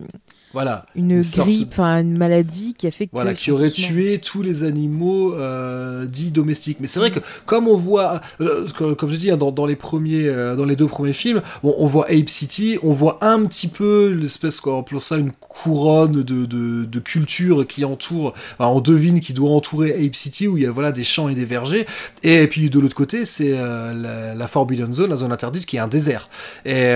[0.54, 3.10] voilà, une grippe, enfin une maladie qui a fait que.
[3.12, 6.78] Voilà, qui aurait tué tous les animaux euh, dits domestiques.
[6.80, 9.66] Mais c'est vrai que comme on voit, euh, co- comme je dis, hein, dans, dans
[9.66, 13.18] les premiers, euh, dans les deux premiers films, bon, on voit Ape City, on voit
[13.20, 18.32] un petit peu l'espèce qu'on appelle ça une couronne de, de, de culture qui entoure,
[18.58, 21.28] enfin, on devine qui doit entourer Ape City où il y a voilà des champs
[21.28, 21.86] et des vergers.
[22.22, 25.80] Et puis de l'autre côté, c'est la, la Forbidden Zone, la zone interdite, qui est
[25.80, 26.28] un désert.
[26.64, 26.94] Et,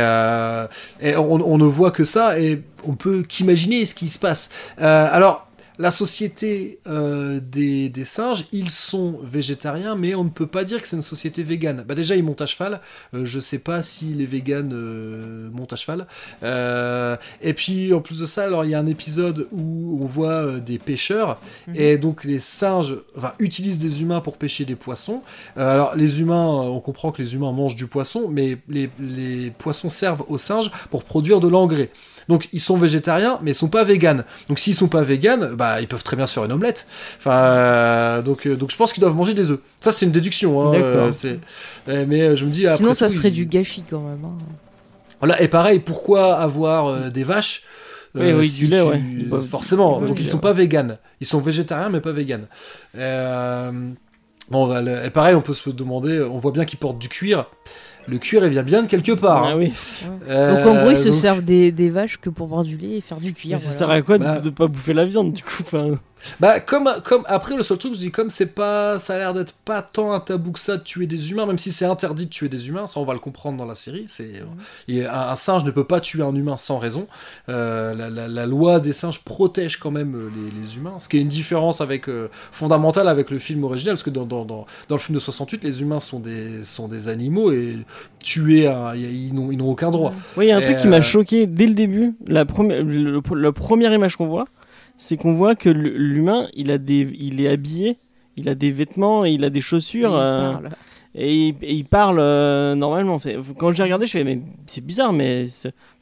[1.02, 4.50] et on, on ne voit que ça et on peut qu'imaginer ce qui se passe.
[4.80, 5.44] Euh, alors,
[5.80, 10.82] la société euh, des, des singes, ils sont végétariens, mais on ne peut pas dire
[10.82, 11.84] que c'est une société végane.
[11.86, 12.80] Bah déjà, ils montent à cheval.
[13.14, 16.08] Euh, je sais pas si les véganes euh, montent à cheval.
[17.42, 20.58] Et puis, en plus de ça, alors il y a un épisode où on voit
[20.58, 21.38] des pêcheurs
[21.68, 21.74] Mhm.
[21.76, 25.22] et donc les singes enfin, utilisent des humains pour pêcher des poissons.
[25.56, 29.90] Alors les humains, on comprend que les humains mangent du poisson, mais les, les poissons
[29.90, 31.90] servent aux singes pour produire de l'engrais.
[32.28, 34.24] Donc ils sont végétariens, mais ils sont pas véganes.
[34.48, 36.86] Donc s'ils sont pas véganes, bah ils peuvent très bien se faire une omelette.
[37.18, 39.60] Enfin, euh, donc euh, donc je pense qu'ils doivent manger des œufs.
[39.80, 40.60] Ça c'est une déduction.
[40.68, 40.86] Hein, D'accord.
[40.86, 41.40] euh, c'est-
[41.88, 44.24] euh, mais je me dis après Sinon, ça tout, serait ils- du gâchis quand même.
[44.24, 44.36] hein.
[45.20, 47.62] Voilà, et pareil, pourquoi avoir euh, des vaches
[48.14, 49.00] Oui, oui, du lait, ouais.
[49.30, 50.42] Peuvent- Forcément, Oui, donc ils lait, sont ouais.
[50.42, 50.98] pas véganes.
[51.20, 52.46] Ils sont végétariens, mais pas véganes.
[52.96, 53.70] Euh,
[54.50, 57.46] bon, bah, et pareil, on peut se demander, on voit bien qu'ils portent du cuir.
[58.08, 59.44] Le cuir, il vient bien de quelque part.
[59.44, 59.54] Ah hein.
[59.58, 59.72] oui.
[60.28, 62.76] Euh, Donc en gros, ils se donc- servent des, des vaches que pour boire du
[62.78, 63.58] lait et faire du Mais cuir.
[63.58, 63.78] ça voilà.
[63.78, 64.40] sert à quoi de, Bah.
[64.40, 65.62] de pas bouffer la viande du coup
[66.40, 69.34] Bah comme comme après le seul truc je dis comme c'est pas ça a l'air
[69.34, 72.26] d'être pas tant un tabou que ça de tuer des humains même si c'est interdit
[72.26, 74.42] de tuer des humains ça on va le comprendre dans la série c'est
[74.88, 77.06] et un, un singe ne peut pas tuer un humain sans raison.
[77.48, 81.08] Euh, la, la- la loi des singes protège quand même euh, les, les humains ce
[81.08, 84.44] qui est une différence avec euh, fondamentale avec le film original parce que dans, dans,
[84.44, 87.76] dans, dans le film de 68 les humains sont des sont des animaux et
[88.22, 90.12] tuer un, ils n'ont ils n'ont aucun droit.
[90.36, 92.14] Oui, il y a un Et, truc qui m'a choqué dès le début.
[92.26, 94.44] La première, le- le- la première image qu'on voit,
[94.98, 97.96] c'est qu'on voit que l'humain, il a des, il est habillé,
[98.36, 100.14] il a des vêtements, il a des chaussures.
[100.14, 100.54] euh,
[101.14, 103.18] et il, et il parle euh, normalement.
[103.56, 105.46] Quand j'ai regardé, je fais mais c'est bizarre, mais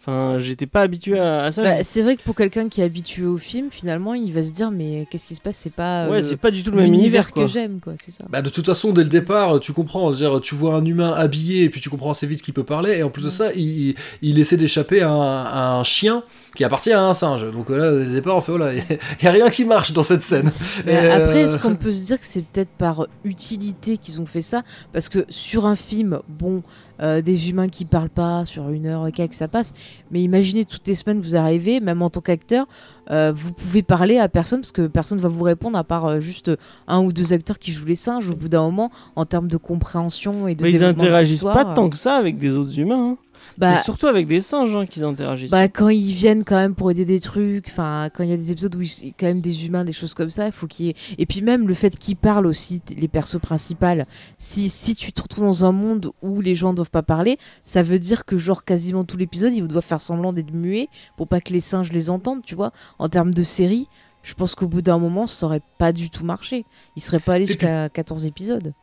[0.06, 1.62] enfin j'étais pas habitué à, à ça.
[1.62, 4.52] Bah, c'est vrai que pour quelqu'un qui est habitué au film, finalement, il va se
[4.52, 5.56] dire mais qu'est-ce qui se passe?
[5.56, 7.42] C'est pas ouais, le- c'est pas du tout le même univers quoi.
[7.44, 7.94] que j'aime, quoi.
[7.96, 8.24] C'est ça.
[8.30, 10.10] Bah, de toute façon, dès le départ, tu comprends.
[10.12, 12.92] dire, tu vois un humain habillé et puis tu comprends assez vite qu'il peut parler.
[12.98, 16.22] Et en plus de ça, il, il essaie d'échapper à, un- à un chien
[16.54, 17.50] qui appartient à un singe.
[17.52, 20.02] Donc là, dès le départ, on fait voilà, il y a rien qui marche dans
[20.02, 20.50] cette scène.
[20.86, 24.20] Mais Et, après, euh, est-ce qu'on peut se dire que c'est peut-être par utilité qu'ils
[24.20, 24.62] ont fait ça?
[24.92, 26.62] Parce que sur un film, bon,
[27.02, 29.72] euh, des humains qui parlent pas, sur une heure, ok, que ça passe.
[30.10, 32.66] Mais imaginez toutes les semaines, vous arrivez, même en tant qu'acteur,
[33.10, 36.20] euh, vous pouvez parler à personne parce que personne va vous répondre à part euh,
[36.20, 36.50] juste
[36.88, 38.28] un ou deux acteurs qui jouent les singes.
[38.28, 41.74] Au bout d'un moment, en termes de compréhension et de Mais ils interagissent pas euh,
[41.74, 43.12] tant que ça avec des autres humains.
[43.12, 43.16] hein.
[43.58, 45.50] Bah, c'est surtout avec des singes hein, qu'ils interagissent.
[45.50, 48.36] Bah, quand ils viennent quand même pour aider des trucs, enfin, quand il y a
[48.36, 50.52] des épisodes où il y a quand même des humains, des choses comme ça, il
[50.52, 50.94] faut qu'il y ait.
[51.18, 54.06] Et puis même le fait qu'ils parlent aussi, les persos principales.
[54.38, 57.82] Si, si tu te retrouves dans un monde où les gens doivent pas parler, ça
[57.82, 61.40] veut dire que, genre, quasiment tout l'épisode, ils doivent faire semblant d'être muets pour pas
[61.40, 62.72] que les singes les entendent, tu vois.
[62.98, 63.88] En termes de série,
[64.22, 66.64] je pense qu'au bout d'un moment, ça aurait pas du tout marché.
[66.96, 68.74] Ils seraient pas allés jusqu'à 14 épisodes.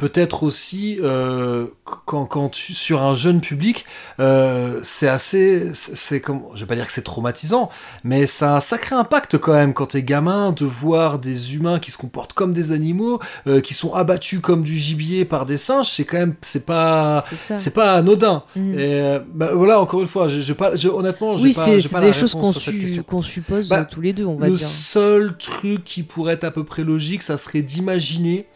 [0.00, 3.84] Peut-être aussi euh, quand, quand tu, sur un jeune public,
[4.18, 7.68] euh, c'est assez, c'est comme, je vais pas dire que c'est traumatisant,
[8.02, 11.78] mais ça a un sacré impact quand même quand t'es gamin de voir des humains
[11.78, 15.58] qui se comportent comme des animaux, euh, qui sont abattus comme du gibier par des
[15.58, 15.90] singes.
[15.90, 17.22] C'est quand même, c'est pas,
[17.58, 18.42] c'est pas anodin.
[18.56, 22.06] Et euh, bah, voilà, encore une fois, j'ai pas, honnêtement, j'ai Oui, pas, c'est des
[22.06, 22.86] la choses qu'on su-
[23.22, 24.66] suppose Bah, tous les deux, on va Le dire.
[24.66, 28.46] seul truc qui pourrait être à peu près logique, ça serait d'imaginer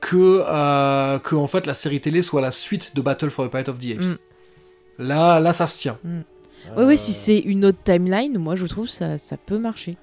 [0.00, 3.50] que, euh, que en fait la série télé soit la suite de Battle for the
[3.50, 4.18] Planet of the Apes.
[4.98, 5.98] Là, là, ça se tient.
[6.04, 6.08] Mm.
[6.18, 6.22] Euh,
[6.76, 9.96] Ouais, ouais, si c'est une autre timeline, moi je trouve ça, ça peut marcher.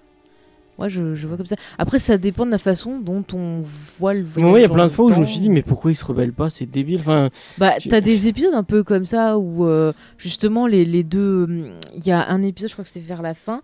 [0.78, 1.56] Moi je, je vois comme ça.
[1.78, 4.50] Après, ça dépend de la façon dont on voit le voyage.
[4.50, 5.92] moi, il y a plein le de fois où je me suis dit, mais pourquoi
[5.92, 7.00] ils se rebellent pas C'est débile.
[7.00, 11.04] Enfin, Bah, tu- t'as des épisodes un peu comme ça où euh, justement les, les
[11.04, 11.44] deux.
[11.46, 13.62] hum, Il y a un épisode, je crois que c'est vers la fin.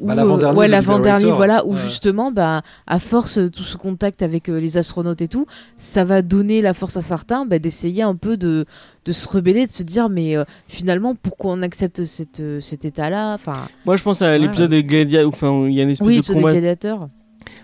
[0.00, 1.78] Où, Bah, l'avant-dernier, euh, ouais, The l'avant-dernier, voilà, où Ouais.
[1.80, 5.46] justement, bah, à force, euh, tout ce contact avec euh, les astronautes et tout,
[5.76, 8.66] ça va donner la force à certains bah, d'essayer un peu de,
[9.04, 12.84] de se rebeller, de se dire, mais euh, finalement, pourquoi on accepte cette, euh, cet
[12.84, 15.28] état-là Enfin, moi, je pense à l'épisode des gladiateurs.
[15.28, 16.50] Enfin, il y a une espèce oui, de des combat.
[16.50, 17.08] gladiateurs.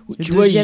[0.08, 0.54] où, Le tu vois, il,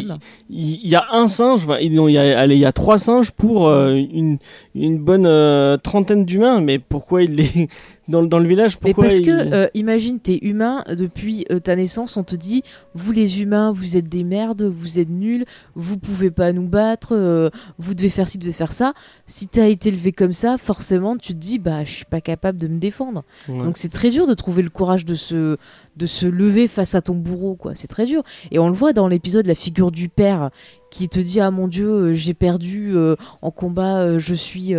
[0.49, 1.63] y a un singe.
[1.63, 4.37] enfin, il non, il y a, allez, il y a trois singes pour euh, une,
[4.73, 6.59] une bonne trentaine d'humains.
[6.61, 7.69] Mais pourquoi il est
[8.07, 11.45] dans, le- dans le village Mais Pourquoi parce il- que, euh, imagine, t'es humain, depuis
[11.51, 12.63] euh, ta naissance, on te dit,
[12.95, 17.09] vous les humains, vous êtes des merdes, vous êtes nuls, vous pouvez pas nous battre,
[17.15, 17.49] euh,
[17.79, 18.93] vous devez faire ci, vous devez faire ça.
[19.25, 22.57] Si t'as été élevé comme ça, forcément, tu te dis, bah, je suis pas capable
[22.57, 23.23] de me défendre.
[23.47, 23.63] Ouais.
[23.63, 25.57] Donc c'est très dur de trouver le courage de se,
[25.95, 27.73] de se lever face à ton bourreau, quoi.
[27.75, 28.23] C'est très dur.
[28.51, 30.49] Et on le voit dans l'épisode, la figure du père
[30.93, 34.73] qui te dit, ah mon dieu, euh, j'ai perdu euh, en combat, euh, je suis,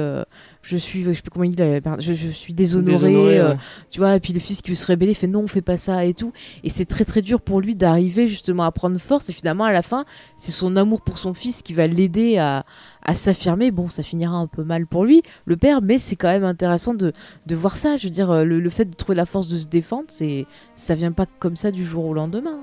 [0.63, 1.63] je suis, je sais comment il dit,
[1.99, 3.09] je, je suis déshonoré.
[3.09, 3.57] Déshonoré, ouais.
[3.91, 5.77] tu vois et puis le fils qui veut se rébeller fait non on fait pas
[5.77, 6.33] ça et tout
[6.63, 9.73] et c'est très très dur pour lui d'arriver justement à prendre force et finalement à
[9.73, 10.05] la fin
[10.37, 12.65] c'est son amour pour son fils qui va l'aider à,
[13.03, 16.29] à s'affirmer bon ça finira un peu mal pour lui le père mais c'est quand
[16.29, 17.13] même intéressant de,
[17.47, 19.67] de voir ça je veux dire le, le fait de trouver la force de se
[19.67, 20.47] défendre c'est
[20.77, 22.61] ça vient pas comme ça du jour au lendemain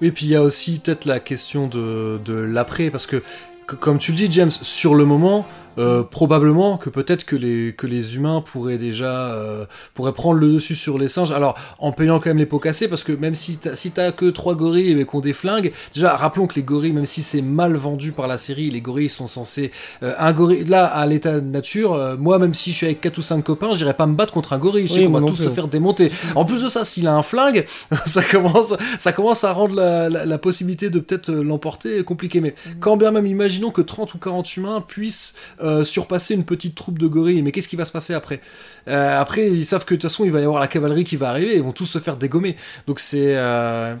[0.00, 3.22] Et puis il y a aussi peut-être la question de, l'après, parce que-
[3.66, 5.46] comme tu le dis, James, sur le moment,
[5.78, 10.48] euh, probablement que peut-être que les, que les humains pourraient déjà euh, pourraient prendre le
[10.52, 11.32] dessus sur les singes.
[11.32, 14.12] Alors, en payant quand même les pots cassés, parce que même si t'as si t'as
[14.12, 17.42] que trois gorilles mais qu'on des flingues, déjà rappelons que les gorilles, même si c'est
[17.42, 19.70] mal vendu par la série, les gorilles sont censés
[20.02, 21.92] euh, un gorille là à l'état de nature.
[21.94, 24.32] euh, moi, même si je suis avec quatre ou cinq copains, j'irai pas me battre
[24.32, 24.88] contre un gorille.
[24.88, 26.10] Je sais Oui, qu'on va tous se faire démonter.
[26.34, 27.64] En plus de ça, s'il a un flingue,
[28.06, 32.40] ça commence, ça commence à rendre la, la- la possibilité de peut-être l'emporter compliquée.
[32.40, 36.74] Mais quand bien même, imaginons que 30 ou 40 humains puissent euh, surpasser une petite
[36.74, 38.40] troupe de gorilles, mais qu'est-ce qui va se passer après
[38.88, 41.16] Euh, Après, ils savent que de toute façon, il va y avoir la cavalerie qui
[41.16, 42.56] va arriver, ils vont tous se faire dégommer.
[42.86, 43.34] Donc c'est...
[43.36, 43.94] euh,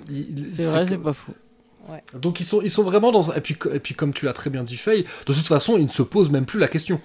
[0.52, 1.32] C'est vrai, c'est pas fou.
[2.18, 3.30] donc ils sont, ils sont vraiment dans...
[3.30, 5.76] un- Et puis, et puis comme tu l'as très bien dit, Faye, de toute façon,
[5.78, 7.00] ils ne se posent même plus la question.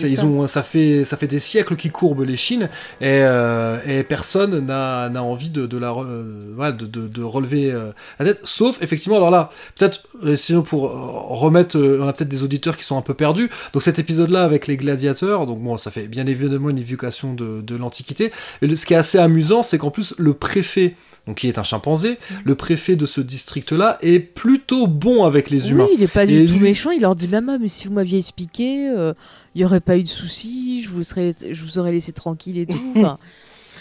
[0.00, 0.24] Ils ça.
[0.24, 2.68] ont, ça, fait, ça fait des siècles qu'ils courbent les chines
[3.00, 7.92] et, euh, et personne n'a envie de, de, la, euh, de, de- de relever euh,
[8.18, 8.40] la tête.
[8.44, 10.02] Sauf, effectivement, alors là, peut-être,
[10.34, 10.82] sinon pour
[11.38, 13.50] remettre, on a peut-être des auditeurs qui sont un peu perdus.
[13.72, 17.60] Donc cet épisode-là avec les gladiateurs, donc bon, ça fait bien évidemment une évocation de,
[17.60, 18.32] de l'Antiquité.
[18.62, 20.94] Ce qui est assez amusant, c'est qu'en plus, le préfet,
[21.26, 25.70] donc qui est un chimpanzé, le préfet de ce district-là est plutôt bon avec les
[25.70, 25.84] humains.
[25.88, 27.86] oui il est pas du Et tout lui- méchant il leur dit même mais si
[27.86, 29.12] vous m'aviez expliqué euh,
[29.54, 32.58] il y aurait pas eu de soucis je vous serais je vous aurais laissé tranquille
[32.58, 33.18] et tout enfin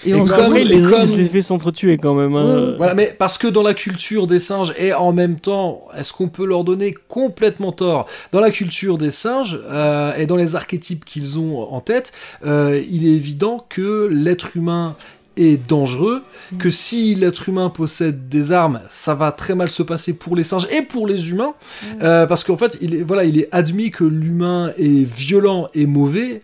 [0.03, 2.35] Et, Et on comme- rappelle- et les comme- s'est fait s'entretuer quand même.
[2.35, 2.69] hein.
[2.71, 2.77] Ouais.
[2.77, 6.27] Voilà, mais parce que dans la culture des singes, et en même temps, est-ce qu'on
[6.27, 8.07] peut leur donner complètement tort?
[8.31, 12.81] Dans la culture des singes, euh, et dans les archétypes qu'ils ont en tête, euh,
[12.89, 14.95] il est évident que l'être humain
[15.41, 16.57] est dangereux, Mm.
[16.57, 20.43] que si l'être humain possède des armes, ça va très mal se passer pour les
[20.43, 21.85] singes et pour les humains, Mm.
[22.03, 25.85] euh, parce qu'en fait, il est, voilà, il est admis que l'humain est violent et
[25.85, 26.41] mauvais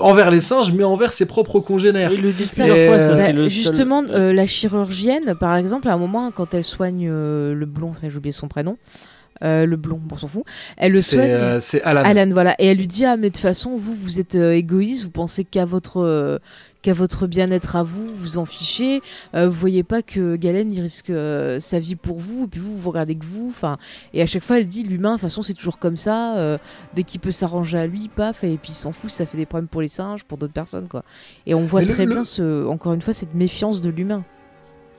[0.00, 2.12] envers les singes, mais envers ses propres congénères.
[2.12, 2.64] Ils le disent ça.
[2.64, 5.92] plusieurs Et, fois, ça c'est Bah, le seul- justement, euh, la chirurgienne, par exemple, à
[5.94, 8.76] un moment, quand elle soigne euh, le blond, enfin, j'ai oublié son prénom,
[9.44, 10.42] euh, le blond, bon, on s'en fout,
[10.76, 11.28] elle le soigne.
[11.30, 12.02] euh, c'est Alan.
[12.04, 12.56] Alan, voilà.
[12.58, 15.10] Et elle lui dit Ah, mais de toute façon, vous, vous êtes euh, égoïste, vous
[15.10, 16.38] pensez qu'à votre, euh,
[16.86, 19.00] qu'à votre bien-être à vous, vous en fichez.
[19.34, 22.60] Euh, vous voyez pas que Galen, il risque euh, sa vie pour vous, et puis
[22.60, 23.48] vous, vous regardez que vous.
[23.48, 23.76] Enfin,
[24.14, 26.36] et à chaque fois, elle dit L'humain, de toute façon, c'est toujours comme ça.
[26.36, 26.58] euh,
[26.94, 29.46] dès qu'il peut s'arranger à lui, paf, et puis il s'en fout, ça fait des
[29.46, 31.02] problèmes pour les singes, pour d'autres personnes, quoi.
[31.44, 34.24] Et on voit Mais très le- bien, ce, encore une fois, cette méfiance de l'humain.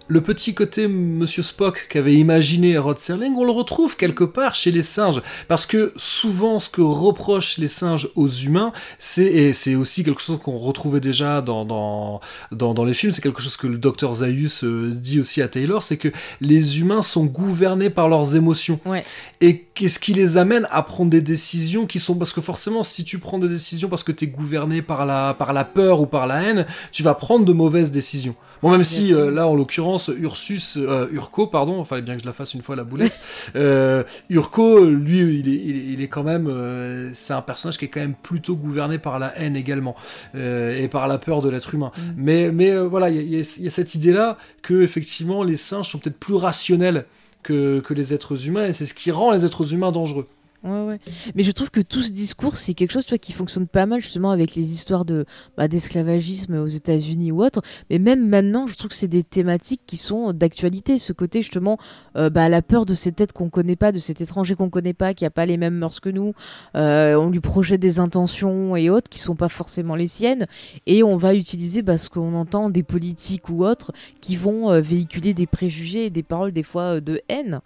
[0.08, 4.72] Le petit côté Monsieur Spock qu'avait imaginé Rod Serling, on le retrouve quelque part chez
[4.72, 5.22] les singes.
[5.48, 10.22] Parce que souvent, ce que reprochent les singes aux humains, c'est, et c'est aussi quelque
[10.22, 12.22] chose qu'on retrouvait déjà dans, dans,
[12.52, 15.48] dans, dans les films, c'est quelque chose que le docteur Zaius euh, dit aussi à
[15.48, 16.10] Taylor, c'est que
[16.42, 18.80] les humains sont gouvernés par leurs émotions.
[18.86, 19.04] Ouais.
[19.42, 22.16] Et qu'est-ce qui les amène à prendre des décisions qui sont...
[22.16, 25.34] Parce que forcément, si tu prends des décisions parce que tu es gouverné par la,
[25.34, 28.36] par la peur ou par la haine, tu vas prendre de mauvaises décisions.
[28.62, 32.26] Bon, même si euh, là, en l'occurrence, Ursus, euh, Urco, pardon, fallait bien que je
[32.26, 33.20] la fasse une fois la boulette.
[33.56, 37.78] euh, Urco, lui, il est, il est, il est quand même, euh, c'est un personnage
[37.78, 39.96] qui est quand même plutôt gouverné par la haine également
[40.36, 41.92] euh, et par la peur de l'être humain.
[41.96, 42.02] Mm.
[42.18, 45.90] Mais, mais euh, voilà, y, y il y a cette idée-là que effectivement, les singes
[45.90, 47.06] sont peut-être plus rationnels
[47.44, 50.28] que, que les êtres humains et c'est ce qui rend les êtres humains dangereux.
[50.64, 54.02] Mais je trouve que tout ce discours, c'est quelque chose tu qui fonctionne pas mal
[54.02, 55.26] justement avec les histoires de
[55.56, 57.62] bah, d'esclavagisme aux États-Unis ou autre.
[57.90, 60.98] Mais même maintenant, je trouve que c'est des thématiques qui sont d'actualité.
[60.98, 61.78] Ce côté justement,
[62.16, 64.94] euh, bah, la peur de cette tête qu'on connaît pas, de cet étranger qu'on connaît
[64.94, 66.34] pas, qui a pas les mêmes mœurs que nous.
[66.76, 70.48] Euh, on lui projette des intentions et autres qui sont pas forcément les siennes.
[70.86, 74.82] Et on va utiliser bah, ce qu'on entend des politiques ou autres qui vont euh,
[74.82, 77.62] véhiculer des préjugés et des paroles des fois de haine.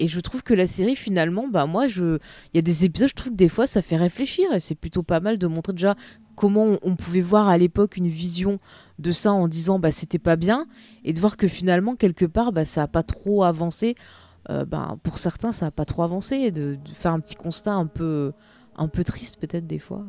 [0.00, 2.16] Et je trouve que la série finalement, bah moi je
[2.52, 4.74] il y a des épisodes, je trouve que des fois, ça fait réfléchir et c'est
[4.74, 5.94] plutôt pas mal de montrer déjà
[6.36, 8.58] comment on, pouvait voir à l'époque une vision
[8.98, 10.66] de ça en disant bah c'était pas bien
[11.04, 13.94] et de voir que finalement quelque part bah ça a pas trop avancé.
[14.48, 17.34] Euh, bah, pour certains, ça a pas trop avancé et de, de faire un petit
[17.34, 18.32] constat un peu
[18.76, 20.02] un peu triste peut-être des fois.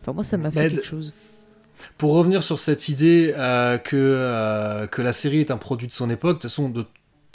[0.00, 1.12] Enfin moi ça m'a fait quelque chose.
[1.98, 5.92] Pour revenir sur cette idée euh, que, euh, que la série est un produit de
[5.92, 6.86] son époque, de toute façon, de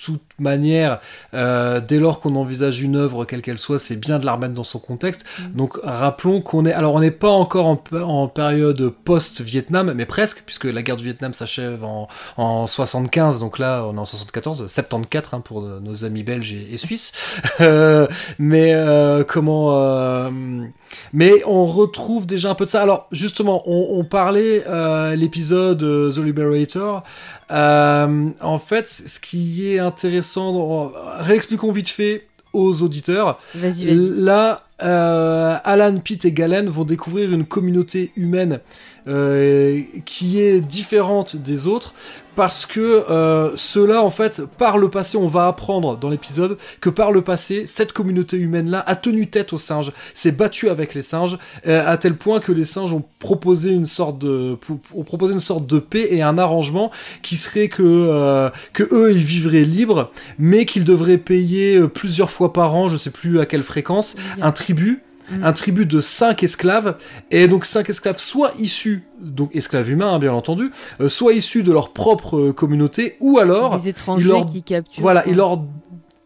[0.04, 1.00] toute manière,
[1.34, 4.54] euh, dès lors qu'on envisage une œuvre, quelle qu'elle soit, c'est bien de la remettre
[4.54, 5.26] dans son contexte.
[5.40, 5.54] Mm.
[5.56, 6.74] Donc rappelons qu'on est...
[6.74, 11.34] Alors on n'est pas encore en, période post-Vietnam, mais presque, puisque la guerre du Vietnam
[11.34, 12.08] s'achève en,
[12.38, 16.74] en 75, donc là on est en 74, 74 hein, pour nos amis belges et,
[16.74, 17.12] et suisses.
[17.60, 18.08] Euh,
[18.40, 19.70] mais euh, comment...
[19.74, 20.66] euh,
[21.14, 22.82] mais on retrouve déjà un peu de ça.
[22.82, 27.04] Alors justement, on, on parlait euh, l'épisode euh, The Liberator.
[27.52, 33.40] Euh, en fait, ce qui est intéressant, réexpliquons vite fait aux auditeurs.
[33.56, 34.22] Vas-y vas-y.
[34.22, 38.60] Là, euh, Alan, Pete et Galen vont découvrir une communauté humaine
[39.08, 41.94] euh, qui est différente des autres
[42.34, 42.80] parce que
[43.10, 47.22] euh, cela, en fait, par le passé, on va apprendre dans l'épisode que par le
[47.22, 51.38] passé, cette communauté humaine-là a tenu tête aux singes, s'est battue avec les singes,
[51.68, 55.34] euh, à tel point que les singes ont proposé une sorte de, pou- ont proposé
[55.34, 56.90] une sorte de paix et un arrangement
[57.22, 60.10] qui serait que, euh, que eux, ils vivraient libres,
[60.40, 64.52] mais qu'ils devraient payer plusieurs fois par an, je sais plus à quelle fréquence, un
[64.54, 65.04] tribut.
[65.32, 65.44] Mm.
[65.44, 66.96] Un tribut de 5 esclaves,
[67.32, 71.64] et donc 5 esclaves soit issus, donc esclaves humains hein, bien entendu, euh, soit issus
[71.64, 75.02] de leur propre euh, communauté, ou alors Des étrangers leur- qui capturent.
[75.02, 75.32] voilà, quoi.
[75.32, 75.62] il leur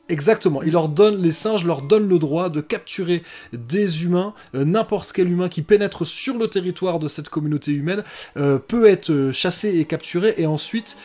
[0.08, 3.24] Exactement, il leur donne, les singes leur donnent le droit de capturer
[3.54, 8.04] des humains, euh, n'importe quel humain qui pénètre sur le territoire de cette communauté humaine
[8.38, 10.96] euh, peut être euh, chassé et capturé et ensuite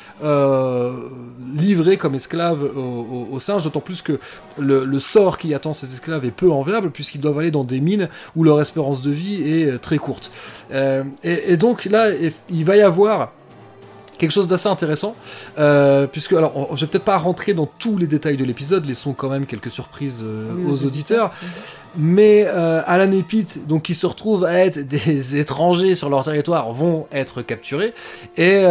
[1.56, 4.18] livré comme esclave aux, singes, d'autant plus que
[4.58, 8.10] le, sort qui attend ces esclaves est peu enviable puisqu'ils doivent aller dans des mines
[8.36, 10.30] où leur espérance de vie est très courte.
[11.24, 12.10] Et donc là,
[12.50, 13.32] il va y avoir
[14.20, 15.16] quelque chose d'assez intéressant,
[15.58, 18.84] euh, puisque, alors, on- je vais peut-être pas rentrer dans tous les détails de l'épisode,
[18.86, 21.32] laissons quand même quelques surprises euh, Oui, aux auditeurs,
[21.96, 26.22] mais euh, Alan et Pete, donc qui se retrouvent à être des étrangers sur leur
[26.24, 27.94] territoire, vont être capturés
[28.36, 28.62] et,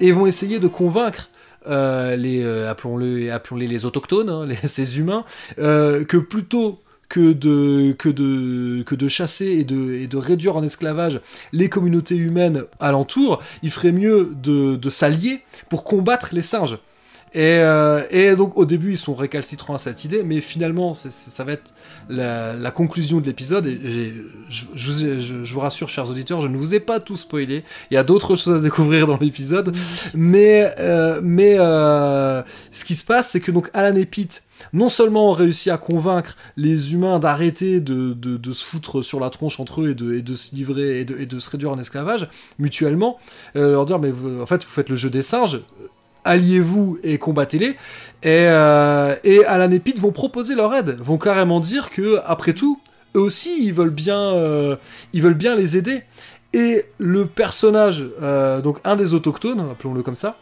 [0.00, 1.30] et vont essayer de convaincre
[1.68, 5.24] les, appelons-le, appelons-les les autochtones, hein, les- ces humains,
[5.56, 6.78] que plutôt
[7.08, 11.20] que de, que de, que de chasser et de, et de réduire en esclavage
[11.52, 16.78] les communautés humaines alentour, il ferait mieux de, de s'allier pour combattre les singes.
[17.34, 21.44] Et, euh, et, donc au début ils sont récalcitrants à cette idée, mais finalement ça
[21.44, 21.74] va être
[22.08, 23.66] la, la conclusion de l'épisode.
[23.66, 24.14] Et
[24.48, 26.98] je, je, vous ai- je- je vous rassure, chers auditeurs, je ne vous ai pas
[26.98, 27.62] tout spoilé.
[27.90, 29.76] Il y a d'autres choses à découvrir dans l'épisode,
[30.14, 32.42] mais euh, mais euh,
[32.72, 34.42] ce qui se passe, c'est que donc Alan et Pete
[34.72, 39.30] non seulement ont réussi à convaincre les humains d'arrêter de, de, se foutre sur la
[39.30, 42.28] tronche entre eux et de, se livrer et de, se réduire en esclavage
[42.58, 43.18] mutuellement,
[43.56, 45.60] euh, leur dire mais en fait vous faites le jeu des singes,
[46.24, 47.76] alliez-vous et combattez-les.
[48.22, 52.52] Et, euh, et Alan et Pete vont proposer leur aide, vont carrément dire que après
[52.52, 52.80] tout,
[53.14, 54.76] eux aussi ils veulent bien, euh,
[55.12, 56.02] ils veulent bien les aider.
[56.52, 58.06] Et le personnage,
[58.62, 60.38] donc un des autochtones, appelons-le comme ça,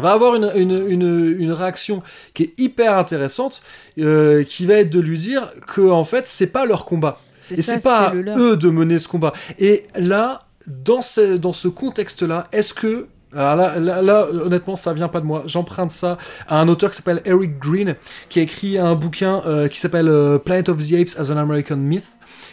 [0.00, 2.02] va avoir une, une, une, une réaction
[2.34, 3.62] qui est hyper intéressante,
[3.98, 7.20] euh, qui va être de lui dire que en fait c'est pas leur combat.
[7.50, 9.32] Et c'est pas à eux de mener ce combat.
[9.58, 13.08] Et là, dans ce, dans ce contexte-là, est-ce que.
[13.32, 15.44] Alors là, là, là, honnêtement, ça vient pas de moi.
[15.46, 16.18] J'emprunte ça
[16.48, 17.94] à un auteur qui s'appelle Eric Green,
[18.28, 21.36] qui a écrit un bouquin euh, qui s'appelle euh, Planet of the Apes as an
[21.36, 22.06] American Myth.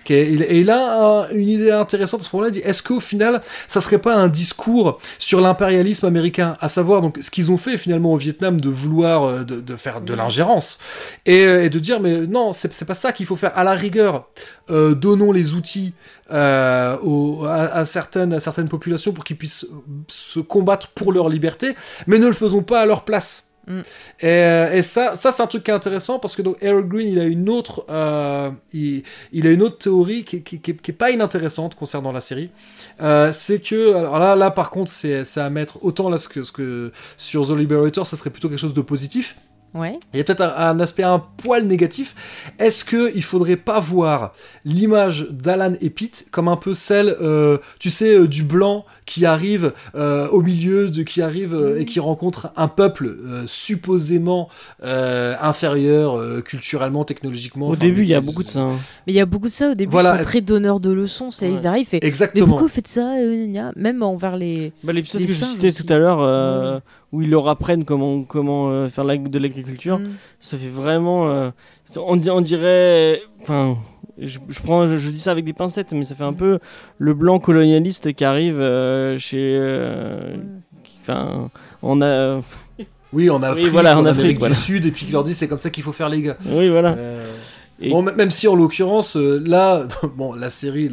[0.09, 2.49] Et il a un- une idée intéressante à ce moment-là.
[2.49, 7.01] Il dit est-ce qu'au final, ça serait pas un discours sur l'impérialisme américain, à savoir
[7.01, 10.79] donc ce qu'ils ont fait finalement au Vietnam de vouloir euh, de, faire de l'ingérence
[11.25, 13.51] et, de dire mais non, c'est pas ça qu'il faut faire.
[13.57, 14.27] À la rigueur,
[14.69, 15.93] euh, donnons les outils
[16.31, 16.97] euh,
[17.47, 19.65] à certaines populations pour qu'ils puissent
[20.07, 21.75] se combattre pour leur liberté,
[22.05, 23.46] mais ne le faisons pas à leur place.
[23.67, 26.87] Et, euh, et ça, ça c'est un truc qui est intéressant parce que donc Eric
[26.87, 29.03] Green, il a une autre, euh, il,
[29.45, 32.49] a une autre théorie qui, qui, est pas inintéressante concernant la série.
[33.01, 36.43] Euh, c'est que, alors là, là par contre, c'est à mettre autant là ce que,
[36.43, 39.35] ce que sur The Liberator, ça serait plutôt quelque chose de positif.
[39.77, 39.99] Ouais.
[40.13, 42.15] Il y a peut-être un, un aspect un poil négatif.
[42.59, 44.31] Est-ce que il faudrait pas voir
[44.65, 49.25] l'image d'Alan et Pete comme un peu celle, euh, tu sais, euh, du blanc qui
[49.25, 54.49] arrive euh, au milieu, de qui arrive euh, et qui rencontre un peuple euh, supposément
[54.83, 57.67] euh, inférieur euh, culturellement, technologiquement.
[57.67, 58.61] Au enfin, début, il y a mais- beaucoup de ça.
[58.61, 58.75] hein.
[59.05, 59.91] Mais il y a beaucoup de ça au début.
[59.91, 60.15] Voilà.
[60.15, 61.31] Ils sont très donneurs de leçons.
[61.31, 61.53] C'est Ouais.
[61.61, 61.99] ils arrivent et.
[62.01, 62.47] Mais Exactement.
[62.47, 64.73] pourquoi vous faites ça euh, Même envers les.
[64.83, 65.83] Bah, L'épisode que je citais aussi.
[65.85, 66.79] tout à l'heure, euh,
[67.11, 70.03] où ils leur apprennent comment, comment euh, faire la- de l'agriculture, Mm.
[70.39, 71.29] ça fait vraiment.
[71.29, 71.49] euh,
[71.97, 73.21] on, di- on dirait.
[73.41, 73.77] Enfin,
[74.19, 76.59] je, je prends, je, je dis ça avec des pincettes, mais ça fait un peu
[76.97, 79.37] le blanc colonialiste qui arrive euh, chez.
[79.59, 80.35] euh,
[80.83, 81.49] qui- Enfin,
[81.81, 82.39] on a.
[83.13, 84.53] Oui, en Afrique, voilà, en en Afrique, Amérique voilà.
[84.55, 86.35] du Sud, et puis qui leur dit c'est comme ça qu'il faut faire les gars.
[86.45, 86.95] Oui, voilà.
[87.79, 89.85] Et- Bon, m- même si en l'occurrence, euh, là,
[90.17, 90.89] bon, la série,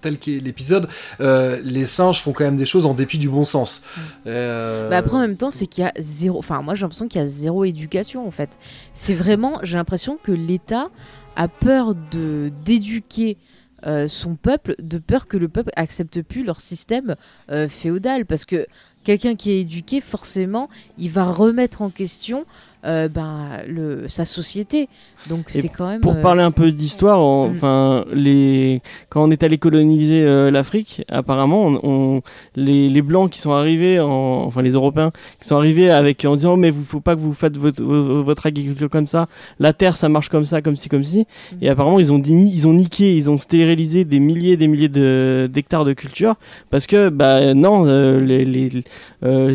[0.00, 0.88] tel qu'est l'épisode,
[1.20, 3.82] euh, les singes font quand même des choses en dépit du bon sens.
[4.26, 6.38] Euh, Mais après, en même temps, c'est qu'il y a zéro.
[6.38, 8.58] Enfin, moi, j'ai l'impression qu'il y a zéro éducation, en fait.
[8.92, 9.58] C'est vraiment.
[9.62, 10.88] J'ai l'impression que l'État
[11.36, 13.36] a peur de d'éduquer.
[13.84, 17.16] euh, son peuple, de peur que le peuple accepte plus leur système
[17.50, 18.64] euh, féodal, parce que
[19.02, 20.68] quelqu'un qui est éduqué, forcément,
[20.98, 22.44] il va remettre en question
[22.84, 24.88] euh, ben, le, sa société.
[25.28, 26.00] Donc c'est quand même.
[26.00, 27.50] Pour euh, parler un peu d'histoire, Mm.
[27.52, 31.80] enfin les quand on est allé coloniser euh, l'Afrique, apparemment, on,
[32.16, 32.22] on-
[32.56, 34.08] les, les blancs qui sont arrivés, en,
[34.44, 37.34] enfin les Européens qui sont arrivés avec en disant mais vous faut pas que vous
[37.34, 39.28] faites votre, vo- votre agriculture comme ça,
[39.60, 41.20] la terre ça marche comme ça, comme ci comme ci.
[41.20, 41.56] Mm.
[41.62, 44.88] Et apparemment ils ont ils ont niqué, ils ont stérilisé des milliers et des milliers
[44.88, 46.34] de d'hectares de culture
[46.70, 48.82] parce que bah non, euh, les, les-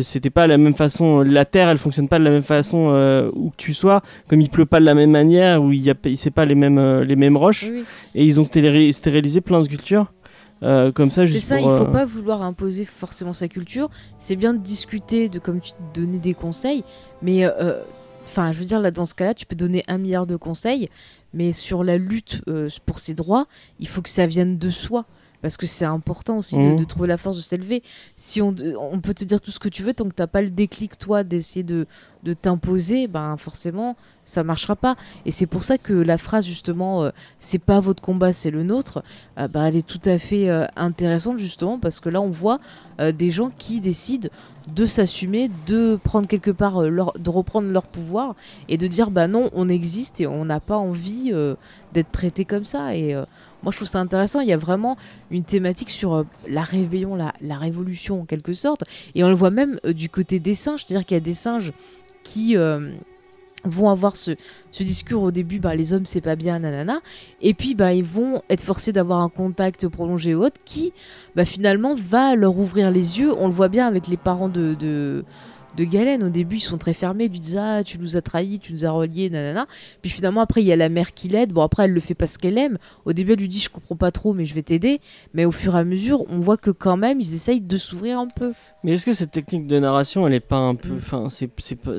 [0.02, 3.30] c'était pas la même façon, la terre elle fonctionne pas de la même façon euh,
[3.34, 5.90] où que tu sois, comme il pleut pas de la même manière où il y
[5.90, 9.40] a c'est pas les mêmes euh, les mêmes roches oui, et ils ont stéri- stérilisé
[9.40, 10.12] plein de cultures
[10.62, 13.88] euh, comme ça C'est ça, il faut pas vouloir imposer forcément sa culture.
[14.18, 16.82] C'est bien de discuter, de comme tu donner des conseils,
[17.22, 17.46] mais
[18.24, 20.88] enfin, je veux dire là dans ce cas-là, tu peux donner un milliard de conseils,
[21.32, 22.42] mais sur la lutte
[22.86, 23.46] pour ses droits,
[23.78, 25.04] il faut que ça vienne de soi.
[25.42, 26.76] Parce que c'est important aussi de, Mhm.
[26.76, 27.82] de trouver la force de s'élever.
[28.16, 30.42] Si on, on peut te dire tout ce que tu veux, tant que t'as pas
[30.42, 31.86] le déclic, toi, d'essayer de,
[32.24, 34.96] de t'imposer, ben forcément, ça marchera pas.
[35.26, 38.64] Et c'est pour ça que la phrase, justement, euh, c'est pas votre combat, c'est le
[38.64, 39.04] nôtre,
[39.38, 42.58] euh, bah, elle est tout à fait euh, intéressante, justement, parce que là, on voit
[43.14, 44.28] des gens qui décident
[44.74, 48.34] de s'assumer, de prendre quelque part, leur, de reprendre leur pouvoir
[48.68, 51.32] et de dire, bah non, on existe et on n'a pas envie
[51.92, 52.96] d'être traité comme ça.
[52.96, 53.14] Et
[53.62, 54.40] moi, je trouve ça intéressant.
[54.40, 54.96] Il y a vraiment
[55.30, 58.84] une thématique sur euh, la rébellion, la, révolution en quelque sorte.
[59.14, 61.34] Et on le voit même euh, du côté des singes, c'est-à-dire qu'il y a des
[61.34, 61.72] singes
[62.22, 62.92] qui euh,
[63.64, 64.32] vont avoir ce,
[64.78, 67.00] discours au début, bah, les hommes c'est pas bien, nanana,
[67.40, 70.92] et puis bah, ils vont être forcés d'avoir un contact prolongé ou autre qui
[71.34, 73.32] bah, finalement va leur ouvrir les yeux.
[73.36, 75.24] On le voit bien avec les parents de,
[75.76, 76.22] de Galen.
[76.24, 78.72] Au début, ils sont très fermés, ils lui disent Ah, tu nous as trahis, tu
[78.72, 79.66] nous as reliés, nanana.
[80.02, 81.52] Puis finalement, après, il y a la mère qui l'aide.
[81.52, 82.78] Bon, après, elle le fait parce qu'elle aime.
[83.04, 85.00] Au début, elle lui dit Je comprends pas trop, mais je vais t'aider.
[85.34, 88.18] Mais au fur et à mesure, on voit que quand même, ils essayent de s'ouvrir
[88.18, 88.52] un peu.
[88.84, 90.90] Mais est-ce que cette technique de narration, elle est pas un peu.
[90.94, 90.96] Mm.
[90.98, 91.46] Enfin, c'est.
[91.76, 91.98] pas-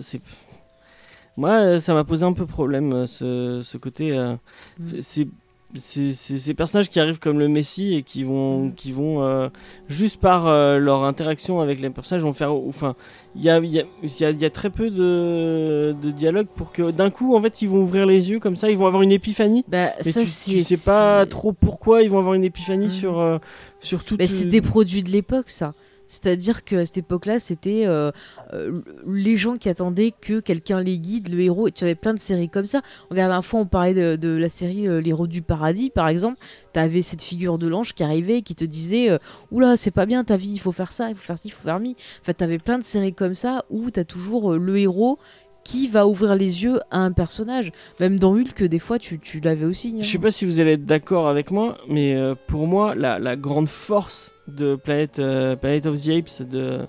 [1.38, 4.12] Moi, ça m'a posé un peu problème, euh, ce, ce côté.
[4.18, 4.36] euh,
[4.80, 4.86] Mm.
[5.02, 5.28] C'est.
[5.76, 8.74] C'est c'est ces personnages qui arrivent comme le Messie et qui vont, Mm.
[8.74, 9.50] qui vont euh,
[9.88, 12.52] juste par euh, leur interaction avec les personnages, vont faire.
[12.54, 12.96] Enfin,
[13.36, 13.84] il y a, y, a,
[14.20, 17.62] y a- y a très peu de, de dialogue pour que d'un coup, en fait,
[17.62, 19.64] ils vont ouvrir les yeux comme ça, ils vont avoir une épiphanie.
[19.68, 22.90] Bah, Mais ça, tu, tu sais pas trop pourquoi ils vont avoir une épiphanie Mm.
[22.90, 23.38] sur, euh,
[23.80, 24.16] sur tout.
[24.18, 25.74] Mais c'est des produits de l'époque, ça.
[26.10, 28.10] C'est-à-dire qu'à cette époque-là, c'était euh,
[28.54, 31.68] euh, les gens qui attendaient que quelqu'un les guide, le héros.
[31.68, 32.82] Et tu avais plein de séries comme ça.
[33.12, 36.40] Regarde, un fois, on parlait de, la série euh, L'héros du paradis, par exemple.
[36.74, 39.20] Tu avais cette figure de l'ange qui arrivait qui te disait euh,
[39.52, 41.52] Oula, c'est pas bien ta vie, il faut faire ça, il faut faire ci, il
[41.52, 41.96] faut faire mi.
[42.22, 45.20] Enfin, tu avais plein de séries comme ça où tu as toujours le héros
[45.64, 47.72] qui va ouvrir les yeux à un personnage.
[48.00, 49.94] Même dans Hulk, des fois, tu, l'avais aussi.
[49.96, 50.02] hein.
[50.02, 53.70] Je sais pas si vous allez être d'accord avec moi, mais pour moi, la grande
[53.70, 56.80] force de Planet, euh, Planet of the Apes de,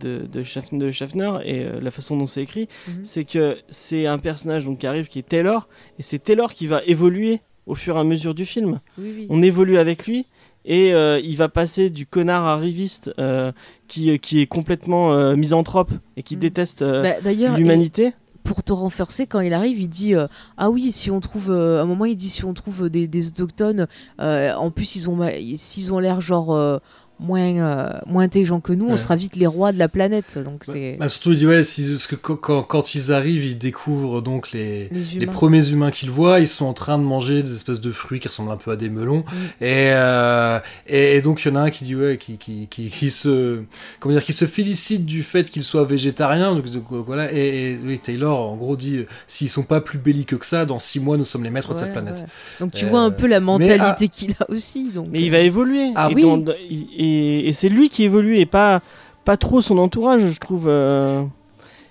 [0.00, 3.04] de, de, Schaff- de Schaffner et euh, la façon dont c'est écrit, Mhm.
[3.04, 5.68] c'est que c'est un personnage donc, qui arrive qui est Taylor,
[5.98, 8.80] et c'est Taylor qui va évoluer au fur et à mesure du film.
[8.98, 9.26] Oui, oui.
[9.30, 10.26] On évolue avec lui.
[10.68, 13.52] Et euh, il va passer du connard arriviste euh,
[13.86, 16.40] qui, qui est complètement euh, misanthrope et qui Mhm.
[16.40, 18.14] déteste euh, Bah, D'ailleurs, l'humanité.
[18.46, 21.80] Pour te renforcer quand il arrive il dit euh, ah oui si on trouve euh,
[21.80, 23.88] à un moment il dit si on trouve des, autochtones
[24.20, 25.18] euh, en plus ils ont
[25.56, 26.80] s'ils ont l'air genre
[27.18, 30.66] moins euh, moins intelligents que nous on sera vite les rois de la planète donc
[30.66, 33.56] Bah, c'est bah, surtout, il dit, ouais, si- parce que quand, quand- ils arrivent, ils
[33.58, 37.54] découvrent donc les, les premiers humains qu'ils voient, ils sont en train de manger des
[37.54, 39.24] espèces de fruits qui ressemblent un peu à des melons.
[39.60, 42.66] Et, euh, et, et donc il y en a un qui dit ouais, qui, qui,
[42.68, 43.60] qui, qui se
[43.98, 46.54] comment dire, qui se félicite du fait qu'il soit végétarien.
[46.54, 47.32] Donc, donc, voilà.
[47.32, 50.64] Et, et oui, Taylor en gros dit euh, s'ils sont pas plus belliqueux que ça,
[50.66, 52.24] dans six mois nous sommes les maîtres de cette planète.
[52.60, 55.38] donc tu Euh, vois un peu la mentalité qu'il a aussi donc Mais il va
[55.38, 55.92] évoluer.
[55.94, 56.22] Ah et, oui.
[56.22, 58.82] dans- et, et c'est lui qui évolue et pas,
[59.24, 60.66] pas trop son entourage, je trouve.
[60.68, 61.22] euh.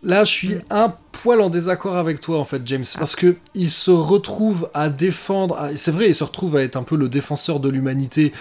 [0.04, 3.72] Là, je suis un poil en désaccord avec toi, en fait, James, parce que il
[3.72, 5.58] se retrouve à défendre.
[5.58, 8.32] à- C'est vrai, il se retrouve à être un peu le défenseur de l'humanité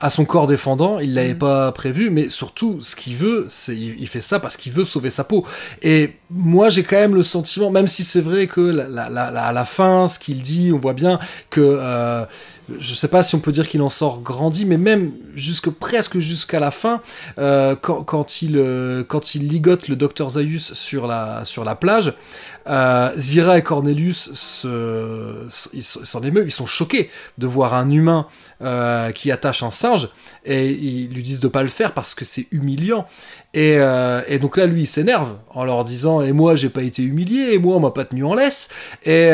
[0.00, 0.98] à son corps défendant.
[0.98, 1.38] Il l'avait Mhm.
[1.38, 5.08] pas prévu, mais surtout, ce qu'il veut, c'est il fait ça parce qu'il veut sauver
[5.08, 5.46] sa peau.
[5.80, 9.30] Et moi, j'ai quand même le sentiment, même si c'est vrai que la, la- la-
[9.30, 12.26] la- à la fin, ce qu'il dit, on voit bien que euh,
[12.78, 16.18] je sais pas si on peut dire qu'il en sort grandi, mais même jusque presque
[16.18, 17.00] jusqu'à la fin,
[17.38, 22.14] euh, quand, quand il euh, quand il ligote le docteur Zaius sur la plage,
[22.66, 28.26] euh, Zira et Cornelius s'en émeuvent, ils sont choqués de voir un humain
[28.62, 30.08] euh, qui attache un singe
[30.44, 33.06] et ils lui disent de pas le faire parce que c'est humiliant.
[33.52, 36.82] Et, euh, et donc là, lui, il s'énerve en leur disant Et moi, j'ai pas
[36.82, 38.68] été humilié, et moi, on m'a pas tenu en laisse.
[39.04, 39.30] Et,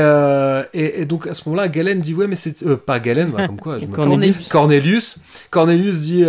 [0.75, 2.65] et, et donc à ce moment-là, Galen dit Ouais, mais c'est.
[2.77, 4.49] pas Galen, bah, comme quoi, je me Cornelius.
[4.49, 5.17] Cornelius.
[5.51, 6.25] Cornelius dit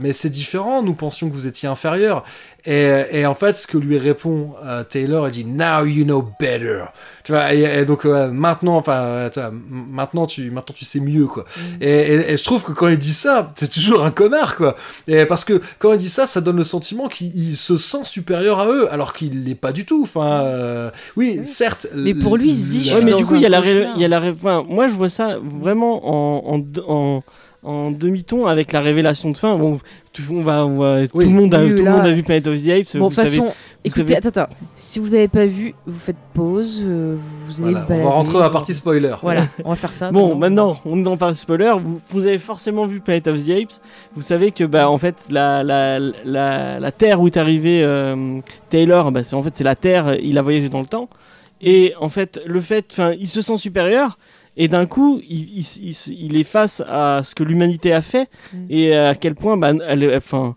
[0.00, 2.24] Mais c'est différent, nous pensions que vous étiez inférieur.
[2.64, 6.22] Et, et en fait, ce que lui répond euh, Taylor, il dit Now you know
[6.38, 6.84] better.
[7.24, 10.84] Tu vois, et, et donc euh, maintenant, enfin, tu vois, m- maintenant, tu, maintenant tu
[10.84, 11.44] sais mieux, quoi.
[11.80, 14.76] Et, et- et je trouve que quand il dit ça, c'est toujours un connard, quoi.
[15.08, 18.04] Et parce que quand il dit ça, ça donne le sentiment qu'il il se sent
[18.04, 20.02] supérieur à eux, alors qu'il l'est pas du tout.
[20.04, 21.46] Enfin, euh, oui, Oui.
[21.46, 21.88] certes.
[21.94, 24.00] Mais pour lui, il se dit, Ouais, mais du coup, il y a la, il
[24.00, 26.00] y a la enfin, moi, je vois ça vraiment
[26.46, 27.24] en, en, de- en,
[27.62, 29.56] en demi-ton avec la révélation de fin.
[29.56, 29.78] Bon,
[30.12, 31.26] tout, on va, on va- tout Oui.
[31.26, 32.96] le monde a, Oui, tout le là- monde a vu Planet of the Apes.
[32.96, 35.74] bon vous de toute savez- façon écoutez savez- attends attends si vous avez pas vu
[35.86, 38.74] vous faites pause euh, vous allez Voilà, vous on balader va rentrer dans la partie
[38.74, 39.14] spoiler.
[39.22, 41.72] voilà on va faire ça Bon, maintenant, on est dans le spoiler.
[41.78, 43.80] Vous, vous avez forcément vu Planet of the Apes.
[44.16, 48.40] Vous savez que, bah, en fait, la, la, la, la Terre où est arrivé euh,
[48.70, 50.16] Taylor, bah, c'est, en fait, c'est la Terre.
[50.20, 51.08] Il a voyagé dans le temps.
[51.60, 54.18] Et en fait, le fait, enfin, il se sent supérieur.
[54.56, 58.28] Et d'un coup, il, il, il, il est face à ce que l'humanité a fait
[58.52, 58.56] Mm.
[58.70, 60.54] et à quel point, bah, elle, est- enfin,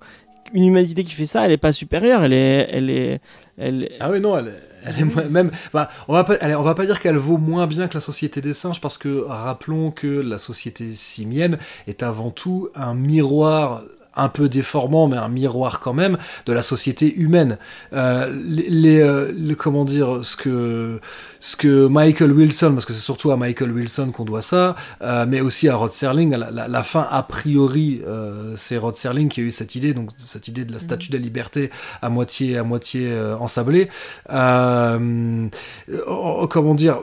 [0.54, 2.24] une humanité qui fait ça, elle est pas supérieure.
[2.24, 3.20] Elle est, elle est,
[3.58, 5.52] elle, Ah oui, non, elle, est- elle est moins- même.
[5.74, 8.02] bah, on va pas, allez, on va pas dire qu'elle vaut moins bien que la
[8.02, 11.58] société des singes parce que rappelons que la société simienne
[11.88, 13.82] est avant tout un miroir
[14.16, 17.58] un peu déformant, mais un miroir quand même de la société humaine.
[17.94, 21.00] Euh, les, les, euh, comment dire, ce que,
[21.40, 25.26] ce que Michael Wilson, parce que c'est surtout à Michael Wilson qu'on doit ça, euh,
[25.28, 26.36] mais aussi à Rod Serling.
[26.36, 28.02] La, la- la fin a priori,
[28.56, 31.18] c'est Rod Serling qui a eu cette idée, donc cette idée de la statue de
[31.18, 31.70] la liberté
[32.02, 33.90] à moitié, à moitié ensablée.
[34.32, 35.48] Euh,
[35.90, 37.00] euh, comment dire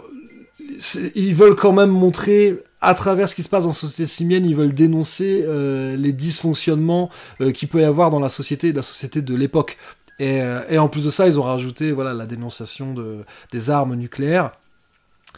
[1.14, 4.44] ils veulent quand même montrer à travers ce qui se passe dans la société simienne,
[4.44, 8.82] ils veulent dénoncer euh, les dysfonctionnements euh, qu'il peut y avoir dans la société, la
[8.82, 9.78] société de l'époque.
[10.18, 13.94] Et, euh, en plus de ça, ils ont rajouté voilà, la dénonciation de, des armes
[13.94, 14.50] nucléaires.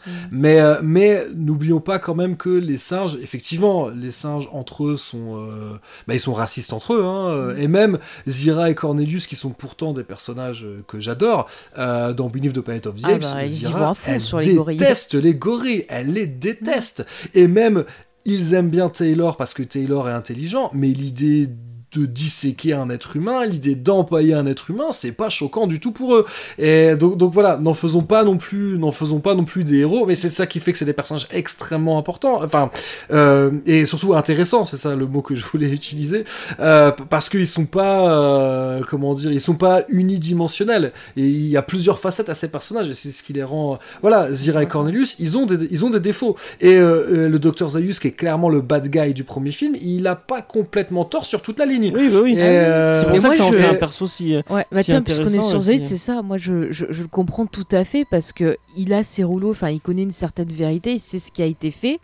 [0.05, 0.11] Mm.
[0.31, 4.95] Mais, euh, mais n'oublions pas quand même que les singes, effectivement, les singes entre eux
[4.97, 9.27] sont, euh, bah, ils sont racistes entre eux, hein, euh, et même Zira et Cornelius,
[9.27, 13.09] qui sont pourtant des personnages que j'adore, euh, dans Beneath the Planet of the Ah
[13.09, 14.77] Apes, bah, ils y Zira, vont à fond elle sur les gorilles.
[14.77, 17.85] déteste les gorilles, elle les déteste, et même
[18.25, 21.47] ils aiment bien Taylor parce que Taylor est intelligent, mais l'idée
[21.95, 25.91] de disséquer un être humain, l'idée d'empailler un être humain, c'est pas choquant du tout
[25.91, 26.25] pour eux.
[26.57, 30.05] Et donc, voilà, n'en faisons pas non plus, n'en faisons pas non plus des héros,
[30.05, 32.69] mais c'est ça qui fait que c'est des personnages extrêmement importants, enfin,
[33.11, 36.25] euh, et surtout intéressants, c'est ça le mot que je voulais utiliser,
[36.59, 41.57] euh, parce qu'ils sont pas, euh, comment dire, ils sont pas unidimensionnels, et il y
[41.57, 44.67] a plusieurs facettes à ces personnages, et c'est ce qui les rend, voilà, Zira et
[44.67, 48.49] Cornelius, ils ont des, ils ont des défauts, et le docteur Zaius, qui est clairement
[48.49, 51.84] le bad guy du premier film, il a pas complètement tort sur toute la ligne.
[51.93, 52.33] Oui, bah oui.
[52.33, 54.35] Et, euh, C'est pour Et ça moi, que ça en je- fait un perso si.
[54.35, 55.85] euh, Ouais, bah si tiens, puisqu'on est sur Zayd, hein.
[55.85, 56.21] c'est ça.
[56.21, 59.51] Moi, je, je, je le comprends tout à fait parce que il a ses rouleaux,
[59.51, 61.99] enfin, il connaît une certaine vérité, il sait ce qui a été fait,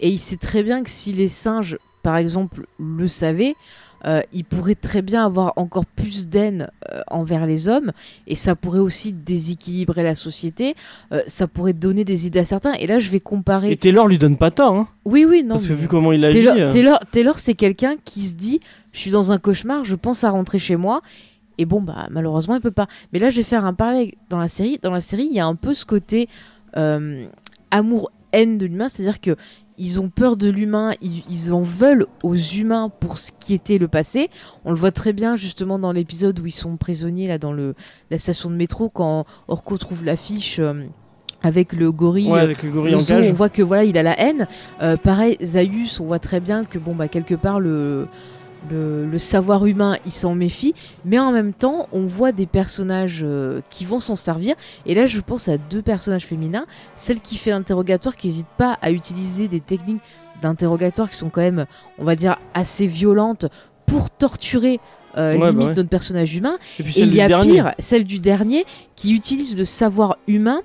[0.00, 3.54] et il sait très bien que si les singes, par exemple, le savaient,
[4.06, 7.92] euh, il pourrait très bien avoir encore plus d'haine euh, envers les hommes,
[8.26, 10.74] et ça pourrait aussi déséquilibrer la société.
[11.12, 12.74] euh, ça pourrait donner des idées à certains.
[12.74, 13.70] Et là, je vais comparer.
[13.72, 15.56] Et Taylor lui donne pas tort, hein, Oui, oui, non.
[15.56, 16.44] parce que vu comment il agit.
[16.44, 18.60] Taylor, Taylor, Taylor, c'est quelqu'un qui se dit
[18.92, 21.00] je suis dans un cauchemar, je pense à rentrer chez moi.
[21.58, 22.86] Et bon, bah, malheureusement, il peut pas.
[23.12, 24.78] Mais là, je vais faire un parallèle dans la série.
[24.80, 26.28] Dans la série, il y a un peu ce côté
[27.70, 29.36] amour-haine de l'humain, c'est-à-dire que
[29.78, 33.78] ils ont peur de l'humain, ils, ils en veulent aux humains pour ce qui était
[33.78, 34.28] le passé.
[34.64, 37.74] On le voit très bien justement dans l'épisode où ils sont prisonniers là dans le,
[38.10, 40.84] la station de métro quand Orko trouve l'affiche euh,
[41.42, 43.30] avec le gorille Ouais, avec le gorille le en zoo, cage.
[43.30, 44.48] on voit que voilà, il a la haine.
[44.82, 48.08] Euh, pareil, Zaius, on voit très bien que bon bah quelque part le
[48.70, 53.20] le, le savoir humain, il s'en méfie, mais en même temps, on voit des personnages
[53.22, 54.54] euh, qui vont s'en servir.
[54.86, 58.78] Et là, je pense à deux personnages féminins, celle qui fait l'interrogatoire, qui n'hésite pas
[58.82, 60.02] à utiliser des techniques
[60.42, 61.66] d'interrogatoire qui sont quand même,
[61.98, 63.46] on va dire, assez violentes
[63.86, 64.80] pour torturer.
[65.16, 65.74] euh, Ouais, bah limite ouais.
[65.74, 67.50] notre personnage humain Et puis et il y a dernier.
[67.52, 68.64] pire, celle du dernier,
[68.94, 70.60] qui utilise le savoir humain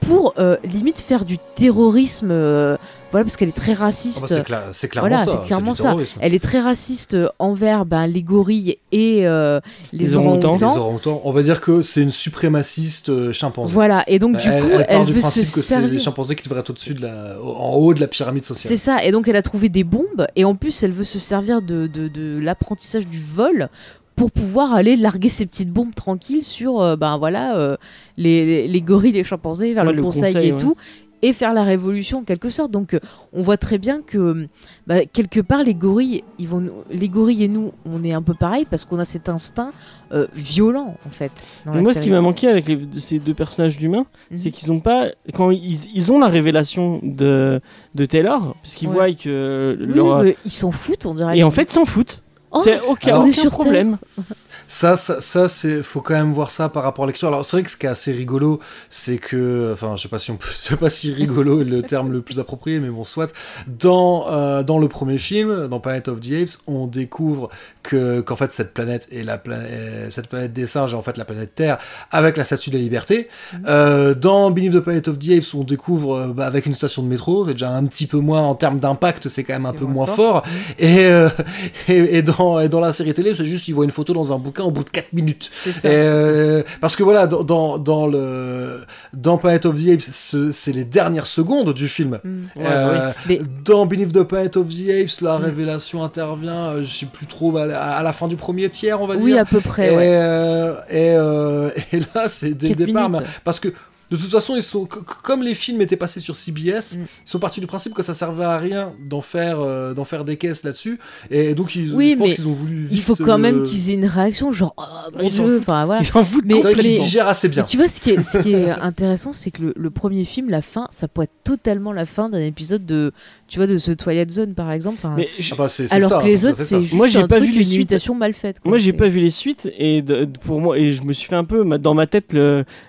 [0.00, 2.30] pour euh, limite faire du terrorisme.
[2.32, 2.76] euh,
[3.12, 4.26] voilà, parce qu'elle est très Ah bah, raciste.
[4.26, 5.30] c'est cla- c'est clairement Voilà, ça.
[5.30, 5.94] c'est clairement ça.
[6.20, 9.60] elle est très raciste euh, envers ben, les gorilles et euh,
[9.92, 10.56] les, Les orang-outans.
[10.56, 10.80] Les orang-outans.
[10.80, 13.72] orang-outans, on va dire que c'est une suprémaciste euh, chimpanzé.
[13.72, 15.80] Voilà, et donc du elle, coup, elle elle, part du veut se principe que c'est
[15.80, 18.70] les chimpanzés qui devraient être au-dessus de la, en haut de la pyramide sociale.
[18.70, 21.18] C'est ça, et donc elle a trouvé des bombes, et en plus elle veut se
[21.18, 23.68] servir de, de, de l'apprentissage du vol
[24.16, 27.76] pour pouvoir aller larguer ses petites bombes tranquilles sur euh, ben voilà euh,
[28.18, 30.58] les, les, les gorilles, les chimpanzés, vers Ouais, le, le conseil, conseil, et ouais.
[30.58, 30.76] tout,
[31.22, 32.70] et faire la révolution en quelque sorte.
[32.70, 33.00] Donc euh,
[33.32, 34.48] on voit très bien que
[34.86, 38.34] bah, quelque part les gorilles, ils vont, les gorilles et nous, on est un peu
[38.34, 39.72] pareil parce qu'on a cet instinct
[40.12, 41.32] euh, violent en fait.
[41.64, 44.36] dans moi, ce qui m'a manqué avec les- ces deux personnages d'humains, Mhm.
[44.36, 45.06] c'est qu'ils ont pas.
[45.32, 47.60] Quand ils, ils ont la révélation de,
[47.94, 48.94] de Taylor, puisqu'ils Ouais.
[48.94, 50.24] voient que Oui, leur.
[50.44, 51.38] ils s'en foutent, on dirait.
[51.38, 52.22] Et en fait, ils s'en foutent.
[52.50, 53.96] Oh, c'est aucun, Alors- On est aucun problème.
[54.72, 57.28] Ça, ça, ça c'est, faut quand même voir ça par rapport à la lecture.
[57.28, 60.18] Alors, c'est vrai que ce qui est assez rigolo, c'est que, enfin, je sais pas
[60.18, 63.04] si on peut, sais pas si rigolo est le terme le plus approprié, mais bon,
[63.04, 63.34] soit.
[63.66, 67.50] Dans, euh, dans le premier film, dans Planet of the Apes, on découvre
[67.82, 71.18] que, qu'en fait, cette planète est la planète, cette planète des singes est en fait
[71.18, 71.76] la planète Terre,
[72.10, 73.28] avec la statue de la liberté.
[73.66, 77.02] Euh, dans Beneath the Planet of the Apes, on découvre, euh, bah, avec une station
[77.02, 79.74] de métro, c'est déjà un petit peu moins, en termes d'impact, c'est quand même un
[79.74, 80.42] peu moins fort.
[80.78, 81.28] Et, euh,
[81.88, 84.32] et, et dans, et dans la série télé, c'est juste, ils voient une photo dans
[84.32, 85.48] un bouquin au bout de 4 minutes.
[85.50, 85.88] C'est ça.
[85.88, 88.80] Et, euh, parce que voilà, dans, dans, dans le,
[89.12, 92.18] dans Planet of the Apes, ce- c'est les dernières secondes du film.
[92.24, 92.28] Mm.
[92.56, 95.42] Ouais, Euh, bah Mais- Dans Beneath the Planet of the Apes, la Mm.
[95.44, 99.00] révélation intervient, euh, je sais plus trop, à la, à la fin du premier tiers,
[99.00, 99.42] on va Oui, dire.
[99.42, 99.90] à peu Et, près.
[99.90, 99.96] ouais.
[100.14, 103.08] euh, et, euh, et là, c'est dès le départ.
[103.10, 103.26] minutes.
[103.44, 103.68] parce que
[104.16, 104.86] de toute façon, ils sont,
[105.22, 107.06] comme les films étaient passés sur CBS, Mm.
[107.26, 110.24] ils sont partis du principe que ça servait à rien d'en faire, euh, d'en faire
[110.24, 110.98] des caisses là-dessus.
[111.30, 112.88] Et donc, ils, Oui, je pense qu'ils ont voulu.
[112.90, 114.82] Il faut quand même qu'ils aient une réaction, genre, oh,
[115.20, 116.02] mon dieu, enfin voilà.
[116.02, 117.62] Ils s'en foutent Mais- mais- digèrent assez bien.
[117.62, 120.24] Mais tu vois, ce qui est, ce qui est intéressant, c'est que le, le premier
[120.24, 123.12] film, la fin, ça pourrait être totalement la fin d'un épisode de,
[123.52, 124.96] tu vois, de The Twilight Zone, par exemple.
[124.98, 127.18] enfin, Mais je- Ah bah, alors ça, que les à autres, c'est juste Moi, j'ai
[127.18, 127.74] un pas truc, vu les une suites.
[127.76, 128.60] imitation mal faite.
[128.60, 128.70] quoi.
[128.70, 131.28] Moi, j'ai pas vu les suites et de- de- pour moi et je me suis
[131.28, 132.32] fait un peu ma- dans ma tête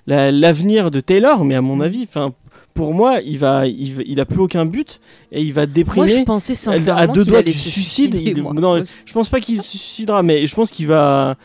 [0.07, 1.81] la- l'avenir de Taylor, mais à mon Mm.
[1.81, 2.33] avis, enfin
[2.73, 4.99] pour moi, il va, il, va- il a plus aucun but
[5.31, 6.07] et il va Moi, déprimer.
[6.07, 8.15] je pensais à sincèrement deux qu'il doigts du se suicide.
[8.15, 8.53] suicider, il- moi.
[8.53, 11.35] non, je pense pas qu'il se suicidera, mais je pense qu'il va,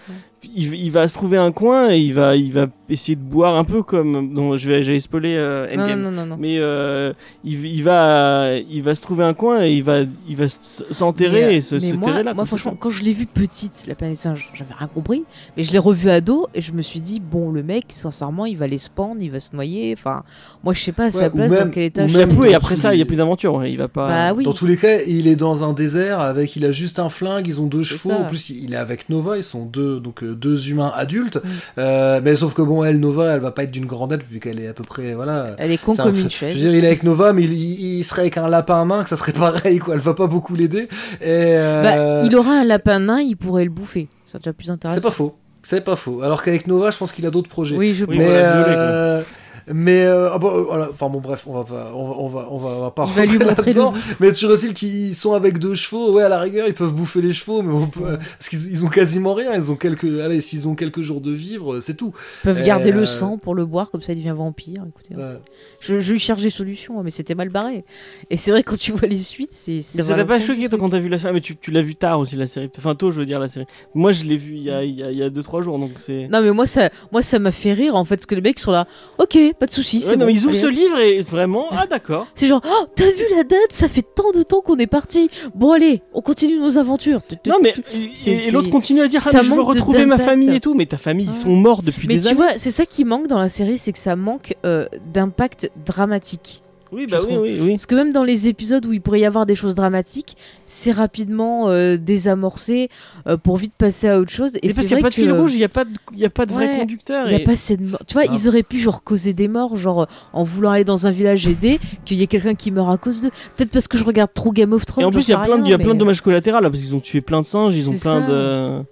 [0.55, 3.57] il, il va se trouver un coin et il va, il va essayer de boire
[3.57, 4.33] un peu comme.
[4.33, 6.01] Non, je vais, j'allais spoiler euh, Endgame.
[6.01, 6.37] non, non, non.
[6.39, 7.13] Mais euh,
[7.45, 11.47] il, il va, il va se trouver un coin et il va, il va s'enterrer
[11.47, 12.35] Mais, et se, mais se moi, terrer là.
[12.35, 15.25] moi, franchement, quand je l'ai vu petite, la planète singe, j'avais rien compris.
[15.57, 18.57] Mais je l'ai revu ado et je me suis dit, bon, le mec, sincèrement, il
[18.57, 19.93] va les spawn, il va se noyer.
[19.97, 20.23] Enfin,
[20.63, 22.03] moi, je sais pas à sa Ouais, place même- dans quel état.
[22.05, 22.39] Il je y a même suis.
[22.41, 23.55] plus, et après ça, il y a plus d'aventure.
[23.55, 24.09] ouais, Il va pas.
[24.09, 24.45] Bah oui.
[24.45, 27.47] Dans tous les cas, il est dans un désert avec, il a juste un flingue,
[27.49, 28.11] ils ont deux C'est chevaux.
[28.11, 28.19] ça.
[28.21, 31.37] En plus, il est avec Nova, ils sont deux, donc euh, deux humains adultes.
[31.37, 31.49] Mm.
[31.79, 34.41] Euh, mais sauf que bon, elle, Nova, elle va pas être d'une grande aide vu
[34.41, 35.55] qu'elle est à peu près, voilà.
[35.59, 36.55] Elle est con C'est un comme peu- une Je chaise.
[36.55, 38.85] veux dire, il est avec Nova, mais il, il- il serait avec un lapin à
[38.85, 39.95] main, que ça serait pareil, quoi.
[39.95, 40.89] Elle va pas beaucoup l'aider.
[41.23, 41.83] Euh,
[42.23, 44.09] Bah, il aura un lapin nain, il pourrait le bouffer.
[44.25, 45.01] C'est déjà plus c'est intéressant.
[45.03, 45.37] pas faux.
[45.63, 46.23] C'est pas faux.
[46.23, 47.77] Alors qu'avec Nova, je pense qu'il a d'autres projets.
[47.77, 48.27] Oui, je Oui, pense.
[48.27, 49.23] mais euh,
[49.73, 50.89] mais euh, ah bon, euh, voilà.
[50.91, 53.05] enfin bon bref on va pas on va on va on va, on va pas
[53.05, 53.93] rentrer là-dedans.
[54.21, 54.33] mais
[54.73, 56.13] qu'ils sont avec deux chevaux?
[56.15, 58.17] Ouais à la rigueur ils peuvent bouffer les chevaux mais on peut- Ouais.
[58.39, 61.33] parce qu'ils ils ont quasiment rien ils ont quelques allez s'ils ont quelques jours de
[61.33, 64.17] vivre c'est tout Ils peuvent garder Euh, le sang pour le boire, comme ça il
[64.19, 64.85] devient vampire.
[64.89, 65.39] Écoutez, Ouais.
[65.81, 67.85] je, je lui cherche des solutions, hein, mais c'était mal barré.
[68.31, 69.83] Et c'est vrai, quand tu vois les suites, c'est.
[69.83, 70.47] ça t'a pas compliqué.
[70.47, 71.35] choqué toi quand t'as vu la série?
[71.35, 72.71] Mais tu, tu l'as vu tard aussi la série.
[72.79, 73.67] Enfin tôt je veux dire la série.
[73.95, 75.43] Moi je l'ai vu il y a 2-3 il y a, il y a deux,
[75.43, 76.29] trois jours donc c'est.
[76.29, 78.59] Non, mais moi, ça moi ça m'a fait rire en fait, parce que les mecs
[78.59, 78.87] sont là.
[79.19, 79.99] Ok, pas de soucis.
[79.99, 82.27] Ouais, c'est non, bon, mais ils ouvrent allez, ce livre et vraiment ah d'accord.
[82.35, 85.31] C'est genre, oh, t'as vu la date Ça fait tant de temps qu'on est parti.
[85.55, 87.21] Bon, allez, on continue nos aventures.
[87.27, 90.07] Tu- tu- Non mais tu- et, l'autre continue à dire ah, mais je veux retrouver
[90.07, 92.37] ma famille et tout mais ta famille ils sont morts depuis Mais des tu années.
[92.37, 96.63] vois, c'est ça qui manque dans la série, c'est que ça manque euh, d'impact dramatique.
[96.91, 97.69] Oui bah oui oui oui.
[97.71, 100.91] Parce que même dans les épisodes où il pourrait y avoir des choses dramatiques, c'est
[100.91, 102.89] rapidement euh, désamorcé
[103.27, 104.57] euh, pour vite passer à autre chose.
[104.57, 106.29] Et Et parce qu'il n'y a pas de fil rouge, il n'y a pas de,
[106.29, 107.27] pas de vrai conducteur.
[107.27, 107.81] il y a et- pas cette.
[108.07, 108.33] Tu vois, Ah.
[108.33, 111.79] ils auraient pu genre causer des morts, genre en voulant aller dans un village aider,
[112.05, 113.31] qu'il y ait quelqu'un qui meurt à cause d'eux.
[113.57, 115.03] Peut-être parce que je regarde trop Game of Thrones.
[115.03, 116.71] Et en plus, il y a plein, de- y a plein de dommages collatéraux là,
[116.71, 118.21] parce qu'ils ont tué plein de singes, ils ont plein ça.
[118.27, 118.83] de.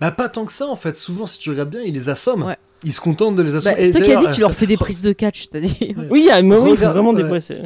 [0.00, 2.44] Bah pas tant que ça en fait souvent si tu regardes bien ils les assomment
[2.46, 2.56] Ouais.
[2.84, 4.40] ils se contentent de les Bah, assommer c'est Et toi qui as dit que tu
[4.40, 5.74] leur fais des euh, prises de catch, c'est-à-dire.
[6.10, 7.40] Oui, il y a, mais oui, il faut vraiment des ouais.
[7.40, 7.62] c'est-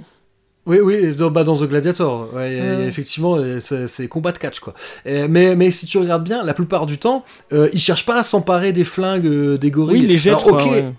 [0.66, 4.32] Oui, oui, dans, bah, dans The Gladiator, ouais, il il effectivement, euh, c'est c'est combat
[4.32, 4.74] de catch, quoi.
[5.06, 7.24] Et- mais, mais si tu regardes bien, la plupart du temps,
[7.54, 9.98] euh, ils cherchent pas à s'emparer des flingues euh, des gorilles.
[10.00, 10.34] Oui, ils les jettent.
[10.34, 10.92] Alors, quoi, ok, ouais.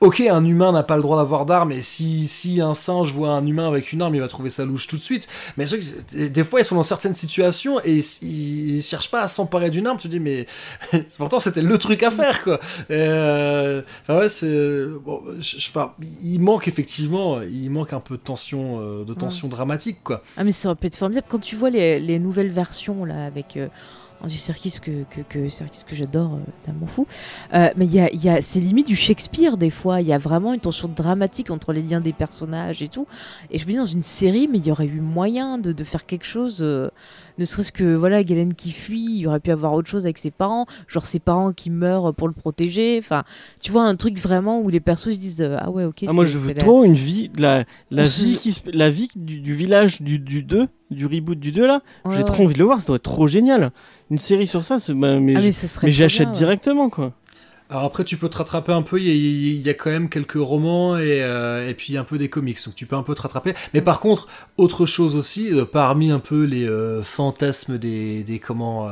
[0.00, 3.30] Ok, un humain n'a pas le droit d'avoir d'armes, et si, si un singe voit
[3.30, 5.26] un humain avec une arme, il va trouver ça louche tout de suite.
[5.56, 9.10] Mais c'est vrai que, des fois, ils sont dans certaines situations et ils, ils cherchent
[9.10, 9.98] pas à s'emparer d'une arme.
[9.98, 10.46] Tu te dis, mais
[11.18, 12.60] pourtant, c'était le truc à faire, quoi.
[12.90, 14.84] Euh, Enfin, ouais, c'est.
[15.04, 19.14] Bon, je- je- enfin, il manque effectivement, il manque un peu de tension, euh, de
[19.14, 20.22] tension dramatique, quoi.
[20.36, 23.26] Ah mais ça aurait pu être formidable quand tu vois les, les nouvelles versions là
[23.26, 23.68] avec euh,
[24.24, 26.38] Andy Serkis que que, que Serkis que j'adore,
[26.68, 27.06] euh, m'en fous.
[27.52, 30.00] Euh, mais il y a, y a c'est limite du Shakespeare des fois.
[30.00, 33.06] Il y a vraiment une tension dramatique entre les liens des personnages et tout.
[33.50, 35.84] Et je me dis dans une série, mais il y aurait eu moyen de, de
[35.84, 36.60] faire quelque chose.
[36.62, 36.90] euh,
[37.38, 40.30] ne serait-ce que voilà Galen qui fuit, il aurait pu avoir autre chose avec ses
[40.30, 42.96] parents, genre ses parents qui meurent pour le protéger.
[42.98, 43.24] Enfin,
[43.60, 46.04] tu vois un truc vraiment où les persos se disent euh, ah ouais ok.
[46.06, 49.40] Ah, moi, je veux la- trop une vie, la, la vie, qui la vie du,
[49.40, 51.80] du village du, du 2, du reboot du 2 là.
[52.04, 52.24] Ouais, J'ai ouais.
[52.24, 53.72] trop envie de le voir, ça doit être trop génial.
[54.10, 57.12] Une série sur ça, bah, mais, Ah, j'achète directement quoi.
[57.74, 59.00] Alors après, tu peux te rattraper un peu.
[59.00, 62.04] Il y, a- il y a quand même quelques romans et, euh, et puis un
[62.04, 63.52] peu des comics, donc tu peux un peu te rattraper.
[63.74, 64.28] Mais par contre,
[64.58, 68.88] autre chose aussi, euh, parmi un peu les euh, fantasmes des, des comment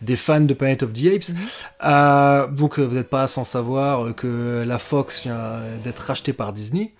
[0.00, 2.56] des fans de Planet of the Apes, Mhm.
[2.56, 6.92] donc vous n'êtes pas sans savoir que la Fox vient d'être rachetée par Disney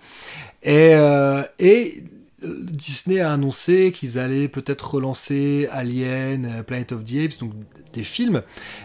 [0.61, 0.91] et
[1.59, 2.03] et
[2.43, 7.51] Disney a annoncé qu'ils allaient peut-être relancer Alien, euh, Planet of the Apes, donc
[7.93, 8.41] des films.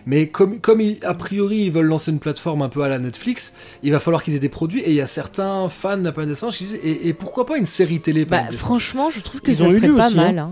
[0.06, 2.98] Mais comme, comme ils- a priori ils veulent lancer une plateforme un peu à la
[2.98, 4.80] Netflix, il va falloir qu'ils aient des produits.
[4.80, 7.12] Et il y a certains fans de la Planète des Singes qui disent et, et
[7.14, 9.86] pourquoi pas une série télé Bah, franchement, je trouve que Ils ça ont eu serait
[9.88, 10.38] lu pas aussi, mal.
[10.38, 10.50] hein.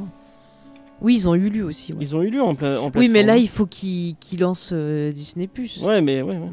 [1.02, 1.92] Oui, ils ont eu lu aussi.
[1.92, 1.98] ouais.
[2.00, 5.12] Ils ont eu lieu en, pla- en Oui, mais là, il faut qu'ils lancent euh,
[5.12, 5.48] Disney+.
[5.82, 6.36] Ouais, mais ouais.
[6.38, 6.48] ouais.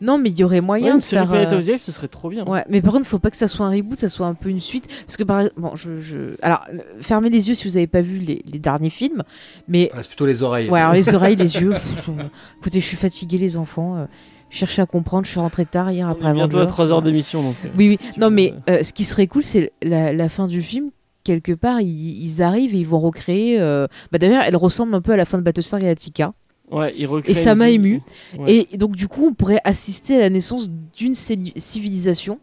[0.00, 1.26] Non, mais il y aurait moyen de faire...
[1.28, 2.44] Planet euh, of the Apes, ce serait trop bien.
[2.46, 4.48] Ouais, mais par contre, faut pas que ça soit un reboot, ça soit un peu
[4.48, 4.86] une suite.
[5.06, 6.16] Parce que, par bon, je, je...
[6.42, 9.22] Alors, euh, fermez les yeux si vous avez pas vu les, les derniers films.
[9.68, 10.68] Mais, Voilà, c'est plutôt les oreilles.
[10.70, 11.70] ouais, alors les oreilles, les yeux...
[11.70, 12.22] pff, euh,
[12.60, 13.96] écoutez, je suis fatiguée, les enfants.
[13.96, 14.06] euh,
[14.52, 17.42] cherchez à comprendre, je suis rentrée tard hier après bientôt à Avengers, 3 heures d'émission.
[17.42, 18.10] Donc, Oui, oui.
[18.16, 20.90] Non, mais euh, ce qui serait cool, c'est la, la fin du film.
[21.22, 23.60] Quelque part, ils, ils arrivent et ils vont recréer.
[23.60, 26.32] euh, Bah, D'ailleurs, elle ressemble un peu à la fin de Battlestar Galactica.
[26.70, 26.94] Ouais,
[27.26, 28.00] Et ça m'a ému.
[28.38, 28.66] Ouais.
[28.72, 32.38] Et donc, du coup, on pourrait assister à la naissance d'une civili- civilisation.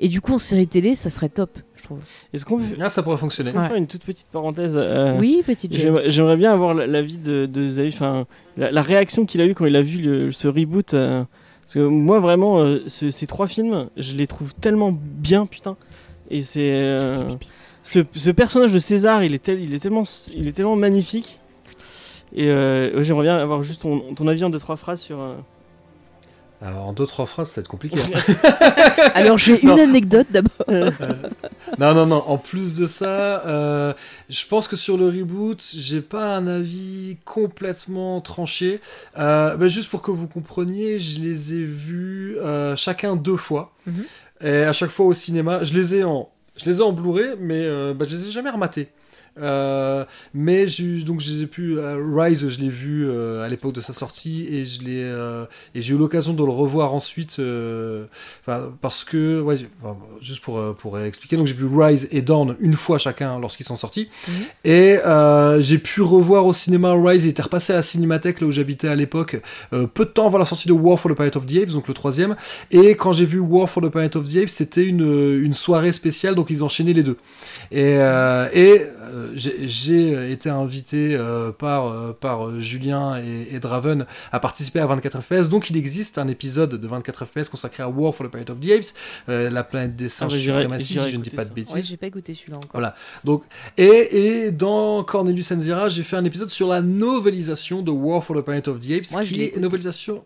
[0.00, 1.98] Et du coup, en série télé, ça serait top, je trouve.
[2.32, 3.52] Est-ce qu'on peut, Ah, ça pourrait fonctionner.
[3.52, 3.66] Ouais.
[3.68, 5.72] faire une toute petite parenthèse euh, Oui, petite.
[6.08, 9.54] J'aimerais bien avoir la- l'avis de, de Zaïf, enfin, la, la réaction qu'il a eu
[9.54, 10.94] quand il a vu le- ce reboot.
[10.94, 11.22] euh,
[11.62, 15.76] parce que moi, vraiment, euh, ce- ces trois films, je les trouve tellement bien, putain.
[16.30, 16.72] Et c'est.
[16.72, 17.36] euh,
[17.84, 20.02] ce, ce personnage de César, il est, tel- il, est tellement,
[20.34, 21.38] il est tellement magnifique.
[22.34, 25.20] Et euh, j'aimerais bien avoir juste ton, ton avis en deux trois phrases sur.
[25.20, 25.34] euh,
[26.62, 27.98] Alors, en deux, trois phrases, ça va être compliqué.
[29.14, 30.52] Alors j'ai une anecdote d'abord.
[31.78, 32.24] non, non, non.
[32.26, 33.92] En plus de ça, euh,
[34.28, 38.80] je pense que sur le reboot, j'ai pas un avis complètement tranché.
[39.18, 43.72] Euh, bah, juste pour que vous compreniez, je les ai vus euh, chacun deux fois.
[43.86, 44.04] Mhm.
[44.42, 47.36] Et à chaque fois au cinéma, je les ai en, je les ai en Blu-ray,
[47.38, 48.88] mais euh, bah, je les ai jamais rematés.
[49.40, 53.48] Euh, mais j'ai donc je les ai pu euh, Rise je l'ai vu euh, à
[53.48, 55.00] l'époque de sa sortie et je l'ai
[55.74, 57.40] et j'ai eu l'occasion de le revoir ensuite
[58.80, 62.54] parce que ouais j'ai- enfin, juste pour pour expliquer donc j'ai vu Rise et Dawn
[62.60, 64.08] une fois chacun lorsqu'ils sont sortis.
[64.28, 64.34] Mhm.
[64.64, 64.98] et
[65.60, 68.88] j'ai pu revoir au cinéma Rise il était repassé à la cinémathèque là où j'habitais
[68.88, 69.40] à l'époque
[69.70, 71.88] peu de temps avant la sortie de War for the Planet of the Apes donc
[71.88, 72.36] le troisième.
[72.70, 75.04] Et quand j'ai vu War for the Planet of the Apes c'était une
[75.42, 77.16] une soirée spéciale donc ils enchaînaient les deux.
[77.72, 78.82] Et, euh, et
[79.24, 84.40] euh, j'ai j'ai été invité euh, par, euh, par euh, Julien et, et Draven à
[84.40, 85.48] participer à 24 FPS.
[85.48, 88.60] Donc il existe un épisode de 24 FPS consacré à War for the Planet of
[88.60, 88.94] the Apes,
[89.28, 91.74] euh, la planète des singes suprématie, j'irai si je ne dis pas de bêtises.
[91.74, 92.70] Ouais, j'ai pas écouté celui-là encore.
[92.72, 92.94] Voilà.
[93.24, 93.44] Donc,
[93.76, 98.36] et, et dans Cornelius Enzira, j'ai fait un épisode sur la novelisation de War for
[98.36, 100.24] the Planet of the Apes, Moi, qui est une novelisation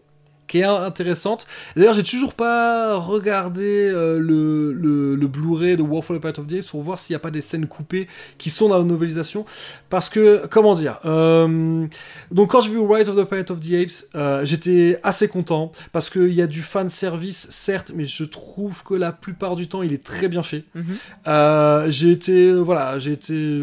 [0.48, 1.46] qui est intéressante.
[1.76, 6.38] D'ailleurs, j'ai toujours pas regardé euh, le, le, le Blu-ray de War for the Planet
[6.40, 8.78] of the Apes pour voir s'il n'y a pas des scènes coupées qui sont dans
[8.78, 9.44] la novelisation.
[9.90, 11.86] Parce que, comment dire, euh,
[12.32, 15.70] donc quand j'ai vu Rise of the Planet of the Apes, euh, j'étais assez content
[15.92, 19.68] parce qu'il y a du fan service, certes, mais je trouve que la plupart du
[19.68, 20.64] temps, il est très bien fait.
[20.74, 21.90] Mhm.
[21.90, 23.62] J'ai été, voilà, j'ai été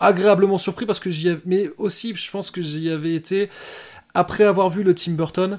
[0.00, 3.48] agréablement surpris parce que j'y avais, mais aussi, je pense que j'y avais été
[4.14, 5.58] après avoir vu le Tim Burton.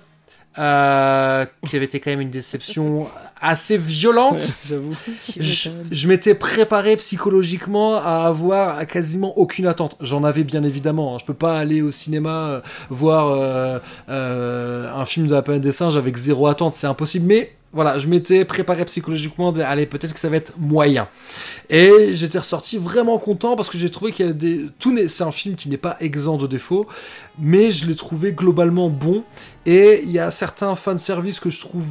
[0.57, 3.07] Euh, qui avait été quand même une déception
[3.41, 4.41] assez violente.
[4.41, 4.95] ouais, J'avoue.
[5.33, 9.95] Tu Je, je m'étais préparé psychologiquement à avoir quasiment aucune attente.
[10.01, 11.15] J'en avais bien évidemment.
[11.15, 11.17] hein.
[11.19, 13.79] Je peux pas aller au cinéma euh, voir euh,
[14.09, 17.25] euh, un film de la planète des singes avec zéro attente, c'est impossible.
[17.27, 19.51] Mais voilà, je m'étais préparé psychologiquement.
[19.51, 21.07] de- Allez, peut-être que ça va être moyen.
[21.69, 24.65] Et j'étais ressorti vraiment content parce que j'ai trouvé qu'il y a des.
[24.79, 26.87] Tout c'est un film qui n'est pas exempt de défauts,
[27.37, 29.23] mais je l'ai trouvé globalement bon.
[29.65, 31.87] Et il y a certains fanservice que je trouve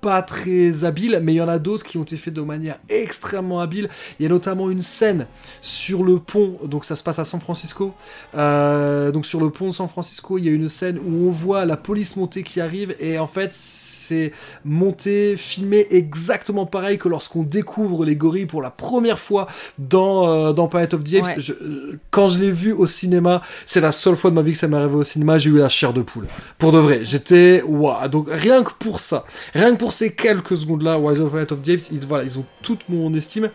[0.00, 2.78] pas très habiles, mais il y en a d'autres qui ont été faits de manière
[2.88, 3.88] extrêmement habile.
[4.18, 5.26] Il y a notamment une scène
[5.62, 7.92] sur le pont, donc ça se passe à San Francisco.
[8.36, 11.30] Euh, donc sur le pont de San Francisco, il y a une scène où on
[11.30, 14.32] voit la police montée qui arrive, et en fait, c'est
[14.64, 20.52] monté, filmé exactement pareil que lorsqu'on découvre les gorilles pour la première fois dans, euh,
[20.52, 21.24] dans Planet of the Apes.
[21.26, 21.34] Ouais.
[21.38, 24.52] Je- euh, quand je l'ai vu au cinéma, c'est la seule fois de ma vie
[24.52, 26.26] que ça m'est arrivé au cinéma, j'ai eu la chair de poule.
[26.58, 28.08] Pour de vrai, j'étais waouh.
[28.08, 31.52] Donc rien que pour ça, rien que pour ces quelques secondes-là, Rise of the Planet
[31.52, 33.50] of the Apes, ils, voilà, ils ont toute mon estime.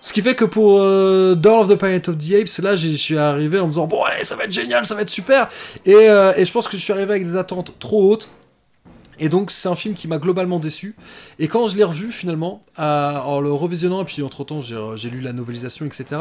[0.00, 2.88] Ce qui fait que pour euh, Dawn of the Planet of the Apes, là, je
[2.88, 5.48] suis arrivé en me disant bon allez, ça va être génial, ça va être super.
[5.86, 8.28] Et, euh, et je pense que je suis arrivé avec des attentes trop hautes.
[9.18, 10.96] Et donc c'est un film qui m'a globalement déçu.
[11.38, 15.20] Et quand je l'ai revu finalement, en le revisionnant, et puis entre temps j'ai lu
[15.20, 16.16] la novelisation, etc.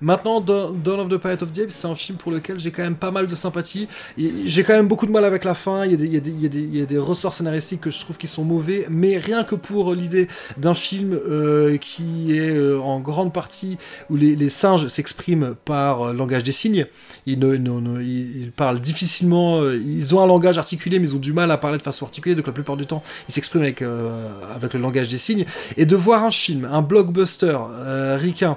[0.00, 2.82] Maintenant, Dawn of the Planet of the Apes, c'est un film pour lequel j'ai quand
[2.82, 3.88] même pas mal de sympathie.
[4.16, 5.84] J'ai quand même beaucoup de mal avec la fin.
[5.84, 8.86] Il y, a des, ressorts scénaristiques que je trouve qui sont mauvais.
[8.90, 13.78] Mais rien que pour l'idée d'un film euh, qui est euh, en grande partie
[14.10, 16.86] où les, singes s'expriment par euh, langage des signes.
[17.26, 19.68] Ils, parlent difficilement.
[19.70, 22.27] ils ont un langage articulé, mais ils ont du mal à parler de façon articulée.
[22.34, 25.46] Donc la plupart du temps, ils s'expriment avec, euh, avec le langage des signes.
[25.76, 28.56] Et de voir un film, un blockbuster euh, ricain,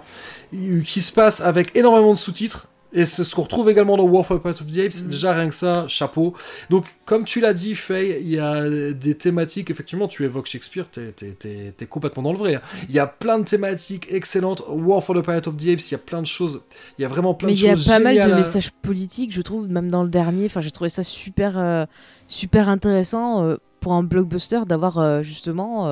[0.52, 2.68] qui se passe avec énormément de sous-titres.
[2.94, 5.04] Et c'est ce qu'on retrouve également dans War for the Planet of the Apes.
[5.04, 5.10] Mhm.
[5.10, 6.34] Déjà, rien que ça, chapeau.
[6.70, 9.70] Donc, comme tu l'as dit, Faye, il y a des thématiques.
[9.72, 12.56] Effectivement, tu évoques Shakespeare, t'es, t'es- t'es- t'es complètement dans le vrai.
[12.56, 12.62] hein.
[12.90, 14.64] Il y a plein de thématiques excellentes.
[14.70, 16.62] War for the Planet of the Apes, il y a plein de choses.
[16.98, 17.88] Il y a vraiment plein Mais de il y a choses.
[17.88, 20.46] pas mal de à- messages politiques, je trouve, même dans le dernier.
[20.48, 21.86] Enfin, j'ai trouvé ça super, euh,
[22.28, 25.90] super intéressant euh, pour un blockbuster d'avoir euh, justement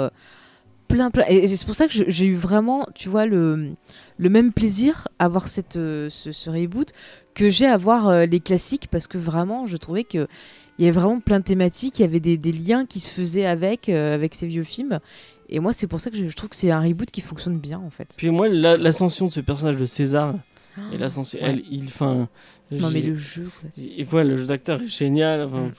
[0.90, 1.24] plein, plein.
[1.30, 3.70] Et c'est pour ça que j'ai eu vraiment, tu vois, le,
[4.18, 6.92] le même plaisir à voir cette, euh, ce, ce reboot
[7.34, 10.28] que j'ai à voir euh, les classiques parce que vraiment, je trouvais que
[10.78, 13.10] il y avait vraiment plein de thématiques, il y avait des, des liens qui se
[13.14, 15.00] faisaient avec, euh, avec ces vieux films.
[15.50, 17.58] Et moi, c'est pour ça que je, je trouve que c'est un reboot qui fonctionne
[17.60, 18.14] bien, en fait.
[18.18, 20.36] Puis moi, la- l'ascension de ce personnage de César
[20.94, 21.50] et l'ascension, Ouais.
[21.50, 22.30] elle, il, enfin,
[22.72, 23.70] Non, mais le jeu, quoi.
[23.78, 25.42] Et voilà, le jeu d'acteur est génial.
[25.42, 25.72] Enfin, Mm.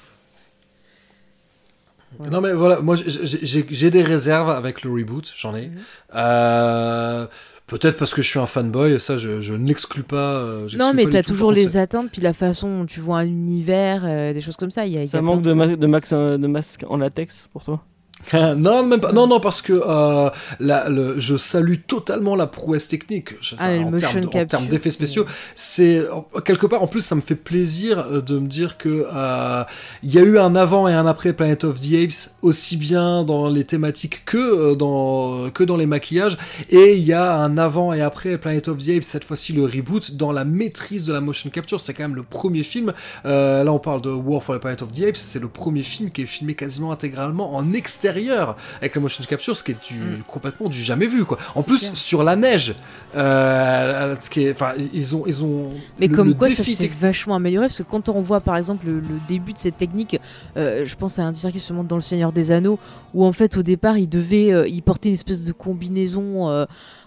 [2.30, 5.68] Non mais voilà, moi j'ai- des réserves avec le reboot, j'en ai.
[5.68, 5.78] Mhm.
[6.14, 7.26] Euh,
[7.66, 10.16] Peut-être parce que je suis un fanboy, ça je, je ne l'exclus pas.
[10.16, 14.02] euh, Non, mais t'as toujours les attentes, puis la façon dont tu vois un univers,
[14.04, 14.86] euh, des choses comme ça.
[14.86, 16.96] Il y a, il y a ça manque de, ma- de, max, de masque en
[16.96, 17.80] latex pour toi?
[18.56, 19.12] non, même pas.
[19.12, 23.30] Non, non, parce que euh, la- le- je salue totalement la prouesse technique.
[23.58, 26.02] Ah, en termes de- en capture, termes d'effets spéciaux, c'est
[26.44, 26.82] quelque part.
[26.82, 29.64] En plus, ça me fait plaisir euh, de me dire que euh,
[30.02, 33.24] il y a eu un avant et un après Planet of the Apes, aussi bien
[33.24, 36.36] dans les thématiques que euh, dans que dans les maquillages.
[36.68, 39.64] Et il y a un avant et après Planet of the Apes, cette fois-ci le
[39.64, 41.80] reboot, dans la maîtrise de la motion capture.
[41.80, 42.92] C'est quand même le premier film.
[43.24, 45.16] euh, là, on parle de War for the Planet of the Apes.
[45.16, 47.72] C'est le premier film qui est filmé quasiment intégralement en
[48.10, 51.24] extérieur avec la motion capture, ce qui est du, complètement du jamais vu.
[51.24, 51.38] Quoi.
[51.54, 51.64] En Mm.
[51.64, 51.96] Plus, clair.
[51.96, 52.74] sur la neige,
[53.16, 55.70] euh, ce qui est, enfin, ils ont, ils ont.
[55.98, 58.40] Mais le- comme le quoi, ça s'est tec- vachement amélioré parce que quand on voit
[58.40, 60.18] par exemple le, le début de cette technique,
[60.56, 62.78] euh, je pense à un dessin qui se montre dans Le Seigneur des Anneaux,
[63.14, 66.50] où en fait au départ il devait, euh, il portait une espèce de combinaison,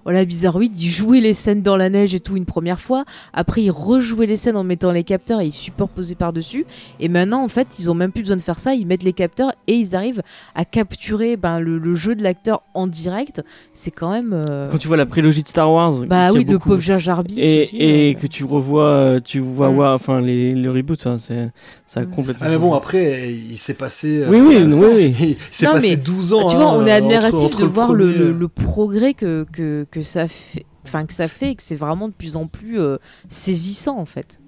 [0.04, 3.62] voilà bizarroïde, il jouait les scènes dans la neige et tout une première fois, après
[3.64, 6.66] il rejouait les scènes en mettant les capteurs et il superposait par dessus,
[7.00, 9.14] et maintenant en fait ils ont même plus besoin de faire ça, ils mettent les
[9.14, 10.22] capteurs et ils arrivent
[10.56, 13.42] à capturer ben, le, le jeu de l'acteur en direct.
[13.74, 14.34] C'est quand même.
[14.34, 18.14] euh, Quand tu vois la prélogie de Star Wars, bah oui, le pauvre Jar et,
[18.16, 19.78] euh, que tu revois, euh, tu vois, Mm.
[19.78, 21.52] ouais, enfin les, le reboot, hein, c'est
[21.94, 22.46] ça a complètement.
[22.46, 22.78] Ah, mais bon, changé.
[22.78, 24.18] après, il s'est passé.
[24.24, 25.38] euh, Oui, oui, euh, oui, oui.
[25.52, 26.48] Il s'est Non, passé mais, 12 ans.
[26.50, 28.48] tu vois, hein, on est entre- admiratif entre de le voir le, premier- le- le
[28.48, 30.66] progrès que, que, que ça fait.
[30.86, 32.98] Enfin, que ça fait et que c'est vraiment de plus en plus euh,
[33.30, 34.40] saisissant en fait.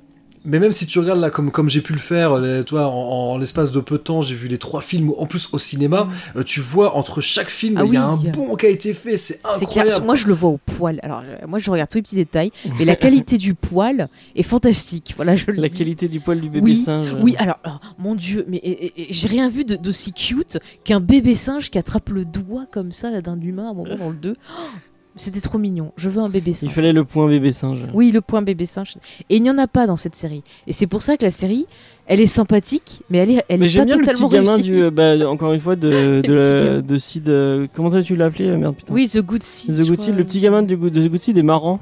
[0.46, 3.32] Mais même si tu regardes là, comme, comme j'ai pu le faire, les- toi, en,
[3.34, 6.08] en l'espace de peu de temps, j'ai vu les trois films, en plus au cinéma,
[6.36, 7.78] euh, tu vois, entre chaque film, Mm.
[7.78, 9.84] Ah il y a un bond qui a été fait, c'est C'est clair.
[9.86, 10.06] incroyable.
[10.06, 11.00] Moi, je le vois au poil.
[11.04, 15.14] Alors, moi, je regarde tous les petits détails, mais la qualité du poil est fantastique.
[15.16, 15.78] Voilà, je le La dis.
[15.78, 17.14] qualité du poil du bébé Oui, singe.
[17.14, 18.62] euh, Oui, alors, alors, mon Dieu, mais
[19.10, 23.20] j'ai rien vu de- d'aussi cute qu'un bébé singe qui attrape le doigt comme ça
[23.22, 24.36] d'un humain à un moment dans le 2.
[25.18, 25.94] C'était trop mignon.
[25.96, 26.72] Je veux un bébé Il singe.
[26.72, 27.80] fallait le point bébé singe.
[27.94, 28.96] Oui, le point bébé singe.
[29.30, 30.44] Et il n'y en a pas dans cette série.
[30.68, 31.68] Et c'est pour ça que la série,
[32.06, 34.76] elle est sympathique, mais elle est, elle mais est pas bien le petit gamin du,
[34.84, 37.30] euh, bah, encore une fois, de, de, de Sid.
[37.30, 38.94] euh, comment tu l'as appelé euh, Merde, putain.
[38.94, 39.74] Oui, The Good Seed.
[39.76, 40.00] The Good.
[40.02, 41.80] Seed, le petit gamin Good- de The Good Seed est marrant.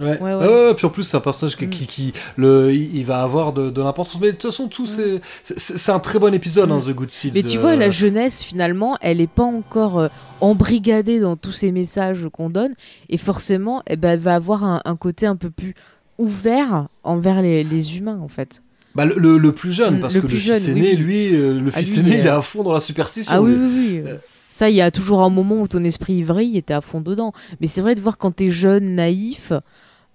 [0.00, 0.18] Ouais.
[0.20, 1.70] Ouais, Ouais, puis en plus, c'est un personnage qui, Mm.
[1.70, 4.20] qui, qui- le, il va avoir de, de l'importance.
[4.20, 6.72] Mais de toute façon, tout, c'est, c'est, c'est un très bon épisode, Mm.
[6.72, 7.32] hein, The Good Seeds.
[7.34, 10.08] Mais tu euh, vois, la jeunesse, finalement, elle n'est pas encore euh,
[10.40, 12.74] embrigadée dans tous ces messages qu'on donne.
[13.08, 15.74] Et forcément, eh ben, elle va avoir un, un côté un peu plus
[16.18, 18.62] ouvert envers les, les humains, en fait.
[18.94, 20.96] Bah, le, le- le plus jeune, Mm, parce le que le fils jeune, aîné, oui.
[20.96, 23.32] lui, euh, le Ah, fils lui, aîné, il est euh, à fond dans la superstition.
[23.34, 23.58] Ah oui, lui.
[23.66, 24.10] oui, oui.
[24.10, 24.16] Euh.
[24.50, 27.32] Ça, il y a toujours un moment où ton esprit ivri était à fond dedans.
[27.60, 29.52] Mais c'est vrai de voir quand t'es jeune, naïf,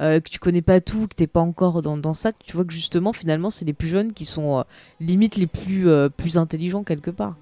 [0.01, 2.73] euh, que tu connais pas tout, que t'es pas encore dans, ça, tu vois que
[2.73, 4.63] justement, finalement, c'est les plus jeunes qui sont euh,
[4.99, 7.35] limite les plus, euh, plus intelligents quelque part.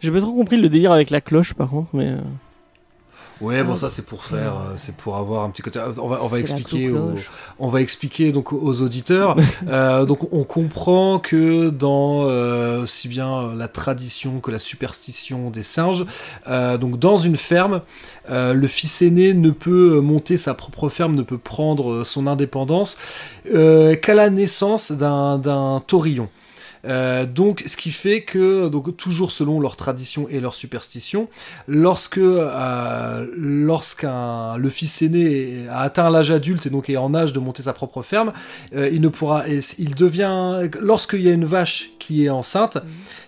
[0.00, 2.16] J'ai pas trop compris le délire avec la cloche, par contre, mais.
[3.40, 5.78] Euh, Ouais, bon, ça, c'est pour faire, euh, c'est pour avoir un petit côté.
[6.02, 6.90] On va, on va expliquer.
[6.90, 7.30] aux- cloche.
[7.58, 9.36] on va expliquer donc aux auditeurs.
[9.68, 15.50] Euh, donc on comprend que dans euh, aussi bien euh, la tradition que la superstition
[15.50, 16.06] des singes,
[16.48, 17.82] euh, donc dans une ferme,
[18.30, 22.26] euh, le fils aîné ne peut monter sa propre ferme, ne peut prendre euh, son
[22.26, 22.96] indépendance
[23.54, 26.28] euh, qu'à la naissance d'un d'un taurillon.
[26.84, 31.28] Euh, donc, ce qui fait que, donc, toujours selon leur tradition et leur superstition,
[31.66, 37.32] lorsque, euh, lorsqu'un le fils aîné a atteint l'âge adulte et donc est en âge
[37.32, 38.32] de monter sa propre ferme,
[38.74, 39.44] euh, il ne pourra,
[39.78, 42.78] il devient, lorsqu'il y a une vache qui est enceinte,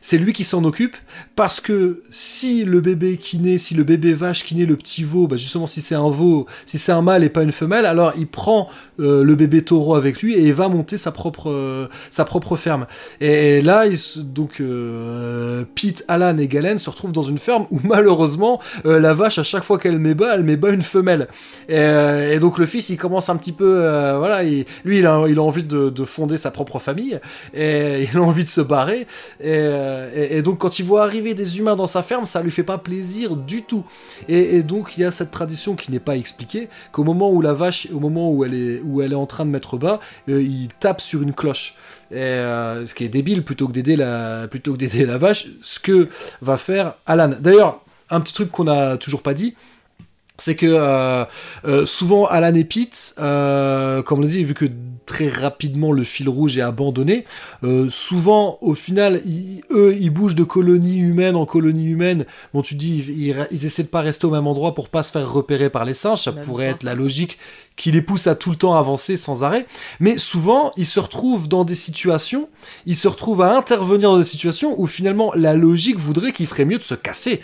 [0.00, 0.96] c'est lui qui s'en occupe
[1.36, 5.04] parce que si le bébé qui naît, si le bébé vache qui naît, le petit
[5.04, 7.86] veau, bah justement si c'est un veau, si c'est un mâle et pas une femelle,
[7.86, 12.24] alors il prend le bébé taureau avec lui et il va monter sa propre, sa
[12.24, 12.86] propre ferme.
[13.20, 17.66] Et là, il se- donc euh, Pete, Alan et Galen se retrouvent dans une ferme
[17.70, 20.82] où malheureusement euh, la vache à chaque fois qu'elle met bas, elle met bas une
[20.82, 21.28] femelle.
[21.68, 23.70] Et, euh, et donc le fils, il commence un petit peu,
[24.18, 27.18] voilà, il- lui, il a, envie de, de fonder sa propre famille
[27.54, 29.06] et il a envie de se barrer.
[29.40, 32.50] Et, et- et donc quand il voit arriver des humains dans sa ferme, ça lui
[32.50, 33.84] fait pas plaisir du tout.
[34.28, 37.40] Et, et donc il y a cette tradition qui n'est pas expliquée, qu'au moment où
[37.40, 40.00] la vache, au moment où elle est, où elle est en train de mettre bas,
[40.26, 41.76] il tape sur une cloche.
[42.12, 44.48] Euh, ce qui est débile plutôt que d'aider la,
[45.18, 46.08] vache, ce que
[46.40, 47.32] va faire Alan.
[47.38, 47.80] D'ailleurs,
[48.10, 49.54] un petit truc qu'on n'a toujours pas dit,
[50.36, 51.24] c'est que euh,
[51.66, 54.66] euh, souvent Alan et Pete, comme on l'a dit, vu que
[55.06, 57.24] très rapidement le fil rouge est abandonné,
[57.64, 62.24] euh, souvent au final, ils- eux, ils bougent de colonie humaine en colonie humaine.
[62.54, 65.12] Bon, tu dis, ils, ils essaient de pas rester au même endroit pour pas se
[65.12, 67.38] faire repérer par les singes, ça pourrait être la logique
[67.76, 69.64] qui les pousse à tout le temps avancer sans arrêt.
[70.00, 72.48] Mais souvent, ils se retrouvent dans des situations,
[72.84, 76.66] ils se retrouvent à intervenir dans des situations où finalement la logique voudrait qu'il ferait
[76.66, 77.40] mieux de se casser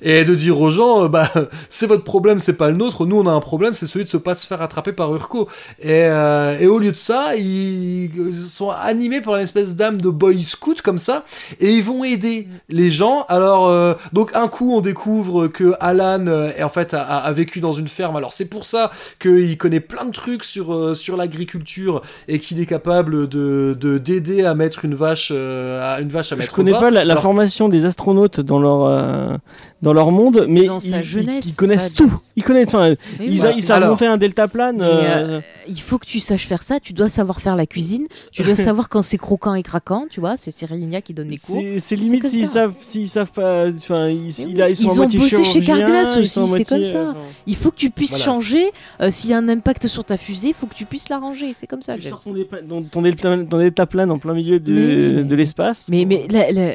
[0.00, 1.30] et de dire aux gens, euh, bah
[1.68, 3.04] c'est votre problème, c'est pas le nôtre.
[3.04, 5.48] Nous on a un problème, c'est celui de se pas se faire attraper par Urko.
[5.80, 10.10] Et, euh, et au lieu de ça, ils sont animés par une espèce d'âme de
[10.10, 11.24] boy scout comme ça,
[11.60, 13.24] et ils vont aider les gens.
[13.28, 17.32] Alors, euh, donc un coup, on découvre que Alan euh, est en fait a, a
[17.32, 18.16] vécu dans une ferme.
[18.16, 22.60] Alors c'est pour ça qu'il connaît plein de trucs sur euh, sur l'agriculture et qu'il
[22.60, 26.40] est capable de de- d'aider à mettre une vache euh, à une vache à Je
[26.40, 26.80] mettre au connais bas.
[26.80, 29.36] pas la, la Alors, formation des astronautes dans leur euh,
[29.82, 32.12] dans leur monde, mais dans sa ils, jeunesse, ils, ils connaissent ça, tout.
[32.36, 32.68] Ils connaissent.
[32.74, 33.46] Enfin, ils, oui.
[33.46, 34.76] a- ils savent Alors- monter un deltaplane.
[34.78, 36.78] Mais, euh, Il faut que tu saches faire ça.
[36.80, 38.06] Tu dois savoir faire la cuisine.
[38.32, 40.06] Tu dois savoir quand c'est croquant et craquant.
[40.10, 41.62] Tu vois, c'est Cyril Lignac qui donne les cours.
[41.78, 43.68] c'est limite s'ils savent s'ils savent pas.
[43.68, 46.98] Enfin, ils, ils- sont ont bossé chez Carglass aussi, c'est comme ça.
[47.10, 47.12] euh,
[47.46, 48.70] Il faut que tu puisses Voilà, changer.
[49.00, 51.18] euh, S'il y a un impact sur ta fusée, il faut que tu puisses la
[51.18, 51.52] ranger.
[51.54, 51.96] C'est comme ça.
[51.96, 55.86] Tu sors ton, deltaplane en plein milieu de, l'espace.
[55.88, 56.06] Mais,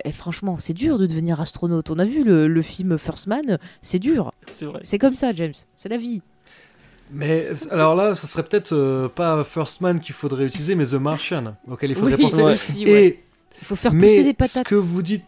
[0.06, 1.90] eh, franchement, c'est dur de devenir astronaute.
[1.92, 4.32] On a vu le, le film First Man, c'est dur.
[4.53, 4.80] c'est vrai.
[4.84, 5.53] C'est comme ça, James.
[5.76, 6.22] C'est la vie.
[7.11, 10.93] Mais alors là, ça serait peut-être euh, pas First Man qu'il faudrait utiliser, mais The
[10.95, 12.42] Martian, auquel il faudrait Oui, penser.
[12.43, 12.56] ouais.
[13.06, 13.24] Et
[13.61, 14.67] Il faut faire mais pousser des ce patates.
[14.67, 15.24] que vous dites,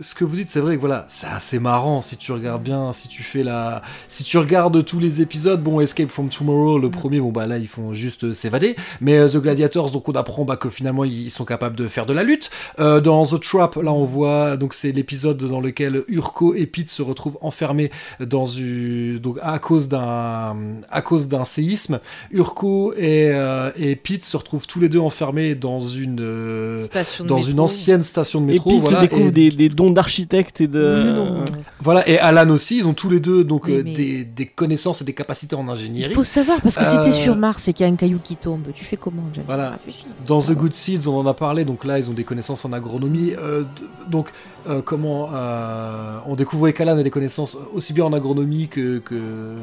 [0.00, 2.90] ce que vous dites, c'est vrai que voilà, c'est assez marrant si tu regardes bien,
[2.92, 5.62] si tu fais la, si tu regardes tous les épisodes.
[5.62, 6.90] Bon, Escape from Tomorrow, le Mm.
[6.90, 8.74] premier, bon bah là ils font juste euh, s'évader.
[9.00, 12.06] Mais euh, The Gladiators, donc on apprend bah, que finalement ils sont capables de faire
[12.06, 12.50] de la lutte.
[12.80, 16.90] Euh, dans The Trap, là on voit, donc c'est l'épisode dans lequel Urko et Pete
[16.90, 20.56] se retrouvent enfermés dans une, donc à cause d'un,
[20.90, 22.00] à cause d'un séisme.
[22.32, 27.24] Urko et, euh, et Pete se retrouvent tous les deux enfermés dans une, euh, Station
[27.24, 27.50] de dans métro.
[27.52, 28.70] une ancienne station de Et métro.
[28.70, 31.12] puis voilà, se découvre et- des, des dons d'architecte et de.
[31.14, 31.44] Non.
[31.80, 34.46] Voilà, et Alan aussi, ils ont tous les deux donc Oui, euh, mais- des, des
[34.46, 36.14] connaissances et des capacités en Il ingénierie.
[36.14, 38.18] faut savoir, parce que si Euh, t'es sur Mars et qu'il y a un caillou
[38.22, 39.44] qui tombe, tu fais comment, James?
[39.46, 39.70] Voilà.
[39.72, 40.06] Réfléchis.
[40.26, 42.72] Dans The Good Seeds, on en a parlé, donc là, ils ont des connaissances en
[42.72, 43.32] agronomie.
[43.38, 43.64] euh,
[44.08, 44.28] donc,
[44.68, 49.54] euh, comment euh, on découvrait qu'Alan a des connaissances aussi bien en agronomie que, que,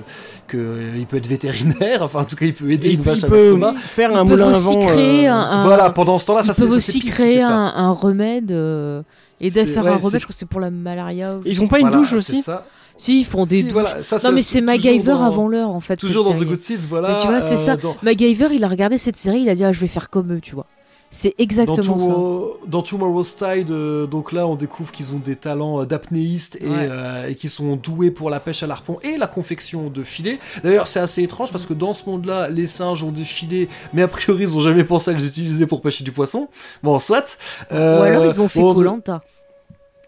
[0.47, 2.01] que euh, il peut être vétérinaire.
[2.03, 4.17] Enfin, en tout cas, il peut aider Et une vache il à peut faire Ils
[4.17, 4.85] un peuvent moulin à aussi vent.
[4.87, 7.91] créer euh, un- un- Voilà, pendant ce temps-là, Ils ça c'est aussi créer un, un
[7.91, 9.01] remède euh,
[9.41, 11.35] et de faire ouais, un c'est- remède, je crois que c'est pour la malaria.
[11.35, 12.65] ou Ils font pas une Voilà, douche aussi ça.
[12.97, 13.73] Si, ils font des Si, douches.
[13.73, 15.95] voilà, ça, non, mais c'est MacGyver dans- avant l'heure, en fait.
[15.95, 16.43] Toujours dans The.
[16.43, 17.09] Good Seeds, voilà.
[17.15, 17.75] Mais tu vois, c'est euh, ça.
[17.75, 20.33] dans- MacGyver, il a regardé cette série, il a dit ah, je vais faire comme
[20.33, 20.67] eux, tu vois.
[21.13, 22.05] C'est Dans, exactement ça.
[22.05, 26.57] Tomorrow- dans Tomorrow's Tide, euh, donc là, on découvre qu'ils ont des talents euh, d'apnéistes
[26.61, 26.87] et, Ouais.
[26.89, 30.39] euh, et qu'ils sont doués pour la pêche à l'arpon et la confection de filets.
[30.63, 34.01] D'ailleurs, c'est assez étrange parce que dans ce monde-là, les singes ont des filets, mais
[34.03, 36.47] a priori, ils ont jamais pensé à les utiliser pour pêcher du poisson.
[36.81, 37.37] Bon, soit.
[37.73, 39.21] Euh, Ou alors ils ont fait bon, Colanta.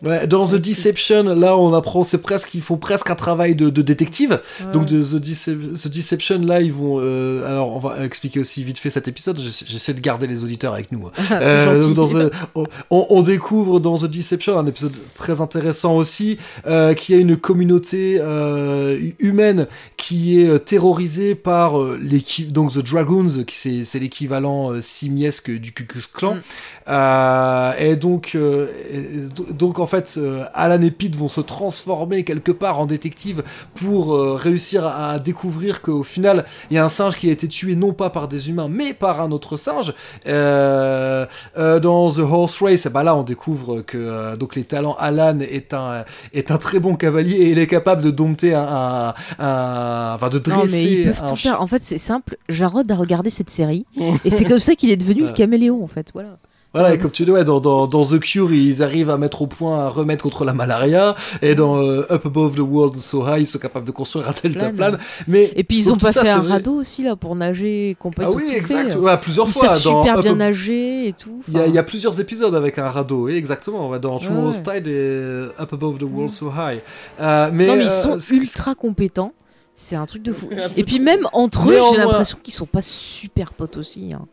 [0.03, 3.69] Ouais, dans The Deception, là, on apprend, c'est presque, ils font presque un travail de,
[3.69, 4.41] de détective.
[4.73, 6.97] Donc de The, Dece- The Deception, là, ils vont.
[6.99, 9.39] euh, alors, on va expliquer aussi vite fait cet épisode.
[9.39, 11.07] J'essa- J'essaie de garder les auditeurs avec nous.
[11.07, 11.11] hein.
[11.31, 11.93] Euh, Gentil.
[11.93, 17.13] donc dans The- on, découvre dans The Deception un épisode très intéressant aussi, euh, qui
[17.13, 19.67] a une communauté euh, humaine
[19.97, 25.85] qui est euh, terrorisée par l'équipe, donc The Dragoons, qui c'est l'équivalent simiesque du Ku.
[26.21, 26.41] Mm.
[26.87, 32.23] Euh, et donc, euh, et donc en fait, euh, Alan et Pete vont se transformer
[32.23, 33.43] quelque part en détective
[33.75, 37.75] pour réussir à, découvrir qu'au final, il y a un singe qui a été tué
[37.75, 39.93] non pas par des humains, mais par un autre singe.
[40.25, 46.03] Dans The Horse Race, ben là, on découvre que donc les talents Alan est un
[46.33, 50.29] est un très bon cavalier et il est capable de dompter un, un, un- enfin
[50.29, 51.61] de Non, mais dresser ils peuvent un tout faire.
[51.61, 52.37] En fait, c'est simple.
[52.49, 53.85] Jarod a regardé cette série
[54.25, 56.09] et c'est comme ça qu'il est devenu le caméléon, en fait.
[56.13, 56.37] Voilà.
[56.73, 59.43] Voilà, et comme tu dis, ouais, dans, dans, dans The Cure, ils arrivent à mettre
[59.43, 63.23] au point, à remettre contre la malaria, et dans euh, Up Above the World So
[63.27, 64.97] High, ils sont capables de construire un deltaplane.
[65.27, 67.95] Mais Et puis ils ont pas ça, fait un radeau aussi là pour nager et
[67.95, 68.31] compagnie.
[68.33, 69.75] ah oui, exact, ouais, plusieurs Ils fois.
[69.75, 71.41] savent dans super Up bien nager et tout.
[71.47, 73.89] Il y, a, y plusieurs épisodes avec un radeau, oui, exactement.
[73.89, 74.75] Ouais, dans Tomorrow's Ouais.
[74.81, 76.31] Tide et Up Above the World.
[76.31, 76.79] So High.
[77.21, 79.33] Euh, mais, non mais ils euh, sont ultra compétents.
[79.75, 80.49] C'est un truc de fou.
[80.77, 84.13] Et puis même entre eux, j'ai l'impression qu'ils sont pas super potes aussi.
[84.13, 84.25] hein.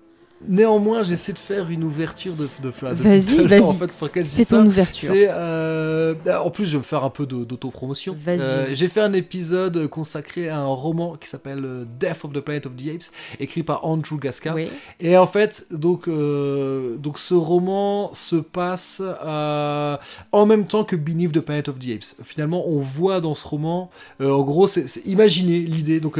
[0.49, 3.61] Néanmoins, j'essaie de faire une ouverture de, de, Vas-y, vas-y.
[3.61, 5.11] En fait, C'est ton ouverture.
[5.11, 8.17] C'est euh, en plus je vais me faire un peu d'autopromotion.
[8.19, 8.41] Vas-y.
[8.41, 12.41] Euh, J'ai fait un épisode consacré à un roman qui s'appelle euh, Death of the
[12.41, 14.55] Planet of the Apes, écrit par Andrew Gasca.
[14.55, 14.69] Oui.
[14.99, 19.03] Et en fait, donc, euh, donc ce roman se passe
[20.33, 22.15] en même temps que Beneath the Planet of the Apes.
[22.25, 26.01] Finalement, on voit dans ce roman, en gros, c'est imaginez l'idée.
[26.01, 26.19] Donc,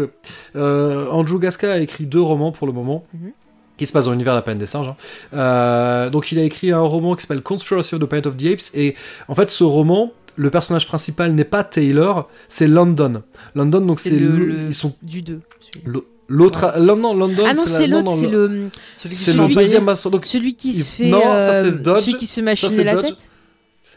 [0.55, 3.05] Andrew Gasca a écrit deux romans pour le moment.
[3.15, 3.33] Mhm.
[3.81, 4.89] Qui se passe dans l'univers de la planète des singes.
[4.89, 4.97] hein.
[5.33, 8.45] Euh, donc, il a écrit un roman qui s'appelle Conspiracy of the Planet of the
[8.47, 8.75] Apes.
[8.75, 8.95] Et
[9.27, 13.23] en fait, ce roman, le personnage principal n'est pas Taylor, c'est London.
[13.55, 15.41] London, donc C'est c'est le- le- le- ils sont Du 2.
[15.87, 16.75] l'au- l'autre.
[16.77, 17.45] London, London.
[17.47, 20.11] Ah non, c'est non, l'autre, non, c'est le c'est celui le qui- deuxième maçon.
[20.11, 22.01] Donc, celui qui se fait non, ça, c'est euh, Dodge.
[22.03, 23.07] celui qui se Ça, machinait c'est la Dodge.
[23.07, 23.31] tête.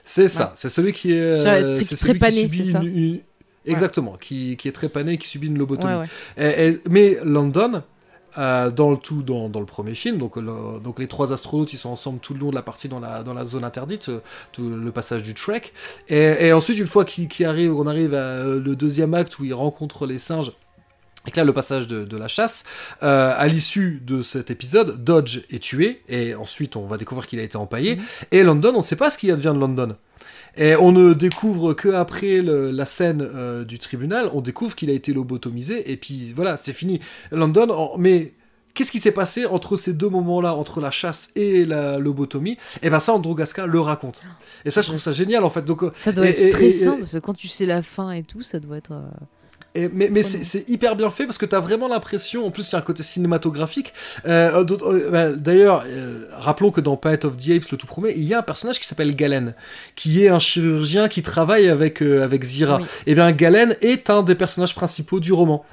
[0.06, 1.20] C'est ça, c'est celui qui est.
[1.20, 3.20] euh, c'est c'est qui c'est ça une- une-
[3.66, 5.94] Exactement, qui, qui est très pané et qui subit une lobotomie.
[5.94, 6.00] Ouais,
[6.38, 6.66] ouais.
[6.66, 7.82] Et- et- mais London
[8.38, 10.18] euh, dans le tout dans, dans le premier film.
[10.18, 12.88] Donc, le- donc les trois astronautes ils sont ensemble tout le long de la partie
[12.90, 14.20] dans la, dans la zone interdite, euh,
[14.52, 15.64] tout le passage du Trek.
[16.10, 19.40] Et, et ensuite une fois qu'il qu'il arrive, on arrive à euh, le deuxième acte
[19.40, 20.52] où ils rencontrent les singes.
[21.26, 22.66] Et que là, le passage de, de la chasse,
[23.02, 27.40] euh, à l'issue de cet épisode, Dodge est tué, et ensuite on va découvrir qu'il
[27.40, 27.98] a été empaillé.
[28.32, 29.96] Et London, on ne sait pas ce qu'il advient de London.
[30.56, 34.90] Et on ne découvre que après le- la scène euh, du tribunal, on découvre qu'il
[34.90, 37.00] a été lobotomisé, et puis voilà, c'est fini.
[37.32, 38.34] London, en- mais
[38.76, 42.58] qu'est-ce qui s'est passé entre ces deux moments-là, entre la chasse et la lobotomie?
[42.84, 44.22] Et ben ça, Andrew Gasca le raconte.
[44.66, 45.64] Et ça, je trouve ça génial en fait.
[45.66, 47.82] Donc, euh, Ça doit Et- être et- stressant et- parce que quand tu sais la
[47.82, 48.92] fin et tout, ça doit être.
[48.94, 49.02] euh,
[49.76, 52.70] Et- mais mais Oh c'est hyper bien fait parce que t'as vraiment l'impression, en plus
[52.70, 53.94] il y a un côté cinématographique.
[54.28, 57.88] Euh, d'autres- euh, bah, D'ailleurs, euh, rappelons que dans Planet of the Apes, le tout
[57.88, 59.54] premier, il y a un personnage qui s'appelle Galen,
[59.96, 62.78] qui est un chirurgien qui travaille avec, euh, avec Zira.
[62.82, 62.88] Oui.
[63.08, 65.66] Et bien Galen est un des personnages principaux du roman.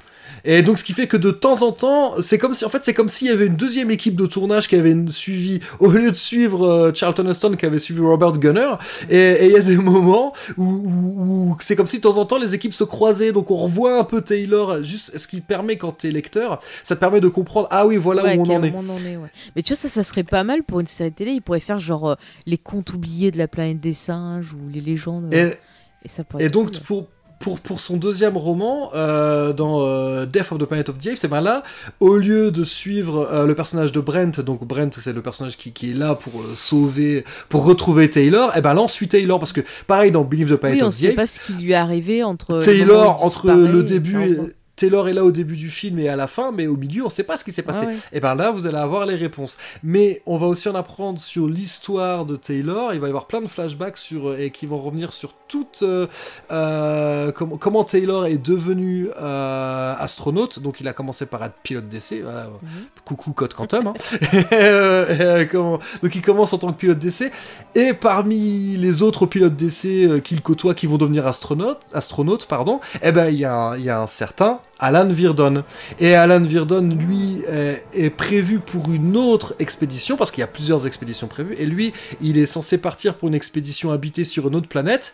[0.45, 2.83] Et donc ce qui fait que de temps en temps, c'est comme si en fait
[2.83, 6.09] c'est comme s'il y avait une deuxième équipe de tournage qui avait suivi au lieu
[6.11, 8.73] de suivre euh, Charlton Heston qui avait suivi Robert Gunner.
[9.09, 12.25] Et il y a des moments où, où- où c'est comme si de temps en
[12.25, 15.77] temps les équipes se croisaient, donc on revoit un peu Taylor, juste ce qui permet
[15.77, 18.63] quand t'es lecteur, ça te permet de comprendre ah oui voilà ouais, où on en
[18.63, 18.71] est.
[18.71, 19.29] moment on en est, ouais.
[19.55, 21.31] Mais tu vois, ça, ça serait pas mal pour une série télé.
[21.33, 22.15] Ils pourraient faire genre euh,
[22.47, 25.33] les contes oubliés de la planète des singes ou les légendes.
[25.33, 25.53] Et,
[26.03, 26.81] Et, ça pourrait Et être donc cool.
[26.81, 27.07] pour,
[27.41, 31.17] pour, pour son deuxième roman, euh, dans euh, Death of the Planet of the Apes,
[31.17, 31.63] c'est ben là,
[31.99, 35.73] au lieu de suivre euh, le personnage de Brent, donc Brent c'est le personnage qui,
[35.73, 39.39] qui est là pour euh, sauver, pour retrouver Taylor, et ben là on suit Taylor
[39.39, 41.39] parce que pareil dans Believe the Planet Oui, on of the sait Apes, pas ce
[41.39, 42.59] qui lui est arrivé entre.
[42.59, 44.37] Taylor entre le et début, et-.
[44.81, 47.09] Taylor est là au début du film et à la fin, mais au milieu on
[47.09, 47.85] sait pas ce qui s'est passé.
[47.85, 47.95] Ah ouais.
[48.13, 49.57] Et ben là, vous allez avoir les réponses.
[49.83, 52.93] Mais on va aussi en apprendre sur l'histoire de Taylor.
[52.93, 55.79] Il va y avoir plein de flashbacks sur, euh, et qui vont revenir sur toute
[55.83, 56.07] euh,
[56.51, 60.59] euh, comment, comment Taylor est devenu euh, astronaute.
[60.59, 62.21] Donc il a commencé par être pilote d'essai.
[62.21, 62.45] Voilà.
[62.61, 62.69] Mhm.
[63.05, 63.87] Coucou Code Quantum.
[63.87, 63.93] hein.
[65.51, 67.31] Comment- donc il commence en tant que pilote d'essai.
[67.75, 73.11] Et parmi les autres pilotes d'essai qu'il côtoie qui vont devenir astronautes, astronautes pardon, eh
[73.11, 75.63] ben il y, y a un certain Alan Virdon.
[75.99, 80.47] Et Alan Virdon, lui, euh, est prévu pour une autre expédition, parce qu'il y a
[80.47, 84.55] plusieurs expéditions prévues, et lui, il est censé partir pour une expédition habitée sur une
[84.55, 85.13] autre planète.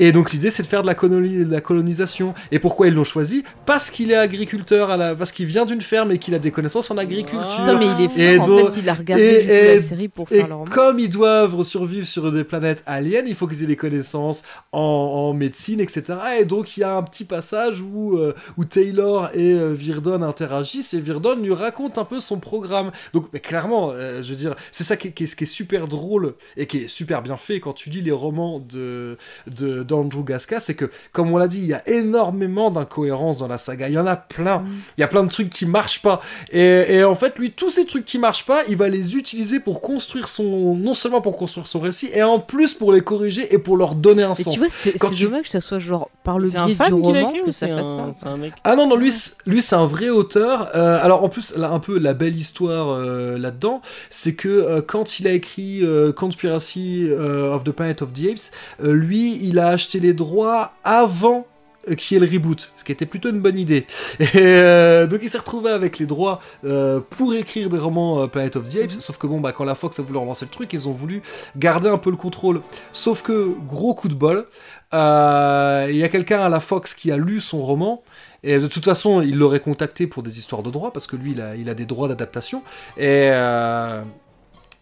[0.00, 2.34] Et donc l'idée c'est de faire de la, coloni- de la colonisation.
[2.50, 3.44] Et pourquoi ils l'ont choisi?
[3.66, 5.14] Parce qu'il est agriculteur, à la...
[5.14, 7.46] parce qu'il vient d'une ferme et qu'il a des connaissances en agriculture.
[7.48, 8.18] Putain, mais il est fort.
[8.18, 10.64] Et en donc- fait, il a regardé et- la et- série pour Et faire roman.
[10.64, 14.80] comme ils doivent survivre sur des planètes aliens, il faut qu'ils aient des connaissances en,
[14.80, 16.02] en médecine, etc.
[16.40, 20.22] Et donc il y a un petit passage où, euh, où Taylor et euh, Virdon
[20.22, 22.90] interagissent et Virdon lui raconte un peu son programme.
[23.12, 25.46] Donc mais clairement, euh, je veux dire, c'est ça qui est, qui est- qui est
[25.46, 29.82] super drôle et qui est super bien fait quand tu lis les romans de de
[29.90, 33.58] d'Andrew Gasca, c'est que comme on l'a dit, il y a énormément d'incohérences dans la
[33.58, 33.88] saga.
[33.88, 34.58] Il y en a plein.
[34.58, 34.66] Mm.
[34.98, 36.20] Il y a plein de trucs qui marchent pas.
[36.50, 39.60] Et, et en fait, lui, tous ces trucs qui marchent pas, il va les utiliser
[39.60, 40.74] pour construire son.
[40.76, 43.94] Non seulement pour construire son récit, et en plus pour les corriger et pour leur
[43.94, 44.54] donner un Et sens.
[44.54, 46.92] tu vois, c'est Quand c'est tu- dommage que ça soit genre par le biais du
[46.94, 48.18] roman écrit que ça c'est fasse un, ça.
[48.20, 50.68] c'est un mec Ah non, non, lui, c'est- lui c'est un vrai auteur.
[50.74, 54.82] Euh, alors en plus, là, un peu la belle histoire euh, là-dedans, c'est que euh,
[54.82, 58.50] quand il a écrit euh, Conspiracy euh, of the Planet of the Apes,
[58.84, 61.46] euh, lui, il a acheté les droits avant
[61.88, 63.86] euh, qu'il y ait le reboot, ce qui était plutôt une bonne idée.
[64.20, 68.26] Et euh, donc il s'est retrouvé avec les droits euh, pour écrire des romans euh,
[68.26, 70.50] Planet of the Apes, sauf que bon, bah, quand la Fox a voulu relancer le
[70.50, 71.22] truc, ils ont voulu
[71.56, 72.60] garder un peu le contrôle.
[72.92, 74.46] Sauf que, gros coup de bol,
[74.92, 78.02] il y a quelqu'un à la Fox qui a lu son roman,
[78.42, 81.32] et de toute façon, il l'aurait contacté pour des histoires de droit, parce que lui,
[81.32, 82.62] il a, il a des droits d'adaptation.
[82.98, 83.28] Et,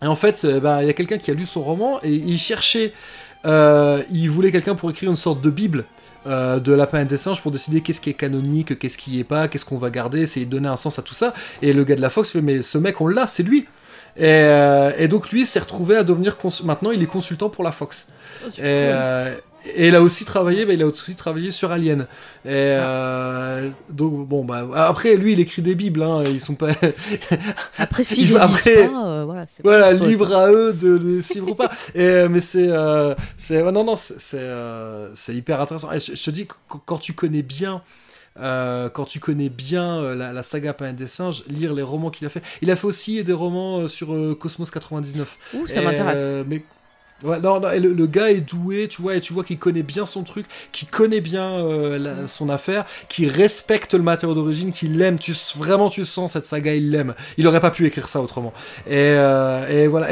[0.00, 2.38] et en fait, ben, il y a quelqu'un qui a lu son roman, et il
[2.38, 2.92] cherchait,
[3.46, 5.84] euh, il voulait quelqu'un pour écrire une sorte de bible.
[6.26, 9.24] euh, de la planète des singes pour décider qu'est-ce qui est canonique, qu'est-ce qui est
[9.24, 11.32] pas, qu'est-ce qu'on va garder, essayer de donner un sens à tout ça.
[11.62, 13.66] Et le gars de la Fox fait mais ce mec on l'a, c'est lui.
[14.16, 17.72] Et, euh, et donc lui s'est retrouvé à devenir maintenant il est consultant pour la
[17.72, 18.08] Fox.
[18.44, 19.34] Oh, c'est Et, euh,
[19.74, 22.02] et il a aussi travaillé, bah, il a aussi travaillé sur Alien.
[22.44, 26.68] Et euh, donc bon bah après lui il écrit des bibles, hein, ils sont pas
[27.78, 29.42] Après, s'ils Il les faut- lisent après- pas, euh, voilà.
[29.46, 31.70] pas voilà libre à eux de les suivre ou pas.
[31.94, 34.38] Et, euh, mais c'est euh, c'est non non c'est
[35.14, 35.92] c'est hyper intéressant.
[35.92, 36.54] Et je, je te dis qu-
[36.86, 37.82] quand tu connais bien
[38.40, 42.10] euh, quand tu connais bien euh, la, la saga Planète des singes, lire les romans
[42.10, 42.42] qu'il a fait.
[42.62, 45.36] Il a fait aussi des romans euh, sur Cosmos 99.
[45.54, 46.44] Ouh, ça m'intéresse.
[46.46, 46.62] mais
[47.24, 50.46] Non, le, gars est doué, tu vois, et tu vois qu'il connaît bien son truc,
[50.70, 55.18] qu'il connaît bien euh, son affaire, qu'il respecte le matériau d'origine, qu'il l'aime.
[55.18, 57.14] Tu vraiment, tu sens cette saga, il l'aime.
[57.36, 58.52] Il aurait pas pu écrire ça autrement.
[58.86, 60.08] Et, euh, voilà.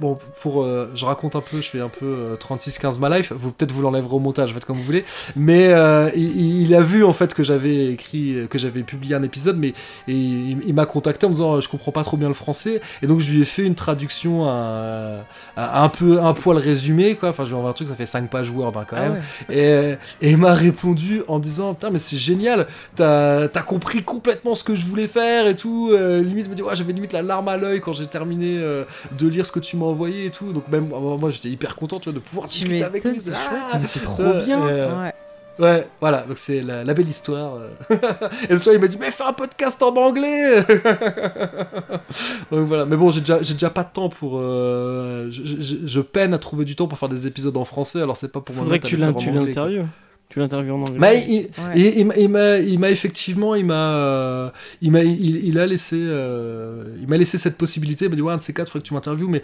[0.00, 3.32] Bon, pour, euh, je raconte un peu, je fais un peu euh, 36-15 ma life.
[3.36, 5.04] Vous peut-être vous l'enlèverez au montage, faites comme vous voulez.
[5.36, 5.68] Mais
[6.16, 9.74] il, a vu en fait que j'avais écrit, que j'avais publié un épisode, mais
[10.08, 13.20] il, m'a contacté en me disant, je comprends pas trop bien le français, et donc
[13.20, 17.30] je lui ai fait une traduction un peu un poil résumé quoi.
[17.30, 19.22] Enfin je ai envoyé un truc ça fait 5 pages Word hein, quand Ah même.
[19.48, 19.98] ouais.
[20.20, 22.66] et, et il m'a répondu en disant putain mais c'est génial.
[22.96, 25.90] T'as as compris complètement ce que je voulais faire et tout.
[25.92, 28.58] Euh, limite il me dit ouais j'avais limite la larme à l'œil quand j'ai terminé
[28.58, 28.84] euh,
[29.18, 30.52] de lire ce que tu m'as envoyé et tout.
[30.52, 33.32] Donc même moi j'étais hyper content tu vois de pouvoir Tu discuter avec lui c'est
[33.34, 34.60] Ah c'est trop Euh, bien.
[34.64, 35.12] Ouais.
[35.58, 37.54] Ouais, voilà, donc c'est la, la belle histoire.
[37.56, 37.68] euh.
[38.48, 40.62] et le soir, il m'a dit, mais fais un podcast en anglais
[42.50, 44.38] Donc voilà, mais bon, j'ai déjà, pas de temps pour.
[44.38, 48.00] euh, je, je- je peine à trouver du temps pour faire des épisodes en français,
[48.00, 48.64] alors c'est pas pour moi.
[48.64, 49.86] Faudrait que tu l'in- tu l'interviewes.
[50.30, 50.98] Tu l'interviews en anglais.
[50.98, 51.72] Mais il, Ouais.
[51.74, 54.50] il- il m'a- il il effectivement, il m'a, euh,
[54.82, 58.04] il m'a, il, il a laissé, euh, il m'a laissé cette possibilité.
[58.04, 59.42] Il m'a dit ouais, un de ces quatre, faudrait que tu m'interviewes, mais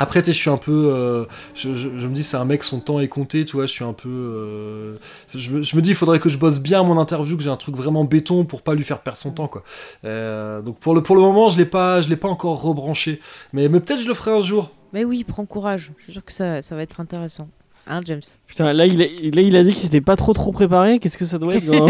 [0.00, 2.44] après, tu sais, je suis un peu, euh, je, je- je me dis c'est un
[2.44, 3.66] mec, son temps est compté, tu vois.
[3.66, 4.96] Je suis un peu, euh,
[5.34, 7.50] je, me- je me dis, il faudrait que je bosse bien mon interview, que j'ai
[7.50, 9.62] un truc vraiment béton pour pas lui faire perdre son temps, quoi.
[10.04, 13.20] Euh, donc pour le, pour le moment, je l'ai pas, je l'ai pas encore rebranché,
[13.52, 14.70] mais, mais peut-être je le ferai un jour.
[14.92, 15.92] Mais oui, prends courage.
[15.98, 17.48] Je suis sûr que ça, ça va être intéressant.
[17.86, 18.20] Hein, James?
[18.46, 20.98] Putain, là il, a, là, il a dit qu'il s'était pas trop trop préparé.
[20.98, 21.86] Qu'est-ce que ça doit être dans...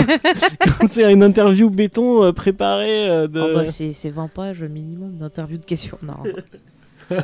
[0.78, 3.40] quand c'est une interview béton préparée de...
[3.40, 5.98] Oh, bah, c'est c'est 20 pages minimum d'interview de questions.
[6.02, 6.14] Non.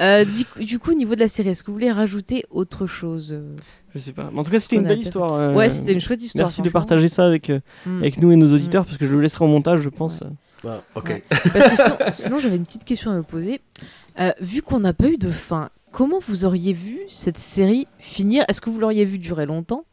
[0.00, 2.44] Euh, du, coup- du coup, au niveau de la série, est-ce que vous voulez rajouter
[2.50, 3.56] autre chose euh
[3.94, 4.30] Je sais pas.
[4.32, 5.32] Mais en tout cas, c'était une a belle histoire.
[5.32, 6.46] euh, Ouais, c'était une chouette histoire.
[6.46, 7.98] Merci de partager ça avec, euh, Mm.
[7.98, 10.20] avec nous et nos auditeurs, parce que je le laisserai en montage, je pense.
[10.62, 11.08] Bah, ok.
[11.08, 11.24] Ouais.
[11.28, 13.60] Parce que sinon, sinon, j'avais une petite question à me poser.
[14.20, 18.44] Euh, vu qu'on n'a pas eu de fin, comment vous auriez vu cette série finir?
[18.46, 19.84] Est-ce que vous l'auriez vu durer longtemps?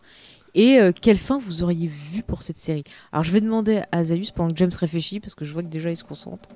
[0.53, 2.83] Et euh, quelle fin vous auriez vu pour cette série?
[3.11, 5.67] Alors, je vais demander à Zayus pendant que James réfléchit, parce que je vois que
[5.67, 6.47] déjà il se concentre.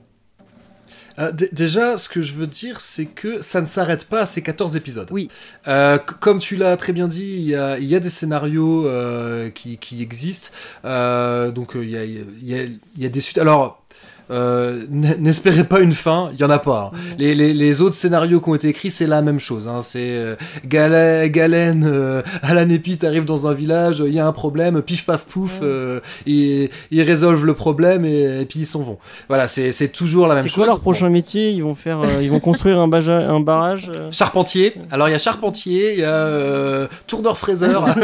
[1.20, 4.42] Euh, déjà, ce que je veux dire, c'est que ça ne s'arrête pas à ces
[4.42, 5.10] 14 épisodes.
[5.12, 5.28] Oui.
[5.68, 8.88] Euh, comme tu l'as très bien dit, il y a, il y a des scénarios
[8.88, 10.52] euh, qui, qui existent.
[10.84, 13.38] Donc, il y, a, il y, a, il y a des suites.
[13.38, 13.84] Alors,
[14.32, 16.92] euh, n'espérez pas une fin, il y en a pas.
[16.94, 16.98] hein.
[17.18, 19.68] Les, les, les autres scénarios qui ont été écrits, c'est la même chose.
[19.68, 19.82] Hein.
[19.82, 20.36] C'est euh,
[20.66, 25.06] Galen, euh, Alan et Pete arrivent dans un village, il y a un problème, pif
[25.06, 28.98] paf pouf, euh, ils, ils résolvent le problème et, et puis ils s'en vont.
[29.28, 30.56] Voilà, c'est c'est toujours la même C'est chose.
[30.58, 31.52] quoi leur prochain métier?
[31.52, 33.92] Ils vont faire, ils vont construire un, baja- un barrage.
[34.12, 34.74] Charpentier.
[34.92, 37.86] Alors il y a charpentier, il y a euh, tourneur fraiseur.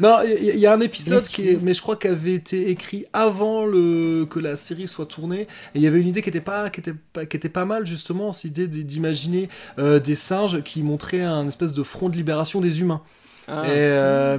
[0.00, 3.64] non, il y, a un épisode qui est, mais je crois qu'avait été écrit avant
[3.66, 5.42] le que la série soit tournée.
[5.42, 9.98] Et il y avait une idée qui était pas, mal justement, cette idée d'imaginer euh,
[10.00, 13.02] des singes qui montraient un espèce de front de libération des humains.
[13.48, 13.64] Ah.
[13.66, 14.38] Euh,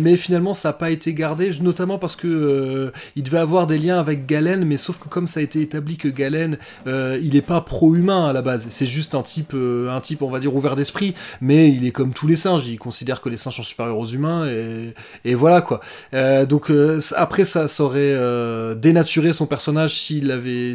[0.00, 3.78] mais finalement, ça n'a pas été gardé, notamment parce que euh, il devait avoir des
[3.78, 7.36] liens avec Galen, mais sauf que comme ça a été établi que Galen, euh, il
[7.36, 10.54] est pas pro-humain à la base, c'est juste un type, un type, on va dire
[10.54, 13.62] ouvert d'esprit, mais il est comme tous les singes, il considère que les singes sont
[13.62, 14.46] supérieurs aux humains
[15.24, 15.80] et, voilà quoi.
[16.48, 16.72] Donc
[17.14, 18.16] après, ça, aurait
[18.76, 20.72] dénaturé son personnage s'il avait,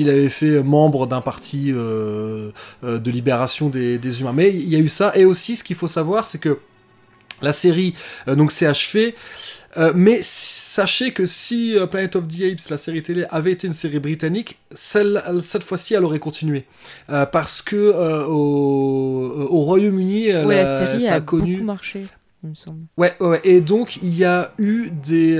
[0.00, 2.52] avait fait membre d'un parti de
[3.10, 4.32] libération des, des humains.
[4.34, 6.58] Mais il y a eu ça, et aussi ce qu'il faut savoir, c'est que
[7.42, 7.94] la série
[8.28, 9.14] euh, donc s'est achevée.
[9.76, 13.66] euh, mais sachez que si euh, Planet of the Apes, la série télé, avait été
[13.66, 16.64] une série britannique, celle, cette fois-ci, elle aurait continué.
[17.10, 17.92] Euh, parce que
[18.26, 21.54] au, au Royaume-Uni, Ouais, la a- série ça a, a connu.
[21.56, 22.06] beaucoup marché,
[22.42, 22.80] il me semble.
[22.96, 23.40] Ouais, ouais.
[23.44, 25.34] Et donc, il y a eu des.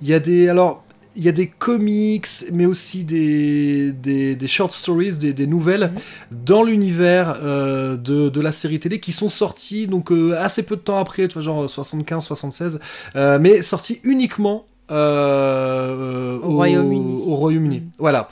[0.00, 0.48] Il y a des.
[0.48, 0.84] Alors.
[1.18, 5.90] Il y a des comics, mais aussi des, des, des short stories, des, des nouvelles
[6.30, 10.76] dans l'univers euh, de, de la série télé qui sont sortis donc euh, assez peu
[10.76, 12.78] de temps après, tu vois, genre 75-76,
[13.16, 17.22] euh, mais sortis uniquement Au Royaume-Uni.
[17.26, 17.80] Au Royaume-Uni.
[17.80, 17.90] Mm.
[17.98, 18.28] Voilà.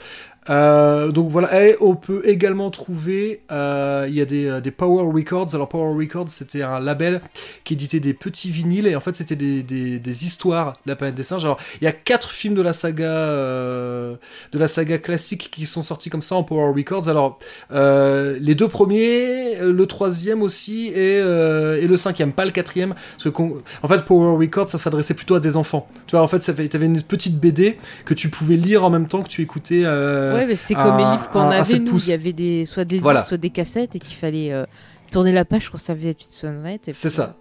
[0.49, 1.49] Euh, donc voilà,
[1.81, 5.53] on peut également trouver, euh, il y a des, euh, des Power Records.
[5.53, 7.21] Alors Power Records, c'était un label
[7.63, 11.23] qui éditait des petits vinyles et en fait c'était des, histoires de la planète des
[11.23, 11.43] singes.
[11.43, 14.17] Alors il y a quatre films de la saga de
[14.53, 17.09] la saga classique qui sont sortis comme ça en Power Records.
[17.09, 17.39] Alors
[17.71, 22.95] les deux premiers, le troisième aussi et, le cinquième, pas le quatrième.
[23.17, 25.87] Parce que en fait Power Records ça s'adressait plutôt à des enfants.
[26.07, 29.21] Tu vois en fait t'avais une petite BD que tu pouvais lire en même temps
[29.21, 29.83] que tu écoutais.
[30.37, 31.97] Ouais, mais c'est comme les livres qu'on avait, 7 nous.
[31.99, 33.19] Il y avait des, soit des Voilà.
[33.19, 34.65] disques, soit des cassettes et qu'il fallait euh,
[35.11, 36.87] tourner la page pour servir la petite sonnette.
[36.87, 37.35] et C'est ça.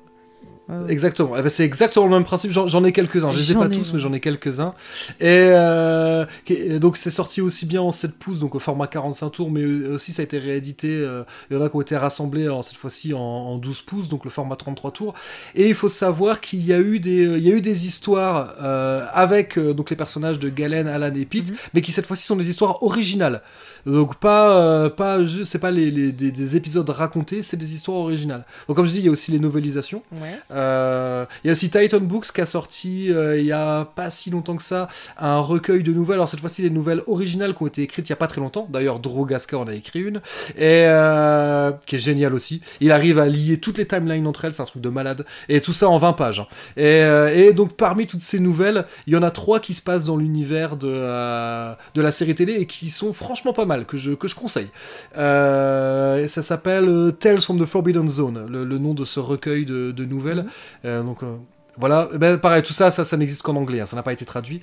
[0.69, 0.91] Ouais.
[0.91, 1.35] Exactement.
[1.39, 2.51] Eh ben, c'est exactement le même principe.
[2.51, 3.31] J'en, ai quelques-uns.
[3.31, 4.75] Je les ai pas ai, tous, mais j'en ai quelques-uns.
[5.21, 9.31] Et euh, et donc c'est sorti aussi bien en 7 pouces, donc au format 45
[9.31, 10.89] tours, mais aussi ça a été réédité.
[10.91, 13.83] euh, il y en a qui ont été rassemblés en- cette fois-ci en, en 12
[13.83, 15.15] pouces, donc le format 33 tours.
[15.55, 18.55] Et il faut savoir qu'il y a eu des, il y a eu des histoires
[18.63, 21.57] euh, avec euh, donc les personnages de Galen, Alan et Pete, Mhm.
[21.75, 23.43] mais qui cette fois-ci sont des histoires originales.
[23.87, 27.99] Donc pas, euh, pas c'est pas les, les- des, des épisodes racontés, c'est des histoires
[27.99, 28.45] originales.
[28.67, 30.03] Donc comme je dis, il y a aussi les novélisations.
[30.21, 30.41] Ouais.
[30.57, 34.11] Euh, il y a aussi Titan Books qui a sorti euh, il y a pas
[34.11, 36.17] si longtemps que ça un recueil de nouvelles.
[36.17, 38.41] Alors cette fois-ci des nouvelles originales qui ont été écrites il y a pas très
[38.41, 38.67] longtemps.
[38.71, 40.21] D'ailleurs Drogaska en a écrit une
[40.57, 42.63] et euh, qui est génial aussi.
[42.81, 45.25] Il arrive à lier toutes les timelines entre elles, c'est un truc de malade.
[45.49, 46.41] Et tout ça en 20 pages.
[46.41, 46.47] hein.
[46.77, 50.17] Et, donc parmi toutes ces nouvelles, il y en a trois qui se passent dans
[50.17, 54.29] l'univers de, de la série télé et qui sont franchement pas mal que je que
[54.29, 54.69] je conseille.
[55.15, 60.46] Ça s'appelle Tales from the Forbidden Zone, le, nom de ce recueil de nouvelles.
[60.85, 61.37] Euh, donc euh,
[61.79, 64.13] voilà, Eh ben, pareil, tout ça, ça, ça n'existe qu'en anglais, hein, ça n'a pas
[64.13, 64.61] été traduit.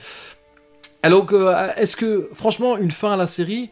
[1.04, 3.70] Alors, euh, est-ce que, franchement, une fin à la série,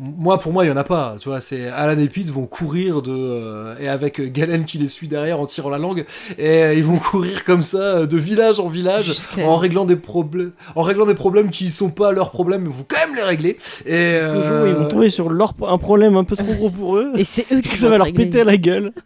[0.00, 1.16] moi, pour moi, il y en a pas.
[1.18, 4.86] Tu vois, c'est Alan et Pete vont courir de euh, et avec Galen qui les
[4.86, 6.04] suit derrière en tirant la langue,
[6.38, 9.10] et euh, ils vont courir comme ça euh, de village en village
[9.44, 12.86] en réglant des problèmes, en réglant des problèmes qui sont pas leurs problèmes, mais vont
[12.86, 13.56] quand même les régler.
[13.86, 16.70] Et Jusqu'au jour ils vont euh, tomber sur leur, un problème un peu trop gros
[16.70, 17.10] pour eux.
[17.16, 18.26] Et c'est eux qui ça vont va leur régler.
[18.26, 18.92] péter à la gueule.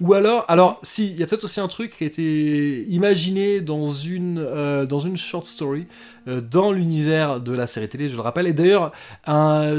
[0.00, 3.60] Ou alors, alors, si, il y a peut-être aussi un truc qui a été imaginé
[3.60, 5.86] dans une, euh, dans une short story,
[6.50, 8.46] dans l'univers de la série télé, je le rappelle.
[8.46, 8.92] Et d'ailleurs,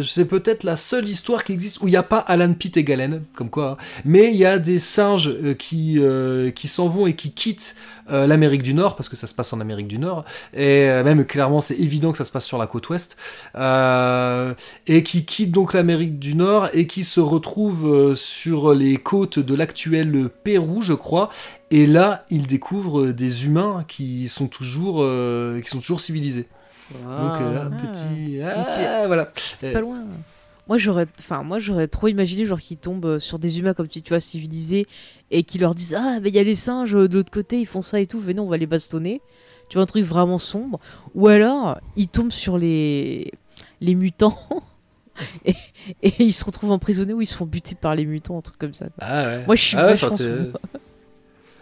[0.03, 2.83] c'est peut-être la seule histoire qui existe où il n'y a pas Alan, Pete et
[2.83, 3.71] Galen, comme quoi.
[3.71, 3.77] hein.
[4.05, 7.75] Mais il y a des singes euh, qui, euh, qui s'en vont et qui quittent
[8.11, 10.25] euh, l'Amérique du Nord, parce que ça se passe en Amérique du Nord.
[10.53, 13.17] Et euh, même, clairement, c'est évident que ça se passe sur la côte ouest.
[13.55, 14.53] Euh,
[14.87, 19.39] et qui quittent donc l'Amérique du Nord et qui se retrouvent euh, sur les côtes
[19.39, 21.29] de l'actuel Pérou, je crois.
[21.71, 26.47] Et là, ils découvrent des humains qui sont toujours, euh, qui sont toujours civilisés.
[26.93, 27.87] Donc, euh, un Ah.
[27.87, 29.31] petit, ah, voilà.
[29.35, 29.99] C'est pas loin.
[30.67, 33.87] Moi j'aurais, enfin moi j'aurais trop imaginé genre qu'ils tombent euh, sur des humains comme
[33.87, 34.85] tu, tu vois civilisés
[35.31, 37.59] et qui leur disent ah mais il y a les singes euh, de l'autre côté
[37.59, 39.19] ils font ça et tout venez on va les bastonner.
[39.69, 40.79] Tu vois un truc vraiment sombre.
[41.15, 43.31] Ou alors ils tombent sur les
[43.81, 44.37] les mutants
[45.45, 45.55] et,
[46.03, 48.59] et ils se retrouvent emprisonnés ou ils se font buter par les mutants un truc
[48.59, 48.85] comme ça.
[48.99, 49.45] Ah ouais.
[49.47, 50.51] Moi je suis Ah ouais, ça vachement aurait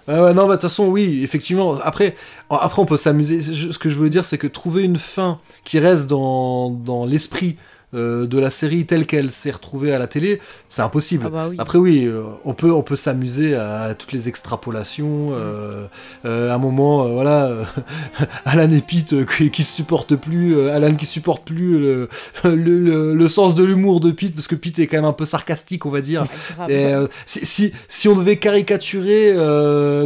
[0.08, 1.80] ouais, non, bah, de toute façon, oui, effectivement.
[1.82, 2.16] Après,
[2.50, 3.42] après on peut s'amuser.
[3.42, 7.58] Ce que je voulais dire, c'est que trouver une fin qui reste dans, dans l'esprit
[7.94, 11.24] euh, de la série telle qu'elle s'est retrouvée à la télé, c'est impossible.
[11.28, 11.56] Ah bah oui.
[11.58, 15.30] Après oui, euh, on peut on peut s'amuser à toutes les extrapolations.
[15.32, 15.88] euh,
[16.26, 17.52] à un moment, voilà,
[18.46, 22.10] Alan et Pete qui, qui se supportent plus, Alan qui supporte plus le,
[22.44, 25.14] le, le- le sens de l'humour de Pete parce que Pete est quand même un
[25.14, 26.26] peu sarcastique, on va dire.
[26.70, 26.92] Et,
[27.26, 29.34] si, si, si on devait caricaturer,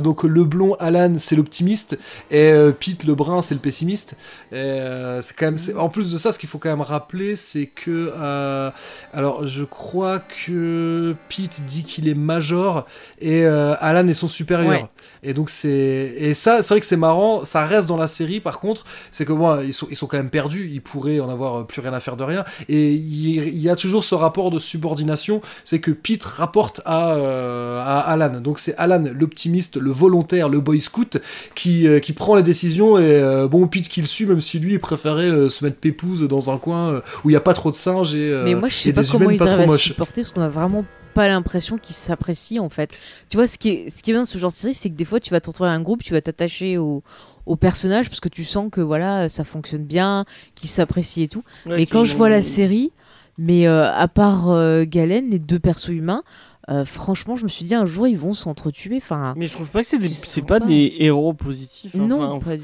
[0.02, 1.98] donc le blond Alan c'est l'optimiste
[2.30, 4.16] et Pete le brun c'est le pessimiste.
[4.52, 8.14] C'est quand même, en plus de ça, ce qu'il faut quand même rappeler, c'est que,
[8.16, 8.72] euh,
[9.14, 12.86] alors je crois que Pete dit qu'il est major
[13.20, 14.70] et euh, Alan est son supérieur.
[14.70, 14.86] Ouais.
[15.24, 17.46] Et donc c'est et ça, c'est vrai que c'est marrant.
[17.46, 18.40] Ça reste dans la série.
[18.40, 20.70] Par contre, c'est que moi, ils sont ils sont quand même perdus.
[20.72, 22.44] Ils pourraient en avoir plus rien à faire de rien.
[22.70, 25.42] Et il, y a toujours ce rapport de subordination.
[25.64, 28.40] C'est que Pete rapporte à, euh, à Alan.
[28.40, 31.18] Donc c'est Alan, l'optimiste, le volontaire, le boy scout,
[31.56, 32.98] qui, euh, qui prend les décisions.
[32.98, 35.78] Et euh, bon, Pete qui le suit, même si lui il préférait euh, se mettre
[35.78, 38.44] pépouze dans un coin euh, où il n'y a pas trop de singes et, euh,
[38.46, 40.50] Mais moi, je sais pas comment ils pas trop arrivent à supporter parce qu'on a
[40.50, 40.84] vraiment
[41.14, 42.98] pas l'impression qu'ils s'apprécient en fait.
[43.30, 44.90] Tu vois, ce qui est, ce qui est bien dans ce genre de série, c'est
[44.90, 47.04] que des fois, tu vas te retrouver à un groupe, tu vas t'attacher au,
[47.46, 50.26] au personnage parce que tu sens que voilà, ça fonctionne bien,
[50.56, 51.44] qu'ils s'apprécient et tout.
[51.66, 52.92] mais quand je vois la série,
[53.38, 56.24] mais euh, à part euh, Galen, les deux persos humains,
[56.70, 58.96] euh, franchement, je me suis dit un jour ils vont s'entretuer.
[58.98, 60.66] Enfin, Mais je trouve pas que c'est pas pas.
[60.68, 61.94] des héros positifs.
[61.96, 62.08] hein.
[62.08, 62.64] non, Enfin, pas du-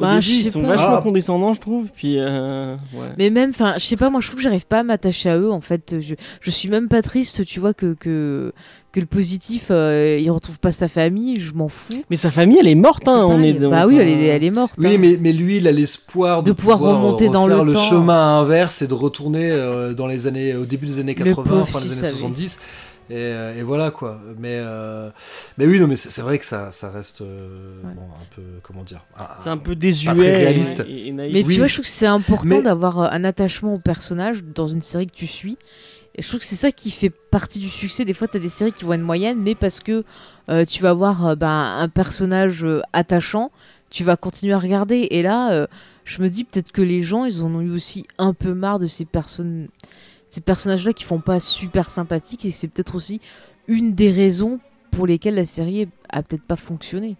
[0.00, 0.68] au Bah, début, ils sont pas.
[0.68, 1.00] vachement Ah.
[1.02, 1.88] condescendants, je trouve.
[1.94, 3.08] Puis, euh, ouais.
[3.18, 5.38] Mais même, enfin, je sais pas, moi je trouve que j'arrive pas à m'attacher à
[5.38, 5.96] eux en fait.
[6.00, 8.52] Je, je suis même pas triste, tu vois, que, que,
[8.92, 12.02] que le positif euh, il retrouve pas sa famille, je m'en fous.
[12.10, 13.06] Mais sa famille, elle est morte.
[13.08, 14.74] Hein, on est bah oui, elle est, elle est morte.
[14.78, 14.96] Oui, hein.
[14.98, 17.80] mais, mais lui, il a l'espoir de, De pouvoir remonter dans le le temps.
[17.84, 21.42] chemin inverse et de retourner euh, dans les années, au début des années Le 80,
[21.50, 22.12] pauvre, fin des années savait.
[22.12, 22.58] 70.
[23.10, 24.20] Et, euh, et voilà quoi.
[24.38, 25.10] Mais, euh,
[25.58, 27.92] mais oui, non, mais c'est vrai que ça, ça reste euh, Ouais.
[27.94, 30.10] bon, un peu, comment dire, un- C'est un peu désuet.
[30.10, 30.82] Pas très réaliste.
[30.86, 31.34] et- et naïf.
[31.34, 31.52] Mais Oui.
[31.54, 34.80] tu vois, je trouve que c'est important Mais- d'avoir un attachement au personnage dans une
[34.80, 35.58] série que tu suis.
[36.16, 38.04] Et je trouve que c'est ça qui fait partie du succès.
[38.04, 40.04] Des fois, tu as des séries qui vont être moyennes, mais parce que
[40.48, 41.48] euh, tu vas avoir euh, ben,
[41.78, 43.50] un personnage euh, attachant,
[43.90, 45.06] tu vas continuer à regarder.
[45.12, 45.66] Et là, euh,
[46.04, 48.80] je me dis peut-être que les gens, ils en ont eu aussi un peu marre
[48.80, 49.68] de ces personnes,
[50.30, 52.46] ces personnages-là qui font pas super sympathiques.
[52.46, 53.20] Et c'est peut-être aussi
[53.68, 54.60] une des raisons
[54.90, 57.16] pour lesquels la série a peut-être pas fonctionné.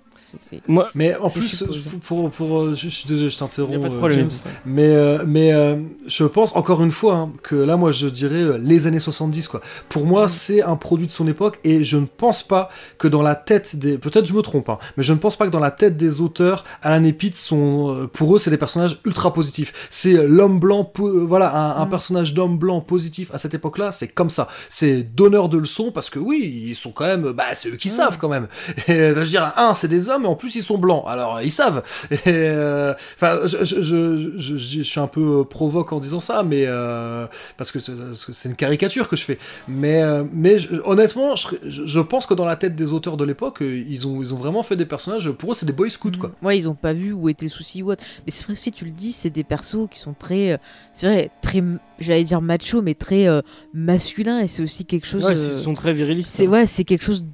[0.69, 4.11] Moi, Mais en plus, pour, pour, pour, euh, je, je suis désolé, je t'interromps, euh.
[4.11, 4.31] James.
[4.65, 5.77] Mais, euh, mais euh,
[6.07, 9.49] je pense encore une fois hein, que là, moi, je dirais euh, les années 70.
[9.49, 9.61] Quoi.
[9.89, 13.23] Pour moi, c'est un produit de son époque et je ne pense pas que dans
[13.23, 13.99] la tête des.
[13.99, 16.21] Peut-être je me trompe, hein, mais je ne pense pas que dans la tête des
[16.21, 17.95] auteurs, Alan et Pete sont.
[17.95, 19.73] euh, Pour eux, c'est des personnages ultra positifs.
[19.91, 20.91] C'est l'homme blanc.
[20.99, 21.91] Voilà, un, un Mm.
[21.91, 24.49] personnage d'homme blanc positif à cette époque-là, c'est comme ça.
[24.69, 27.33] C'est donneur de leçons parce que oui, ils sont quand même.
[27.33, 27.93] Bah, c'est eux qui Mm.
[27.93, 28.47] savent quand même.
[28.89, 31.05] Et, euh, je veux dire, un, c'est des hommes et en plus, ils sont blancs.
[31.07, 31.83] Alors, ils savent.
[32.27, 36.65] Euh, Enfin, je, je, je, je- je suis un peu provoque en disant ça, mais
[36.67, 37.27] euh,
[37.57, 39.39] parce que c'est une caricature que je fais.
[39.69, 43.59] Mais, euh, mais je- honnêtement, je, pense que dans la tête des auteurs de l'époque,
[43.63, 45.31] ils ont, ils ont vraiment fait des personnages.
[45.31, 46.33] Pour eux, c'est des boy scouts, quoi.
[46.43, 48.03] Ouais, ils ont pas vu où étaient les soucis ou autre.
[48.27, 50.59] Mais c'est vrai, si tu le dis, c'est des persos qui sont très,
[50.93, 51.63] c'est vrai, très,
[51.99, 53.43] j'allais dire macho, mais très euh,
[53.75, 54.41] masculin.
[54.41, 55.25] Et c'est aussi quelque chose.
[55.25, 56.31] Ouais, euh, ils sont très virilistes.
[56.31, 57.25] c'est ouais, c'est quelque chose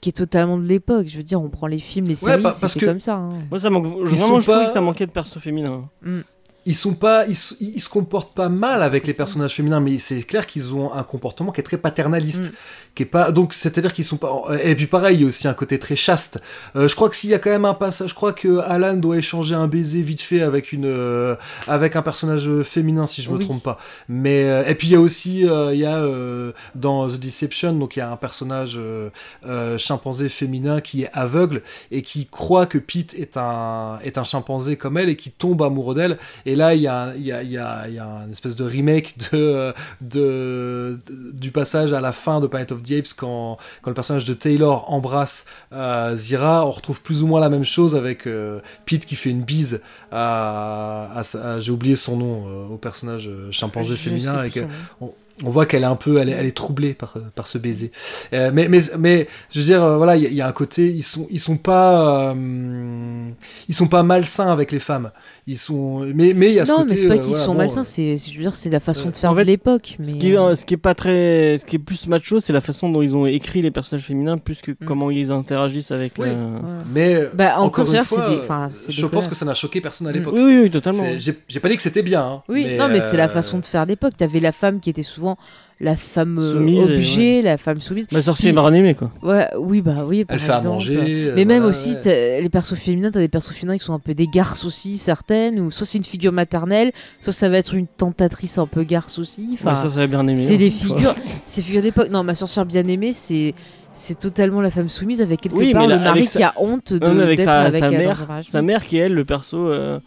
[0.00, 1.06] qui est totalement de l'époque.
[1.08, 3.14] Je veux dire, on prend les films, les séries, bah, que- comme ça.
[3.16, 3.32] hein.
[3.50, 3.84] Moi, ça manque.
[3.86, 4.06] Vraiment,
[4.40, 5.88] je trouvais pas- que ça manquait de perso féminin.
[6.66, 9.98] Ils sont pas, ils, se- ils se comportent pas mal avec les personnages féminins, mais
[9.98, 12.54] c'est clair qu'ils ont un comportement qui est très paternaliste, Mm.
[12.96, 14.30] qui est pas, donc c'est-à-dire qu'ils sont pas,
[14.62, 16.40] et puis pareil, il y a aussi un côté très chaste.
[16.74, 18.94] Euh, je crois que s'il y a quand même un passage, je crois que Alan
[18.94, 21.36] doit échanger un baiser vite fait avec une, euh,
[21.68, 23.44] avec un personnage féminin, si je me Oui.
[23.44, 23.78] trompe pas.
[24.08, 26.04] Mais euh, et puis il y a aussi, il y a
[26.74, 28.78] dans The Deception, donc il y a un personnage
[29.78, 34.76] chimpanzé féminin qui est aveugle et qui croit que Pete est un, est un chimpanzé
[34.76, 36.18] comme elle et qui tombe amoureux d'elle.
[36.44, 38.04] Et là, il y a, un- il y a, il y a, il y a
[38.24, 42.82] une espèce de remake de, de, de- du passage à la fin de Planet of
[42.82, 46.66] the Apes quand, quand le personnage de Taylor embrasse euh, Zira.
[46.66, 49.82] On retrouve plus ou moins la même chose avec euh, Pete qui fait une bise
[50.10, 54.36] à, à sa- à- j'ai oublié son nom, euh, au personnage euh, chimpanzé Je féminin.
[54.56, 54.66] euh,
[55.00, 55.14] nom.
[55.44, 57.92] on voit qu'elle est un peu, elle est, elle est troublée par, par ce baiser.
[58.32, 60.46] Euh, mais, mais, mais, je veux dire, euh, voilà, il y, a- il y a
[60.48, 63.28] un côté, ils sont, ils sont pas, euh,
[63.68, 65.10] ils sont pas malsains avec les femmes.
[65.48, 66.90] Ils sont, mais, mais il y a ce Non, côté.
[66.90, 67.84] mais c'est pas euh, qu'ils voilà, sont bon, malsains.
[67.84, 69.94] C'est, je veux dire, c'est la façon euh, de faire en fait, de l'époque.
[70.00, 72.40] Mais Ce qui, est, euh, ce qui est pas très, ce qui est plus macho,
[72.40, 74.84] c'est la façon dont ils ont écrit les personnages féminins, plus que Mm.
[74.84, 76.14] comment ils interagissent avec.
[76.18, 76.26] Oui.
[76.26, 76.84] la- ouais.
[76.92, 79.44] Mais Bah, encore, encore une fois, c'est des, enfin, c'est je des pense que ça
[79.44, 80.14] n'a choqué personne à Mm.
[80.14, 80.34] l'époque.
[80.36, 81.04] Oui, oui, oui, totalement.
[81.16, 82.22] J'ai pas dit que c'était bien.
[82.24, 84.16] hein, Oui, non, mais c'est la façon de faire d'époque.
[84.16, 85.36] T'avais la femme qui était souvent
[85.78, 88.06] la femme euh, Soumise la femme soumise.
[88.10, 89.10] Ma sorcier Qui- est aimé, quoi.
[89.22, 90.24] Ouais, oui, bah oui.
[90.24, 90.72] Par Elle fait à exemple.
[90.74, 90.96] manger.
[90.96, 92.40] Mais euh, même voilà, aussi, ouais.
[92.40, 95.60] les persos féminins, t'as des persos féminins qui sont un peu des garces aussi, certaines,
[95.60, 99.18] ou soit c'est une figure maternelle, soit ça va être une tentatrice un peu garce
[99.18, 99.50] aussi.
[99.52, 100.34] Enfin, Ma sorcière bien aimé.
[100.34, 101.14] c'est hein, des figures,
[101.44, 102.08] ces figures d'époque.
[102.10, 103.54] Non, ma sorcière bien aimée, c'est
[103.98, 106.52] c'est totalement la femme soumise avec quelque Oui, part mais le mari sa- qui a
[106.58, 109.14] honte de Non, mais avec d'être sa- avec sa mère- Sa mère qui est elle,
[109.14, 110.00] le perso euh,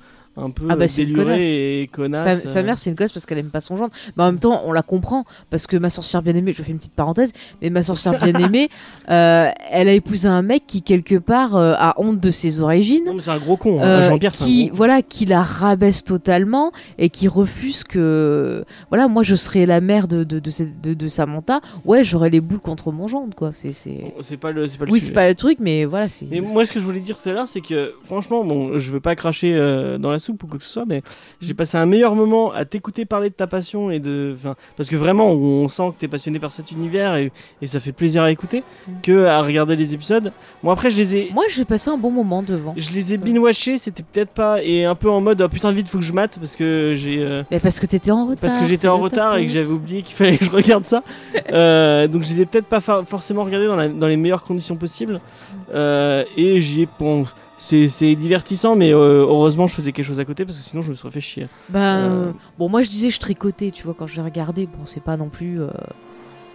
[0.44, 1.40] un peu Ah bah, euh, c'est une connasse.
[1.40, 2.24] déluré et connasse.
[2.24, 2.64] Sa, sa euh.
[2.64, 3.92] mère, c'est une gosse parce qu'elle aime pas son gendre.
[4.18, 6.72] Mais en même temps, on la comprend parce que ma sorcière bien aimée, je fais
[6.72, 8.70] une petite parenthèse, mais ma sorcière bien aimée,
[9.10, 13.04] euh, elle a épousé un mec qui quelque part euh, a honte de ses origines.
[13.06, 13.80] Non, mais c'est un gros con.
[13.82, 14.04] hein.
[14.10, 19.24] Jean-Pierre, un qui gros voilà qui la rabaisse totalement et qui refuse que voilà moi
[19.24, 22.60] je serais la mère de de, de, cette- de- de Samantha ouais j'aurais les boules
[22.60, 25.58] contre mon gendre quoi c'est C'est pas le, pas le oui c'est pas le truc
[25.60, 28.44] mais voilà Mais moi, ce que je voulais dire tout à l'heure, c'est que franchement,
[28.44, 31.02] bon, je veux pas cracher euh, dans la soupe ou quoi que ce soit, mais
[31.42, 34.90] j'ai passé un meilleur moment à t'écouter parler de ta passion et de, enfin, parce
[34.90, 38.24] que vraiment, on sent que t'es passionné par cet univers et, et ça fait plaisir
[38.24, 38.92] à écouter, Mm.
[39.04, 40.32] que à regarder les épisodes.
[40.64, 43.18] Bon, après, je les ai, moi j'ai passé un bon moment devant je les ai
[43.18, 46.14] binge-watchés, c'était peut-être pas et un peu en mode oh, putain vite, faut que je
[46.14, 47.20] mate parce que j'ai.
[47.24, 49.70] euh, mais parce que t'étais en retard parce que j'étais en retard et que j'avais
[49.70, 51.04] oublié qu'il fallait que je regarde ça.
[51.52, 54.76] Euh, donc je les ai peut-être pas forcément regardés dans, la- dans les meilleures conditions
[54.76, 55.20] possibles.
[55.74, 56.88] Euh, et j'y ai.
[57.00, 57.26] Bon,
[57.60, 60.82] c'est c'est divertissant, mais euh, heureusement je faisais quelque chose à côté parce que sinon
[60.82, 61.48] je me serais fait chier.
[61.70, 62.32] Ben, Euh.
[62.58, 65.30] bon moi je disais je tricotais tu vois quand j'ai regardé bon c'est pas non
[65.30, 65.68] plus euh,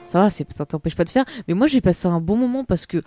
[0.07, 2.86] ça va ça t'empêche pas de faire mais moi j'ai passé un bon moment parce
[2.86, 3.02] que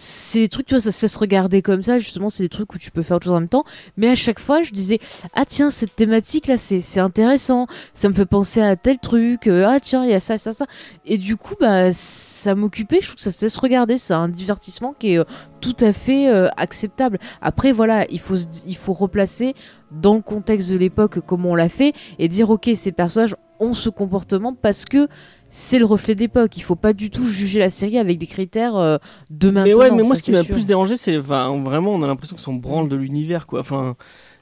[0.00, 2.72] c'est des trucs tu vois ça, ça se regarder comme ça justement c'est des trucs
[2.72, 3.64] où tu peux faire autre chose en même temps.
[3.96, 5.00] Mais à chaque fois je disais
[5.34, 7.66] ah tiens cette thématique là c'est intéressant.
[7.94, 10.52] Ça me fait penser à tel truc euh, ah tiens il y a ça ça
[10.52, 10.66] ça.
[11.04, 13.00] Et du coup bah ça m'occupait.
[13.00, 13.98] Je trouve que ça se laisse regarder.
[13.98, 15.24] C'est un divertissement qui est euh,
[15.60, 17.18] tout à fait euh, acceptable.
[17.42, 19.54] Après voilà il faut il faut replacer
[19.90, 23.74] dans le contexte de l'époque comment on l'a fait et dire ok ces personnages ont
[23.74, 25.08] ce comportement parce que
[25.48, 28.76] c'est le reflet d'époque il faut pas du tout juger la série avec des critères
[28.76, 28.98] euh,
[29.30, 32.02] de maintenant mais ouais, mais moi ce qui m'a plus dérangé, c'est enfin, vraiment on
[32.02, 33.60] a l'impression que s'en branle de l'univers quoi.
[33.60, 33.96] Enfin,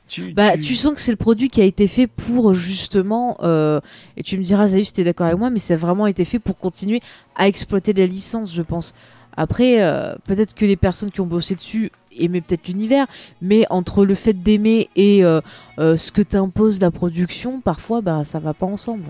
[0.09, 0.33] tu.
[0.33, 3.81] Bah, tu sens que c'est le produit qui a été fait pour justement, euh,
[4.17, 6.25] et tu me diras, Zayus, si t'es d'accord avec moi, mais ça a vraiment été
[6.25, 7.01] fait pour continuer
[7.35, 8.95] à exploiter la licence, je pense.
[9.37, 13.07] Après, euh, peut-être que les personnes qui ont bossé dessus aimaient peut-être l'univers,
[13.43, 15.41] mais entre le fait d'aimer et euh,
[15.79, 19.05] euh, ce que t'impose la production, parfois, bah, ça va pas ensemble.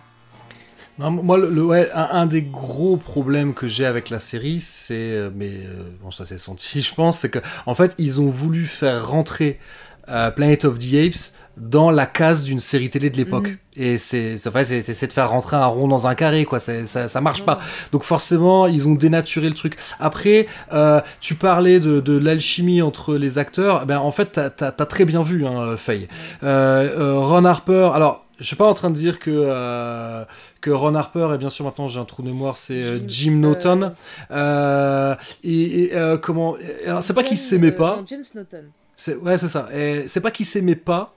[0.98, 4.60] Non, moi, le, le- ouais, un, un des gros problèmes que j'ai avec la série,
[4.60, 8.20] c'est, euh, mais euh, bon, ça s'est senti, je pense, c'est que en fait, ils
[8.20, 9.58] ont voulu faire rentrer
[10.08, 13.48] euh, Planet of the Apes dans la case d'une série télé de l'époque.
[13.48, 13.56] Mhm.
[13.78, 16.58] Et c'est, fait, c'est, de faire rentrer un rond dans un carré, quoi.
[16.60, 17.58] Ça, ça marche pas.
[17.92, 19.76] Donc forcément, ils ont dénaturé le truc.
[19.98, 23.84] Après, euh, tu parlais de, de l'alchimie entre les acteurs.
[23.86, 26.08] Ben en fait, t'as, t'as très bien vu, hein, Faye.
[26.42, 27.90] Euh, Ron Harper.
[27.94, 30.24] Alors, je suis pas en train de dire que euh,
[30.60, 33.32] que Ron Harper et bien sûr maintenant j'ai un trou de mémoire, c'est euh, Jim,
[33.38, 33.92] Norton.
[34.30, 36.56] Euh, et et, euh, comment
[36.86, 38.02] Alors c'est pas qu'ils s'aimaient pas.
[38.06, 38.64] James Norton.
[38.96, 39.68] C'est- ouais, c'est ça.
[40.06, 41.14] C'est pas qu'ils s'aimaient pas,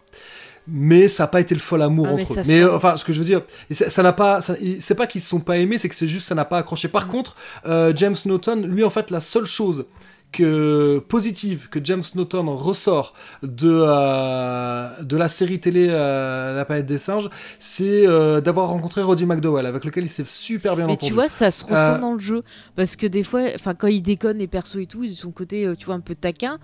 [0.67, 2.43] mais ça n'a pas été le fol amour Ah, mais entre ça eux.
[2.47, 3.41] Mais euh, enfin, ce que je veux dire,
[3.71, 4.39] ça n'a pas.
[4.41, 6.87] C'est pas qu'ils se sont pas aimés, c'est que c'est juste ça n'a pas accroché.
[6.89, 7.09] Par Mm.
[7.09, 9.85] contre, euh, James Norton, lui, en fait, la seule chose
[10.31, 16.85] que positive que James Norton ressort de euh, de la série télé euh, La planète
[16.85, 20.93] des singes, c'est euh, d'avoir rencontré Roddy McDowell, avec lequel il s'est super bien Mais
[20.93, 21.07] entendu.
[21.07, 22.41] tu vois, ça se ressent Euh, dans le jeu.
[22.75, 25.31] Parce que des fois, enfin, quand il déconne les persos et tout, ils ont son
[25.31, 26.57] côté, tu vois, un peu taquin.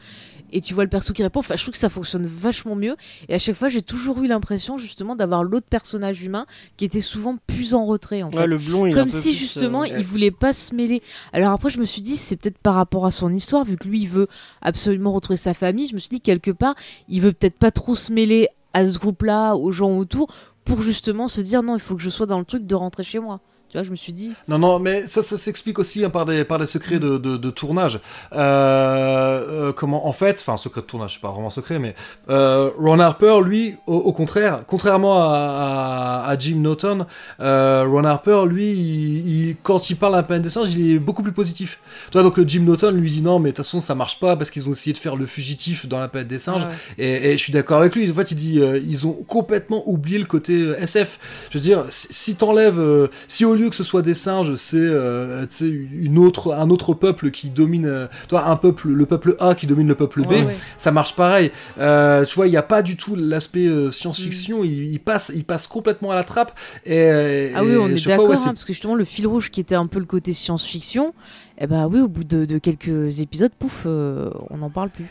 [0.51, 1.39] Et tu vois le perso qui répond.
[1.39, 2.95] Enfin, je trouve que ça fonctionne vachement mieux.
[3.29, 6.45] Et à chaque fois, j'ai toujours eu l'impression, justement, d'avoir l'autre personnage humain
[6.77, 8.37] qui était souvent plus en retrait, en fait.
[8.37, 10.53] Ouais, le blond, il est un Comme peu si plus, justement euh, il voulait pas
[10.53, 11.01] se mêler.
[11.33, 13.87] Alors après je me suis dit c'est peut-être par rapport à son histoire vu que
[13.87, 14.27] lui il veut
[14.61, 15.87] absolument retrouver sa famille.
[15.87, 16.75] Je me suis dit quelque part
[17.07, 20.27] il veut peut-être pas trop se mêler à ce groupe-là, aux gens autour
[20.65, 23.03] pour justement se dire non il faut que je sois dans le truc de rentrer
[23.03, 23.39] chez moi.
[23.69, 26.25] Tu vois je me suis dit Non, non, mais ça, ça s'explique aussi hein, par,
[26.25, 27.99] des, par des secrets de, de, de tournage.
[28.31, 31.95] Euh, euh, comment, en fait, enfin, secret de tournage, c'est pas vraiment secret, mais
[32.29, 37.05] euh, Ron Harper, lui, au, au contraire, contrairement à, à, à Jim Norton,
[37.39, 40.99] Ron Harper, lui, il, il- quand il parle à un planète des singes, il est
[40.99, 41.79] beaucoup plus positif.
[42.11, 44.35] Tu vois, donc Jim Norton lui dit non, mais de toute façon, ça marche pas
[44.35, 46.63] parce qu'ils ont essayé de faire le fugitif dans la planète des singes.
[46.65, 46.69] Ouais.
[47.03, 48.09] Et, et je suis d'accord avec lui.
[48.09, 51.47] En fait, il dit, ils ont complètement oublié le côté SF.
[51.49, 54.77] Je veux dire, si, si t'enlèves, si au lieu que ce soit des singes, c'est,
[54.77, 59.55] euh, une autre, un autre peuple qui domine, euh, toi, un peuple, le peuple A
[59.55, 60.55] qui domine le peuple B, Ouais, ouais.
[60.77, 61.51] ça marche pareil.
[61.79, 64.63] Euh, tu vois, il n'y a pas du tout l'aspect science-fiction.
[64.63, 66.53] Il, il passe, il passe complètement à la trappe.
[66.85, 69.59] Et, Ah oui on est d'accord ouais, hein, parce que justement le fil rouge qui
[69.61, 71.13] était un peu le côté science-fiction,
[71.57, 75.05] eh ben oui au bout de, de quelques épisodes pouf on n'en parle plus.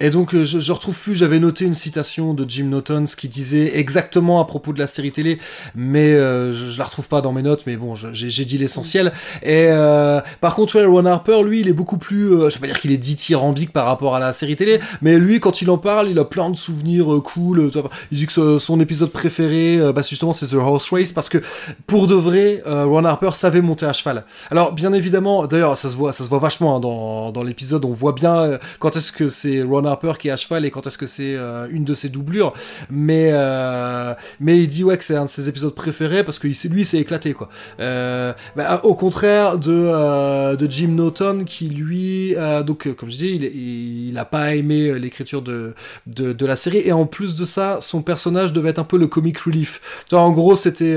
[0.00, 3.14] Et donc, euh, je, je retrouve plus, j'avais noté une citation de Jim Norton ce
[3.14, 5.38] qui disait exactement à propos de la série télé,
[5.76, 9.12] mais euh, je, je la retrouve pas dans mes notes, mais bon, j'ai dit l'essentiel.
[9.42, 12.66] Et euh, par contre, Ron Harper, lui, il est beaucoup plus, euh, je vais pas
[12.66, 15.78] dire qu'il est dithyrambique par rapport à la série télé, mais lui, quand il en
[15.78, 17.70] parle, il a plein de souvenirs cool.
[18.10, 21.38] Il dit que son épisode préféré, bah, justement, c'est The Horse Race, parce que
[21.86, 24.24] pour de vrai, Ron Harper savait monter à cheval.
[24.50, 27.84] Alors, bien évidemment, d'ailleurs, ça se voit, ça se voit vachement hein, dans, dans l'épisode.
[27.84, 30.86] On voit bien quand est-ce que c'est Ron Harper qui est à cheval et quand
[30.86, 32.52] est-ce que c'est euh, une de ses doublures.
[32.90, 36.46] Mais, euh, mais il dit ouais que c'est un de ses épisodes préférés parce que
[36.46, 37.48] lui, il s'est éclaté quoi.
[37.80, 42.34] Euh, bah, au contraire de, de Jim Norton qui lui,
[42.66, 45.74] donc comme je dis, il, il, il a pas aimé l'écriture de,
[46.06, 48.98] de, de la série et en plus de ça, son personnage devait être un peu
[48.98, 49.80] le comic relief.
[50.12, 50.96] En gros, c'était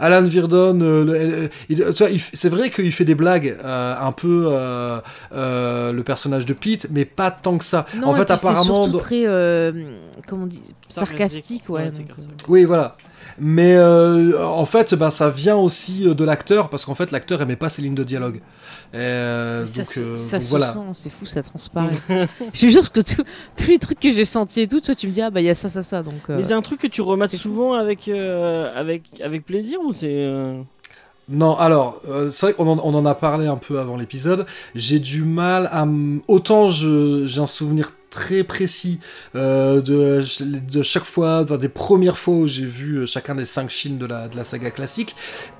[0.00, 0.74] Alan Virdon.
[0.78, 1.48] le- le-
[2.32, 4.98] c'est vrai qu'il fait des blagues euh, un peu euh,
[5.32, 7.86] euh, le personnage de Pete, mais pas tant que ça.
[8.00, 9.72] Non, en fait, puis c'est apparemment, surtout très euh,
[10.26, 11.86] comment on dit sarcastique ouais.
[11.90, 12.96] donc, euh, oui, voilà.
[13.40, 17.40] Mais euh, en fait, ben, ça vient aussi euh, de l'acteur, parce qu'en fait, l'acteur
[17.42, 18.40] aimait pas ces lignes de dialogue.
[18.94, 20.66] Euh, ça donc, se, euh, ça donc se voilà.
[20.66, 21.94] sent, c'est fou, ça transparaît.
[22.54, 23.24] je te jure parce que tout-
[23.56, 25.44] tous les trucs que j'ai sentis et tout, toi tu me dis ah bah il
[25.46, 26.14] y a ça, ça, ça, donc.
[26.30, 27.36] euh, Mais c'est un truc que tu remates fou.
[27.36, 30.08] souvent avec, euh, avec, avec plaisir ou c'est.
[30.10, 30.60] euh,
[31.28, 34.46] Non, alors, euh, c'est vrai qu'on en, on en a parlé un peu avant l'épisode.
[34.74, 35.82] J'ai du mal à.
[35.82, 39.00] m- Autant je- j'ai un souvenir très précis
[39.34, 40.22] euh, de,
[40.70, 43.98] de chaque fois, enfin, des premières fois où j'ai vu euh, chacun des cinq films
[43.98, 45.14] de la, de la saga classique,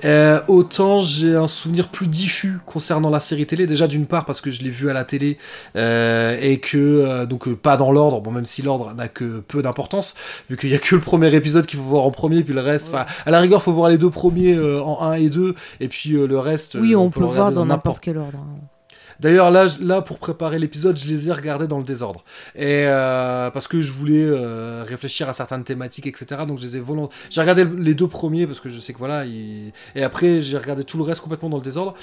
[0.05, 3.67] euh, autant j'ai un souvenir plus diffus concernant la série télé.
[3.67, 5.39] Déjà d'une part parce que je l'ai vu à la télé
[5.77, 10.15] euh, et que donc pas dans l'ordre, bon même si l'ordre n'a que peu d'importance
[10.49, 12.61] vu qu'il y a que le premier épisode qu'il faut voir en premier puis le
[12.61, 15.89] reste, enfin à la rigueur faut voir les deux premiers en 1 et 2 et
[15.89, 16.77] puis le reste.
[16.81, 18.39] Oui, on, peut le voir dans n'importe quel ordre.
[18.39, 18.78] hein.
[19.21, 22.23] D'ailleurs, là, là, pour préparer l'épisode, je les ai regardés dans le désordre.
[22.55, 26.43] Et euh, parce que je voulais euh, réfléchir à certaines thématiques, etc.
[26.47, 27.09] Donc, je les ai volont...
[27.31, 29.25] J'ai regardé les deux premiers parce que je sais que voilà.
[29.27, 31.95] Et après, j'ai regardé tout le reste complètement dans le désordre.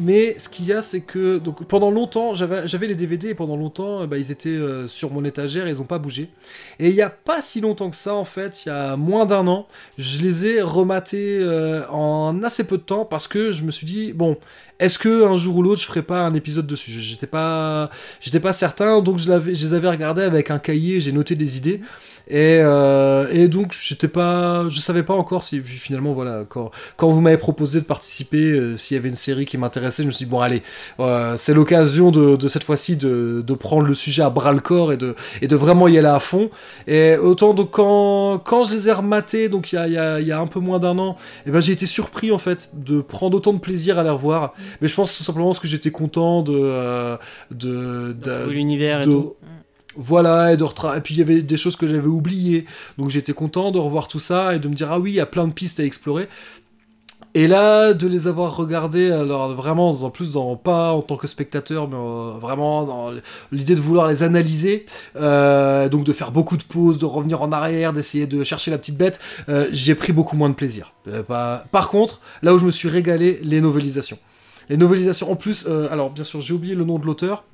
[0.00, 3.56] Mais ce qu'il y a, c'est que donc pendant longtemps, j'avais les DVD et pendant
[3.56, 6.28] longtemps, euh, bah, ils étaient sur mon étagère et ils ont pas bougé.
[6.78, 9.24] Et il y a pas si longtemps que ça, en fait, il y a moins
[9.24, 9.66] d'un an,
[9.96, 11.42] je les ai rematés
[11.90, 14.36] en assez peu de temps parce que je me suis dit bon.
[14.78, 16.92] Est-ce que un jour ou l'autre je ferai pas un épisode dessus?
[17.00, 17.90] J'étais pas,
[18.20, 21.56] j'étais pas certain, donc je, je les avais regardés avec un cahier, j'ai noté des
[21.56, 21.80] idées.
[22.28, 27.08] Et, euh, et donc, j'étais pas, je savais pas encore si finalement, voilà, quand, quand
[27.08, 30.12] vous m'avez proposé de participer, euh, s'il y avait une série qui m'intéressait, je me
[30.12, 30.62] suis dit, bon, allez,
[31.00, 34.60] euh, c'est l'occasion de, de, cette fois-ci de, de, prendre le sujet à bras le
[34.60, 36.50] corps et de, et de vraiment y aller à fond.
[36.86, 40.20] Et autant, donc, quand, quand je les ai rematés, donc il y a, y, a,
[40.20, 41.16] y a, un peu moins d'un an,
[41.46, 44.10] et eh ben, j'ai été surpris en fait de prendre autant de plaisir à les
[44.10, 44.52] revoir.
[44.80, 47.16] Mais je pense tout simplement parce que j'étais content de.
[47.50, 49.34] De, de, l'univers et tout.
[49.96, 52.66] Voilà, et, et puis il y avait des choses que j'avais oubliées.
[52.98, 55.20] Donc j'étais content de revoir tout ça et de me dire, ah oui, il y
[55.20, 56.28] a plein de pistes à explorer.
[57.34, 61.26] Et là, de les avoir regardés, alors vraiment, en plus, dans, pas en tant que
[61.26, 63.10] spectateur, mais euh, vraiment dans
[63.52, 64.86] l'idée de vouloir les analyser,
[65.16, 68.78] euh, donc de faire beaucoup de pauses, de revenir en arrière, d'essayer de chercher la
[68.78, 70.94] petite bête, euh, j'ai pris beaucoup moins de plaisir.
[71.28, 74.18] Par contre, là où je me suis régalé, les novelisations.
[74.68, 77.44] Les novelisations, en plus, alors bien sûr, j'ai oublié le nom de l'auteur.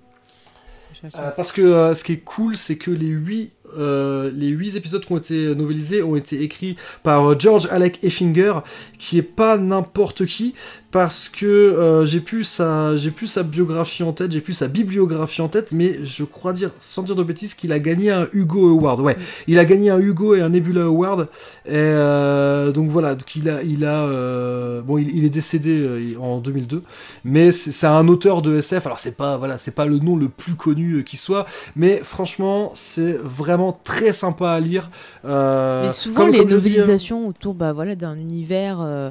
[1.05, 5.05] Euh, parce que euh, ce qui est cool, c'est que les 8, euh, 8 épisodes
[5.05, 8.55] qui ont été novelisés ont été écrits par George Alec Effinger,
[8.99, 10.55] qui est pas n'importe qui,
[10.95, 14.69] parce que euh, j'ai plus sa j'ai plus sa biographie en tête, j'ai plus sa
[14.69, 18.29] bibliographie en tête, mais je crois dire sans dire de bêtises qu'il a gagné un
[18.33, 19.01] Hugo Award.
[19.01, 19.17] Ouais,
[19.49, 21.23] il a gagné un Hugo et un Nebula Award.
[21.67, 26.39] Et euh, donc voilà, qu'il a il a euh, bon il, il, est décédé en
[26.39, 26.85] 2002,
[27.25, 28.87] mais c'est un auteur de SF.
[28.87, 32.71] Alors c'est pas voilà, c'est pas le nom le plus connu qui soit, mais franchement,
[32.75, 34.89] c'est vraiment très sympa à lire.
[35.25, 39.11] mais souvent comme, les comme novelisations dis, autour bah voilà d'un univers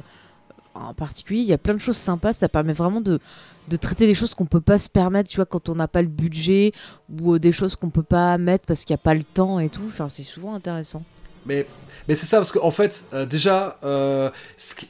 [0.74, 2.32] en particulier, il y a plein de choses sympas.
[2.32, 3.20] Ça permet vraiment de,
[3.68, 6.02] de traiter des choses qu'on peut pas se permettre, tu vois, quand on n'a pas
[6.02, 6.72] le budget
[7.20, 9.68] ou des choses qu'on peut pas mettre parce qu'il n'y a pas le temps et
[9.68, 9.84] tout.
[9.86, 11.02] Enfin, c'est souvent intéressant.
[11.46, 11.66] Mais,
[12.08, 14.30] mais c'est ça, parce qu'en fait, euh, déjà, euh,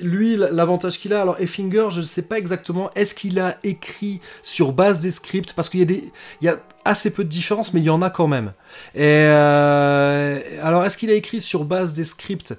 [0.00, 4.20] lui, l'avantage qu'il a, alors Effinger, je ne sais pas exactement, est-ce qu'il a écrit
[4.44, 5.52] sur base des scripts?
[5.52, 6.00] Parce qu'il y, a
[6.42, 8.52] y a assez peu de différences, mais il y en a quand même.
[8.94, 12.54] Et euh, alors, est-ce qu'il a écrit sur base des scripts?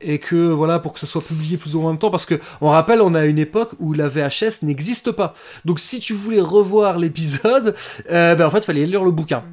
[0.00, 2.26] Et que voilà pour que ce soit publié plus ou moins en même temps parce
[2.26, 5.34] que on rappelle on a une époque où la VHS n'existe pas.
[5.64, 7.74] Donc si tu voulais revoir l'épisode
[8.10, 9.44] euh, ben en fait fallait lire le bouquin.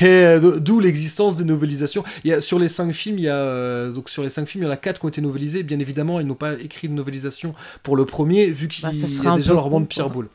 [0.00, 2.04] Et euh, d'où l'existence des novelisations.
[2.24, 4.46] Il y a, sur les cinq films il y a euh, donc sur les cinq
[4.46, 6.54] films il y en a quatre qui ont été novelisés bien évidemment ils n'ont pas
[6.54, 9.86] écrit de novelisation pour le premier vu qu'il bah, y a déjà le roman de
[9.86, 10.28] Pierre Boulle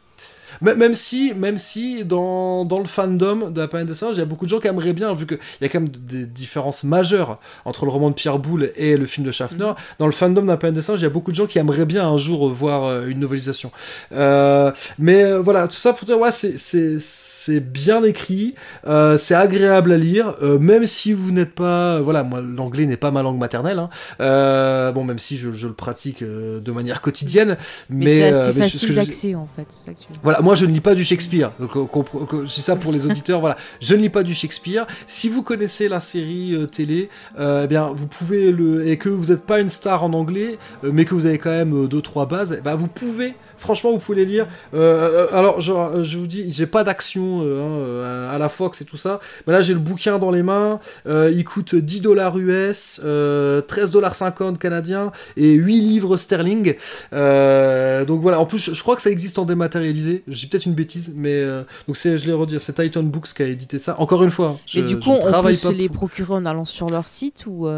[0.63, 4.23] même si, même si dans, dans le fandom de la planète des singes, il y
[4.23, 6.83] a beaucoup de gens qui aimeraient bien, vu qu'il y a quand même des différences
[6.83, 9.71] majeures entre le roman de Pierre Boulle et le film de Schaffner.
[9.71, 9.75] Mm.
[9.99, 11.59] Dans le fandom de la planète des singes, il y a beaucoup de gens qui
[11.59, 13.71] aimeraient bien un jour voir euh, une novelisation.
[14.11, 18.55] Euh, mais euh, voilà, tout ça pour dire, ouais, c'est bien écrit,
[18.87, 22.97] euh, c'est agréable à lire, euh, même si vous n'êtes pas, voilà, moi l'anglais n'est
[22.97, 27.57] pas ma langue maternelle, hein, bon, même si je, je le pratique de manière quotidienne,
[27.89, 29.65] mais, mais c'est assez facile d'accès en fait.
[29.69, 30.05] Ça que tu...
[30.23, 31.51] Voilà, moi je ne lis pas du Shakespeare.
[32.47, 33.39] C'est ça pour les auditeurs.
[33.39, 34.85] voilà, je ne lis pas du Shakespeare.
[35.07, 37.09] Si vous connaissez la série euh, télé,
[37.39, 40.57] euh, eh bien vous pouvez le et que vous n'êtes pas une star en anglais,
[40.83, 43.91] euh, mais que vous avez quand même deux trois bases, eh ben, vous pouvez Franchement,
[43.93, 44.47] vous pouvez les lire.
[44.73, 48.97] Euh, alors, genre, je vous dis, j'ai pas d'action euh, à la Fox et tout
[48.97, 49.21] ça.
[49.47, 50.81] Mais là, j'ai le bouquin dans les mains.
[51.07, 56.75] Euh, il coûte 10 dollars US, 13 dollars 50 canadiens et 8 livres sterling.
[57.13, 58.41] donc voilà.
[58.41, 60.23] En plus, je, crois que ça existe en dématérialisé.
[60.27, 61.41] Je dis peut-être une bêtise, mais
[61.87, 63.95] donc c'est, je l'ai redire, c'est Titan Books qui a édité ça.
[63.97, 64.59] Encore une fois.
[64.65, 67.69] Je, mais du coup, on peut se les procurer en allant sur leur site ou.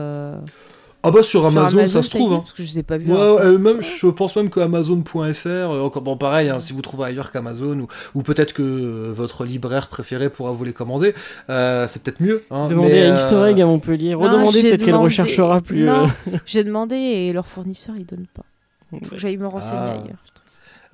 [1.07, 2.33] Ah bah sur Amazon, sur Amazon ça se trouve.
[2.33, 2.39] Hein.
[2.39, 3.11] Parce que je sais pas vu.
[3.11, 6.81] Ouais, euh, même, je pense même que Amazon.fr, euh, encore bon pareil, hein, si vous
[6.81, 11.13] trouvez ailleurs qu'Amazon ou, ou peut-être que euh, votre libraire préféré pourra vous les commander,
[11.51, 12.43] euh, c'est peut-être mieux.
[12.49, 14.15] Hein, Demandez mais, à Easter Egg à Montpellier.
[14.15, 15.87] Redemandez peut-être qu'elle recherchera plus.
[16.47, 18.43] J'ai demandé et leur fournisseur ils donnent pas.
[18.89, 19.91] Faut que j'aille me renseigner ah.
[19.91, 20.23] ailleurs.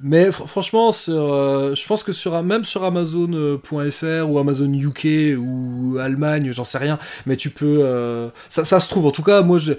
[0.03, 5.37] Mais fr franchement, sur, euh, je pense que sur, même sur Amazon.fr ou Amazon UK
[5.37, 7.81] ou Allemagne, j'en sais rien, mais tu peux.
[7.83, 9.05] Euh, ça, ça, se trouve.
[9.05, 9.73] En tout cas, moi, je,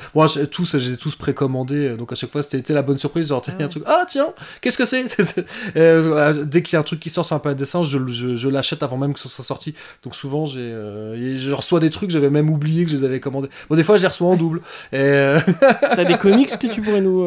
[0.45, 1.97] tous, je les ai tous précommandés.
[1.97, 3.29] Donc à chaque fois, c'était la bonne surprise.
[3.29, 3.83] Genre, tiens, un truc.
[3.87, 5.03] Ah, tiens, qu'est-ce que c'est?
[5.77, 8.35] Euh, Dès qu'il y a un truc qui sort sur un palette dessin, je, je,
[8.35, 9.75] je l'achète avant même que ce soit sorti.
[10.03, 13.21] Donc souvent, j'ai, euh, je reçois des trucs, j'avais même oublié que je les avais
[13.21, 13.49] commandés.
[13.69, 14.61] Bon, des fois, je les reçois en double.
[14.93, 15.41] Et euh,
[15.81, 17.27] T'as des comics que tu pourrais nous,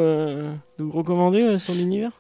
[0.80, 2.12] nous recommander sur l'univers?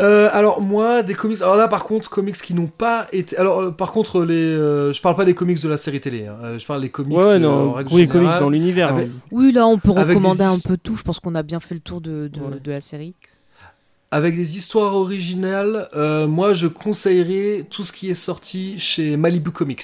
[0.00, 3.60] Euh, alors moi des comics alors là par contre comics qui n'ont pas été alors
[3.60, 6.56] euh, par contre les euh, je parle pas des comics de la série télé hein.
[6.56, 9.08] je parle des comics ouais, non, euh, oui, comics dans l'univers avec...
[9.08, 9.12] hein.
[9.32, 10.44] oui là on peut recommander des...
[10.44, 12.60] un peu tout je pense qu'on a bien fait le tour de, de, ouais.
[12.62, 13.14] de la série
[14.12, 19.50] avec des histoires originales euh, moi je conseillerais tout ce qui est sorti chez Malibu
[19.50, 19.82] Comics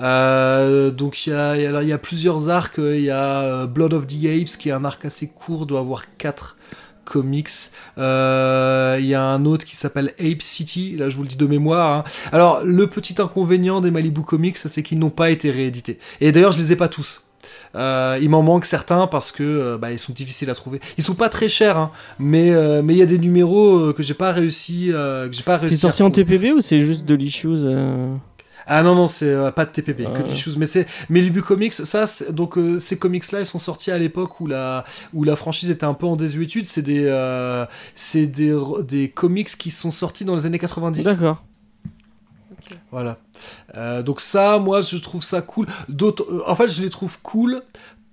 [0.00, 4.08] euh, donc il y a, y, y a plusieurs arcs il y a Blood of
[4.08, 6.56] the Apes qui est un arc assez court doit avoir 4
[7.08, 7.48] comics.
[7.96, 11.36] Il euh, y a un autre qui s'appelle Ape City, là je vous le dis
[11.36, 11.98] de mémoire.
[11.98, 12.04] Hein.
[12.32, 15.98] Alors le petit inconvénient des Malibu Comics, c'est qu'ils n'ont pas été réédités.
[16.20, 17.22] Et d'ailleurs je les ai pas tous.
[17.74, 20.80] Euh, il m'en manque certains parce que euh, bah, ils sont difficiles à trouver.
[20.96, 24.02] Ils sont pas très chers, hein, mais euh, mais il y a des numéros que
[24.02, 25.86] j'ai pas réussi que j'ai pas C'est réussi.
[25.86, 26.10] à sorti en.
[26.10, 27.64] TPB ou c'est juste de l'issues
[28.70, 30.22] Ah non non c'est euh, pas de TPB que Ah.
[30.22, 33.58] de choses mais c'est mais Libu Comics ça donc euh, ces comics là ils sont
[33.58, 36.66] sortis à l'époque où la où la franchise était un peu en désuétude.
[36.66, 37.64] C'est des euh,
[37.94, 38.54] c'est des
[38.86, 41.42] des comics qui sont sortis dans les années 90 D'accord.
[42.90, 43.18] voilà.
[43.74, 45.66] Euh, donc ça moi je trouve ça cool.
[45.88, 47.62] D'autres euh, en fait je les trouve cool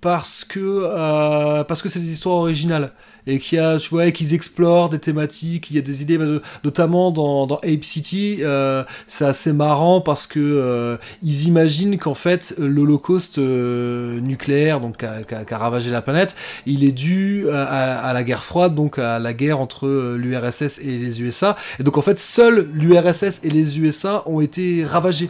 [0.00, 2.92] parce que euh, parce que c'est des histoires originales
[3.26, 6.18] et qu'il y a tu vois qu'ils explorent des thématiques il y a des idées
[6.64, 12.14] notamment dans, dans Ape City euh, c'est assez marrant parce que euh, ils imaginent qu'en
[12.14, 16.34] fait l'Holocauste euh, nucléaire donc qui a, qui a- qui a ravagé la planète
[16.66, 21.22] il est dû à, la guerre froide donc à la guerre entre l'URSS et les
[21.22, 25.28] USA et donc en fait seuls l'URSS et les USA ont été ravagés.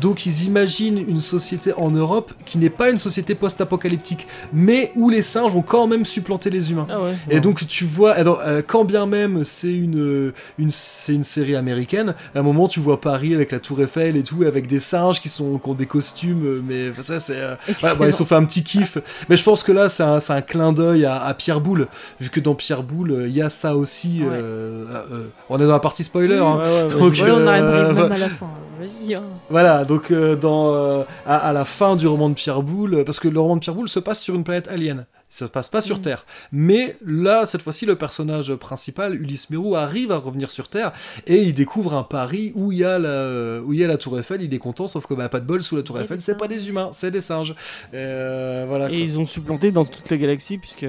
[0.00, 5.08] Donc ils imaginent une société en Europe qui n'est pas une société post-apocalyptique mais où
[5.10, 6.86] les singes ont quand même supplanté les humains.
[6.90, 7.14] Ah ouais.
[7.30, 11.56] et donc tu vois, alors, euh, quand bien même c'est une, une, c'est une série
[11.56, 14.80] américaine, à un moment tu vois Paris avec la Tour Eiffel et tout, avec des
[14.80, 17.36] singes qui, sont, qui ont des costumes, euh, mais enfin, ça c'est...
[17.36, 17.54] euh,
[17.98, 18.98] bon, ils se sont fait un petit kiff.
[19.28, 21.88] Mais je pense que là c'est un, clin d'œil à, à Pierre Boulle,
[22.20, 24.20] vu que dans Pierre Boulle euh, il y a ça aussi.
[24.22, 24.28] Ouais.
[24.32, 26.36] euh, euh, on est dans la partie spoiler.
[26.38, 26.58] hein.
[26.62, 27.00] Ouais, ouais.
[27.00, 28.46] Donc, Ouais, on arrive euh, même à la fin.
[28.78, 29.14] Vas-y.
[29.14, 29.22] hein.
[29.48, 33.18] Voilà, donc euh, dans, euh, à, à la fin du roman de Pierre Boulle, parce
[33.20, 35.06] que le roman de Pierre Boulle se passe sur une planète alien,
[35.36, 36.02] il se passe pas sur Mm.
[36.02, 36.26] Terre.
[36.50, 40.92] Mais là, cette fois-ci, le personnage principal, Ulysse Mérou, arrive à revenir sur Terre
[41.26, 43.98] et il découvre un Paris où il y a la, où il y a la
[43.98, 44.40] Tour Eiffel.
[44.42, 46.48] Il est content, sauf que bah, pas de bol sous la Tour Eiffel, c'est pas
[46.48, 47.54] des humains, c'est des singes.
[47.94, 48.98] Euh, voilà, Et quoi.
[48.98, 50.86] ils ont supplanté dans toute la galaxie, puisque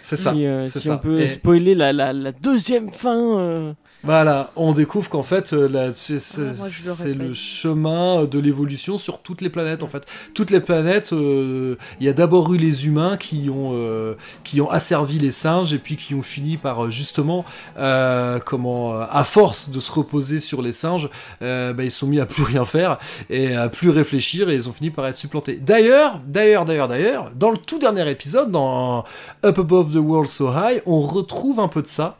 [0.00, 0.32] c'est ça.
[0.32, 0.94] si, euh, c'est si ça.
[0.94, 3.38] on peut Et- spoiler la, la, la deuxième fin.
[3.38, 3.72] euh,
[4.04, 9.20] Voilà, on découvre qu'en fait, euh, c'est Ah, le c'est le chemin de l'évolution sur
[9.20, 9.82] toutes les planètes.
[9.82, 13.70] En fait, toutes les planètes, euh, il y a d'abord eu les humains qui ont
[13.72, 17.46] euh, qui ont asservi les singes et puis qui ont fini par justement,
[17.78, 21.08] euh, comment, à force de se reposer sur les singes,
[21.40, 22.98] bah, ils se sont mis à plus rien faire
[23.30, 25.56] et à plus réfléchir et ils ont fini par être supplantés.
[25.56, 29.04] D'ailleurs, d'ailleurs, d'ailleurs, d'ailleurs, dans le tout dernier épisode, dans
[29.46, 32.18] Up Above the World So High, on retrouve un peu de ça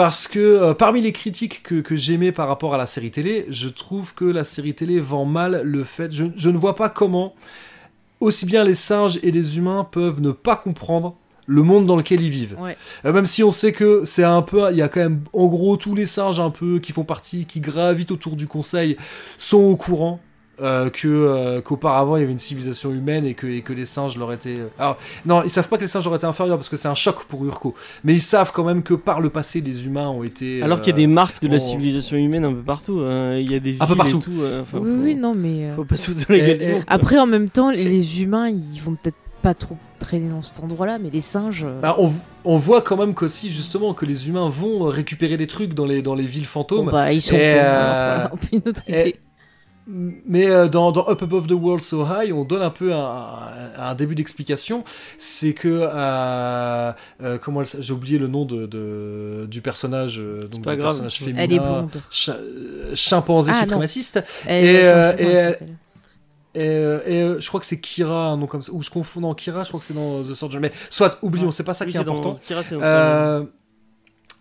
[0.00, 3.44] parce que euh, parmi les critiques que, que j'aimais par rapport à la série télé,
[3.50, 6.10] je trouve que la série télé vend mal le fait.
[6.10, 7.34] Je, je ne vois pas comment
[8.18, 12.22] aussi bien les singes et les humains peuvent ne pas comprendre le monde dans lequel
[12.22, 12.56] ils vivent.
[12.58, 12.78] Ouais.
[13.04, 15.48] Euh, même si on sait que c'est un peu, il y a quand même, en
[15.48, 18.96] gros, tous les singes un peu qui font partie, qui gravitent autour du conseil,
[19.36, 20.18] sont au courant.
[20.62, 23.86] Euh, que euh, qu'auparavant il y avait une civilisation humaine et que, et que les
[23.86, 24.58] singes leur étaient.
[24.58, 26.88] euh, Alors non, ils savent pas que les singes leur étaient inférieurs parce que c'est
[26.88, 27.74] un choc pour Urko,
[28.04, 30.62] mais ils savent quand même que par le passé les humains ont été.
[30.62, 33.00] Alors qu'il y a des marques de la on- civilisation humaine un peu partout.
[33.00, 33.36] hein.
[33.36, 34.18] Il y a des villes Un peu partout.
[34.18, 34.42] et tout.
[34.42, 35.64] euh, enfin, oui, faut, oui, non, mais.
[35.70, 36.84] euh, faut pas monde, quoi.
[36.88, 40.98] Après, en même temps, les humains, ils vont peut-être pas trop traîner dans cet endroit-là,
[40.98, 41.64] mais les singes.
[41.80, 42.10] Bah, on,
[42.44, 46.02] on voit quand même qu'aussi justement que les humains vont récupérer des trucs dans les,
[46.02, 46.90] dans les villes bon, fantômes.
[46.90, 47.36] bah, ils sont.
[47.36, 49.16] Et, cons, euh, alors, voilà, on peut une autre et- idée.
[49.92, 53.24] Mais euh, dans, dans Up Above the World So High, on donne un peu un,
[53.78, 54.84] un début d'explication.
[55.18, 55.68] C'est que.
[55.68, 60.18] euh, euh, comment J'ai oublié le nom de, de- du personnage.
[60.50, 60.90] donc pas du grave.
[60.92, 61.42] personnage féminin.
[61.42, 62.00] Elle est blonde.
[62.10, 62.30] chi-
[62.94, 64.22] chimpanzé Ah, suprémaciste.
[64.46, 65.68] Elle, Et, euh, et elle elle- s'appelle
[66.54, 68.72] Et, euh, et, euh, je crois que c'est Kira, un nom comme ça.
[68.72, 69.20] Ou je confonds.
[69.20, 70.60] Non, Kira, je crois que c'est dans The Surgeon.
[70.60, 72.38] Mais soit, oublions, c'est pas ça Oui, qui est dans- important.
[72.46, 73.42] Kira, c'est dans- Euh,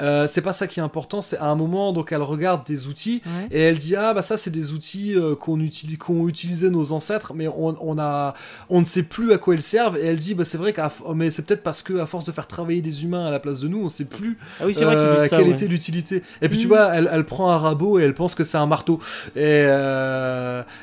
[0.01, 2.87] euh, c'est pas ça qui est important, c'est à un moment, donc elle regarde des
[2.87, 3.47] outils Ouais.
[3.51, 6.91] et elle dit ah bah ça c'est des outils euh, qu'on utilise, qu'ont utilisé nos
[6.91, 8.33] ancêtres, mais on, on a,
[8.69, 9.97] on ne sait plus à quoi ils servent.
[9.97, 12.31] Et elle dit bah c'est vrai qu'à, mais c'est peut-être parce que à force de
[12.31, 14.85] faire travailler des humains à la place de nous, on sait plus Ah oui, c'est
[14.85, 15.29] vrai euh, ça.
[15.37, 15.51] quelle ouais.
[15.51, 16.23] était l'utilité.
[16.41, 16.69] Et puis tu Mm.
[16.69, 18.99] vois, elle, elle prend un rabot et elle pense que c'est un marteau.
[19.35, 19.41] Et,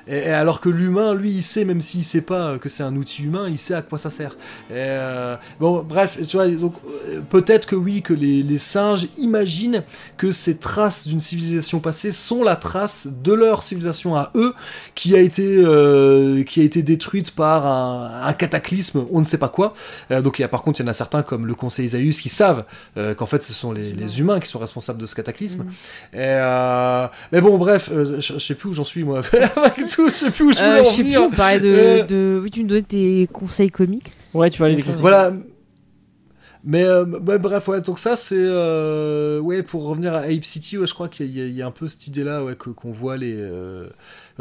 [0.08, 2.94] et- et alors que l'humain, lui, il sait, même s'il sait pas que c'est un
[2.96, 4.36] outil humain, il sait à quoi ça sert.
[4.70, 4.86] Et,
[5.60, 6.74] bon, bref, tu vois, donc
[7.30, 9.82] peut-être que oui, que les, les singes imaginent
[10.16, 14.54] que ces traces d'une civilisation passée sont la trace de leur civilisation à eux,
[14.94, 19.38] qui a été, euh, qui a été détruite par un, un cataclysme, on ne sait
[19.38, 19.74] pas quoi.
[20.10, 21.86] Euh, donc il y a par contre, il y en a certains comme le Conseil
[21.86, 22.64] Isaïus qui savent
[22.96, 25.64] euh, qu'en fait ce sont les, les humains qui sont responsables de ce cataclysme.
[26.12, 29.20] Et euh, mais bon, bref, euh, je, sais plus où j'en suis moi.
[29.56, 31.22] Avec tout, je sais plus où je voulais Euh, en je sais plus, venir.
[31.22, 32.40] on parlait de, Euh, de.
[32.42, 34.10] Oui, tu me donnais tes conseils comics.
[34.34, 35.00] Ouais, tu aller des conseils.
[35.00, 35.32] Voilà.
[36.68, 40.76] Mais euh, bah, bref, ouais, donc ça c'est euh, ouais pour revenir à Ape City,
[40.78, 42.70] ouais, je crois qu'il y, a- il y a un peu cette idée-là, ouais, que
[42.70, 43.86] qu'on voit les, euh,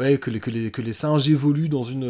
[0.00, 2.02] ouais, que les que les que les singes évoluent dans une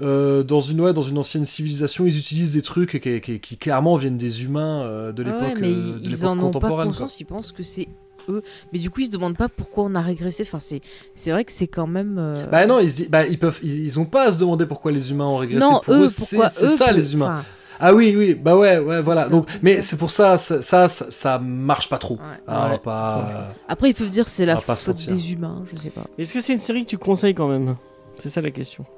[0.00, 3.56] euh, dans une ouais, dans une ancienne civilisation, ils utilisent des trucs qui, qui, qui
[3.56, 7.18] clairement viennent des humains euh, de Ah l'époque ouais, euh, ils en ont pas conscience,
[7.20, 7.88] ils pensent que c'est
[8.28, 8.42] eux.
[8.72, 10.42] Mais du coup, ils se demandent pas pourquoi on a régressé.
[10.42, 10.80] Enfin, c'est
[11.14, 12.32] c'est vrai que c'est quand même.
[12.50, 15.10] Bah non, ils, bah, ils peuvent, ils, ils ont pas à se demander pourquoi les
[15.10, 15.60] humains ont régressé.
[15.60, 16.36] non, pour eux, eux, c'est
[16.68, 17.38] ça pour- les humains.
[17.38, 17.44] enfin,
[17.80, 19.24] Ah oui, oui, bah ouais, ouais, voilà.
[19.24, 22.14] ça, Donc, mais c'est pour ça, ça, ça, ça, ça marche pas trop.
[22.14, 22.20] ouais.
[22.22, 22.78] Hein, on va Ouais.
[22.78, 23.54] pas.
[23.68, 26.02] Après, ils peuvent dire c'est la faute des humains, je sais pas.
[26.18, 27.76] Est-ce que c'est une série que tu conseilles quand même?
[28.18, 28.84] C'est ça la question.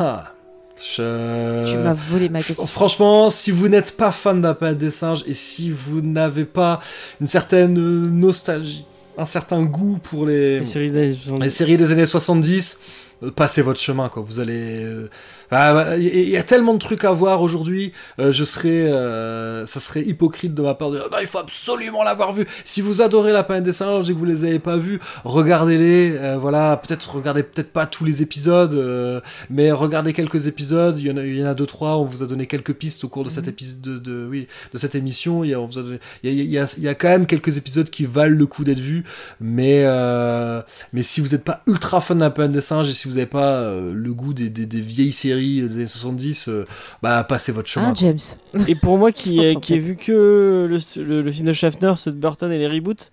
[0.00, 0.32] Ah,
[0.80, 2.66] je- Tu m'as volé ma question.
[2.66, 6.80] Franchement, si vous n'êtes pas fan de des singes et si vous n'avez pas
[7.20, 11.42] une certaine nostalgie, un certain goût pour les, Les séries des années 70.
[11.42, 14.22] les séries des années 70, euh, passez votre chemin, quoi.
[14.22, 14.84] Vous allez.
[14.84, 15.08] euh,
[15.50, 17.92] ah, voilà, Il y, a tellement de trucs à voir aujourd'hui.
[18.18, 21.38] euh, je serais, euh, ça serait hypocrite de ma part de dire non, il faut
[21.38, 22.46] absolument l'avoir vu.
[22.64, 26.16] Si vous adorez la planète des singes et que vous les avez pas vus, regardez-les.
[26.16, 30.98] euh, voilà, peut-être regardez peut-être pas tous les épisodes, euh, mais regardez quelques épisodes.
[30.98, 31.96] Il y en a, il y en a deux trois.
[31.96, 33.48] On vous a donné quelques pistes au cours de Mhm.
[33.48, 35.44] épisode de, de- oui de cette émission.
[35.44, 36.88] Il y a, on vous a donné- il y a, il y a- il y
[36.88, 39.04] a quand même quelques épisodes qui valent le coup d'être vus.
[39.40, 40.60] Mais, euh,
[40.92, 43.26] mais si vous n'êtes pas ultra fan d'un planète des singes et si vous n'avez
[43.26, 46.64] pas euh, le goût des, des- des vieilles séries des années 70, euh,
[47.02, 47.86] bah passez votre chemin.
[47.92, 47.94] Quoi.
[48.00, 48.18] James
[48.68, 52.12] Et pour moi qui, ai- qui vu que le, le- le film de Schaffner, ceux
[52.12, 53.10] de Burton et les reboots,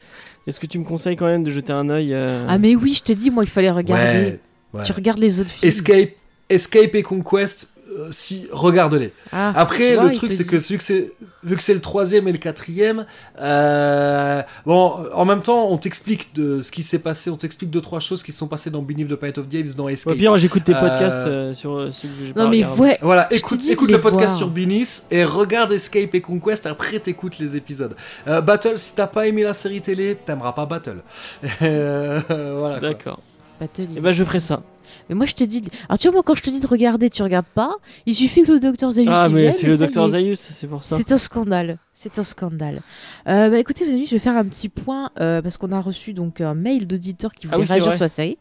[0.48, 2.94] est-ce que tu me conseilles quand même de jeter un œil euh, Ah, mais oui,
[2.94, 4.04] je t'ai dit, moi, il fallait regarder.
[4.20, 4.40] Ouais,
[4.74, 4.84] ouais.
[4.84, 5.68] Tu regardes les autres films.
[5.68, 6.12] Escape,
[6.50, 7.70] Escape et Conquest,
[8.10, 9.14] si regarde-les.
[9.32, 12.28] Ah, Après, vois, le truc, c'est que vu que c'est vu que c'est le troisième
[12.28, 13.06] et le quatrième,
[13.40, 17.82] euh, bon, en même temps, on t'explique de ce qui s'est passé, on t'explique deux
[17.82, 19.90] trois choses qui se sont passées dans Beneath the Planet of the Apes, dans Au
[19.90, 20.16] Escape.
[20.18, 22.98] pire, j'écoute tes Euh, podcasts euh, sur euh, ceux que j'ai pas Non, mais ouais.
[23.02, 24.38] Voilà, écoute, écoute le podcast voir.
[24.38, 27.96] sur Beneath et regarde Escape et Conquest, après t'écoutes les épisodes.
[28.28, 30.98] Euh, Battle, si t'as pas aimé la série télé, t'aimeras pas Battle.
[31.62, 32.20] Euh,
[32.60, 32.80] voilà.
[32.80, 33.20] D'accord.
[33.60, 34.62] Battle, Et ben je ferai ça.
[35.10, 35.62] Mais moi, je te dis.
[35.90, 37.76] Alors, tu vois, moi, quand je te dis de regarder, tu regardes pas.
[38.06, 40.08] Il suffit que le docteur Zayus Ah, mais c'est le docteur.
[40.08, 40.98] Zayus, c'est pour ça.
[40.98, 41.78] C'est un scandale.
[41.94, 42.82] C'est un scandale.
[43.28, 45.80] Euh, bah, écoutez, les amis, je vais faire un petit point euh, parce qu'on a
[45.82, 48.38] reçu donc un mail d'auditeur qui Ah voulait oui, c'est réagir sur la série.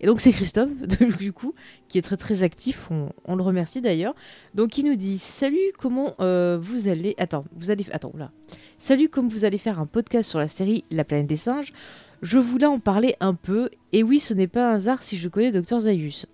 [0.00, 0.70] Et donc, c'est Christophe,
[1.18, 1.54] du coup,
[1.88, 2.88] qui est très très actif.
[2.90, 4.14] On, on le remercie d'ailleurs.
[4.54, 7.14] Donc, il nous dit Salut, comment euh, vous allez.
[7.18, 7.86] Attends, vous allez.
[7.92, 8.30] Attends, là.
[8.76, 11.72] Salut, comme vous allez faire un podcast sur la série La planète des singes.
[12.24, 13.68] Je voulais en parler un peu.
[13.92, 16.24] Et oui, ce n'est pas un hasard si je connais Dr Zayus.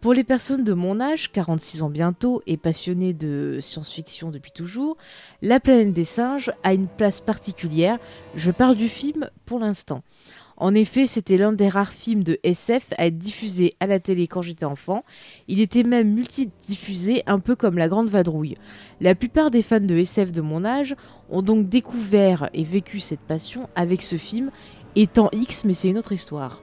[0.00, 4.96] Pour les personnes de mon âge, 46 ans bientôt, et passionnées de science-fiction depuis toujours,
[5.40, 7.98] La planète des singes a une place particulière.
[8.34, 10.02] Je parle du film pour l'instant.
[10.56, 14.26] En effet, c'était l'un des rares films de SF à être diffusé à la télé
[14.26, 15.04] quand j'étais enfant.
[15.48, 18.58] Il était même multidiffusé, un peu comme La Grande Vadrouille.
[19.00, 20.94] La plupart des fans de SF de mon âge
[21.30, 24.50] ont donc découvert et vécu cette passion avec ce film,
[24.96, 26.62] étant X, mais c'est une autre histoire.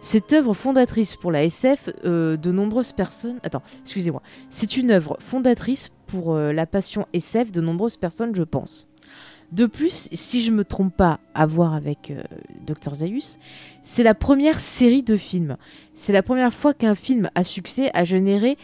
[0.00, 3.40] Cette œuvre fondatrice pour la SF, euh, de nombreuses personnes.
[3.42, 4.22] Attends, excusez-moi.
[4.48, 8.88] C'est une œuvre fondatrice pour euh, la passion SF de nombreuses personnes, je pense.
[9.50, 12.22] De plus, si je me trompe pas à voir avec euh,
[12.66, 13.38] Dr Zayus,
[13.82, 15.56] c'est la première série de films.
[15.94, 18.58] C'est la première fois qu'un film à succès a généré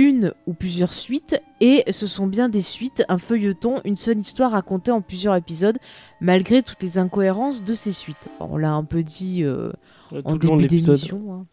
[0.00, 4.52] une ou plusieurs suites, et ce sont bien des suites, un feuilleton, une seule histoire
[4.52, 5.78] racontée en plusieurs épisodes,
[6.20, 8.28] malgré toutes les incohérences de ces suites.
[8.40, 9.70] On l'a un peu dit euh,
[10.24, 10.48] en début
[11.10, 11.32] d'émission.
[11.34, 11.46] hein.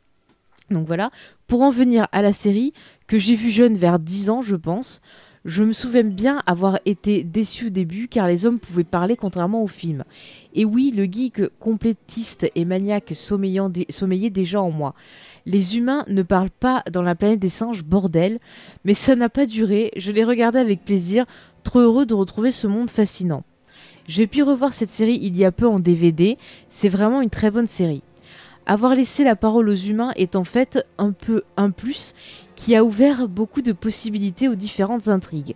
[0.69, 1.11] Donc voilà,
[1.47, 2.73] pour en venir à la série,
[3.07, 5.01] que j'ai vue jeune vers 10 ans, je pense,
[5.45, 9.63] je me souviens bien avoir été déçu au début car les hommes pouvaient parler contrairement
[9.63, 10.03] au film.
[10.53, 14.93] Et oui, le geek complétiste et maniaque sommeillant dé- sommeillait déjà en moi.
[15.49, 18.39] Les humains ne parlent pas dans la planète des singes, bordel,
[18.83, 21.25] mais ça n'a pas duré, je l'ai regardé avec plaisir,
[21.63, 23.45] trop heureux de retrouver ce monde fascinant.
[24.09, 27.49] J'ai pu revoir cette série il y a peu en DVD, c'est vraiment une très
[27.49, 28.03] bonne série.
[28.65, 32.13] Avoir laissé la parole aux humains est en fait un peu un plus
[32.55, 35.55] qui a ouvert beaucoup de possibilités aux différentes intrigues.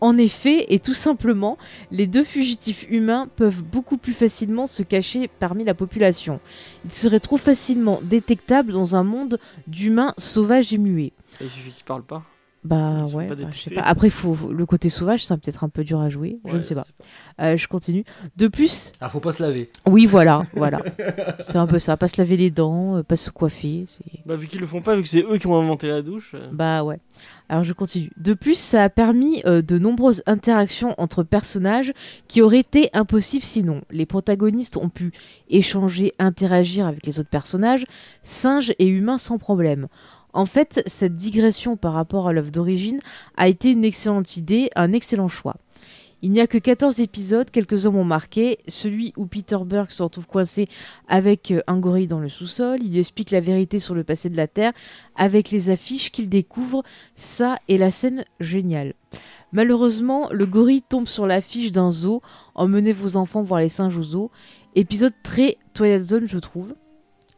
[0.00, 1.56] En effet, et tout simplement,
[1.90, 6.38] les deux fugitifs humains peuvent beaucoup plus facilement se cacher parmi la population.
[6.84, 11.12] Ils seraient trop facilement détectables dans un monde d'humains sauvages et muets.
[11.40, 12.22] Il suffit qu'ils parlent pas.
[12.64, 13.74] Bah Ils ouais, bah, je sais détectés.
[13.76, 13.82] pas.
[13.82, 16.40] Après, faut, faut- le côté sauvage, c'est peut-être un peu dur à jouer.
[16.46, 16.84] je ne sais pas.
[17.40, 18.04] Euh, je continue.
[18.36, 19.70] De plus, Ah, faut pas se laver.
[19.86, 20.82] oui, voilà, voilà.
[21.44, 21.96] C'est un peu ça.
[21.96, 23.84] Pas se laver les dents, euh, pas se coiffer.
[24.24, 26.32] Bah, vu qu'ils le font pas, vu que c'est eux qui ont inventé la douche.
[26.34, 26.98] euh, Bah ouais.
[27.48, 28.10] Alors je continue.
[28.16, 31.92] De plus, ça a permis euh, de nombreuses interactions entre personnages
[32.26, 33.82] qui auraient été impossibles sinon.
[33.90, 35.12] Les protagonistes ont pu
[35.48, 37.86] échanger, interagir avec les autres personnages,
[38.22, 39.86] singes et humains sans problème.
[40.32, 42.98] En fait, cette digression par rapport à l'œuvre d'origine
[43.36, 45.56] a été une excellente idée, un excellent choix.
[46.22, 48.58] Il n'y a que 14 épisodes, quelques-uns m'ont marqué.
[48.68, 50.66] Celui où Peter Burke se retrouve coincé
[51.08, 52.78] avec euh, un gorille dans le sous-sol.
[52.82, 54.72] Il lui explique la vérité sur le passé de la Terre
[55.14, 56.82] avec les affiches qu'il découvre.
[57.14, 58.94] Ça est la scène géniale.
[59.52, 62.22] Malheureusement, le gorille tombe sur l'affiche d'un zoo.
[62.54, 64.30] Emmenez vos enfants voir les singes au zoo.
[64.74, 66.74] Épisode très Twilight Zone, je trouve.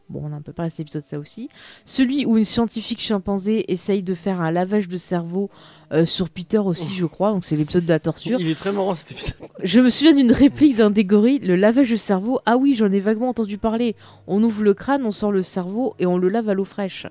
[0.09, 1.49] Bon, on a un peu parlé de cet épisode, ça aussi.
[1.85, 5.51] Celui où une scientifique chimpanzé essaye de faire un lavage de cerveau
[5.91, 7.31] euh, sur Peter aussi, je crois.
[7.31, 8.39] Donc c'est l'épisode de la torture.
[8.41, 9.35] Il est très marrant cet épisode.
[9.63, 12.39] Je me souviens d'une réplique d'un des gorilles, le lavage de cerveau.
[12.47, 13.95] Ah oui, j'en ai vaguement entendu parler.
[14.25, 17.05] On ouvre le crâne, on sort le cerveau et on le lave à l'eau fraîche.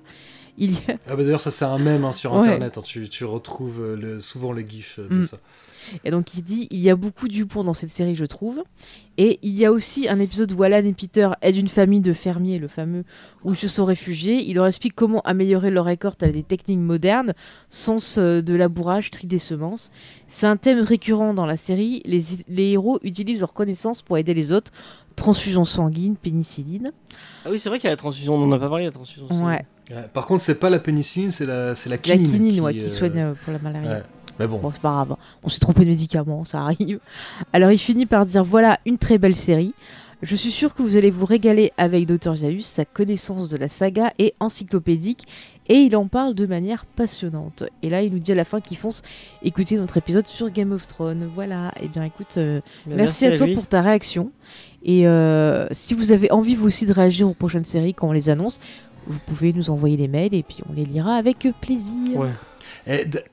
[0.57, 0.95] Il y a...
[1.07, 2.39] Ah bah D'ailleurs, ça c'est un mème hein, sur Ouais.
[2.39, 2.77] internet.
[2.77, 2.81] hein.
[2.83, 5.23] Tu, tu retrouves euh, le- souvent les gifs euh, de Mm.
[5.23, 5.37] ça.
[6.05, 8.63] Et donc il dit il y a beaucoup d'humour dans cette série, je trouve.
[9.17, 12.13] Et il y a aussi un épisode où Alan et Peter aident une famille de
[12.13, 13.03] fermiers, le fameux,
[13.43, 14.45] où ils se sont réfugiés.
[14.49, 17.33] Il leur explique comment améliorer leur récolte avec des techniques modernes,
[17.69, 19.91] sens euh, de labourage, tri des semences.
[20.27, 22.01] C'est un thème récurrent dans la série.
[22.05, 24.71] Les, les héros utilisent leurs connaissances pour aider les autres.
[25.17, 26.93] Transfusion sanguine, pénicilline.
[27.43, 28.91] Ah oui, c'est vrai qu'il y a la transfusion, on n'en a pas parlé, la
[28.91, 29.27] transfusion.
[29.45, 30.07] Ouais, Ouais.
[30.13, 32.29] Par contre, c'est pas la pénicilline, c'est la, c'est la la quinine.
[32.31, 33.89] quinine, ouais, qui euh, soigne euh, pour la malaria.
[33.89, 34.03] ouais.
[34.39, 35.15] Mais bon, Bon, c'est pas grave.
[35.43, 36.99] On s'est trompé de médicaments, ça arrive.
[37.53, 39.73] Alors, il finit par dire voilà une très belle série.
[40.21, 42.33] Je suis sûr que vous allez vous régaler avec Dr.
[42.33, 42.65] Zaius.
[42.65, 45.25] Sa connaissance de la saga est encyclopédique
[45.69, 47.63] et il en parle de manière passionnante.
[47.83, 49.01] Et là, il nous dit à la fin qu'il fonce
[49.43, 51.29] écouter notre épisode sur Game of Thrones.
[51.33, 51.71] Voilà.
[51.81, 54.31] Et bien, écoute, euh, Mais merci, à toi pour ta réaction.
[54.83, 58.13] Et euh, si vous avez envie vous aussi de réagir aux prochaines séries quand on
[58.13, 58.59] les annonce,
[59.07, 62.17] vous pouvez nous envoyer des mails et puis on les lira avec plaisir.
[62.17, 62.27] Ouais.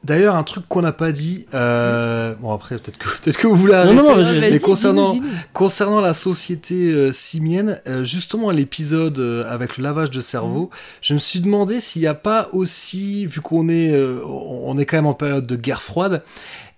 [0.05, 1.47] D'ailleurs, un truc qu'on n'a pas dit.
[1.55, 3.95] euh, Bon, après, peut-être que, peut que vous voulez Non, arrêter.
[3.97, 5.17] non, non, vas-y, Mais concernant-.
[5.53, 11.15] Concernant la société euh, simienne, euh, justement l'épisode euh, avec le lavage de cerveau, je
[11.15, 15.07] me suis demandé s'il n'y a pas aussi, vu qu'on est, on est quand même
[15.07, 16.23] en période de guerre froide,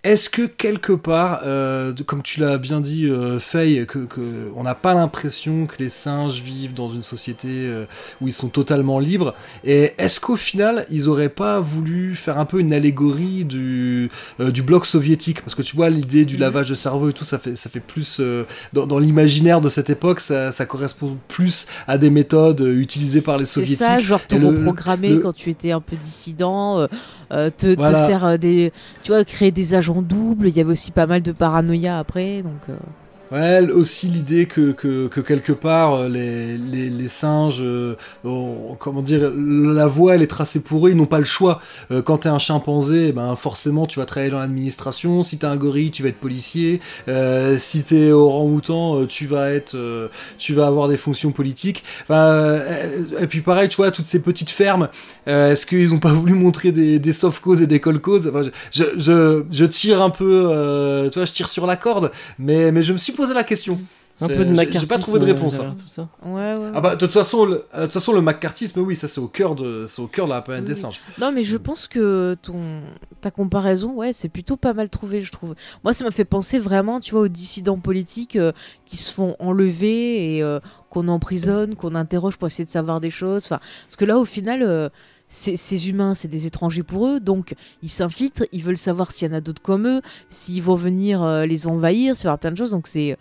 [0.05, 4.62] est-ce que quelque part, euh, comme tu l'as bien dit, euh, Faye, que, que on
[4.62, 7.85] n'a pas l'impression que les singes vivent dans une société euh,
[8.20, 12.44] où ils sont totalement libres Et est-ce qu'au final, ils auraient pas voulu faire un
[12.44, 15.43] peu une allégorie du, euh, du bloc soviétique?
[15.43, 16.41] Parce que tu vois, l'idée du Mhm.
[16.43, 18.20] lavage de cerveau et tout, ça fait, ça fait plus
[18.73, 23.36] dans, dans l'imaginaire de cette époque, ça, ça correspond plus à des méthodes utilisées par
[23.36, 23.78] les C'est soviétiques.
[23.85, 26.86] ça, genre te reprogrammer le- quand tu étais un peu dissident,
[27.31, 30.48] euh, euh, te, te faire euh, des, tu vois, créer des agents doubles.
[30.48, 32.76] Il y avait aussi pas mal de paranoïa après, donc.
[33.31, 37.94] Ouais, aussi l'idée que, que, que quelque part euh, les, les, singes, euh,
[38.78, 41.60] comment dire, la voie elle est tracée pour eux, ils n'ont pas le choix.
[41.90, 45.23] Euh, quand t'es un chimpanzé, eh ben forcément tu vas travailler dans l'administration.
[45.23, 46.81] Si t'es un gorille, tu vas être policier.
[47.58, 49.76] Si t'es orang-outan, tu vas être,
[50.39, 51.84] tu vas avoir des fonctions politiques.
[52.05, 52.60] Enfin,
[53.20, 54.89] et puis pareil, tu vois, toutes ces petites fermes.
[55.26, 58.32] Est-ce qu'ils ont pas voulu montrer des, soft causes et des call causes?
[58.73, 62.82] Je, je, je, tire un peu, tu vois, je tire sur la corde, mais, mais
[62.82, 63.78] je me suis posé la question.
[64.20, 65.52] Un peu de j'ai- pas trouvé de réponse.
[65.58, 65.76] derrière hein.
[65.80, 66.08] tout ça.
[66.24, 66.72] Ouais, ouais.
[66.74, 69.20] Ah bah de toute façon, le, euh, de toute façon le macartisme, oui, ça c'est
[69.20, 70.68] au cœur de, c'est au cœur de la planète Oui.
[70.70, 71.00] des singes.
[71.20, 72.56] Non, mais je pense que ton
[73.20, 75.55] ta comparaison, ouais, c'est plutôt pas mal trouvé, je trouve.
[75.84, 78.50] Moi, ça m'a fait penser vraiment, tu vois, aux dissidents politiques euh,
[78.86, 80.58] qui se font enlever et euh,
[80.90, 83.44] qu'on emprisonne, qu'on interroge pour essayer de savoir des choses.
[83.44, 84.62] Enfin, parce que là, au final.
[84.64, 84.88] euh,
[85.28, 89.31] ces, humains, c'est des étrangers pour eux, donc ils s'infiltrent, ils veulent savoir s'il y
[89.31, 92.57] en a d'autres comme eux, s'ils vont venir euh, les envahir, y aura plein de
[92.57, 93.16] choses, donc c'est...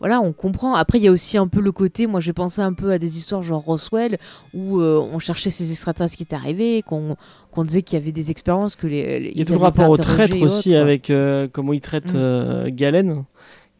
[0.00, 0.74] Voilà, on comprend.
[0.74, 2.98] Après, il y a aussi un peu le côté, moi j'ai pensé un peu à
[2.98, 4.18] des histoires genre Roswell,
[4.52, 7.16] où euh, on cherchait ces extraterrestres qui étaient arrivés, qu'on
[7.52, 9.20] qu'on disait qu'il y avait des expériences que les...
[9.20, 11.72] les- Il y a ils tout le rapport au traître aussi autres, avec euh, comment
[11.72, 12.68] il traite Mm.
[12.70, 13.24] Galen,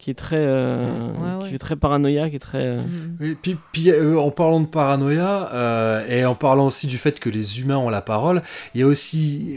[0.04, 1.48] qui est très, euh, Ouais, ouais.
[1.48, 2.58] qui est très paranoïaque, qui est très.
[2.62, 3.16] euh, Mhm.
[3.20, 7.18] Oui, puis, puis, euh, en parlant de paranoïa euh, et en parlant aussi du fait
[7.18, 8.42] que les humains ont la parole,
[8.74, 9.56] il y a aussi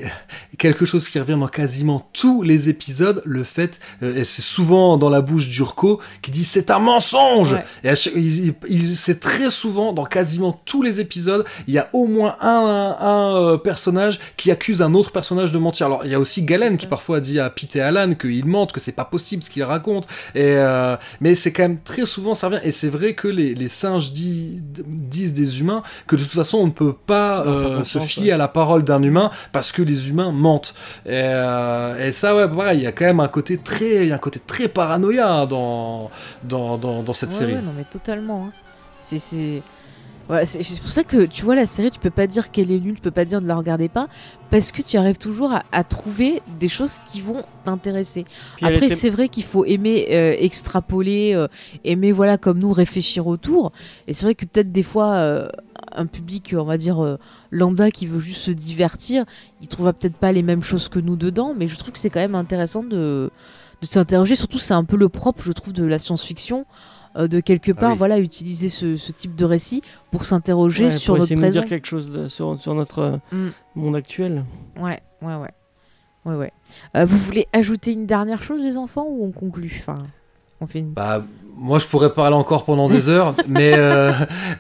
[0.58, 4.96] quelque chose qui revient dans quasiment tous les épisodes, le fait, euh, et c'est souvent
[4.96, 7.58] dans la bouche d'Urko, qui dit c'est un mensonge.
[7.84, 7.94] Ouais.
[8.70, 12.96] Et c'est très souvent dans quasiment tous les épisodes, il y a au moins un,
[13.54, 15.88] un, personnage qui accuse un autre personnage de mentir.
[15.88, 18.72] Alors il y a aussi Galen qui parfois dit à Pete et Alan qu'ils mentent,
[18.72, 20.08] que c'est pas possible ce qu'ils racontent.
[20.38, 22.60] Et euh, mais c'est quand même très souvent ça revient.
[22.64, 26.60] Et c'est vrai que les, les singes di- disent des humains que de toute façon
[26.60, 28.32] on ne peut pas euh, se fier ouais.
[28.34, 30.76] à la parole d'un humain parce que les humains mentent.
[31.06, 34.18] Et, euh, et ça ouais pareil, il y a quand même un côté très, un
[34.20, 36.12] côté très paranoïa dans,
[36.44, 37.54] dans, dans, dans cette Ouais, série.
[37.56, 38.46] ouais, non, mais totalement.
[38.46, 38.54] hein.
[39.00, 39.62] C'est.
[40.30, 42.70] C'est- Ouais, c'est pour ça que tu vois la série, tu peux pas dire qu'elle
[42.72, 44.08] est nulle, tu peux pas dire ne la regardez pas,
[44.50, 48.26] parce que tu arrives toujours à, à trouver des choses qui vont t'intéresser.
[48.66, 51.48] Après, était- c'est vrai qu'il faut aimer euh, extrapoler, euh,
[51.86, 53.72] aimer, voilà, comme nous, réfléchir autour.
[54.08, 55.48] Et c'est vrai que peut-être des fois, euh,
[55.96, 57.18] un public, on va dire, euh,
[57.52, 59.24] lambda qui veut juste se divertir,
[59.62, 62.10] il trouvera peut-être pas les mêmes choses que nous dedans, mais je trouve que c'est
[62.10, 63.32] quand même intéressant de,
[63.82, 64.36] de s'interroger.
[64.36, 66.66] Surtout, c'est un peu le propre, je trouve, de la science-fiction.
[67.18, 67.98] Euh, de quelque part, oui.
[67.98, 69.82] voilà, utiliser ce, ce type de récit
[70.12, 71.60] pour s'interroger ouais, sur pour notre de présent.
[71.62, 73.48] dire quelque chose de- sur, sur notre euh, Mm.
[73.76, 74.46] monde actuel.
[74.80, 75.50] Ouais, ouais, ouais.
[76.26, 76.52] ouais, ouais.
[76.96, 79.96] Euh, vous voulez ajouter une dernière chose, les enfants, ou on conclut Enfin,
[80.62, 80.92] on fait une.
[80.94, 81.24] Bah,
[81.60, 84.12] moi, je pourrais parler encore pendant des heures, mais, euh,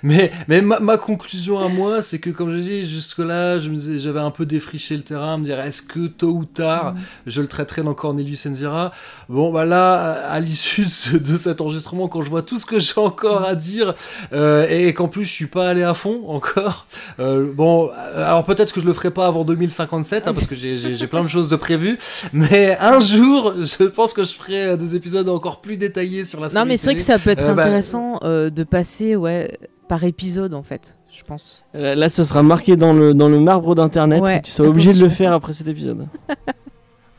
[0.03, 3.99] mais, mais ma, ma conclusion à moi, c'est que, comme je dis, je me disais-
[3.99, 6.99] j'avais un peu défriché le terrain, à me dire, est-ce que tôt ou tard, Mhm.
[7.27, 8.91] je le traiterai dans Cornelius Enzira?
[9.29, 9.95] Bon, bah là,
[10.29, 13.43] à l'issue de ce- de cet enregistrement, quand je vois tout ce que j'ai encore
[13.45, 13.93] à dire,
[14.33, 16.87] euh, et qu'en plus, je suis pas allé à fond encore,
[17.19, 20.77] euh, bon, alors peut-être que je le ferai pas avant 2057, hein, parce que j'ai-
[21.07, 21.97] plein de choses de prévues,
[22.33, 26.39] mais un jour, je pense que je ferai euh, des épisodes encore plus détaillés sur
[26.41, 28.63] la série Non, mais c'est vrai que ça peut être Euh, bah, intéressant euh, de
[28.63, 29.57] passer ouais,
[29.87, 31.63] par épisode, en fait, je pense.
[31.73, 34.21] Là, là, ce sera marqué dans le, dans le marbre d'internet.
[34.21, 36.07] Ouais, tu seras obligé de le faire après cet épisode.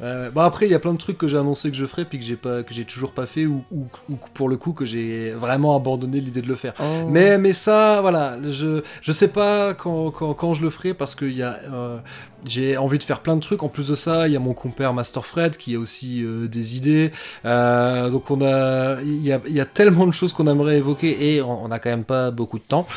[0.00, 2.04] Euh, bon après il y a plein de trucs que j'ai annoncé que je ferai
[2.04, 4.56] puis que j'ai pas que j'ai toujours pas fait ou, ou, ou que pour le
[4.56, 6.74] coup que j'ai vraiment abandonné l'idée de le faire.
[6.78, 7.08] Oh.
[7.10, 11.16] Mais mais ça voilà je je sais pas quand, quand, quand je le ferai parce
[11.16, 11.98] que il y a euh,
[12.46, 14.54] j'ai envie de faire plein de trucs en plus de ça il y a mon
[14.54, 17.10] compère Master Fred qui a aussi euh, des idées
[17.44, 20.76] Euh, donc on a il y a il y a tellement de choses qu'on aimerait
[20.78, 22.86] évoquer et on, on a quand même pas beaucoup de temps.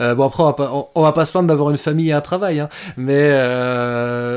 [0.00, 2.10] Euh, bon après on va pas, on, on va pas se plaindre d'avoir une famille
[2.10, 2.68] et un travail, hein.
[2.96, 3.30] mais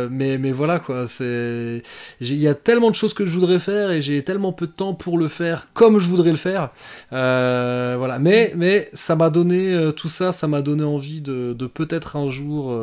[0.10, 1.08] mais mais voilà quoi.
[1.08, 1.82] C'est
[2.20, 4.72] il y a tellement de choses que je voudrais faire et j'ai tellement peu de
[4.72, 6.70] temps pour le faire comme je voudrais le faire.
[7.12, 8.20] Voilà.
[8.20, 12.28] Mais mais ça m'a donné tout ça, ça m'a donné envie de, de peut-être un
[12.30, 12.74] jour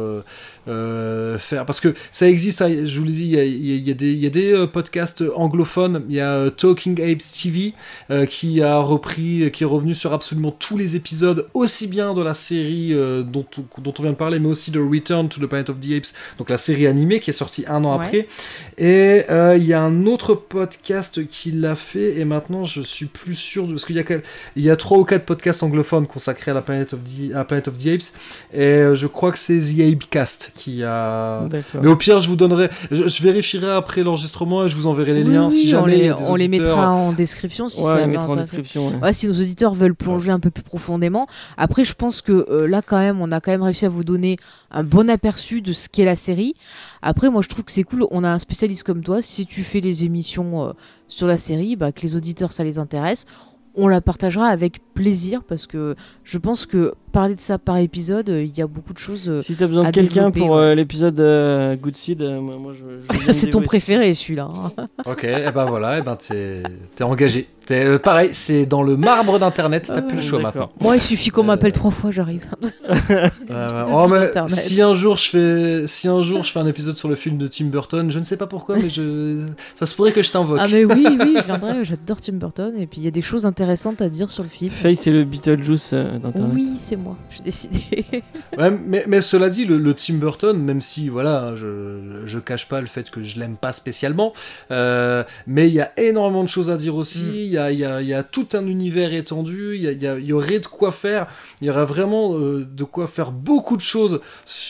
[0.70, 2.62] euh, faire parce que ça existe.
[2.62, 4.30] hein, je vous le dis, il y a, il y a- des il y a
[4.30, 6.04] des euh, podcasts anglophones.
[6.08, 7.74] Il y a euh, Talking Apes TV
[8.10, 12.22] euh, qui a repris, qui est revenu sur absolument tous les épisodes, aussi bien de
[12.22, 13.44] la série euh, dont,
[13.78, 16.12] dont on vient de parler, mais aussi de Return to the Planet of the Apes,
[16.38, 18.04] donc la série animée qui est sortie un an Ouais.
[18.06, 18.28] après.
[18.78, 23.06] Et euh, il y a un autre podcast qui l'a fait, et maintenant je suis
[23.06, 24.22] plus sûr, de, parce qu'il y a quand même-
[24.56, 27.44] il y a trois ou quatre podcasts anglophones consacrés à la Planet of the, à
[27.44, 28.12] Planet of the Apes,
[28.52, 31.46] et je crois que c'est The Apecast qui a...
[31.48, 31.82] D'accord.
[31.82, 35.14] Mais au pire, je vous donnerai, je, je vérifierai après l'enregistrement et je vous enverrai
[35.14, 38.14] les Oui, liens oui, si jamais on les, on les mettra en description si ouais,
[38.14, 38.88] ça en description.
[38.88, 38.96] ouais.
[39.02, 41.26] Ouais, si nos auditeurs veulent plonger un peu plus profondément.
[41.56, 44.04] Après, je pense que euh, là, quand même, on a quand même réussi à vous
[44.04, 44.36] donner
[44.70, 46.54] un bon aperçu de ce qu'est la série.
[47.02, 48.06] Après, moi, je trouve que c'est cool.
[48.10, 49.22] On a un spécialiste comme toi.
[49.22, 50.72] Si tu fais les émissions euh,
[51.08, 53.24] sur la série, bah, que les auditeurs, ça les intéresse.
[53.76, 58.28] On la partagera avec plaisir parce que je pense que parler de ça par épisode,
[58.30, 59.28] euh, il y a beaucoup de choses.
[59.28, 60.56] euh, Si t'as besoin de quelqu'un pour ouais.
[60.62, 64.48] euh, l'épisode euh, Good Seed, euh, moi, moi, je, je c'est ton préféré, celui-là.
[64.54, 64.72] hein.
[65.06, 66.62] Ok, et ben voilà, et ben t'es
[66.96, 67.46] t'es engagé.
[67.66, 70.68] T'es euh, pareil, c'est dans le marbre d'internet, t'as Ah, plus le choix d'accord.
[70.68, 70.86] maintenant.
[70.86, 72.46] Moi, il suffit qu'on Euh, m'appelle trois fois, j'arrive.
[73.92, 74.06] Oh,
[74.48, 77.38] si un jour je fais, si un jour je fais un épisode sur le film
[77.38, 79.40] de Tim Burton, je ne sais pas pourquoi, mais je,
[79.74, 80.58] ça se pourrait que je t'invoque.
[80.60, 83.22] Ah mais oui, oui, je viendrai, j'adore Tim Burton et puis il y a des
[83.22, 84.70] choses intéressantes à dire sur le film.
[84.70, 86.50] Faye, c'est le Beetlejuice euh, d'internet.
[86.54, 87.80] Oui, c'est moi, j'ai décidé.
[88.56, 92.66] Ouais, mais, mais cela dit, le, le Tim Burton, même si voilà, je, je cache
[92.66, 94.32] pas le fait que je l'aime pas spécialement,
[94.70, 97.24] euh, mais il y a énormément de choses à dire aussi.
[97.24, 97.34] Mm.
[97.34, 99.76] Il y, a, il y, a, il y a tout un univers étendu.
[99.76, 101.26] Il y, aurait de quoi faire.
[101.60, 104.20] Il y aurait vraiment euh, de quoi faire beaucoup de choses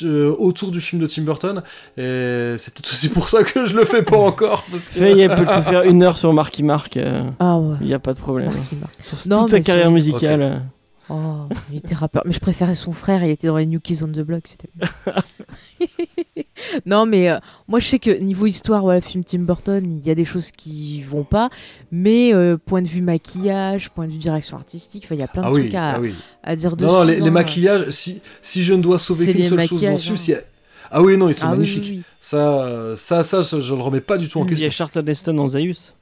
[0.03, 1.63] euh, autour du film de Tim Burton.
[1.97, 4.65] Et c'est peut-être aussi pour ça que je le fais pas encore.
[4.71, 4.99] Parce que...
[5.31, 6.97] Peut te faire une heure sur Marky Mark.
[6.97, 7.77] euh, Ah ouais.
[7.81, 8.53] Il n'y a pas de problème.
[8.81, 8.95] Mark.
[9.03, 10.43] Sur Non, toute sa carrière sur- musicale.
[10.43, 10.57] euh,
[11.13, 12.23] Oh, il était rappeur.
[12.25, 14.71] Mais je préférais son frère, il était dans les New Kids on the Block, c'était.
[16.87, 20.11] Non, mais euh, moi je sais que niveau histoire, voilà, film Tim Burton, il y
[20.11, 21.49] a des choses qui vont pas,
[21.91, 25.43] mais euh, point de vue maquillage, point de vue direction artistique, il y a plein
[25.43, 26.15] de Ah oui, trucs à, ah oui.
[26.45, 26.87] à dire dessus.
[26.91, 29.87] Non, non, les, maquillages, si, si je ne dois sauver qu'une les seule chose dans
[29.89, 30.19] maquillages, ce film, hein.
[30.19, 30.47] c'est-
[30.91, 31.83] Ah oui, non, ils sont Ah magnifiques.
[31.85, 32.03] oui, oui.
[32.21, 34.69] Ça, ça, ça, je, je le remets pas du tout en Il y question.
[34.69, 35.95] a Charlton Heston dans Zaius.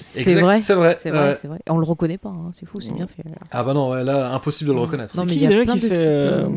[0.00, 0.60] C'est vrai.
[0.60, 0.96] C'est vrai.
[1.00, 1.58] C'est vrai, vrai.
[1.68, 2.96] On le reconnaît pas, hein, c'est fou, c'est Ouais.
[2.96, 3.22] bien fait.
[3.50, 5.16] Ah bah non, ouais, là, impossible de le reconnaître.
[5.16, 5.98] Non, mais il y a déjà plein qui de fait.
[5.98, 6.48] petites, euh, euh,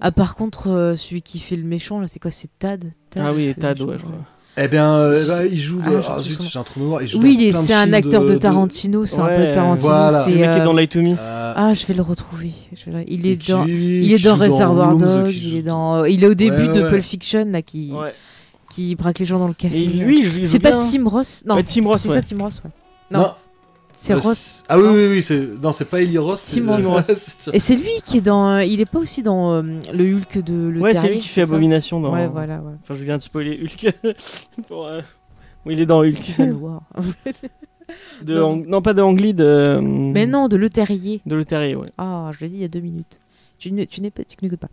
[0.00, 3.22] Ah, par contre, euh, celui qui fait le méchant, là, c'est quoi C'est Tad, Tad
[3.26, 4.14] Ah oui, Tad, ouais, je crois.
[4.60, 5.80] Eh bien, euh, bah, il joue.
[5.86, 6.00] Ah, De...
[6.08, 7.00] Ah, zut, j'ai un trou de mémoire.
[7.02, 9.52] Il joue Oui, dans de c'est un acteur de, de- Tarantino, c'est un Ouais, peu
[9.54, 9.88] Tarantino.
[9.88, 10.24] voilà.
[10.24, 11.06] c'est, Le mec qui est euh, dans Light to Me.
[11.16, 12.50] Euh, Ah, je vais le retrouver.
[12.74, 13.64] Je vais Il est qui- dans.
[13.64, 16.04] qui Il est dans joue Reservoir Dogs, il est dans.
[16.04, 16.90] Il est au début Ouais, de ouais.
[16.90, 18.12] Pulp Fiction là qui Ouais.
[18.78, 19.82] Qui braque les gens dans le café.
[19.82, 20.84] Et lui, il joue- c'est pas bien.
[20.84, 22.14] Tim Ross Non, Ouais, Tim Ross, c'est ouais.
[22.14, 22.70] ça Tim Ross, ouais.
[23.10, 23.32] Non, Non,
[23.94, 24.62] c'est euh, Ross.
[24.68, 25.40] Ah oui, oui, oui, c'est.
[25.62, 26.40] Non, c'est pas Eli Ross.
[26.40, 27.06] c'est- Tim Ross.
[27.16, 28.48] c'est- Et c'est lui qui est dans.
[28.50, 31.22] euh, Il est pas aussi dans euh, le Hulk de Le Ouais, c'est Terrier, lui
[31.22, 32.12] qui fait ça Abomination dans.
[32.12, 32.74] Ouais, voilà, ouais.
[32.82, 33.92] Enfin, je viens de spoiler Hulk.
[34.68, 35.00] Pour, euh,
[35.66, 36.14] Oui, il est dans Hulk.
[36.22, 36.82] Tu vas le voir.
[38.22, 38.52] De Non.
[38.52, 39.80] Ang- Non, pas de Ang Lee, de.
[39.82, 41.20] Mais non, de Le Terrier.
[41.26, 41.88] De Le Terrier, ouais.
[41.98, 43.18] Ah, je l'ai dit il y a deux minutes.
[43.58, 44.68] Tu ne- tu n'es pas, tu n'écoutes pas.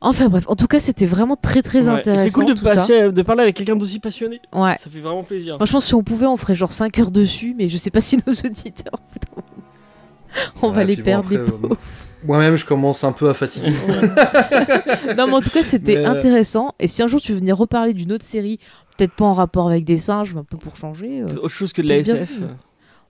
[0.00, 1.94] Enfin bref, en tout cas, c'était vraiment très très Ouais.
[1.94, 2.24] Intéressant.
[2.24, 2.74] C'est cool de, tout ça.
[2.74, 4.40] passer, de parler avec quelqu'un d'aussi passionné.
[4.52, 4.76] Ouais.
[4.78, 5.56] Ça fait vraiment plaisir.
[5.56, 8.16] Franchement, si on pouvait, on ferait genre 5 heures dessus, mais je sais pas si
[8.18, 9.00] nos auditeurs.
[10.62, 11.76] on va Ouais, les bon, perdre, les euh, pauvres.
[12.24, 13.70] Moi-même, je commence un peu à fatiguer.
[15.16, 16.72] non, mais en tout cas, c'était Mais, euh, intéressant.
[16.78, 18.58] Et si un jour tu veux venir reparler d'une autre série
[18.96, 21.20] peut-être pas en rapport avec des singes, mais un peu pour changer.
[21.20, 22.48] euh, Autre chose que de la Peut-être bien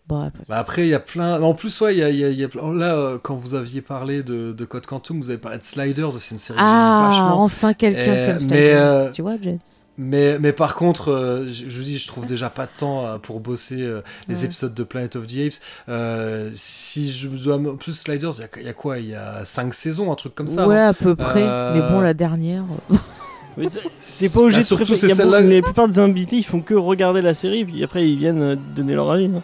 [0.08, 0.44] Bah, après.
[0.48, 1.42] Bah après, il y a plein.
[1.42, 3.34] En plus, ouais, il y a, il y a- y a plein- Là, euh, quand
[3.34, 6.58] vous aviez parlé de, de Code Quantum, vous avez parlé de Sliders, c'est une série
[6.58, 7.42] que j'aime Ah, vachement.
[7.42, 8.46] enfin quelqu'un qui Euh, aime ça.
[8.50, 9.58] mais, euh, Tu vois, James?
[9.98, 13.04] Mais, mais par contre, euh, je, je vous dis, je trouve déjà pas de temps
[13.06, 14.44] euh, pour bosser euh, les Ouais.
[14.44, 15.54] épisodes de Planet of the Apes.
[15.88, 17.56] Euh, si je dois.
[17.56, 18.98] En plus, Sliders, il y a- il y, a quoi?
[18.98, 20.68] Il y a 5 saisons, un truc comme ça.
[20.68, 21.42] Ouais, à peu près.
[21.42, 22.62] Euh, Mais bon, la dernière.
[23.98, 25.40] c'est- pas obligé Bah, de surtout c'est il y a celle-là.
[25.40, 28.56] beaucoup- La plupart des invités, ils font que regarder la série, puis après ils viennent
[28.76, 29.26] donner leur avis.
[29.34, 29.42] hein.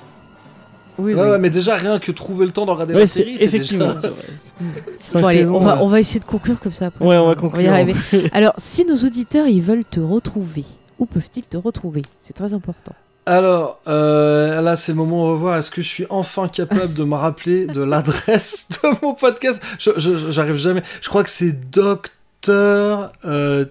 [0.99, 1.29] Oui, Ouais, oui.
[1.31, 3.93] ouais, mais déjà, rien que trouver le temps de regarder Ouais, la série, c'est effectivement.
[3.95, 4.11] déjà-
[5.15, 6.87] Bon, allez, saisons, on, va, euh, on va essayer de conclure comme ça.
[6.87, 7.05] après.
[7.05, 7.73] Ouais, on va y conclure.
[7.73, 7.95] arriver.
[8.33, 10.65] Alors, si nos auditeurs, ils veulent te retrouver,
[10.99, 12.03] où peuvent-ils te retrouver?
[12.21, 12.93] C'est très important.
[13.25, 15.57] Alors, euh, là, c'est le moment où on va voir.
[15.57, 19.63] Est-ce que je suis enfin capable de me rappeler de l'adresse de mon podcast?
[19.79, 20.83] Je- je- J'arrive jamais.
[21.01, 23.13] Je crois que c'est Docteur.
[23.25, 23.65] Euh,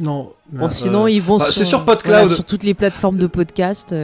[0.00, 0.30] non.
[0.50, 2.14] Bon, euh, sinon, ils vont bah, sur, c'est sur PodCloud.
[2.14, 3.94] voilà, sur toutes les plateformes de podcast.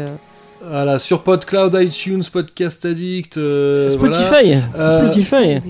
[0.62, 3.36] Euh, Voilà, sur PodCloud, iTunes, Podcast Addict.
[3.36, 4.12] euh, voilà.
[4.14, 4.54] Spotify.
[4.76, 5.60] Euh, Spotify.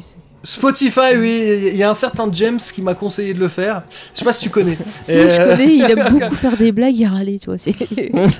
[0.44, 1.68] Spotify, oui.
[1.68, 3.84] Il y a un certain James qui m'a conseillé de le faire.
[4.12, 4.76] Je sais pas si tu connais.
[5.02, 7.56] Si, Euh, je connais, il aime beaucoup faire des blagues et râler, tu vois.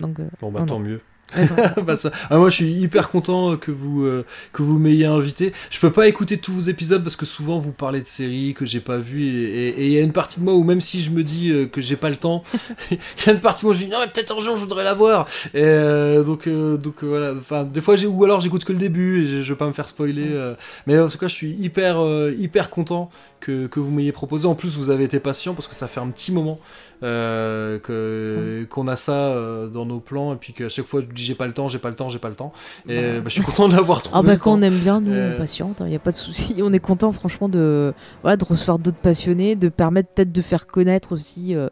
[0.00, 0.84] donc euh, Bon bah non, tant non.
[0.84, 1.00] mieux.
[1.84, 5.52] Bah, ça- ah, moi je suis hyper content que vous euh, que vous m'ayez invité.
[5.70, 8.64] Je peux pas écouter tous vos épisodes parce que souvent vous parlez de séries que
[8.66, 11.10] j'ai pas vues et- il y a une partie de moi où même si je
[11.10, 12.42] me dis euh, que j'ai pas le temps,
[12.90, 14.56] il y a une partie de moi où je dis non mais peut-être un jour
[14.56, 15.26] je voudrais la voir.
[15.54, 17.32] Et euh, donc euh, donc euh, voilà.
[17.38, 19.66] Enfin des fois j'ai ou alors j'écoute que le début et je, je veux pas
[19.66, 20.28] me faire spoiler.
[20.32, 20.54] euh.
[20.86, 23.10] mais en tout cas je suis hyper euh, hyper content
[23.44, 24.46] que, que vous m'ayez proposé.
[24.48, 26.58] En plus vous avez été patient parce que ça fait un petit moment
[27.02, 31.06] euh, que qu'on a ça euh, dans nos plans et puis qu'à chaque fois je
[31.14, 32.52] dis j'ai pas le temps, j'ai pas le temps, j'ai pas le temps.
[32.88, 33.20] Et Bah.
[33.20, 34.18] bah, je suis content de l'avoir trouvé.
[34.18, 35.34] Ah bah le quand on aime bien, nous Euh.
[35.34, 36.56] on patiente, il n'y a pas de souci.
[36.62, 37.92] On est content franchement de,
[38.22, 41.68] voilà, de recevoir d'autres passionnés, de permettre peut-être de faire connaître aussi euh,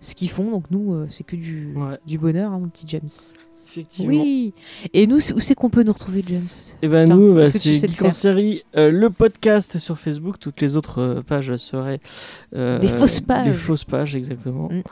[0.00, 0.50] ce qu'ils font.
[0.50, 1.98] Donc nous, euh, c'est que du, Ouais.
[2.06, 3.08] du bonheur, hein, mon petit James.
[3.76, 4.22] Effectivement.
[4.22, 4.54] Oui.
[4.94, 6.48] Et nous, où c'est qu'on peut nous retrouver, James?
[6.80, 10.38] Et ben Tiens, nous, bah, c'est Geek en série, euh, le podcast sur Facebook.
[10.38, 12.00] Toutes les autres euh, pages seraient
[12.54, 13.46] euh, Des fausses pages.
[13.46, 14.70] Des fausses pages, exactement.
[14.70, 14.82] Mm.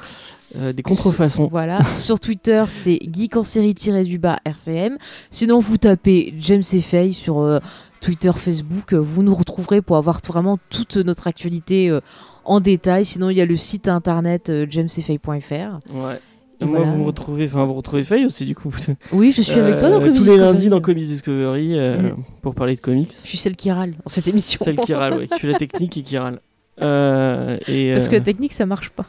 [0.56, 1.48] Euh, des contrefaçons.
[1.50, 1.82] Voilà.
[1.94, 4.98] Sur Twitter, c'est geek en série du bas RCM.
[5.30, 7.60] Sinon, vous tapez James et Faye sur
[8.00, 8.92] Twitter, Facebook.
[8.92, 11.98] Vous nous retrouverez pour avoir vraiment toute notre actualité
[12.44, 13.04] en détail.
[13.04, 15.80] Sinon, il y a le site internet jamesfay.fr.
[15.92, 16.20] Ouais.
[16.60, 16.92] Et Moi, voilà.
[16.92, 18.72] vous me retrouvez, enfin, vous retrouvez Faye aussi, du coup.
[19.12, 21.98] Oui, je suis avec toi dans Euh, Comics Tous les lundis dans Comics Discovery euh,
[22.12, 22.16] Mm.
[22.42, 23.12] pour parler de comics.
[23.22, 24.60] Je suis celle qui râle dans cette émission.
[24.64, 26.40] Celle qui râle, ouais, qui fait la technique et qui râle.
[26.80, 29.04] Euh, et, Parce que euh, la technique, ça marche pas.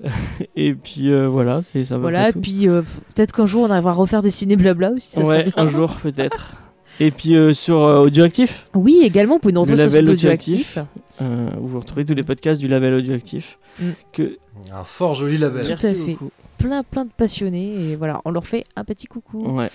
[0.56, 1.94] et puis euh, voilà, c'est ça.
[1.96, 2.40] va Voilà, tout.
[2.40, 2.82] puis euh,
[3.14, 5.08] peut-être qu'un jour on arrivera à refaire des ciné blabla aussi.
[5.08, 6.52] Ça ouais, un jour peut-être.
[7.00, 10.10] Et puis euh, sur euh, Audioactif, Oui, également, vous pouvez nous retrouver sur le label
[10.14, 10.78] audioactif.
[11.22, 13.58] euh, où vous retrouvez tous les podcasts du label Audioactif.
[13.80, 13.84] Mm.
[14.12, 14.38] Que
[14.74, 15.62] Un fort joli label.
[15.62, 16.10] Tout merci à fait.
[16.12, 16.30] beaucoup.
[16.58, 17.90] Plein, plein de passionnés.
[17.92, 19.44] Et voilà, on leur fait un petit coucou.
[19.46, 19.68] Ouais.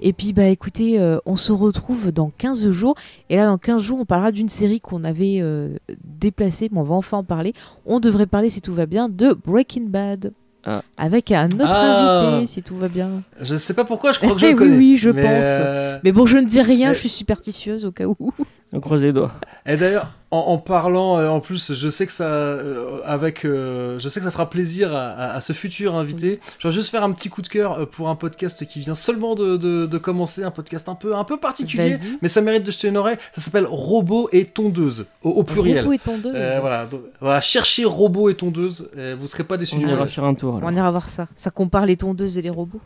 [0.00, 2.94] Et puis, bah écoutez, euh, on se retrouve dans 15 jours.
[3.30, 6.84] Et là, dans 15 jours, on parlera d'une série qu'on avait euh, déplacée, mais on
[6.84, 7.54] va enfin en parler.
[7.86, 10.32] On devrait parler, si tout va bien, de Breaking Bad.
[10.68, 10.82] Ah.
[10.96, 12.28] Avec un autre Ah.
[12.34, 13.22] invité, si tout va bien.
[13.40, 14.76] Je sais pas pourquoi, je crois que je le oui, connais.
[14.76, 15.46] oui, je Mais, pense.
[15.46, 18.16] euh, Mais bon, je ne dis rien, Mais- je suis superstitieuse au cas où.
[18.72, 19.32] On croise les doigts.
[19.64, 23.98] Et d'ailleurs, en, en parlant, euh, en plus, je sais que ça, euh, avec, euh,
[24.00, 26.40] je sais que ça fera plaisir à, à- à ce futur invité.
[26.58, 29.34] Je vais juste faire un petit coup de cœur pour un podcast qui vient seulement
[29.36, 32.18] de, de- de commencer, un podcast un peu, un peu particulier, Vas-y.
[32.22, 33.18] mais ça mérite de jeter une oreille.
[33.34, 35.80] Ça s'appelle Robot et tondeuse au, au pluriel.
[35.84, 36.32] Robot et tondeuse.
[36.34, 40.06] Euh, voilà, donc, voilà, cherchez robot et tondeuse, et vous serez pas déçus On ira
[40.06, 40.56] faire un tour.
[40.56, 40.68] alors.
[40.68, 41.28] On ira voir ça.
[41.36, 42.80] Ça compare les tondeuses et les robots.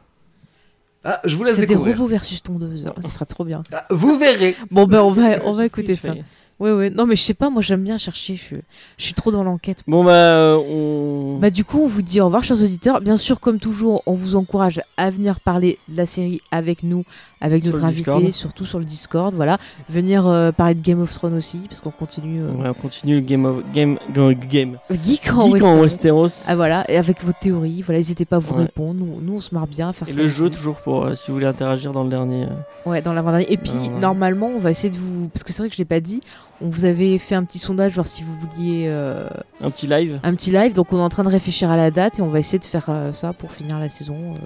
[1.05, 1.97] Ah, je vous laisse C'est des découvrir.
[1.97, 2.87] robots versus tondeuses.
[2.89, 3.63] Ah, ça sera trop bien.
[3.73, 4.55] Ah, vous verrez.
[4.71, 6.15] Bon, ben on va, on va écouter ça.
[6.61, 6.91] Ouais, ouais.
[6.91, 8.37] Non, mais je sais pas, moi j'aime bien chercher.
[8.37, 8.57] Je,
[8.99, 9.83] je suis trop dans l'enquête.
[9.87, 11.39] Bon, bah, euh, on.
[11.39, 13.01] Bah du coup, on vous dit au revoir, chers auditeurs.
[13.01, 17.05] Bien sûr, comme toujours, on vous encourage à venir parler de la série avec nous,
[17.41, 18.33] avec Sur notre invité, Discord.
[18.33, 19.35] surtout sur le Discord.
[19.35, 19.57] Voilà,
[19.89, 22.43] venir euh, parler de Game of Thrones aussi, parce qu'on continue.
[22.43, 23.63] euh, Ouais, on continue le game of.
[23.73, 23.97] Game.
[24.13, 24.35] Game.
[24.35, 24.77] game.
[25.03, 26.45] Geek en Geek en Westeros.
[26.47, 28.65] Ah voilà, et avec vos théories, voilà, n'hésitez pas à vous Ouais.
[28.65, 29.01] répondre.
[29.03, 30.21] Nous, nous, on se marre bien à faire Et ça.
[30.21, 31.05] le jeu, toujours pour.
[31.07, 32.45] euh, si vous voulez interagir dans le dernier.
[32.45, 32.91] euh.
[32.91, 33.51] Ouais, dans l'avant-dernier.
[33.51, 35.29] Et puis, normalement, on va essayer de vous.
[35.29, 36.21] Parce que c'est vrai que je l'ai pas dit,
[36.63, 39.27] on vous avait fait un petit sondage, genre si vous vouliez euh,
[39.63, 40.21] Un petit live.
[40.23, 40.75] un petit live.
[40.75, 42.65] Donc, on est en train de réfléchir à la date et on va essayer de
[42.65, 44.39] faire euh, ça pour finir la saison euh,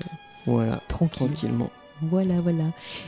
[0.47, 0.81] Voilà.
[0.89, 1.27] tranquille.
[1.29, 1.71] Tranquillement.
[2.03, 2.65] Voilà, voilà.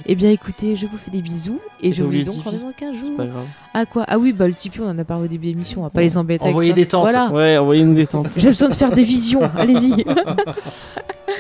[0.07, 2.67] Eh bien, écoutez, je vous fais des bisous et Et je vous dis donc rendez-vous
[2.67, 3.17] dans 15 C'est jours.
[3.17, 3.45] pas grave.
[3.75, 4.05] Ah, quoi?
[4.09, 5.91] Ah oui, bah le Tipeee, on en a parlé au début de l'émission, on va
[5.91, 6.77] pas les embêter avec Envoyez ça.
[6.77, 7.03] des tentes.
[7.03, 7.31] Voilà.
[7.31, 8.29] Ouais, envoyez-nous des tentes.
[8.37, 10.05] J'ai besoin de faire des visions, allez-y.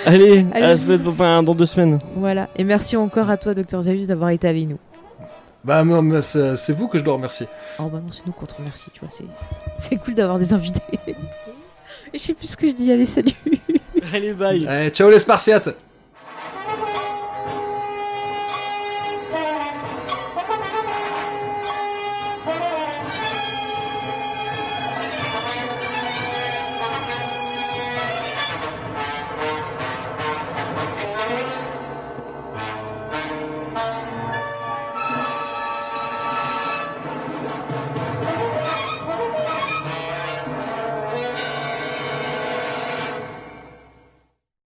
[0.04, 0.76] Allez, à la Allez.
[0.76, 1.98] semaine, enfin, dans deux semaines.
[2.16, 2.48] voilà.
[2.56, 4.78] Et merci encore à toi, Docteur Zaius, d'avoir été avec nous.
[5.66, 5.82] Bah,
[6.22, 7.48] c'est vous que je dois remercier.
[7.80, 9.10] Oh bah non, c'est nous qu'on te remercie, tu vois.
[9.10, 9.24] C'est,
[9.78, 10.80] c'est cool d'avoir des invités.
[12.14, 13.32] Je sais plus ce que je dis, allez, salut.
[14.12, 14.66] Allez, bye.
[14.66, 15.76] Allez, ciao les Spartiates